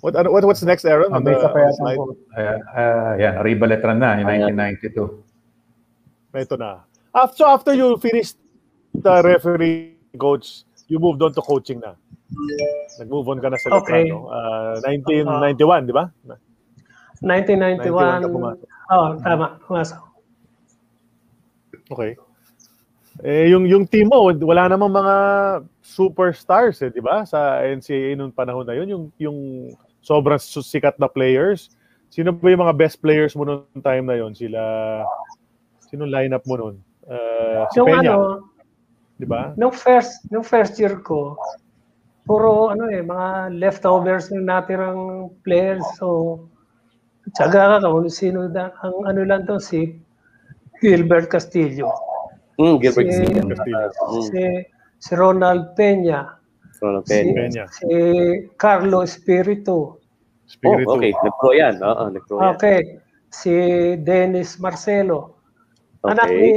What, 0.00 0.16
ano, 0.16 0.32
what 0.32 0.42
what's 0.42 0.64
next, 0.64 0.82
Aaron? 0.82 1.12
Ah, 1.12 1.16
On 1.16 1.22
may 1.22 1.34
the, 1.34 1.44
yata 1.44 1.70
slide? 1.76 1.98
po. 2.00 2.16
Uh, 2.32 2.58
uh, 2.74 3.12
yan, 3.20 3.34
Arriba 3.38 3.68
Letran 3.68 4.00
na, 4.00 4.18
yung 4.18 4.26
Ayan. 4.26 4.56
1992. 4.56 5.22
Ito 6.34 6.56
na. 6.58 6.82
After, 7.14 7.36
so 7.36 7.46
after 7.46 7.72
you 7.74 7.96
finished 7.98 8.36
the 8.94 9.22
referee 9.22 9.96
coach, 10.18 10.64
you 10.88 10.98
moved 10.98 11.22
on 11.22 11.32
to 11.32 11.42
coaching 11.42 11.80
na. 11.80 11.94
Nag-move 12.98 13.28
on 13.28 13.40
ka 13.40 13.48
na 13.52 13.60
sa 13.60 13.80
Okay. 13.84 14.08
Uh, 14.08 14.80
1991, 14.84 15.88
di 15.88 15.92
ba? 15.92 16.08
91 17.20 17.84
ka 17.84 17.88
1991. 17.92 18.32
pumasok. 18.32 18.68
Oo, 18.92 18.96
oh, 18.96 19.10
tama. 19.20 19.46
Pumasok. 19.68 20.00
Okay. 21.92 22.12
Eh, 23.20 23.52
yung 23.52 23.68
yung 23.68 23.84
team 23.84 24.08
mo, 24.08 24.32
wala 24.32 24.72
namang 24.72 24.88
mga 24.88 25.16
superstars 25.84 26.80
eh, 26.80 26.88
di 26.88 27.04
ba? 27.04 27.28
Sa 27.28 27.60
NCAA 27.60 28.16
nung 28.16 28.32
panahon 28.32 28.64
na 28.64 28.72
yun, 28.72 28.88
yung 28.88 29.04
yung 29.20 29.38
sobrang 30.00 30.40
sikat 30.40 30.96
na 30.96 31.12
players. 31.12 31.68
Sino 32.08 32.32
ba 32.32 32.48
yung 32.48 32.64
mga 32.64 32.76
best 32.76 33.00
players 33.04 33.36
mo 33.36 33.44
nung 33.44 33.68
time 33.84 34.08
na 34.08 34.16
yun? 34.16 34.32
Sila 34.32 34.60
Sino 35.92 36.08
lineup 36.08 36.40
mo 36.48 36.56
nun? 36.56 36.76
Uh, 37.02 37.66
si 37.70 37.78
Yung 37.82 37.88
Peña, 37.90 38.14
ano, 38.14 38.18
di 39.18 39.26
ba? 39.26 39.50
nung 39.58 39.74
first, 39.74 40.22
nung 40.30 40.46
first 40.46 40.78
year 40.78 41.02
ko, 41.02 41.34
puro 42.22 42.70
ano 42.70 42.86
eh, 42.86 43.02
mga 43.02 43.58
leftovers 43.58 44.30
ng 44.30 44.46
natirang 44.46 45.30
players. 45.42 45.82
So, 45.98 46.38
tsaga 47.34 47.82
ka 47.82 47.86
kung 47.86 48.06
sino 48.06 48.46
da, 48.46 48.70
ang 48.82 49.02
ano 49.06 49.20
lang 49.26 49.46
to, 49.46 49.58
si 49.58 49.98
Gilbert 50.78 51.26
Castillo. 51.26 51.90
Mm, 52.58 52.78
Gilbert 52.78 53.10
Si- 53.10 53.18
Castillo. 53.18 53.42
Castillo. 53.50 53.86
Mm, 53.90 54.22
Si, 54.30 54.42
si 54.98 55.12
Ronald 55.14 55.64
Peña. 55.74 56.38
Ronald 56.78 57.06
Si, 57.06 57.14
Peña. 57.14 57.34
Peña. 57.34 57.64
si 57.70 57.86
Carlo 58.54 59.02
Espiritu. 59.02 59.98
Spiritu. 60.46 60.90
Oh, 60.90 60.98
okay. 60.98 61.10
Nag-pro 61.16 61.50
yan. 61.54 61.74
Oo, 61.80 62.02
nag-pro 62.12 62.36
yan. 62.38 62.54
Okay. 62.54 62.80
Si 63.32 63.54
Dennis 63.98 64.60
Marcelo. 64.60 65.38
Anak 66.04 66.28
Okay. 66.28 66.38
ni 66.38 66.52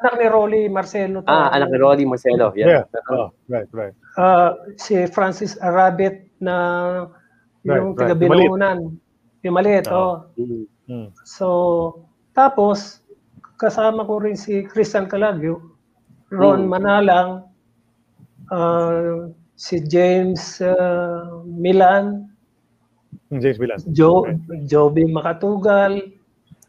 anak 0.00 0.14
ni 0.16 0.26
Rolly 0.26 0.62
Marcelo. 0.68 1.20
to. 1.20 1.28
Ah, 1.28 1.52
anak 1.52 1.68
ni 1.70 1.78
Rolly 1.78 2.04
Marcelo. 2.08 2.52
Yeah. 2.56 2.84
Yeah. 2.88 3.12
Oh, 3.12 3.28
right, 3.48 3.68
right. 3.72 3.94
Ah, 4.16 4.56
si 4.80 5.04
Francis 5.08 5.60
Arabet 5.60 6.24
na 6.40 6.56
yung 7.62 7.92
Right, 7.92 8.08
right. 8.08 8.10
taga 8.10 8.14
Binunan. 8.16 8.78
Yung 9.44 9.54
maliit, 9.56 9.88
Oo. 9.88 9.96
oh. 9.96 10.40
Mm. 10.40 10.64
Hmm. 10.90 11.08
So, 11.24 11.48
tapos, 12.32 13.00
kasama 13.56 14.04
ko 14.04 14.20
rin 14.20 14.36
si 14.36 14.64
Christian 14.64 15.06
Calagyo, 15.06 15.60
Ron 16.32 16.66
Mm. 16.66 16.70
Manalang, 16.72 17.30
ah, 18.50 19.28
si 19.56 19.80
James 19.84 20.60
ah, 20.64 21.44
Milan, 21.44 22.26
James 23.30 23.62
Villan. 23.62 23.78
Jo, 23.94 24.26
Joby 24.66 25.06
Makatugal, 25.06 26.02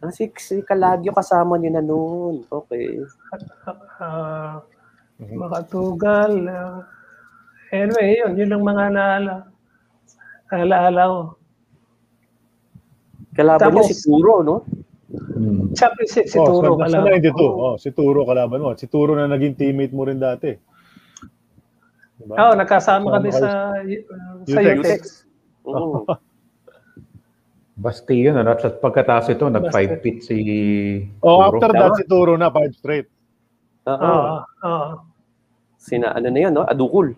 Ah, 0.01 0.09
si, 0.09 0.33
si 0.41 0.65
Calagio 0.65 1.13
kasama 1.13 1.61
niyo 1.61 1.77
na 1.77 1.83
noon. 1.85 2.41
Okay. 2.49 3.05
ah, 4.01 4.61
Mhm. 5.21 5.37
Makatugal. 5.37 6.33
ah, 6.49 6.81
anyway, 7.69 8.17
yun, 8.17 8.33
yun 8.41 8.57
ang 8.57 8.65
mga 8.65 8.85
naala. 8.89 9.35
Alaala 10.49 11.01
ko. 11.05 11.19
Kalaban 13.37 13.69
niyo 13.69 13.85
Tapos- 13.85 13.89
si 13.93 13.95
Turo, 14.01 14.33
no? 14.41 14.55
Hmm. 15.11 15.69
Siyempre 15.75 16.03
si, 16.07 16.25
si 16.25 16.39
oh, 16.39 16.47
Turo 16.49 16.79
sa, 16.79 16.87
sa 16.89 17.05
kalaban 17.05 17.21
92. 17.21 17.37
ko. 17.37 17.45
Oh, 17.53 17.75
si 17.77 17.89
Turo 17.93 18.25
kalaban 18.25 18.59
mo. 18.65 18.73
Si 18.73 18.87
Turo 18.89 19.11
na 19.13 19.29
naging 19.29 19.53
teammate 19.59 19.93
mo 19.93 20.07
rin 20.09 20.17
dati. 20.17 20.55
Diba? 22.17 22.33
Oo, 22.37 22.53
nagkasama 22.57 23.05
kami 23.19 23.29
Kasama 23.29 23.41
sa 23.45 23.51
uh, 23.77 24.45
sa 24.49 24.59
Utex. 24.61 24.77
Utex. 24.81 25.01
Oo. 25.69 26.05
Basti 27.81 28.15
yun, 28.21 28.37
ano? 28.37 28.53
At 28.53 28.61
pagkatapos 28.77 29.33
ito, 29.33 29.49
nag 29.49 29.65
Basti. 29.65 29.73
five 29.73 29.91
feet 29.99 30.17
si 30.21 30.37
Oh, 31.19 31.41
Turo. 31.41 31.57
after 31.57 31.71
that, 31.73 31.91
si 31.97 32.03
Turo 32.05 32.33
na, 32.37 32.53
five 32.53 32.73
straight. 32.73 33.07
Oo. 33.89 33.97
Oo. 33.97 34.35
Oo. 34.63 34.89
Sina, 35.81 36.13
ano 36.13 36.29
na 36.29 36.39
yun, 36.39 36.53
no? 36.53 36.61
Adukul. 36.63 37.17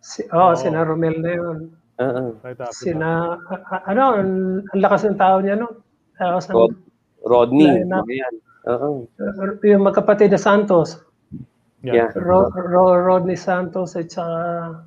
Si, 0.00 0.24
oh, 0.32 0.50
Oo. 0.50 0.56
sina 0.56 0.80
Romel 0.80 1.20
na 1.20 1.30
yun. 1.30 1.58
Oo. 2.00 2.22
Right 2.40 2.56
after 2.56 2.64
that. 2.64 2.72
Sina, 2.72 3.36
a- 3.36 3.64
a- 3.68 3.84
ano, 3.86 4.04
ang, 4.16 4.32
ang 4.64 4.80
lakas 4.80 5.04
ng 5.04 5.20
tao 5.20 5.44
niya, 5.44 5.60
no? 5.60 5.84
Tapos 6.16 6.48
ang, 6.48 6.56
Rod, 6.56 6.72
Rodney. 7.20 7.68
Line 7.84 7.92
up. 7.92 8.08
mga 8.08 8.16
yan. 8.16 8.34
Oo. 8.60 8.88
yung 9.62 9.84
magkapatid 9.84 10.32
na 10.32 10.40
Santos, 10.40 11.00
Yeah. 11.80 12.12
Ro, 12.12 12.52
Ro, 12.52 12.92
Rodney 12.92 13.40
Santos 13.40 13.96
at 13.96 14.12
saka, 14.12 14.84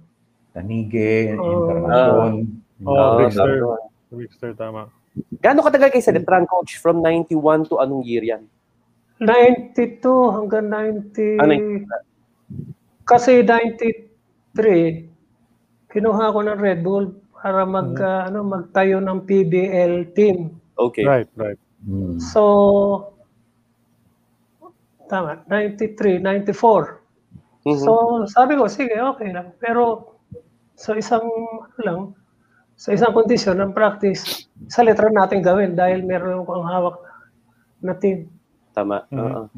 Tanige, 0.54 1.34
Oh. 1.34 1.66
Internacion. 1.74 2.34
Oh, 2.86 2.94
Oo, 2.94 3.18
Rickster. 3.18 3.50
tama. 3.58 3.78
Rickster, 4.14 4.52
tama. 4.54 4.82
Gaano 5.14 5.62
katagal 5.62 5.94
kayo 5.94 6.02
sa 6.02 6.16
Letran, 6.16 6.50
coach? 6.50 6.82
From 6.82 7.02
91 7.06 7.70
to 7.70 7.78
anong 7.78 8.02
year 8.02 8.26
yan? 8.26 8.50
92 9.22 10.02
hanggang 10.34 10.68
90. 10.72 11.38
Ah, 11.38 11.46
90. 11.46 11.86
Kasi 13.06 13.44
93, 13.46 15.06
kinuha 15.92 16.34
ko 16.34 16.40
ng 16.42 16.60
Red 16.60 16.82
Bull 16.82 17.14
para 17.38 17.68
mag, 17.68 17.94
Mm-hmm. 17.94 18.08
ah, 18.08 18.22
ano, 18.32 18.40
magtayo 18.48 18.98
ng 19.04 19.20
PBL 19.28 20.16
team. 20.16 20.58
Okay. 20.80 21.04
Right, 21.06 21.30
right. 21.38 21.60
Hmm. 21.84 22.16
So, 22.18 23.14
tama, 25.12 25.44
93, 25.52 26.24
94. 26.24 27.04
Mhm. 27.68 27.84
So, 27.84 27.92
sabi 28.28 28.56
ko, 28.56 28.72
sige, 28.72 28.96
okay 28.96 29.30
lang. 29.36 29.52
Pero, 29.60 30.16
sa 30.74 30.96
isang, 30.96 31.28
ano 31.62 31.80
lang, 31.84 32.00
sa 32.76 32.94
isang 32.94 33.14
kondisyon 33.14 33.58
ng 33.62 33.74
practice, 33.74 34.48
sa 34.68 34.84
letra 34.84 35.10
natin 35.10 35.42
gawin 35.46 35.76
dahil 35.78 36.04
meron 36.04 36.44
akong 36.44 36.68
hawak 36.68 36.98
na 37.84 37.94
team. 37.98 38.30
Tama. 38.74 39.02
Mhm. 39.12 39.20
Oo. 39.20 39.50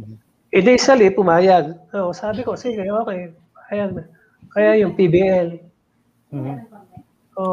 Initially, 0.56 1.10
pumayag. 1.12 1.76
So, 1.92 2.14
sabi 2.16 2.44
ko, 2.44 2.56
sige, 2.56 2.88
okay. 2.88 3.34
Pumayag 3.56 3.92
na. 3.96 4.04
Kaya 4.56 4.76
yung 4.84 4.96
PBL. 4.96 5.60
Mhm. 6.32 6.56
So, 7.36 7.44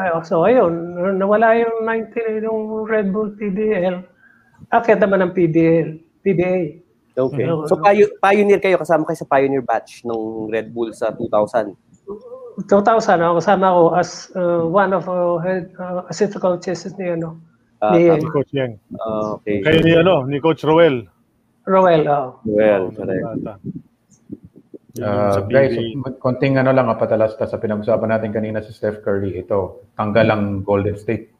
Ay, 0.00 0.08
so 0.24 0.48
ayun, 0.48 0.96
nawala 1.20 1.60
yung 1.60 1.84
19 1.84 2.40
yung 2.48 2.88
Red 2.88 3.12
Bull 3.12 3.36
PBL. 3.36 4.00
Aakyat 4.72 5.04
naman 5.04 5.20
ng 5.28 5.32
PBL, 5.36 5.88
PBA. 6.24 6.80
Okay. 7.12 7.44
Mhm. 7.44 7.68
So, 7.68 7.76
pio- 7.76 8.16
pioneer 8.16 8.60
kayo, 8.64 8.80
kasama 8.80 9.04
kayo 9.04 9.20
sa 9.20 9.28
pioneer 9.28 9.60
batch 9.60 10.08
ng 10.08 10.48
Red 10.48 10.72
Bull 10.72 10.96
sa 10.96 11.12
2000. 11.12 11.76
2000 12.64 13.20
ako 13.20 13.34
kasama 13.40 13.66
ko 13.72 13.82
as 13.92 14.10
uh, 14.36 14.64
one 14.64 14.92
of 14.96 15.04
uh, 15.04 15.36
head 15.40 15.68
uh, 15.76 16.04
assistant 16.08 16.40
coaches 16.40 16.84
ni 16.96 17.12
ano 17.12 17.36
Ah, 17.80 17.96
ni 17.96 18.12
Si 18.12 18.28
Coach 18.28 18.52
Yang. 18.52 18.76
Ah, 19.00 19.40
okay. 19.40 19.64
Kayo 19.64 19.80
ni, 19.80 19.92
ano, 19.96 20.28
ni 20.28 20.36
Coach 20.36 20.68
Roel. 20.68 21.08
Roel. 21.64 22.04
Oh. 22.12 22.36
Oh, 22.44 22.92
correct. 22.92 23.24
Ah, 25.00 25.32
sa 25.32 25.40
guys, 25.48 25.74
konting 26.20 26.60
ano 26.60 26.70
lang, 26.70 26.88
patalasta 26.94 27.48
sa 27.48 27.56
pinag-usapan 27.56 28.10
natin 28.16 28.30
kanina 28.30 28.60
si 28.60 28.70
Steph 28.70 29.00
Curry. 29.00 29.40
Ito, 29.40 29.88
tanggal 29.96 30.26
ang 30.28 30.60
Golden 30.62 30.96
State. 31.00 31.32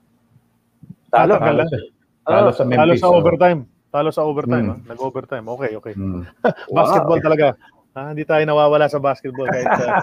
Talo. 1.12 1.36
Talo. 1.36 1.64
Talo 1.64 1.64
sa, 1.66 1.76
talo 2.24 2.50
sa 2.52 2.62
Talo 2.64 2.70
Memphis. 2.70 3.00
sa 3.02 3.08
oh. 3.10 3.18
overtime. 3.18 3.60
Talo 3.90 4.10
sa 4.14 4.22
overtime. 4.22 4.66
Ah. 4.70 4.78
Nag-overtime. 4.94 5.44
Okay, 5.58 5.70
okay. 5.76 5.94
Hmm. 5.98 6.22
Basketball 6.76 7.20
talaga. 7.20 7.58
Ah, 7.90 8.14
hindi 8.14 8.22
tayo 8.22 8.42
nawawala 8.46 8.86
sa 8.86 9.02
basketball 9.02 9.50
kahit 9.50 9.66
sa 9.66 9.98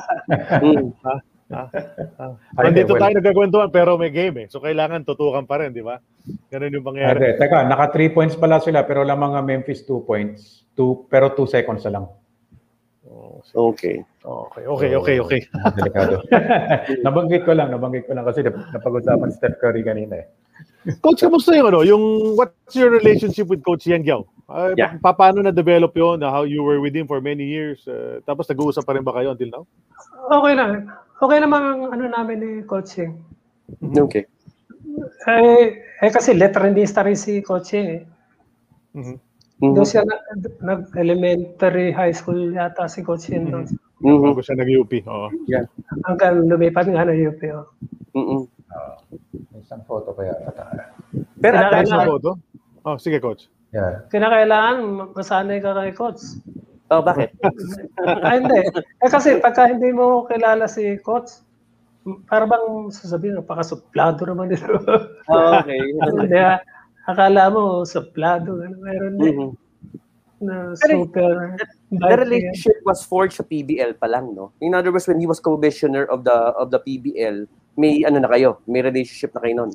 Mm. 0.60 0.92
Ay, 2.60 2.64
Nandito 2.68 2.92
well. 2.92 3.02
tayo 3.08 3.14
nagkakwentuhan 3.16 3.72
pero 3.72 3.96
may 3.96 4.12
game 4.12 4.44
eh. 4.44 4.48
So 4.52 4.60
kailangan 4.60 5.08
tutukan 5.08 5.48
pa 5.48 5.64
rin, 5.64 5.72
di 5.72 5.80
ba? 5.80 5.96
Ganun 6.52 6.76
yung 6.76 6.84
Ade, 6.84 6.90
pangyayari. 6.92 7.40
teka, 7.40 7.64
naka 7.64 7.96
3 7.96 8.12
points 8.12 8.36
pala 8.36 8.60
sila 8.60 8.84
pero 8.84 9.08
lamang 9.08 9.40
ang 9.40 9.48
Memphis 9.48 9.88
2 9.88 10.04
points. 10.04 10.68
Two, 10.76 11.08
pero 11.08 11.32
2 11.32 11.48
seconds 11.48 11.88
na 11.88 11.92
lang. 11.96 12.06
Okay. 13.56 14.04
Okay, 14.24 14.64
okay, 14.68 14.92
okay, 14.96 15.18
okay. 15.20 15.42
Delikado. 15.80 16.22
nabanggit 17.06 17.48
ko 17.48 17.52
lang, 17.56 17.72
nabanggit 17.72 18.08
ko 18.08 18.18
lang 18.18 18.26
kasi 18.28 18.44
nap- 18.44 18.60
napag-usapan 18.76 19.30
si 19.32 19.38
Steph 19.40 19.58
Curry 19.62 19.82
kanina 19.86 20.24
eh. 20.24 20.28
Coach, 21.04 21.22
kamusta 21.22 21.52
yung 21.54 21.70
ano? 21.70 21.84
Yung 21.84 22.34
what's 22.40 22.74
your 22.74 22.90
relationship 22.90 23.48
with 23.52 23.62
Coach 23.62 23.86
Yang 23.88 24.04
Giao? 24.08 24.22
Uh, 24.48 24.72
Yeah. 24.80 24.96
pa- 25.04 25.16
paano 25.16 25.44
na-develop 25.44 25.92
yun? 25.92 26.24
How 26.24 26.48
you 26.48 26.64
were 26.64 26.80
with 26.80 26.96
him 26.96 27.04
for 27.06 27.20
many 27.20 27.44
years? 27.44 27.84
Uh, 27.84 28.24
tapos 28.24 28.48
nag-uusap 28.48 28.88
pa 28.88 28.96
rin 28.96 29.04
ba 29.04 29.12
kayo 29.12 29.36
until 29.36 29.52
now? 29.52 29.64
Okay 30.32 30.54
lang. 30.56 30.88
Okay 31.20 31.40
naman 31.44 31.62
ang 31.62 31.82
ano 31.92 32.04
namin 32.08 32.38
ni 32.40 32.52
coaching. 32.64 33.20
Okay. 33.84 34.24
Eh, 35.28 35.84
eh 35.84 36.12
kasi 36.12 36.32
letterindista 36.34 37.04
rin 37.04 37.20
si 37.20 37.44
coaching 37.44 37.86
eh. 37.86 38.02
Mhm. 38.96 39.16
Mhm. 39.58 39.74
Doon 39.74 39.88
siya 39.90 40.04
na, 40.06 40.16
nag-elementary 40.62 41.90
high 41.90 42.14
school 42.14 42.54
yata 42.54 42.86
si 42.86 43.02
Coach 43.02 43.34
Yin 43.34 43.50
doon. 43.50 43.66
Mhm. 44.06 44.22
Bago 44.22 44.42
siya 44.46 44.54
nag-UP. 44.62 45.02
Oo. 45.10 45.34
Hanggang 46.06 46.46
lumipat 46.46 46.86
nga 46.86 47.10
ng 47.10 47.18
UP. 47.18 47.42
Oh. 47.50 47.66
Mhm. 48.14 48.46
May 49.50 49.62
isang 49.66 49.82
photo 49.90 50.14
kaya. 50.14 50.38
Pero 51.42 51.56
at 51.58 51.90
po 52.06 52.22
ito? 52.22 52.34
Oh, 52.86 52.98
sige, 53.02 53.18
Coach. 53.18 53.50
Yeah. 53.74 54.06
Kinakailangan 54.14 55.12
masanay 55.18 55.58
ka 55.60 55.74
kay 55.74 55.92
Coach. 55.98 56.38
Oh, 56.94 57.02
bakit? 57.02 57.34
Ay, 58.24 58.40
hindi. 58.40 58.62
Eh 59.04 59.10
kasi 59.12 59.42
pagka 59.44 59.68
hindi 59.68 59.92
mo 59.92 60.24
kilala 60.30 60.70
si 60.70 61.02
Coach, 61.04 61.44
para 62.32 62.48
bang 62.48 62.88
sasabihin, 62.94 63.42
napakasuplado 63.42 64.24
naman 64.24 64.54
dito. 64.54 64.70
Oh, 65.28 65.60
okay. 65.60 65.82
hindi 66.24 66.38
ah. 66.40 66.62
Akala 67.08 67.48
mo, 67.48 67.88
suplado. 67.88 68.60
Ano, 68.60 68.76
meron 68.84 69.16
din 69.16 69.36
Mhm. 69.36 69.50
na 70.44 70.76
super. 70.76 71.56
The 71.90 72.16
relationship 72.20 72.84
was 72.84 73.02
forged 73.02 73.40
sa 73.40 73.48
PBL 73.48 73.96
pa 73.96 74.06
lang, 74.12 74.36
no? 74.36 74.52
In 74.60 74.76
other 74.76 74.92
words, 74.92 75.08
when 75.08 75.18
he 75.18 75.26
was 75.26 75.40
commissioner 75.40 76.04
of 76.12 76.28
the 76.28 76.36
of 76.60 76.68
the 76.70 76.84
PBL, 76.84 77.48
may 77.74 78.04
ano 78.04 78.20
na 78.20 78.30
kayo, 78.30 78.60
may 78.68 78.84
relationship 78.84 79.32
na 79.34 79.42
kayo 79.42 79.54
noon. 79.56 79.72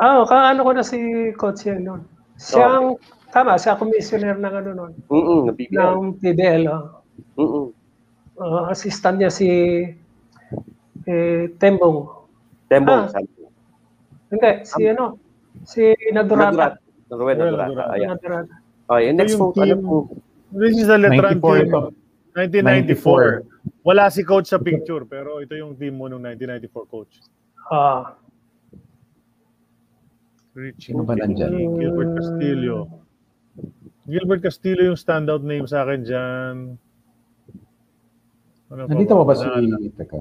Ah, 0.00 0.18
oh, 0.18 0.26
kaano 0.26 0.64
ko 0.64 0.70
na 0.72 0.82
si 0.82 0.98
Coach 1.36 1.68
Yan 1.68 1.84
noon. 1.86 2.02
Siyang, 2.34 2.98
tama, 3.30 3.54
siya 3.54 3.78
commissioner 3.78 4.34
ng 4.34 4.54
ano 4.58 4.70
noon. 4.74 4.92
Mm 5.06 5.40
ng 5.46 5.56
PBL. 5.60 5.92
ng 5.92 6.16
PBL. 6.18 6.62
Oh. 6.72 6.84
Mm 7.38 7.66
Uh, 8.34 8.66
assistant 8.66 9.22
niya 9.22 9.30
si 9.30 9.46
eh, 11.06 11.44
Tembong. 11.54 12.26
Tembong, 12.66 13.06
Ah. 13.06 13.14
sabi. 13.14 13.30
Hindi, 14.26 14.50
si 14.66 14.82
ano? 14.90 15.14
Si 15.64 15.94
Nadurata. 16.12 16.50
Nadurat. 16.50 16.74
Ruel 17.10 17.36
Ruel 17.36 17.36
Nadurata. 17.36 17.68
Nadurata. 17.68 17.92
Ayan. 17.94 18.08
Nadurata. 18.12 18.54
Okay, 18.84 19.12
next 19.16 19.32
yung 19.32 19.40
photo. 19.40 19.58
Ano 19.60 19.74
team- 19.74 19.84
po? 19.84 19.96
This 20.54 20.74
is 20.78 20.88
a 20.92 20.98
Letran 21.00 21.40
94 21.40 21.56
team. 21.58 21.66
ito. 21.66 21.80
1994. 22.34 23.42
Wala 23.86 24.04
si 24.10 24.22
coach 24.22 24.46
sa 24.50 24.58
picture, 24.58 25.02
pero 25.06 25.38
ito 25.40 25.54
yung 25.54 25.74
team 25.74 25.98
mo 25.98 26.06
nung 26.06 26.22
1994 26.22 26.86
coach. 26.90 27.14
Ah, 27.70 28.18
Richie 30.54 30.94
Sino 30.94 31.02
ba 31.02 31.18
nandyan? 31.18 31.50
Gilbert 31.50 32.14
Castillo. 32.14 32.76
Gilbert 34.06 34.42
Castillo 34.44 34.82
yung 34.86 34.98
standout 34.98 35.42
name 35.42 35.66
sa 35.66 35.82
akin 35.82 36.00
dyan. 36.06 36.54
Ano 38.70 38.80
pa 38.86 38.90
Nandito 38.90 39.12
ba 39.18 39.24
ba 39.26 39.34
si... 39.34 39.46
Teka. 39.98 40.20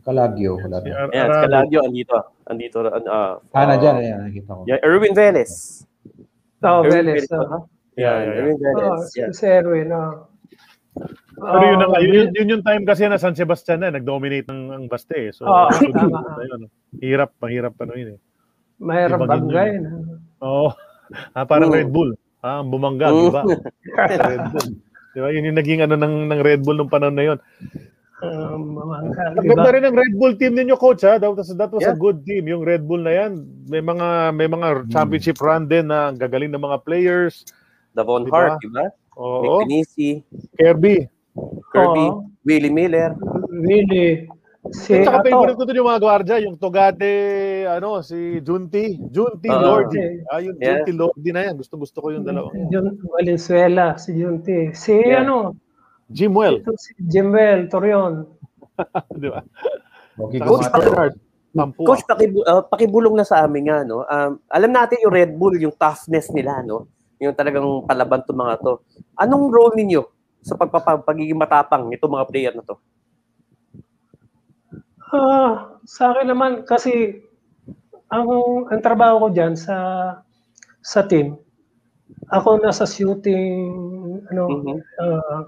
Si 0.00 0.66
na. 0.66 0.80
Ar- 0.96 1.12
Arado. 1.12 1.42
Calagyo, 1.44 1.78
andito. 1.82 2.18
Andito. 2.44 2.78
Uh, 2.80 3.38
Ah, 3.52 3.64
nandyan. 3.66 3.94
Ayan, 3.96 4.18
nakikita 4.22 4.50
ko. 4.50 4.62
Yeah, 4.64 4.80
Erwin 4.80 5.12
Velez. 5.12 5.52
oh, 6.62 6.80
Erwin 6.82 7.06
Veles. 7.06 7.26
ba? 7.26 7.36
Oh. 7.38 7.62
Yeah, 7.94 8.16
yeah, 8.16 8.20
yeah. 8.22 8.38
Erwin 8.40 8.56
Oh, 8.56 8.62
Velez. 8.62 9.00
si, 9.06 9.16
Yeah. 9.16 9.30
si 9.30 9.44
Erwin. 9.46 9.88
Oh. 9.90 10.26
Pero 11.40 11.64
yun, 11.64 11.80
ang, 11.80 11.90
Oh, 11.90 12.02
yun, 12.02 12.28
yun 12.32 12.48
yung 12.50 12.64
time 12.64 12.84
kasi 12.84 13.06
na 13.06 13.16
San 13.16 13.32
Sebastian 13.32 13.80
na, 13.80 13.88
nag-dominate 13.90 14.44
ng 14.44 14.62
ang 14.70 14.84
Baste 14.86 15.16
eh. 15.16 15.30
So, 15.30 15.48
tama. 15.88 16.20
ayun, 16.36 16.62
hirap, 16.98 17.32
mahirap 17.38 17.72
pa 17.72 17.88
yun 17.88 18.16
eh. 18.16 18.20
Mahirap 18.76 19.20
bangga 19.22 19.62
yun 19.66 19.82
yun. 19.82 20.04
Oo. 20.40 20.68
Ah, 21.34 21.42
parang 21.42 21.74
Mm. 21.74 21.74
Red 21.74 21.90
Bull. 21.90 22.10
Ah, 22.38 22.62
bumangga, 22.62 23.10
di 23.10 23.34
ba? 23.34 23.42
Red 23.98 24.54
Bull. 24.54 24.68
Di 25.10 25.18
ba? 25.18 25.28
Yun 25.28 25.50
yung 25.50 25.58
naging 25.58 25.82
ano 25.82 25.98
ng, 25.98 26.30
ng 26.30 26.38
Red 26.38 26.62
Bull 26.62 26.78
nung 26.78 26.86
panahon 26.86 27.18
na 27.18 27.24
yun. 27.26 27.38
Um, 28.20 28.76
mga- 28.76 28.98
Ang 29.00 29.34
diba? 29.40 29.54
ganda 29.56 29.70
rin 29.72 29.84
ng 29.88 29.96
Red 29.96 30.14
Bull 30.16 30.34
team 30.36 30.52
ninyo, 30.52 30.76
coach, 30.76 31.08
ha? 31.08 31.16
That 31.16 31.32
was, 31.32 31.48
that 31.56 31.72
was 31.72 31.84
a 31.84 31.92
Yeah. 31.92 31.98
good 31.98 32.20
team. 32.24 32.44
Yung 32.48 32.62
Red 32.62 32.84
Bull 32.84 33.00
na 33.00 33.12
yan, 33.16 33.40
may 33.66 33.80
mga 33.80 34.08
may 34.36 34.44
mga 34.44 34.92
championship 34.92 35.40
run 35.40 35.64
din 35.64 35.88
na 35.88 36.12
ang 36.12 36.20
gagaling 36.20 36.52
ng 36.52 36.60
mga 36.60 36.84
players. 36.84 37.48
Davon 37.90 38.28
Diba? 38.28 38.36
Hart, 38.54 38.60
di 38.60 38.68
ba? 38.68 38.86
Oo. 39.16 39.64
Nick 39.64 39.88
Kirby. 40.54 41.08
Kirby, 41.72 42.06
Oo. 42.06 42.28
Willie 42.44 42.70
Miller. 42.70 43.16
Really. 43.48 44.28
Si 44.76 44.92
At 44.92 45.08
saka 45.08 45.24
ato, 45.24 45.26
favorite 45.32 45.56
ko 45.56 45.64
doon 45.64 45.78
yung 45.80 45.88
mga 45.88 46.02
gwardiya, 46.04 46.36
yung 46.44 46.56
Togate, 46.60 47.12
ano, 47.64 48.04
si 48.04 48.44
Junti. 48.44 49.00
Junti 49.08 49.48
Oo. 49.48 49.56
Lordi. 49.56 50.20
Ah, 50.28 50.44
yung 50.44 50.60
Yeah. 50.60 50.84
Junti 50.84 50.92
Lordi 50.92 51.30
na 51.32 51.48
yan. 51.48 51.56
Gusto 51.56 51.80
gusto 51.80 51.96
ko 52.04 52.12
yung 52.12 52.28
dalawa. 52.28 52.52
Jun 52.68 53.00
Valenzuela, 53.08 53.96
si 53.96 54.12
Junti. 54.20 54.76
Si 54.76 54.92
Yeah. 54.92 55.24
ano, 55.24 55.56
Jimwell. 56.10 56.58
ito 56.58 56.74
si 56.76 56.90
Jimwell 56.98 57.70
Torion. 57.70 58.26
Di 59.22 59.28
ba? 59.30 59.40
Okay, 60.18 60.38
Coach 60.42 60.66
Coach, 60.66 60.74
Bernard. 60.74 61.14
Pampua. 61.50 61.86
Coach, 61.86 62.04
pakibu- 62.04 62.46
uh, 62.46 62.62
pakibulong 62.62 63.14
na 63.14 63.26
sa 63.26 63.42
amin 63.42 63.66
nga, 63.66 63.82
no? 63.82 64.02
Um, 64.04 64.38
alam 64.46 64.70
natin 64.70 65.02
yung 65.02 65.10
Red 65.10 65.32
Bull, 65.34 65.58
yung 65.58 65.74
toughness 65.74 66.30
nila, 66.30 66.62
no? 66.62 66.86
Yung 67.18 67.34
talagang 67.34 67.66
palaban 67.84 68.22
to 68.22 68.32
mga 68.32 68.54
to. 68.60 68.78
Anong 69.14 69.50
role 69.50 69.74
ninyo 69.74 70.02
sa 70.40 70.54
pagpapa- 70.54 71.02
pagiging 71.02 71.36
matapang 71.36 71.86
nito 71.86 72.06
mga 72.06 72.26
player 72.26 72.54
na 72.54 72.62
to? 72.62 72.78
Ah, 75.10 75.74
sa 75.82 76.14
akin 76.14 76.30
naman 76.30 76.62
kasi 76.62 77.18
ang 78.06 78.30
ang 78.70 78.80
trabaho 78.80 79.26
ko 79.26 79.28
diyan 79.30 79.58
sa 79.58 79.76
sa 80.80 81.02
team. 81.02 81.34
Ako 82.30 82.62
nasa 82.62 82.86
shooting 82.86 83.74
ano 84.30 84.42
Mhm. 84.48 84.74
ah, 85.02 85.42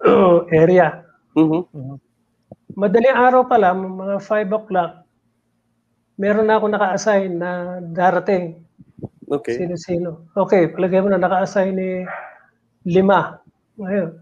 area. 0.52 1.04
Mhm. 1.36 1.98
Madaling 2.76 3.16
araw 3.16 3.42
pa 3.48 3.56
lang, 3.60 3.84
mga 3.84 4.16
5 4.24 4.48
o'clock, 4.52 5.04
meron 6.16 6.48
na 6.48 6.56
ako 6.56 6.66
naka-assign 6.72 7.30
na 7.36 7.80
darating. 7.92 8.62
Okay. 9.28 9.56
Sino-sino. 9.60 10.28
Okay, 10.36 10.68
palagay 10.72 11.00
mo 11.00 11.08
na 11.12 11.20
naka-assign 11.20 11.72
ni 11.72 11.90
lima. 12.84 13.40
Ngayon, 13.80 14.20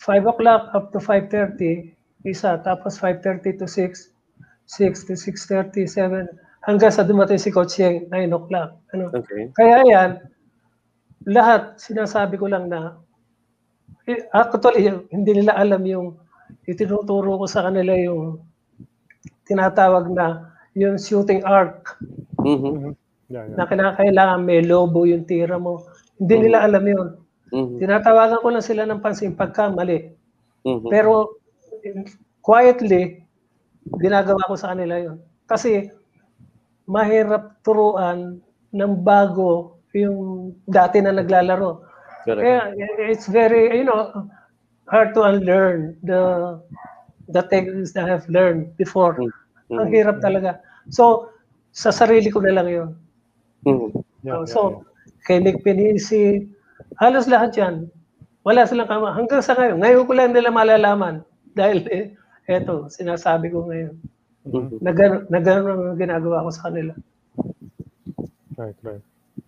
5 0.00 0.32
o'clock 0.32 0.72
up 0.72 0.92
to 0.92 1.00
5.30, 1.00 1.92
isa. 2.24 2.60
Tapos 2.64 2.96
5.30 3.00 3.60
to 3.60 3.66
6, 3.68 4.12
6 4.66 5.08
to 5.08 5.14
6.30, 5.16 5.84
7, 5.88 6.28
hanggang 6.64 6.92
sa 6.92 7.04
dumating 7.04 7.40
si 7.40 7.52
Coach 7.52 7.80
Yeng, 7.80 8.08
9 8.08 8.32
o'clock. 8.32 8.80
Ano? 8.96 9.12
Okay. 9.12 9.52
Kaya 9.56 9.84
yan, 9.84 10.10
lahat 11.28 11.80
sinasabi 11.80 12.36
ko 12.40 12.48
lang 12.48 12.68
na 12.68 12.80
eh, 12.80 13.03
actually 14.32 14.90
hindi 15.08 15.30
nila 15.40 15.56
alam 15.56 15.82
yung 15.88 16.06
itinuturo 16.68 17.40
ko 17.40 17.46
sa 17.48 17.64
kanila 17.68 17.96
yung 17.96 18.40
tinatawag 19.48 20.08
na 20.12 20.52
yung 20.76 20.96
shooting 21.00 21.44
arc 21.44 21.96
Mhm. 22.44 22.92
Yeah, 23.32 23.48
yeah. 23.48 23.56
na 23.56 23.64
kinakailangan 23.64 24.44
may 24.44 24.60
lobo 24.60 25.08
yung 25.08 25.24
tira 25.24 25.56
mo. 25.56 25.88
Hindi 26.20 26.44
nila 26.44 26.60
alam 26.60 26.84
yun. 26.84 27.08
Mhm. 27.48 27.80
Tinatawagan 27.80 28.44
ko 28.44 28.48
lang 28.52 28.60
sila 28.60 28.84
ng 28.84 29.00
pansin 29.00 29.32
pagka 29.32 29.72
mali. 29.72 30.12
Mhm. 30.68 30.92
Pero 30.92 31.40
quietly, 32.44 33.24
ginagawa 33.96 34.44
ko 34.44 34.54
sa 34.60 34.76
kanila 34.76 35.00
yun. 35.00 35.16
Kasi 35.48 35.88
mahirap 36.84 37.64
turuan 37.64 38.44
ng 38.74 38.92
bago 39.00 39.80
yung 39.96 40.52
dati 40.68 41.00
na 41.00 41.16
naglalaro. 41.16 41.80
Correct. 42.24 42.40
Kaya 42.42 43.10
it's 43.10 43.26
very, 43.28 43.76
you 43.78 43.84
know, 43.84 44.28
hard 44.88 45.14
to 45.14 45.22
unlearn 45.22 45.96
the 46.02 46.60
the 47.28 47.42
techniques 47.48 47.92
that 47.96 48.04
I 48.08 48.12
have 48.16 48.26
learned 48.28 48.76
before. 48.76 49.16
Mhm. 49.20 49.80
Ang 49.80 49.88
hirap 49.92 50.16
talaga. 50.20 50.60
So, 50.92 51.30
sa 51.72 51.90
sarili 51.92 52.28
ko 52.32 52.40
na 52.44 52.52
lang 52.56 52.68
yun. 52.68 52.90
Mhm. 53.64 53.88
Yeah, 54.24 54.40
yeah, 54.40 54.44
so, 54.48 54.84
kay 55.28 55.40
Nick 55.40 55.64
Pinisi, 55.64 56.48
halos 57.00 57.28
lahat 57.28 57.56
yan. 57.56 57.88
Wala 58.44 58.68
silang 58.68 58.88
kama. 58.88 59.12
Hanggang 59.16 59.40
sa 59.40 59.56
ngayon. 59.56 59.80
Ngayon 59.80 60.04
ko 60.08 60.12
lang 60.12 60.32
nila 60.36 60.52
malalaman. 60.52 61.24
Dahil, 61.56 61.88
eh, 61.88 62.12
eto, 62.48 62.88
sinasabi 62.92 63.48
ko 63.52 63.64
ngayon. 63.68 63.94
Mhm. 64.48 64.80
Gano'n 64.84 65.22
na 65.32 65.38
gano'n 65.40 65.96
ang 65.96 65.98
ginagawa 66.00 66.44
ko 66.44 66.50
sa 66.52 66.68
kanila. 66.68 66.92
Right, 68.56 68.76
right. 68.84 69.04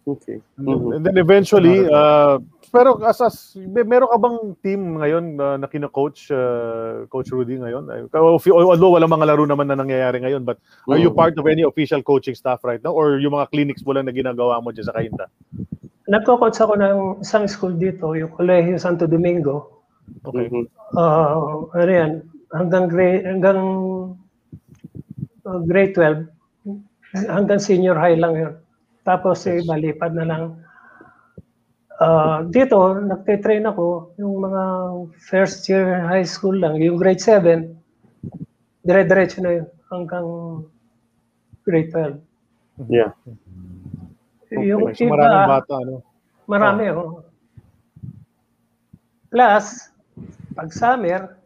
Okay. 0.06 0.38
And 0.58 1.02
then 1.02 1.18
eventually, 1.18 1.86
uh, 1.86 2.38
pero 2.70 2.98
as, 3.06 3.18
as 3.22 3.54
may, 3.58 3.82
meron 3.82 4.10
ka 4.10 4.18
bang 4.18 4.38
team 4.62 4.80
ngayon 4.98 5.24
uh, 5.38 5.56
na 5.58 5.66
kina-coach, 5.66 6.30
uh, 6.30 7.06
Coach 7.10 7.30
Rudy 7.30 7.58
ngayon? 7.58 7.90
Ay, 7.90 8.06
Although 8.14 8.94
walang 8.94 9.10
mga 9.10 9.26
laro 9.26 9.46
naman 9.46 9.66
na 9.70 9.78
nangyayari 9.78 10.22
ngayon, 10.22 10.46
but 10.46 10.58
are 10.90 10.98
you 10.98 11.10
Mhm. 11.10 11.18
part 11.18 11.34
of 11.38 11.46
any 11.46 11.62
official 11.62 12.02
coaching 12.02 12.34
staff 12.34 12.62
right 12.62 12.82
now? 12.82 12.94
Or 12.94 13.18
yung 13.18 13.34
mga 13.34 13.50
clinics 13.50 13.82
mo 13.86 13.94
lang 13.94 14.06
na 14.06 14.14
ginagawa 14.14 14.62
mo 14.62 14.70
dyan 14.74 14.86
sa 14.86 14.94
Kainta? 14.94 15.26
Nagko-coach 16.06 16.58
ako 16.62 16.78
ng 16.78 16.96
isang 17.22 17.46
school 17.50 17.74
dito, 17.74 18.14
yung 18.14 18.30
Colegio 18.30 18.78
Santo 18.78 19.10
Domingo. 19.10 19.82
Okay. 20.22 20.46
Mhm. 20.50 20.66
Uh, 20.94 21.66
ano 21.74 21.90
yan, 21.90 22.12
hanggang 22.54 22.86
grade, 22.86 23.26
hanggang 23.26 23.58
uh, 25.46 25.60
grade 25.66 25.94
12, 25.94 26.30
hanggang 27.26 27.58
senior 27.58 27.98
high 27.98 28.14
lang 28.14 28.34
yun. 28.38 28.54
Tapos 29.06 29.46
eh, 29.46 29.62
malipad 29.62 30.18
na 30.18 30.26
lang. 30.26 30.44
Uh, 31.96 32.44
dito, 32.50 32.76
nagte-train 32.98 33.64
ako, 33.64 34.12
yung 34.18 34.34
mga 34.42 34.62
first 35.16 35.64
year 35.70 36.04
high 36.04 36.26
school 36.26 36.58
lang, 36.58 36.76
yung 36.82 36.98
grade 37.00 37.22
7, 37.22 37.72
dire-diretso 38.84 39.40
na 39.40 39.62
yun 39.62 39.66
hanggang 39.88 40.26
grade 41.64 41.88
12. 41.88 42.90
Yeah. 42.92 43.16
Yung 44.52 44.92
Okay, 44.92 45.00
so 45.00 45.08
iba, 45.08 45.16
maraming 45.16 45.48
bata, 45.48 45.72
ano? 45.80 45.94
Marami, 46.44 46.84
oh. 46.92 47.24
Plus, 49.32 49.88
pag 50.52 50.68
summer, 50.74 51.40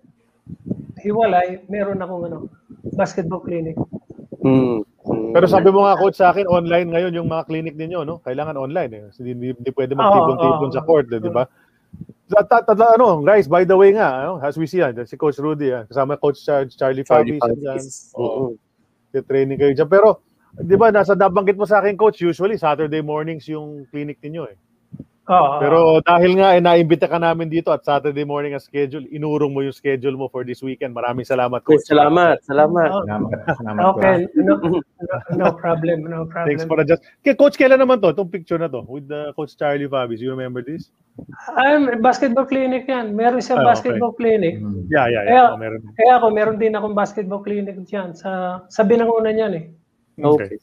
hiwalay, 0.99 1.63
meron 1.71 2.03
akong 2.03 2.25
ano, 2.27 2.39
basketball 2.99 3.45
clinic. 3.45 3.79
Mhm. 4.43 4.90
Pero 5.33 5.47
sabi 5.47 5.69
mo 5.71 5.87
nga, 5.87 5.95
Coach, 5.97 6.19
sa 6.19 6.31
akin, 6.31 6.47
online 6.47 6.89
ngayon 6.91 7.13
yung 7.15 7.29
mga 7.31 7.47
clinic 7.47 7.75
ninyo, 7.77 8.03
no? 8.03 8.19
Kailangan 8.23 8.57
online, 8.57 8.91
eh. 8.93 9.03
Kasi 9.11 9.25
Hindi, 9.27 9.55
hindi 9.55 9.71
pwede 9.73 9.93
magtipon-tipon 9.95 10.71
sa 10.73 10.83
court, 10.83 11.07
eh, 11.13 11.21
di 11.21 11.31
ba? 11.31 11.45
Ta- 12.31 12.47
ta- 12.47 12.63
ta- 12.63 12.95
ano, 12.95 13.19
guys, 13.23 13.51
by 13.51 13.67
the 13.67 13.75
way 13.75 13.91
nga, 13.91 14.23
ano, 14.23 14.39
as 14.39 14.55
we 14.55 14.67
see, 14.67 14.79
ah, 14.79 14.95
si 15.03 15.19
Coach 15.19 15.43
Rudy, 15.43 15.75
ah, 15.75 15.83
kasama 15.91 16.15
Coach 16.15 16.43
Char- 16.47 16.71
Charlie, 16.71 17.03
Charlie 17.03 17.39
Fabi, 17.39 17.59
dyan. 17.59 17.79
Fabis. 17.79 18.15
Oo. 18.15 18.55
Mhm. 19.11 19.27
training 19.27 19.59
kayo 19.59 19.75
dyan. 19.75 19.91
Pero, 19.91 20.23
di 20.55 20.79
ba, 20.79 20.95
nasa 20.95 21.19
nabanggit 21.19 21.59
mo 21.59 21.67
sa 21.67 21.83
akin, 21.83 21.99
Coach, 21.99 22.23
usually 22.23 22.55
Saturday 22.55 23.03
mornings 23.03 23.47
yung 23.51 23.87
clinic 23.91 24.23
ninyo 24.23 24.47
eh. 24.47 24.55
Pero 25.29 26.03
dahil 26.03 26.35
nga, 26.35 26.59
eh, 26.59 26.63
naimbita 26.65 27.07
ka 27.07 27.15
namin 27.15 27.47
dito 27.47 27.71
at 27.71 27.87
Saturday 27.87 28.27
morning 28.27 28.57
ang 28.57 28.63
schedule, 28.65 29.07
inurong 29.07 29.53
mo 29.55 29.63
yung 29.63 29.71
schedule 29.77 30.19
mo 30.19 30.27
for 30.27 30.43
this 30.43 30.59
weekend. 30.59 30.91
Maraming 30.91 31.23
salamat, 31.23 31.63
Okay, 31.63 31.79
Coach. 31.79 31.87
salamat. 31.87 32.43
Salamat. 32.43 32.89
Oh, 32.91 33.05
Salamat. 33.07 33.39
Salamat 33.55 33.83
okay, 33.95 34.15
no, 34.35 34.59
no, 34.59 34.79
no 35.39 35.47
problem, 35.55 36.03
no 36.09 36.27
problem. 36.27 36.49
Thanks 36.51 36.67
for 36.67 36.83
adjust. 36.83 37.07
Kay 37.23 37.39
Coach, 37.39 37.55
kailan 37.55 37.79
naman 37.79 38.03
to? 38.03 38.11
Itong 38.11 38.27
picture 38.33 38.59
na 38.59 38.67
to 38.67 38.83
with 38.91 39.07
the 39.07 39.31
Coach 39.39 39.55
Charlie 39.55 39.87
Fabis. 39.87 40.19
You 40.19 40.35
remember 40.35 40.67
this? 40.67 40.91
I'm 41.55 41.87
basketball 42.03 42.49
clinic 42.49 42.91
yan. 42.91 43.15
Meron 43.15 43.39
siyang 43.39 43.63
Ah, 43.63 43.71
okay. 43.71 43.71
basketball 43.77 44.13
clinic. 44.17 44.59
Mhm. 44.59 44.89
Yeah, 44.91 45.07
yeah, 45.07 45.23
yeah. 45.23 45.31
Kaya, 45.31 45.43
Oh, 45.55 45.59
meron. 45.61 45.81
kaya 45.95 46.13
ako, 46.19 46.27
meron 46.35 46.57
din 46.59 46.75
akong 46.75 46.97
basketball 46.97 47.43
clinic 47.45 47.77
dyan. 47.87 48.17
Sa, 48.19 48.65
sa 48.67 48.83
binangunan 48.83 49.37
yan 49.37 49.53
eh. 49.55 49.65
Okay. 50.19 50.59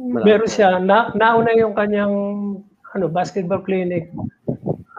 Meron 0.00 0.48
siya, 0.48 0.80
na, 0.82 1.12
nauna 1.14 1.52
yung 1.54 1.76
kanyang 1.76 2.14
ano, 2.90 3.06
basketball 3.06 3.62
clinic. 3.62 4.10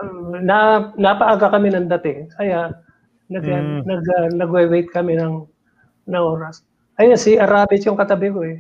Um, 0.02 0.34
na, 0.42 0.90
napaaga 0.96 1.52
kami 1.52 1.70
ng 1.70 1.92
dating. 1.98 2.32
Kaya 2.34 2.74
nag, 3.28 3.44
Mm. 3.44 3.84
nag, 3.86 4.02
uh, 4.04 4.28
nagwe-wait 4.34 4.90
kami 4.90 5.16
ng, 5.16 5.46
ng 6.08 6.24
oras. 6.24 6.64
Ayun, 6.98 7.16
si 7.16 7.36
Arabit 7.36 7.86
yung 7.86 7.96
katabi 7.96 8.28
ko 8.32 8.42
eh. 8.44 8.60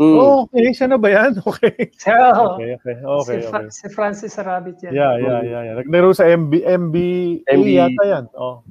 Mhm. 0.00 0.16
Oh, 0.18 0.48
okay. 0.48 0.72
Siya 0.72 0.88
na 0.88 0.96
ba 0.96 1.08
yan? 1.08 1.36
Okay. 1.46 1.92
So, 2.00 2.10
Okay, 2.56 2.74
okay. 2.74 2.96
Okay, 2.98 3.36
si, 3.38 3.46
Fra- 3.46 3.60
okay. 3.60 3.70
si 3.70 3.84
Francis 3.88 4.32
Arabit 4.36 4.76
yan. 4.82 4.92
Yeah, 4.92 5.12
yeah, 5.20 5.40
yeah. 5.44 5.62
yeah. 5.62 5.74
Naglaro 5.78 6.10
sa 6.10 6.26
MB, 6.26 6.52
MBA 6.64 7.44
MB. 7.46 7.66
yata 7.70 8.02
yan. 8.02 8.24
Oh. 8.34 8.64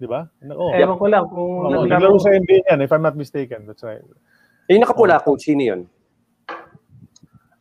Di 0.00 0.08
ba? 0.08 0.24
Oh. 0.50 0.72
Ewan 0.72 0.96
ko 0.96 1.06
lang 1.06 1.24
kung 1.28 1.50
Oo, 1.62 1.68
naglaro. 1.68 2.16
naglaro 2.16 2.16
sa 2.18 2.32
NBA 2.32 2.64
yan, 2.66 2.80
if 2.80 2.90
I'm 2.90 3.04
not 3.04 3.14
mistaken. 3.14 3.68
That's 3.68 3.84
right. 3.84 4.00
Yung 4.72 4.80
nakapula, 4.80 5.20
coach, 5.20 5.44
sino 5.46 5.60
yun? 5.60 5.80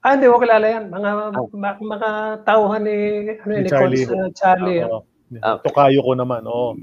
Ah, 0.10 0.18
hindi 0.18 0.26
ko 0.26 0.42
kilala 0.42 0.66
yan. 0.66 0.90
Mga, 0.90 1.10
ma- 1.54 1.78
mga 1.78 2.10
tauhan 2.42 2.82
ni, 2.82 2.98
ano, 3.30 3.52
Ni 3.54 3.62
ni 3.62 3.70
Charlie. 3.70 4.06
Coach 4.10 4.18
uh, 4.18 4.30
Charlie. 4.34 4.82
Oo. 4.82 5.06
Ah, 5.46 5.62
okay. 5.62 5.70
Tokayo 5.70 6.02
ko 6.02 6.18
naman, 6.18 6.42
oo. 6.50 6.74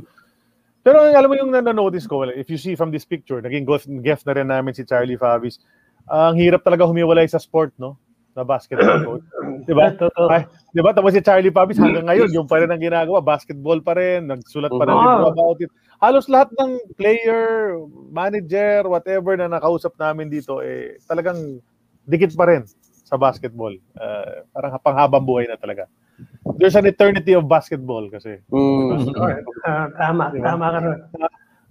Pero 0.86 1.02
alam 1.02 1.26
mo 1.26 1.34
yung 1.34 1.50
nanonotice 1.50 2.06
ko, 2.06 2.22
if 2.30 2.46
you 2.46 2.54
see 2.54 2.78
from 2.78 2.94
this 2.94 3.02
picture, 3.02 3.42
naging 3.42 3.66
guest 3.98 4.22
na 4.30 4.38
rin 4.38 4.46
namin 4.46 4.78
si 4.78 4.86
Charlie 4.86 5.18
Favis. 5.18 5.58
ang 6.06 6.38
hirap 6.38 6.62
talaga 6.62 6.86
humiwalay 6.86 7.26
sa 7.26 7.42
sport, 7.42 7.74
no? 7.82 7.98
na 8.38 8.46
basketball 8.46 9.02
coach. 9.02 9.26
Di 9.66 9.74
ba? 9.74 9.90
Totoo. 9.90 10.28
Ay, 10.28 10.44
di 10.70 10.84
ba? 10.84 10.92
Tapos 10.92 11.16
si 11.16 11.24
Charlie 11.24 11.50
Pabis 11.50 11.80
hanggang 11.80 12.04
ngayon, 12.04 12.30
yung 12.36 12.44
pa 12.44 12.60
rin 12.60 12.68
ang 12.68 12.78
ginagawa, 12.78 13.18
basketball 13.24 13.80
pa 13.80 13.96
rin, 13.96 14.28
nagsulat 14.28 14.68
pa 14.68 14.84
ng 14.84 14.92
Oo. 14.92 15.02
libro 15.02 15.26
about 15.32 15.58
it. 15.64 15.72
Halos 15.98 16.28
lahat 16.28 16.52
ng 16.54 16.94
player, 17.00 17.74
manager, 18.12 18.84
whatever 18.86 19.34
na 19.40 19.48
nakausap 19.48 19.96
namin 19.96 20.28
dito, 20.28 20.60
eh, 20.60 21.00
talagang 21.08 21.64
dikit 22.04 22.36
pa 22.36 22.46
rin 22.46 22.62
sa 23.06 23.14
basketball. 23.14 23.70
Uh, 23.94 24.42
parang 24.50 24.82
panghabang 24.82 25.22
buhay 25.22 25.46
na 25.46 25.54
talaga. 25.54 25.86
There's 26.58 26.74
an 26.74 26.90
eternity 26.90 27.38
of 27.38 27.46
basketball 27.46 28.10
kasi. 28.10 28.42
Mm. 28.50 29.14
Ah, 29.62 29.86
tama, 29.94 30.34
Diba? 30.34 30.42
tama 30.42 30.64
ka 30.74 30.78
ron. 30.82 30.98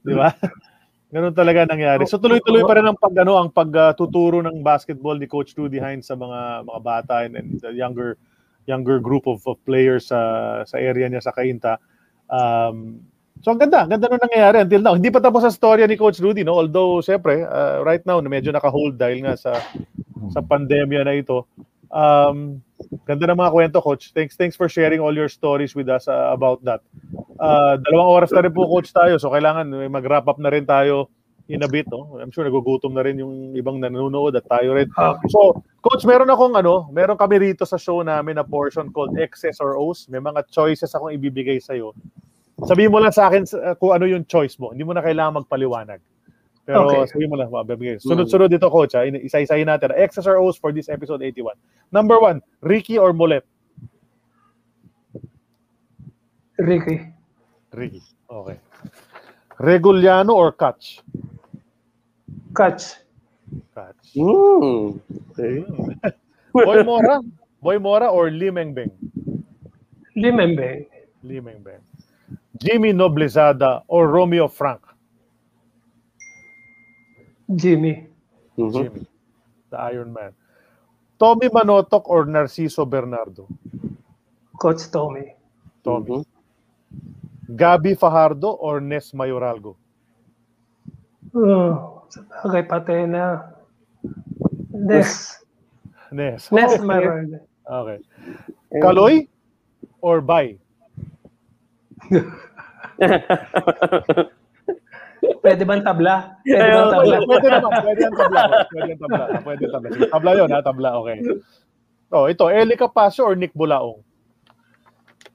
Di 0.06 0.14
ba? 0.16 0.30
Ganun 1.16 1.36
talaga 1.36 1.68
nangyari. 1.68 2.03
So 2.07 2.20
tuloy-tuloy 2.20 2.64
pa 2.64 2.76
rin 2.80 2.88
ang 2.88 2.99
pag 2.99 3.16
ano, 3.20 3.40
ang 3.40 3.49
pagtuturo 3.52 4.44
ng 4.44 4.64
basketball 4.64 5.16
ni 5.20 5.28
Coach 5.28 5.56
Rudy 5.56 5.80
Hines 5.80 6.07
sa 6.07 6.16
mga 6.16 6.68
mga 6.68 6.82
bata 6.84 7.16
and, 7.24 7.40
and 7.40 7.49
the 7.60 7.72
younger 7.72 8.20
younger 8.68 8.99
group 8.99 9.24
of, 9.30 9.40
of 9.48 9.56
players 9.64 10.12
sa 10.12 10.20
sa 10.68 10.76
area 10.76 11.07
niya 11.07 11.24
sa 11.24 11.32
Cainta. 11.32 11.80
Um, 12.28 12.99
so 13.40 13.53
ang 13.53 13.62
ganda, 13.62 13.86
ang 13.86 13.95
ganda 13.95 14.12
nung 14.12 14.24
nangyayari 14.28 14.57
until 14.66 14.84
now. 14.84 14.95
Hindi 14.98 15.07
pa 15.14 15.24
tapos 15.24 15.45
ang 15.45 15.56
storya 15.56 15.88
ni 15.88 15.95
Coach 15.95 16.20
Rudy, 16.20 16.44
no? 16.44 16.57
Although 16.60 16.99
syempre, 16.99 17.48
uh, 17.48 17.80
right 17.86 18.03
now 18.03 18.20
medyo 18.20 18.52
naka-hold 18.52 18.99
dahil 18.99 19.24
nga 19.24 19.40
sa 19.40 19.56
sa 20.32 20.42
pandemya 20.42 21.02
na 21.06 21.14
ito. 21.18 21.46
Um, 21.94 22.60
ganda 23.08 23.30
ng 23.30 23.40
mga 23.40 23.52
kwento, 23.54 23.78
Coach. 23.80 24.12
Thanks, 24.12 24.36
thanks 24.36 24.58
for 24.58 24.68
sharing 24.68 25.00
all 25.00 25.14
your 25.14 25.30
stories 25.30 25.76
with 25.76 25.88
us 25.88 26.08
uh, 26.08 26.34
about 26.34 26.60
that. 26.66 26.82
Uh, 27.40 27.78
dalawang 27.84 28.24
oras 28.24 28.32
na 28.34 28.44
rin 28.44 28.54
po, 28.54 28.68
Coach, 28.68 28.92
tayo. 28.92 29.16
So, 29.16 29.32
kailangan 29.32 29.72
eh, 29.72 29.88
mag-wrap 29.88 30.28
up 30.28 30.40
na 30.40 30.52
rin 30.52 30.66
tayo 30.68 31.08
in 31.48 31.62
a 31.62 31.70
bit. 31.70 31.86
No? 31.88 32.18
I'm 32.18 32.34
sure 32.34 32.44
nagugutom 32.44 32.94
na 32.94 33.06
rin 33.06 33.22
yung 33.22 33.54
ibang 33.54 33.78
nanonood 33.78 34.34
at 34.36 34.50
tayo 34.50 34.76
rin. 34.76 34.90
Okay. 34.90 35.30
So, 35.30 35.62
Coach, 35.80 36.04
meron 36.04 36.30
akong 36.32 36.58
ano, 36.58 36.90
meron 36.90 37.18
kami 37.18 37.54
rito 37.54 37.64
sa 37.64 37.78
show 37.78 38.02
namin 38.02 38.42
na 38.42 38.46
portion 38.46 38.90
called 38.90 39.14
X's 39.14 39.62
or 39.62 39.78
O's. 39.78 40.10
May 40.10 40.20
mga 40.20 40.50
choices 40.50 40.92
akong 40.92 41.14
ibibigay 41.14 41.62
sa'yo. 41.62 41.94
Sabihin 42.66 42.90
mo 42.90 43.04
lang 43.04 43.14
sa 43.14 43.28
akin 43.30 43.46
uh, 43.60 43.76
kung 43.78 43.94
ano 43.94 44.08
yung 44.08 44.26
choice 44.26 44.58
mo. 44.58 44.72
Hindi 44.72 44.88
mo 44.88 44.96
na 44.96 45.04
kailangan 45.04 45.44
magpaliwanag. 45.44 46.00
Pero 46.66 46.90
Okay. 46.90 47.06
sabihin 47.14 47.30
mo 47.30 47.38
lang, 47.38 47.54
mabibigay. 47.54 48.02
Sunod-sunod 48.02 48.50
dito, 48.50 48.66
Coach. 48.74 48.98
Ha? 48.98 49.06
Isa-isahin 49.06 49.70
natin. 49.70 49.94
X's 49.94 50.26
or 50.26 50.42
O's 50.42 50.58
for 50.58 50.74
this 50.74 50.90
episode 50.90 51.22
81. 51.22 51.54
Number 51.94 52.18
one, 52.18 52.42
Ricky 52.66 52.98
or 52.98 53.14
Mulet? 53.14 53.46
Ricky. 56.58 57.14
Ricky. 57.74 58.02
Okay. 58.30 58.58
Reguliano 59.62 60.34
or 60.34 60.52
Catch? 60.52 61.04
Catch. 62.56 62.96
Catch. 63.76 64.16
Mm. 64.16 65.00
Okay. 65.32 65.56
Boy 66.56 66.82
Mora? 66.84 67.20
Boy 67.62 67.78
Mora 67.80 68.08
or 68.10 68.32
Limengbeng? 68.32 68.92
Limembe. 70.16 70.88
Limengbeng. 71.24 71.84
Jimmy 72.58 72.94
Noblezada 72.96 73.84
or 73.92 74.08
Romeo 74.08 74.48
Frank? 74.48 74.82
Jimmy. 77.54 78.08
Mhm. 78.58 78.74
Jimmy. 78.74 79.08
The 79.72 79.80
Iron 79.94 80.14
Man. 80.14 80.34
Tommy 81.20 81.50
Manotok 81.50 82.04
or 82.06 82.26
Narciso 82.26 82.90
Bernardo? 82.90 83.48
Coach 84.60 84.92
Tommy. 84.92 85.36
Tommy. 85.84 86.12
Mhm. 86.12 86.26
Gabi 87.52 87.98
Fajardo 87.98 88.52
or 88.60 88.82
Nes 88.82 89.12
Mayoralgo? 89.14 89.78
Oh, 91.36 92.04
sa 92.10 92.22
bagay 92.44 92.68
pati 92.70 93.08
na. 93.08 93.42
Nes. 94.74 95.40
Nes. 96.12 96.52
Nes 96.52 96.52
Okay. 96.52 96.80
Marag. 96.80 97.40
Okay. 97.70 98.00
Kaloy 98.82 99.28
or 100.02 100.22
Bay? 100.22 100.60
Pwede 105.46 105.62
ba 105.62 105.74
ang 105.78 105.86
tabla? 105.86 106.16
Pwede 106.42 106.66
ba 106.66 106.82
ang 106.82 106.90
tabla? 106.90 107.18
Pwede 107.22 107.48
naman, 107.54 107.72
pwede 107.86 108.02
ang 108.02 108.16
tabla. 108.18 108.42
Pwede 108.74 108.90
ang 108.90 108.98
tabla. 108.98 109.24
Pwede 109.46 109.62
ang 109.62 109.74
tabla. 109.78 109.90
Sige, 109.94 110.08
tabla 110.10 110.32
yun, 110.34 110.50
ha? 110.50 110.60
Tabla, 110.66 110.90
okay. 110.98 111.18
Oh, 112.10 112.26
ito, 112.26 112.46
Eli 112.50 112.74
Capasio 112.74 113.30
or 113.30 113.38
Nick 113.38 113.54
Bulaong? 113.54 114.02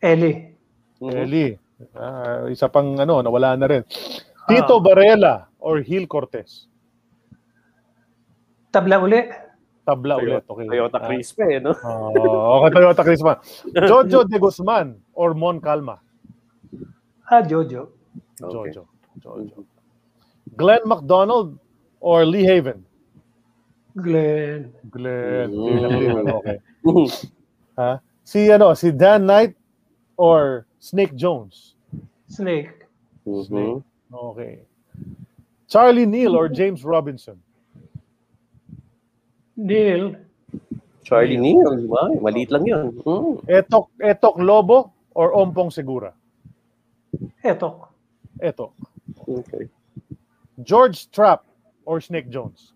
Eli. 0.03 0.51
Mhm. 0.99 1.15
Eli. 1.15 1.47
Ah, 1.95 2.51
isa 2.51 2.66
pang 2.66 2.99
ano, 2.99 3.23
nawala 3.23 3.55
na 3.55 3.70
rin. 3.70 3.82
Tito 4.51 4.82
Varela 4.82 5.47
or 5.62 5.78
Gil 5.87 6.11
Cortez? 6.11 6.66
Tabla 8.74 8.99
uli. 8.99 9.23
Tabla 9.87 10.19
ulit, 10.20 10.45
okay. 10.47 10.66
Toyota 10.69 10.99
Ah, 11.01 11.07
Crispe, 11.09 11.47
no? 11.62 11.73
Oh, 11.87 12.61
okay, 12.62 12.70
Toyota 12.74 13.03
Crispa. 13.03 13.32
Jojo 13.74 14.27
de 14.28 14.39
Guzman 14.39 14.99
or 15.15 15.35
Mon 15.35 15.59
Calma? 15.59 15.99
Ah, 17.31 17.43
Jojo. 17.43 17.95
Okay. 18.39 18.70
Jojo. 18.74 18.82
Jojo. 19.19 19.57
Glenn 20.56 20.82
McDonald 20.85 21.59
or 22.01 22.24
Lee 22.27 22.44
Haven? 22.44 22.85
Glenn. 23.97 24.72
Glenn. 24.90 25.51
Mm. 25.51 26.31
Okay. 26.31 26.59
Ha? 27.77 28.01
Si 28.24 28.51
ano, 28.51 28.74
si 28.74 28.93
Dan 28.93 29.27
Knight 29.27 29.55
or 30.16 30.66
Snake 30.78 31.14
Jones? 31.14 31.74
Snake. 32.28 32.86
Mhm. 33.27 33.82
Okay. 34.10 34.62
Charlie 35.66 36.06
Neal 36.06 36.35
or 36.35 36.48
James 36.48 36.82
Robinson? 36.85 37.39
Neil. 39.56 40.16
Charlie 41.02 41.36
Neal, 41.39 41.86
wow, 41.90 42.10
maliit 42.22 42.51
lang 42.55 42.64
yun. 42.66 42.94
Mm. 43.02 43.43
Etok 43.51 43.90
Etok 43.98 44.39
Lobo 44.39 44.94
or 45.14 45.35
Ompong 45.35 45.70
Segura? 45.74 46.14
Etok. 47.43 47.90
Etok. 48.39 48.72
Okay. 49.27 49.66
George 50.62 51.11
Trapp 51.11 51.45
or 51.85 52.01
Snake 52.01 52.28
Jones? 52.31 52.73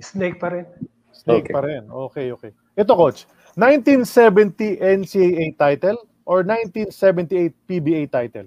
Snake 0.00 0.38
pa 0.38 0.48
rin. 0.52 0.66
Snake 1.12 1.48
Okay. 1.48 1.54
pa 1.54 1.60
rin. 1.64 1.82
Okay, 1.88 2.26
okay. 2.32 2.52
Ito 2.76 2.92
coach, 2.92 3.24
1970 3.56 4.76
NCAA 4.76 5.56
title 5.56 5.96
or 6.28 6.44
1978 6.44 7.54
PBA 7.64 8.02
title? 8.12 8.46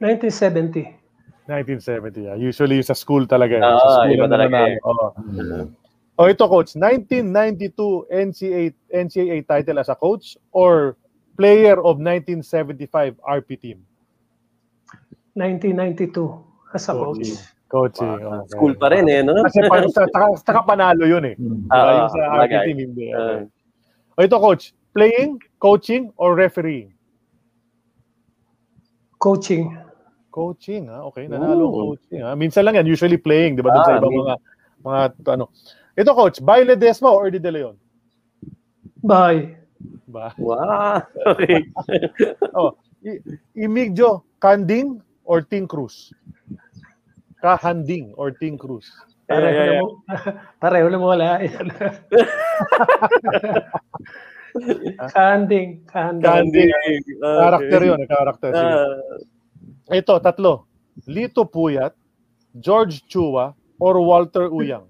1970. 0.00 0.96
1970. 1.46 2.26
Yeah. 2.26 2.36
Usually 2.36 2.82
sa 2.82 2.92
school 2.96 3.24
talaga. 3.28 3.60
eh. 3.60 3.64
Ah, 3.64 3.78
sa 3.78 3.88
school 4.02 4.16
iba 4.16 4.24
ang 4.26 4.32
talaga 4.34 4.56
nanalo. 4.56 4.72
eh. 4.72 4.88
Oo. 4.88 5.06
Oh, 6.16 6.26
ito 6.32 6.48
coach, 6.48 6.72
1992 6.80 8.08
NCAA 8.08 8.72
NCAA 8.88 9.44
title 9.44 9.76
as 9.78 9.92
a 9.92 9.96
coach 9.96 10.40
or 10.48 10.96
player 11.36 11.76
of 11.78 12.00
1975 12.00 13.16
RP 13.20 13.50
team? 13.60 13.78
1992 15.36 16.44
as 16.72 16.88
a 16.88 16.92
coach. 16.96 17.28
Coaching. 17.66 18.08
okay. 18.22 18.46
School 18.54 18.74
pa 18.78 18.94
rin 18.94 19.10
eh, 19.10 19.20
no? 19.26 19.42
Kasi 19.42 19.58
pa, 19.66 19.82
sa, 19.90 20.06
saka 20.46 20.60
panalo 20.62 21.02
yun 21.04 21.24
eh. 21.26 21.34
Diba? 21.34 21.66
Ah, 21.74 22.06
yung 22.06 22.10
sa 22.14 22.20
RP 22.22 22.38
bagay. 22.46 22.64
team, 22.70 22.78
hindi. 22.78 23.06
Okay. 23.10 23.42
Ah. 23.42 24.16
O 24.16 24.24
ito 24.24 24.38
coach, 24.40 24.64
playing, 24.96 25.36
coaching, 25.60 26.08
or 26.16 26.32
refereeing? 26.38 26.94
Coaching. 29.18 29.76
Coaching, 30.30 30.88
ha? 30.88 31.04
Okay, 31.10 31.26
nanalo 31.28 31.68
ang 31.68 31.74
Ooh. 31.74 31.84
coaching, 31.92 32.20
ha? 32.22 32.32
Minsan 32.38 32.64
lang 32.64 32.80
yan, 32.80 32.86
usually 32.88 33.18
playing, 33.20 33.58
di 33.58 33.64
ba? 33.66 33.74
Doon 33.74 33.84
sa 33.84 33.92
Ah, 33.92 34.00
ibang 34.00 34.14
mga, 34.14 34.34
mga, 34.86 35.00
ano. 35.36 35.44
Ito, 35.96 36.10
coach, 36.12 36.38
Baile 36.40 36.76
Desma 36.76 37.10
or 37.12 37.28
Erdi 37.28 37.40
De 37.40 37.50
Leon? 37.50 37.76
Bye. 39.02 39.56
Ba? 40.08 40.32
Wow. 40.38 41.02
Okay. 41.26 41.66
Oh, 42.54 42.78
Imigdio, 43.56 44.22
Kanding 44.40 45.00
or 45.24 45.42
Ting 45.42 45.66
Cruz? 45.66 46.12
Kahanding 47.42 48.12
or 48.16 48.30
Ting 48.30 48.56
Cruz? 48.58 48.86
Pareho 49.26 49.50
Yeah, 49.50 49.66
yeah, 49.66 49.66
na 49.66 49.82
mo. 49.82 49.86
Pareho 50.62 50.86
na 50.90 50.98
mo 50.98 51.06
wala. 51.10 51.42
Kanding. 55.12 55.84
Kanding. 55.90 56.24
Kanding. 56.24 56.70
Okay. 56.72 57.02
Character 57.20 57.80
yun, 57.84 58.00
eh, 58.00 58.08
character. 58.08 58.50
Sige. 58.54 58.74
Ah, 59.90 59.98
Ito, 59.98 60.14
tatlo. 60.22 60.66
Lito 61.06 61.44
Puyat, 61.44 61.92
George 62.56 63.04
Chua, 63.06 63.52
or 63.78 64.00
Walter 64.00 64.48
Uyang? 64.48 64.88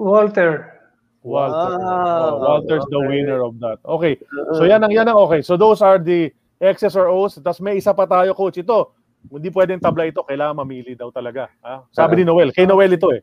Walter. 0.00 0.79
Walter. 1.20 1.76
Wow. 1.76 2.32
Oh, 2.32 2.36
Walter's 2.40 2.86
the 2.88 2.96
Okay. 2.96 3.08
winner 3.12 3.40
of 3.44 3.60
that. 3.60 3.76
Okay. 3.84 4.16
So 4.56 4.64
yan 4.64 4.80
ang 4.80 4.92
yan 4.92 5.04
ang 5.04 5.20
okay. 5.28 5.44
So 5.44 5.60
those 5.60 5.84
are 5.84 6.00
the 6.00 6.32
X's 6.56 6.96
or 6.96 7.12
O's. 7.12 7.36
Tapos 7.36 7.60
may 7.60 7.76
isa 7.76 7.92
pa 7.92 8.08
tayo, 8.08 8.32
coach. 8.32 8.56
Ito, 8.56 8.92
hindi 9.28 9.52
pwedeng 9.52 9.80
tabla 9.80 10.08
ito. 10.08 10.24
Kailangan 10.24 10.64
mamili 10.64 10.96
daw 10.96 11.12
talaga. 11.12 11.52
Ha? 11.60 11.84
Sabi 11.92 12.20
ni 12.20 12.24
Noel. 12.24 12.52
Kay 12.56 12.64
Noel 12.64 12.96
ito 12.96 13.12
eh. 13.12 13.20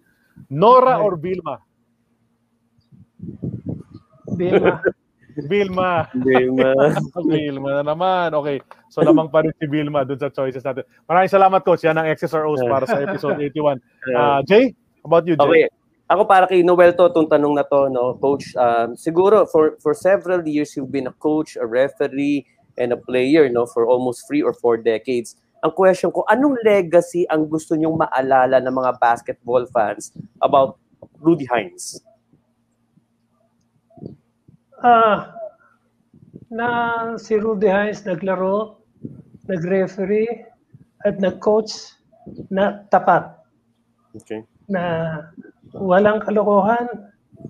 Nora 0.53 1.02
or 1.02 1.18
Vilma? 1.18 1.57
Vilma. 4.38 4.82
Vilma. 5.49 6.10
Vilma. 6.14 6.69
Vilma 7.30 7.69
na 7.82 7.84
naman. 7.86 8.34
Okay. 8.34 8.57
So 8.90 9.02
lamang 9.02 9.30
pa 9.30 9.45
rin 9.45 9.53
si 9.57 9.65
Vilma 9.69 10.02
dun 10.06 10.18
sa 10.18 10.30
choices 10.30 10.65
natin. 10.65 10.86
Maraming 11.06 11.30
salamat, 11.30 11.61
Coach. 11.61 11.86
Yan 11.86 11.98
ang 11.98 12.10
X's 12.10 12.34
or 12.34 12.45
O's 12.49 12.61
para 12.61 12.86
sa 12.86 12.98
episode 13.02 13.38
81. 13.45 13.78
Uh, 14.14 14.41
Jay, 14.45 14.74
about 15.02 15.26
you, 15.30 15.38
Jay? 15.38 15.45
Okay. 15.65 15.65
Ako 16.07 16.23
para 16.23 16.47
kay 16.47 16.63
Noel 16.63 16.95
to, 16.95 17.11
itong 17.11 17.27
tanong 17.27 17.51
na 17.51 17.67
to, 17.67 17.91
no, 17.91 18.15
coach, 18.15 18.55
um, 18.55 18.95
siguro 18.95 19.43
for 19.51 19.75
for 19.84 19.91
several 19.91 20.39
years 20.47 20.71
you've 20.71 20.91
been 20.91 21.11
a 21.11 21.15
coach, 21.19 21.59
a 21.59 21.67
referee, 21.67 22.47
and 22.79 22.95
a 22.95 22.99
player, 22.99 23.51
no, 23.51 23.67
for 23.67 23.84
almost 23.84 24.23
three 24.23 24.39
or 24.39 24.55
four 24.55 24.79
decades. 24.79 25.35
Ang 25.65 25.73
question 25.75 26.13
ko, 26.13 26.23
anong 26.31 26.55
legacy 26.63 27.27
ang 27.27 27.49
gusto 27.49 27.75
nyong 27.75 28.07
maalala 28.07 28.61
ng 28.61 28.71
mga 28.71 28.91
basketball 29.03 29.67
fans 29.67 30.13
about 30.39 30.79
Rudy 31.19 31.49
Hines? 31.49 31.99
Ah, 34.79 35.34
na 36.47 36.67
si 37.17 37.35
Rudy 37.35 37.67
Hines 37.67 38.05
naglaro, 38.05 38.79
nag-referee, 39.49 40.45
at 41.03 41.17
nag-coach 41.17 41.97
na 42.53 42.85
tapat. 42.93 43.34
Okay. 44.13 44.45
Na 44.69 45.19
walang 45.73 46.23
kalokohan, 46.23 46.88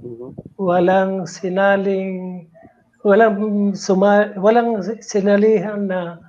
Mhm. 0.01 0.29
walang 0.57 1.25
sinaling 1.29 2.45
walang 3.05 3.71
suma, 3.77 4.35
walang 4.35 4.83
sinalihan 4.99 5.87
na 5.87 6.19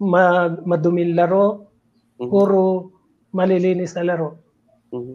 ma, 0.00 0.48
maduming 0.64 1.12
laro, 1.12 1.68
Mhm. 2.16 2.30
puro 2.30 2.90
malilinis 3.34 3.92
na 3.98 4.14
laro. 4.14 4.40
Mhm. 4.94 5.14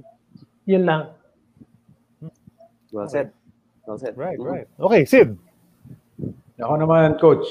Yun 0.69 0.83
lang. 0.85 1.03
Well 2.93 3.09
said. 3.09 3.33
Well 3.89 3.97
said. 3.97 4.13
Right, 4.17 4.37
Mhm. 4.37 4.45
right. 4.45 4.67
Okay, 4.77 5.01
Sid. 5.05 5.33
Ako 6.59 6.73
naman, 6.77 7.15
coach, 7.17 7.47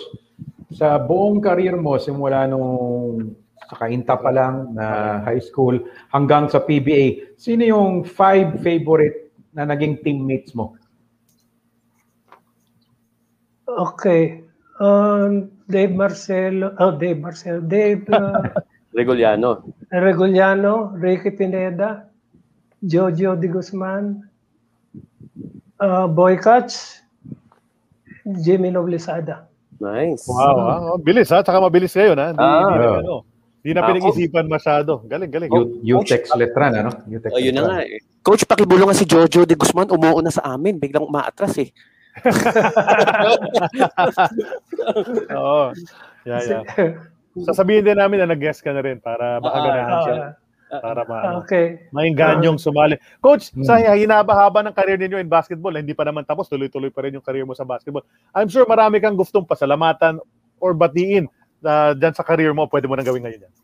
sa 0.71 1.01
buong 1.01 1.41
career 1.41 1.75
mo, 1.81 1.97
simula 1.97 2.45
nung 2.45 3.33
sa 3.69 3.77
kainta 3.77 4.17
pa 4.17 4.33
lang 4.33 4.73
na 4.73 5.21
high 5.29 5.45
school 5.45 5.77
hanggang 6.09 6.49
sa 6.49 6.65
PBA, 6.65 7.37
sino 7.37 7.63
yung 7.69 8.01
five 8.01 8.57
favorite 8.65 9.29
na 9.53 9.69
naging 9.69 10.01
teammates 10.01 10.57
mo? 10.57 10.73
Okay. 13.69 14.41
Um, 14.81 15.53
Dave 15.69 15.93
Marcelo, 15.93 16.73
oh, 16.81 16.97
Dave 16.97 17.21
Marcelo, 17.21 17.61
Dave 17.61 18.09
uh, 18.09 18.41
Reguliano. 18.97 19.69
Reguliano, 19.93 20.97
Ricky 20.97 21.31
Pineda, 21.37 22.09
Jojo 22.81 23.37
Di 23.37 23.49
Guzman, 23.53 24.23
uh, 25.81 26.07
Boy 26.09 26.41
Catch, 26.41 27.05
Jimmy 28.41 28.73
Noblisada. 28.73 29.45
Nice. 29.79 30.27
Wow, 30.27 30.57
ah. 30.59 30.79
Oh, 30.95 30.99
bilis 30.99 31.31
ha. 31.31 31.45
Tsaka 31.45 31.63
mabilis 31.63 31.95
ngayon 31.95 32.19
ha. 32.19 32.29
Di, 32.35 32.43
Ah. 32.43 32.67
di 32.67 32.79
na, 32.81 32.89
ano, 32.99 33.15
di 33.59 33.71
na 33.73 33.83
Ah, 33.83 33.89
pinag-isipan 33.89 34.47
masyado. 34.47 35.03
Galing, 35.05 35.29
galing. 35.29 35.51
U- 35.51 35.79
Utex 35.99 36.31
Letran, 36.33 36.73
ano? 36.77 36.91
Utex 37.05 37.31
Oh, 37.31 37.39
yun 37.39 37.55
na 37.55 37.63
nga 37.65 37.79
eh. 37.83 37.99
Coach, 38.21 38.45
pakibulong 38.45 38.87
nga 38.87 38.97
si 38.97 39.05
Jojo 39.05 39.43
de 39.43 39.55
Guzman, 39.55 39.89
umuuna 39.89 40.29
sa 40.29 40.45
amin. 40.49 40.77
Biglang 40.77 41.05
umaatras 41.05 41.59
eh. 41.59 41.71
Oo. 45.33 45.73
Yeah, 46.25 46.41
yeah. 46.43 46.63
Sasabihin 47.39 47.87
din 47.87 47.97
namin 47.97 48.19
na 48.21 48.29
nag-guest 48.29 48.61
ka 48.61 48.75
na 48.75 48.83
rin 48.83 48.99
para 48.99 49.39
makaganahan 49.39 49.99
siya. 50.03 50.17
Para 50.69 51.01
ma 51.03 51.17
Ah, 51.17 51.35
okay. 51.41 51.89
mainganyong 51.91 52.61
sumali. 52.61 53.01
Coach, 53.19 53.49
Hmm. 53.51 53.65
sa 53.65 53.79
hinaba-haba 53.89 54.61
ng 54.61 54.75
career 54.75 54.99
ninyo 54.99 55.17
in 55.17 55.25
basketball, 55.27 55.73
hindi 55.73 55.97
pa 55.97 56.05
naman 56.05 56.23
tapos, 56.23 56.45
tuloy-tuloy 56.45 56.91
pa 56.91 57.01
rin 57.03 57.17
yung 57.17 57.25
career 57.25 57.49
mo 57.49 57.57
sa 57.57 57.65
basketball. 57.65 58.05
I'm 58.35 58.51
sure 58.51 58.67
marami 58.67 59.01
kang 59.01 59.17
gustong 59.17 59.49
pasalamatan 59.49 60.21
or 60.61 60.75
batiin 60.75 61.25
na 61.63 61.95
dyan 61.95 62.15
sa 62.15 62.27
career 62.27 62.55
mo, 62.55 62.71
pwede 62.71 62.87
mo 62.87 62.95
nang 62.95 63.07
gawin 63.07 63.23
ngayon 63.27 63.47
yan. 63.49 63.55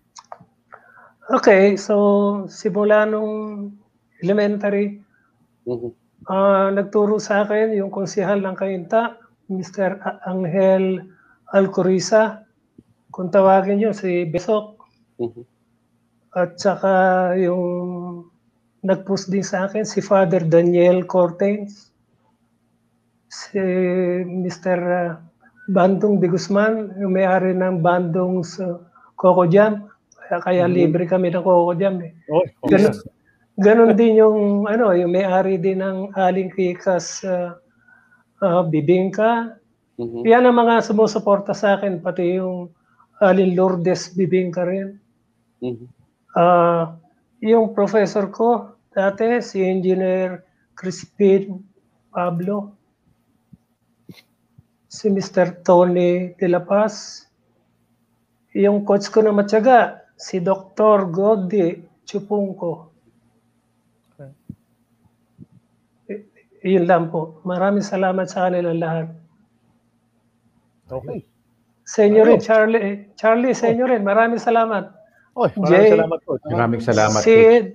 Okay, 1.33 1.81
so 1.81 2.45
simula 2.53 3.09
nung 3.09 3.73
elementary, 4.21 5.01
Mhm. 5.65 5.91
ah, 6.29 6.69
nagturo 6.69 7.17
sa 7.17 7.45
akin 7.45 7.73
yung 7.73 7.89
konsihal 7.89 8.45
ng 8.45 8.57
Kainta, 8.57 9.17
Mr. 9.49 10.01
Angel 10.29 11.01
Alcoriza, 11.53 12.45
kung 13.09 13.33
tawagin 13.33 13.81
yun, 13.81 13.97
si 13.97 14.29
Besok, 14.29 14.85
Mhm. 15.17 15.45
at 16.35 16.59
saka 16.59 16.93
yung 17.39 18.27
nag-post 18.85 19.33
din 19.33 19.47
sa 19.47 19.65
akin, 19.65 19.87
si 19.89 20.05
Father 20.05 20.45
Daniel 20.45 21.09
Cortez, 21.09 21.89
si 23.33 23.61
Mr. 24.29 24.77
Bandong 25.69 26.21
de 26.21 26.29
Guzman, 26.29 26.93
yung 27.01 27.17
may-ari 27.17 27.57
ng 27.57 27.81
Bandong 27.81 28.45
sa 28.45 28.81
Coco 29.17 29.49
Jam, 29.49 29.89
kaya, 30.29 30.41
kaya 30.45 30.65
libre 30.69 31.09
kami 31.09 31.33
ng 31.33 31.45
Coco 31.45 31.73
Jam 31.73 32.01
eh. 32.05 32.13
Oh, 32.29 32.45
okay. 32.69 32.77
Ganon, 32.77 32.95
ganon 33.61 33.93
din 33.97 34.21
yung 34.21 34.69
ano, 34.69 34.93
yung 34.93 35.13
may-ari 35.13 35.57
din 35.57 35.81
ng 35.81 36.13
Aling 36.13 36.53
Kikas 36.53 37.25
uh, 37.25 38.63
Bibingka. 38.69 39.57
Mhm. 39.97 40.27
Yan 40.27 40.45
ang 40.45 40.59
mga 40.59 40.85
sumusuporta 40.85 41.55
sa 41.55 41.79
akin, 41.79 42.03
pati 42.03 42.37
yung 42.37 42.69
Aling 43.23 43.57
Lourdes 43.57 44.13
Bibingka 44.13 44.67
rin. 44.69 44.99
Mhm. 45.65 45.87
Ah, 46.35 46.99
yung 47.41 47.73
professor 47.73 48.27
ko 48.29 48.75
dati, 48.91 49.39
si 49.39 49.63
Engineer 49.63 50.43
Crispin 50.75 51.63
Pablo. 52.11 52.75
Si 54.95 55.11
Mr. 55.11 55.67
Tony 55.67 56.39
De 56.39 56.47
La 56.47 56.63
Paz. 56.63 57.27
Yung 58.55 58.87
coach 58.87 59.11
ko 59.11 59.27
na 59.27 59.35
matyaga, 59.35 60.07
si 60.15 60.39
Dr. 60.39 61.11
Godi 61.11 61.83
Chupungko. 62.07 62.95
Y- 66.07 66.23
yun 66.63 66.87
lang 66.87 67.11
po. 67.11 67.43
Maraming 67.43 67.83
salamat 67.83 68.31
sa 68.31 68.47
kanila 68.47 68.71
lahat. 68.71 69.11
Okay. 70.87 71.27
Sa 71.83 72.07
inyo 72.07 72.23
rin, 72.23 72.39
Ayun. 72.39 72.47
Charlie. 72.47 72.91
Charlie, 73.19 73.53
sa 73.57 73.75
inyo 73.75 73.85
rin. 73.91 74.07
Maraming 74.07 74.39
salamat. 74.39 74.95
Oy, 75.35 75.51
maraming 75.59 75.67
Jay. 75.75 75.91
salamat, 75.91 76.19
Coach. 76.23 76.45
Maraming 76.47 76.83
salamat. 76.87 77.21
Sid, 77.27 77.67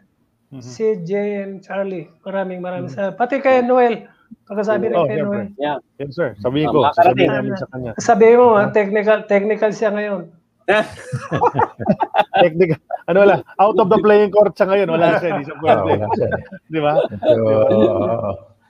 Mhm. 0.55 0.63
Sid, 0.63 0.99
Jay, 1.03 1.43
and 1.43 1.59
Charlie. 1.59 2.07
Maraming 2.23 2.63
maraming 2.63 2.87
salamat. 2.89 3.19
Pati 3.19 3.43
kay 3.43 3.59
Noel. 3.59 4.07
Pagkasabi 4.49 4.89
rin 4.89 4.97
Oh, 4.97 5.05
kay 5.05 5.21
siyempre. 5.21 5.43
Noel. 5.45 5.61
Yeah. 5.61 5.77
Yes, 6.01 6.17
sir. 6.17 6.33
Sabihin 6.41 6.67
Ah, 6.67 6.73
ko, 6.73 6.79
sasabihin 6.89 7.29
namin 7.29 7.53
sa 7.53 7.69
kanya. 7.69 7.91
Sabi 8.01 8.33
mo, 8.33 8.57
ha, 8.57 8.73
technical, 8.73 9.19
technical 9.29 9.69
siya 9.69 9.93
ngayon. 9.93 10.21
Technical. 12.41 12.77
Ano 13.05 13.17
wala? 13.25 13.35
Out 13.57 13.77
of 13.77 13.89
the 13.89 13.97
playing 14.01 14.29
court 14.29 14.53
siya 14.53 14.69
ngayon. 14.69 14.87
Wala 14.89 15.17
siya. 15.17 15.29
Hindi 15.33 15.45
siya 15.45 15.57
Ah, 15.69 15.81
pwede. 15.85 16.05
siya. 16.13 16.29
Di 16.65 16.79
ba? 16.81 16.93
So, 17.21 17.41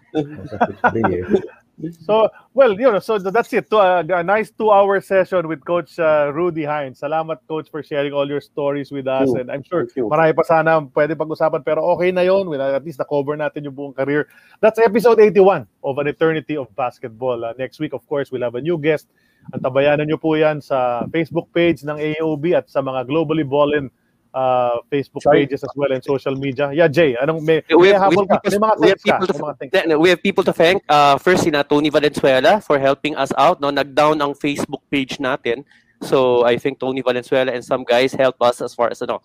So, 2.03 2.27
well, 2.53 2.73
you 2.73 2.91
know, 2.91 2.99
so 2.99 3.18
that's 3.18 3.53
it. 3.53 3.72
Uh, 3.72 4.03
a 4.03 4.23
nice 4.23 4.51
two-hour 4.51 4.99
session 4.99 5.47
with 5.47 5.64
Coach 5.64 5.97
uh, 5.97 6.31
Rudy 6.34 6.64
Hines. 6.64 6.99
Salamat, 6.99 7.39
Coach, 7.47 7.72
for 7.72 7.81
sharing 7.81 8.11
all 8.11 8.27
your 8.27 8.41
stories 8.41 8.91
with 8.91 9.07
us. 9.07 9.31
And 9.31 9.49
I'm 9.49 9.64
sure 9.64 9.88
marami 9.88 10.35
pa 10.35 10.43
sana 10.43 10.84
pwede 10.91 11.15
pag-usapan. 11.15 11.64
Pero 11.64 11.80
okay 11.95 12.11
na 12.11 12.27
yon. 12.27 12.51
With, 12.51 12.60
at 12.60 12.84
least 12.84 12.99
na-cover 12.99 13.39
natin 13.39 13.64
yung 13.64 13.76
buong 13.76 13.95
career. 13.95 14.27
That's 14.60 14.80
episode 14.80 15.23
81 15.23 15.68
of 15.84 15.97
An 15.97 16.07
Eternity 16.07 16.60
of 16.60 16.68
Basketball. 16.76 17.47
Uh, 17.47 17.56
next 17.56 17.80
week, 17.80 17.95
of 17.95 18.03
course, 18.11 18.27
we'll 18.31 18.43
have 18.43 18.60
a 18.60 18.61
new 18.61 18.76
guest. 18.76 19.07
Antabayanan 19.56 20.11
nyo 20.11 20.19
po 20.19 20.35
yan 20.35 20.60
sa 20.60 21.07
Facebook 21.15 21.47
page 21.56 21.88
ng 21.88 21.95
AOB 21.95 22.60
at 22.60 22.68
sa 22.68 22.84
mga 22.84 23.07
Globally 23.07 23.47
Ballin 23.47 23.88
uh, 24.34 24.77
Facebook 24.91 25.22
Sorry. 25.23 25.45
pages 25.45 25.64
as 25.64 25.72
well 25.76 25.91
and 25.91 26.03
social 26.03 26.35
media. 26.35 26.72
Yeah, 26.73 26.88
Jay, 26.88 27.15
anong 27.18 27.43
may, 27.43 27.61
We 27.69 27.91
may 27.91 27.97
have, 27.97 28.10
we, 28.10 28.18
habol 28.18 28.26
ka? 28.27 28.38
have 28.38 28.43
May 28.43 28.51
people, 28.51 28.60
mga 28.60 28.80
we 28.80 28.88
have 28.89 29.01
ka? 29.01 29.07
people 29.14 29.27
to 29.27 29.34
May 29.34 29.39
mga 29.39 29.53
thanks. 29.60 29.72
Then, 29.73 29.88
we 29.99 30.10
have 30.10 30.22
people 30.22 30.43
to 30.43 30.53
thank. 30.53 30.84
Uh, 30.89 31.18
first, 31.18 31.43
sina 31.43 31.64
Tony 31.64 31.89
Valenzuela 31.89 32.61
for 32.61 32.77
helping 32.80 33.15
us 33.15 33.31
out. 33.38 33.61
No, 33.61 33.69
nag-down 33.69 34.22
ang 34.22 34.34
Facebook 34.34 34.81
page 34.89 35.18
natin. 35.18 35.65
So 36.01 36.45
I 36.47 36.56
think 36.57 36.80
Tony 36.80 37.01
Valenzuela 37.03 37.51
and 37.51 37.64
some 37.64 37.84
guys 37.84 38.14
help 38.15 38.39
us 38.39 38.61
as 38.61 38.72
far 38.73 38.88
as 38.88 39.01
ano, 39.03 39.19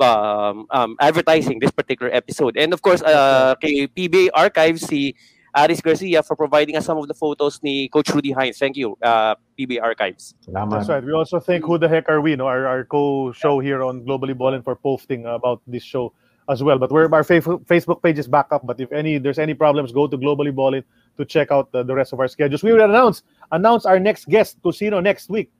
um, 0.00 0.66
um, 0.70 0.96
advertising 1.00 1.58
this 1.58 1.70
particular 1.72 2.12
episode. 2.12 2.56
And 2.56 2.72
of 2.72 2.82
course, 2.82 3.00
uh, 3.00 3.54
kay 3.56 3.88
PBA 3.88 4.30
Archives, 4.34 4.84
si 4.84 5.16
Aris 5.58 5.80
Garcia 5.80 6.22
for 6.22 6.36
providing 6.36 6.76
us 6.76 6.86
some 6.86 6.98
of 6.98 7.08
the 7.08 7.14
photos 7.14 7.58
ni 7.62 7.88
Coach 7.88 8.10
Rudy 8.14 8.30
Hines. 8.30 8.58
Thank 8.58 8.76
you, 8.76 8.96
uh, 9.02 9.34
PBA 9.58 9.82
Archives. 9.82 10.34
Salamat. 10.46 10.70
That's 10.70 10.88
right. 10.88 11.04
We 11.04 11.12
also 11.12 11.40
thank 11.40 11.66
Who 11.66 11.78
the 11.78 11.88
Heck 11.88 12.08
Are 12.08 12.20
We, 12.20 12.36
no? 12.36 12.46
our, 12.46 12.66
our 12.66 12.84
co-show 12.84 13.58
here 13.58 13.82
on 13.82 14.06
Globally 14.06 14.36
Ballin 14.36 14.62
for 14.62 14.76
posting 14.76 15.26
about 15.26 15.60
this 15.66 15.82
show 15.82 16.14
as 16.48 16.62
well. 16.62 16.78
But 16.78 16.90
we're, 16.90 17.10
our 17.12 17.24
fa- 17.24 17.42
Facebook 17.42 18.02
page 18.02 18.18
is 18.18 18.28
back 18.28 18.48
up. 18.54 18.66
But 18.66 18.80
if 18.80 18.92
any 18.92 19.18
there's 19.18 19.38
any 19.38 19.54
problems, 19.54 19.92
go 19.92 20.06
to 20.06 20.16
Globally 20.16 20.54
Ballin 20.54 20.84
to 21.18 21.24
check 21.24 21.50
out 21.50 21.72
the, 21.72 21.82
the 21.82 21.94
rest 21.94 22.12
of 22.12 22.20
our 22.20 22.28
schedules. 22.28 22.62
We 22.62 22.72
will 22.72 22.84
announce 22.86 23.22
announce 23.50 23.84
our 23.84 23.98
next 23.98 24.28
guest 24.28 24.62
to 24.62 24.72
sino 24.72 25.00
next 25.00 25.28
week. 25.28 25.50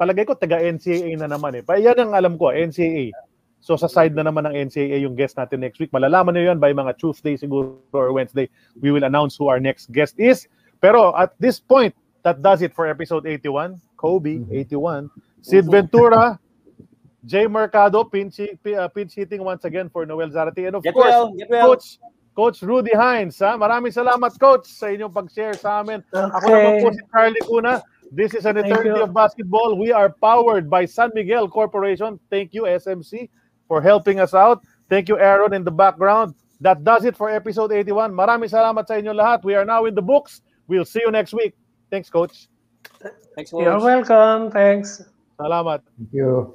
Palagay 0.00 0.26
ko 0.26 0.34
taga 0.34 0.58
NCAA 0.58 1.14
na 1.20 1.28
naman 1.28 1.60
eh. 1.60 1.62
Pa 1.62 1.78
yan 1.78 1.94
ang 2.00 2.16
alam 2.16 2.34
ko, 2.40 2.50
NCAA. 2.50 3.12
So 3.62 3.78
sa 3.78 3.86
side 3.86 4.18
na 4.18 4.26
naman 4.26 4.42
ng 4.50 4.58
NCAA 4.68 5.06
yung 5.06 5.14
guest 5.14 5.38
natin 5.38 5.62
next 5.62 5.78
week. 5.78 5.94
Malalaman 5.94 6.34
niyo 6.34 6.50
yan 6.50 6.58
by 6.58 6.74
mga 6.74 6.98
Tuesday 6.98 7.38
siguro 7.38 7.78
or 7.94 8.10
Wednesday. 8.10 8.50
We 8.82 8.90
will 8.90 9.06
announce 9.06 9.38
who 9.38 9.46
our 9.46 9.62
next 9.62 9.94
guest 9.94 10.18
is. 10.18 10.50
Pero 10.82 11.14
at 11.14 11.38
this 11.38 11.62
point, 11.62 11.94
that 12.26 12.42
does 12.42 12.58
it 12.60 12.74
for 12.74 12.90
episode 12.90 13.22
81. 13.22 13.78
Kobe, 13.94 14.42
81. 14.50 15.06
Sid 15.46 15.70
Ventura, 15.70 16.42
Jay 17.22 17.46
Mercado, 17.46 18.02
pinch, 18.02 18.42
pi- 18.66 18.74
uh, 18.74 18.90
pinch 18.90 19.14
hitting 19.14 19.46
once 19.46 19.62
again 19.62 19.86
for 19.86 20.02
Noel 20.02 20.30
Zarate. 20.34 20.66
And 20.66 20.74
of 20.74 20.82
Get 20.82 20.94
course, 20.94 21.06
well, 21.06 21.30
get 21.30 21.46
well. 21.50 21.66
Coach 21.70 21.98
Coach 22.34 22.62
Rudy 22.66 22.90
Hines. 22.98 23.38
Ha? 23.38 23.54
Maraming 23.54 23.94
salamat, 23.94 24.34
Coach, 24.42 24.66
sa 24.66 24.90
inyong 24.90 25.12
pag-share 25.14 25.54
sa 25.54 25.84
amin. 25.84 26.02
Ako 26.10 26.34
Okay. 26.42 26.50
naman 26.50 26.72
po 26.82 26.88
si 26.90 27.02
Charlie 27.14 27.44
Cuna. 27.46 27.74
This 28.10 28.34
is 28.34 28.44
an 28.44 28.58
eternity 28.58 28.98
of 29.00 29.14
basketball. 29.14 29.78
We 29.78 29.92
are 29.94 30.10
powered 30.10 30.68
by 30.68 30.84
San 30.84 31.12
Miguel 31.14 31.46
Corporation. 31.48 32.18
Thank 32.28 32.52
you, 32.52 32.64
SMC, 32.66 33.28
for 33.72 33.80
helping 33.80 34.20
us 34.20 34.34
out. 34.34 34.60
Thank 34.90 35.08
you, 35.08 35.18
Aaron, 35.18 35.54
in 35.54 35.64
the 35.64 35.70
background. 35.70 36.34
That 36.60 36.84
does 36.84 37.06
it 37.06 37.16
for 37.16 37.32
episode 37.32 37.72
81. 37.72 38.12
Maraming 38.12 38.52
salamat 38.52 38.84
sa 38.84 39.00
inyo 39.00 39.16
lahat. 39.16 39.40
We 39.48 39.56
are 39.56 39.64
now 39.64 39.88
in 39.88 39.96
the 39.96 40.04
books. 40.04 40.44
We'll 40.68 40.84
see 40.84 41.00
you 41.00 41.08
next 41.08 41.32
week. 41.32 41.56
Thanks, 41.88 42.12
Coach. 42.12 42.52
Thanks, 43.32 43.48
You're 43.48 43.80
welcome. 43.80 44.52
Thanks. 44.52 45.00
Salamat. 45.40 45.80
Thank 45.88 46.12
you. 46.12 46.52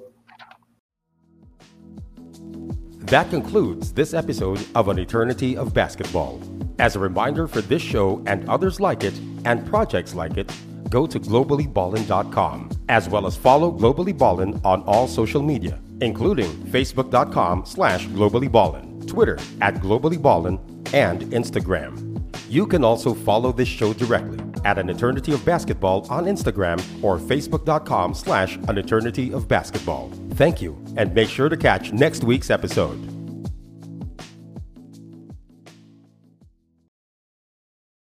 That 3.10 3.34
concludes 3.34 3.98
this 3.98 4.14
episode 4.14 4.62
of 4.78 4.94
An 4.94 5.02
Eternity 5.02 5.58
of 5.58 5.74
Basketball. 5.74 6.38
As 6.78 6.94
a 6.94 7.02
reminder 7.02 7.50
for 7.50 7.66
this 7.66 7.82
show 7.82 8.22
and 8.30 8.46
others 8.46 8.78
like 8.78 9.02
it 9.02 9.18
and 9.42 9.66
projects 9.66 10.14
like 10.14 10.38
it, 10.38 10.54
go 10.94 11.10
to 11.10 11.18
globallyballin.com 11.18 12.70
as 12.94 13.10
well 13.10 13.26
as 13.26 13.34
follow 13.34 13.74
Globally 13.74 14.14
Ballin 14.14 14.62
on 14.62 14.86
all 14.86 15.08
social 15.10 15.42
media, 15.42 15.82
including 16.02 16.52
facebook.com 16.68 17.66
slash 17.66 18.08
globallyballin, 18.08 19.08
Twitter 19.08 19.38
at 19.62 19.76
globallyballin, 19.76 20.60
and 20.94 21.22
Instagram. 21.34 22.04
You 22.50 22.66
can 22.66 22.84
also 22.84 23.14
follow 23.14 23.52
this 23.52 23.68
show 23.68 23.94
directly 23.94 24.40
at 24.64 24.78
An 24.78 24.90
Eternity 24.90 25.34
of 25.34 25.44
Basketball 25.44 26.08
on 26.10 26.26
Instagram 26.26 26.80
or 27.04 27.18
facebook.com 27.18 28.14
slash 28.14 28.58
An 28.68 28.78
Eternity 28.78 29.34
of 29.34 29.48
Basketball. 29.48 30.12
Thank 30.32 30.62
you, 30.62 30.78
and 30.96 31.14
make 31.14 31.30
sure 31.30 31.50
to 31.50 31.58
catch 31.58 31.92
next 31.92 32.24
week's 32.24 32.50
episode. 32.50 33.17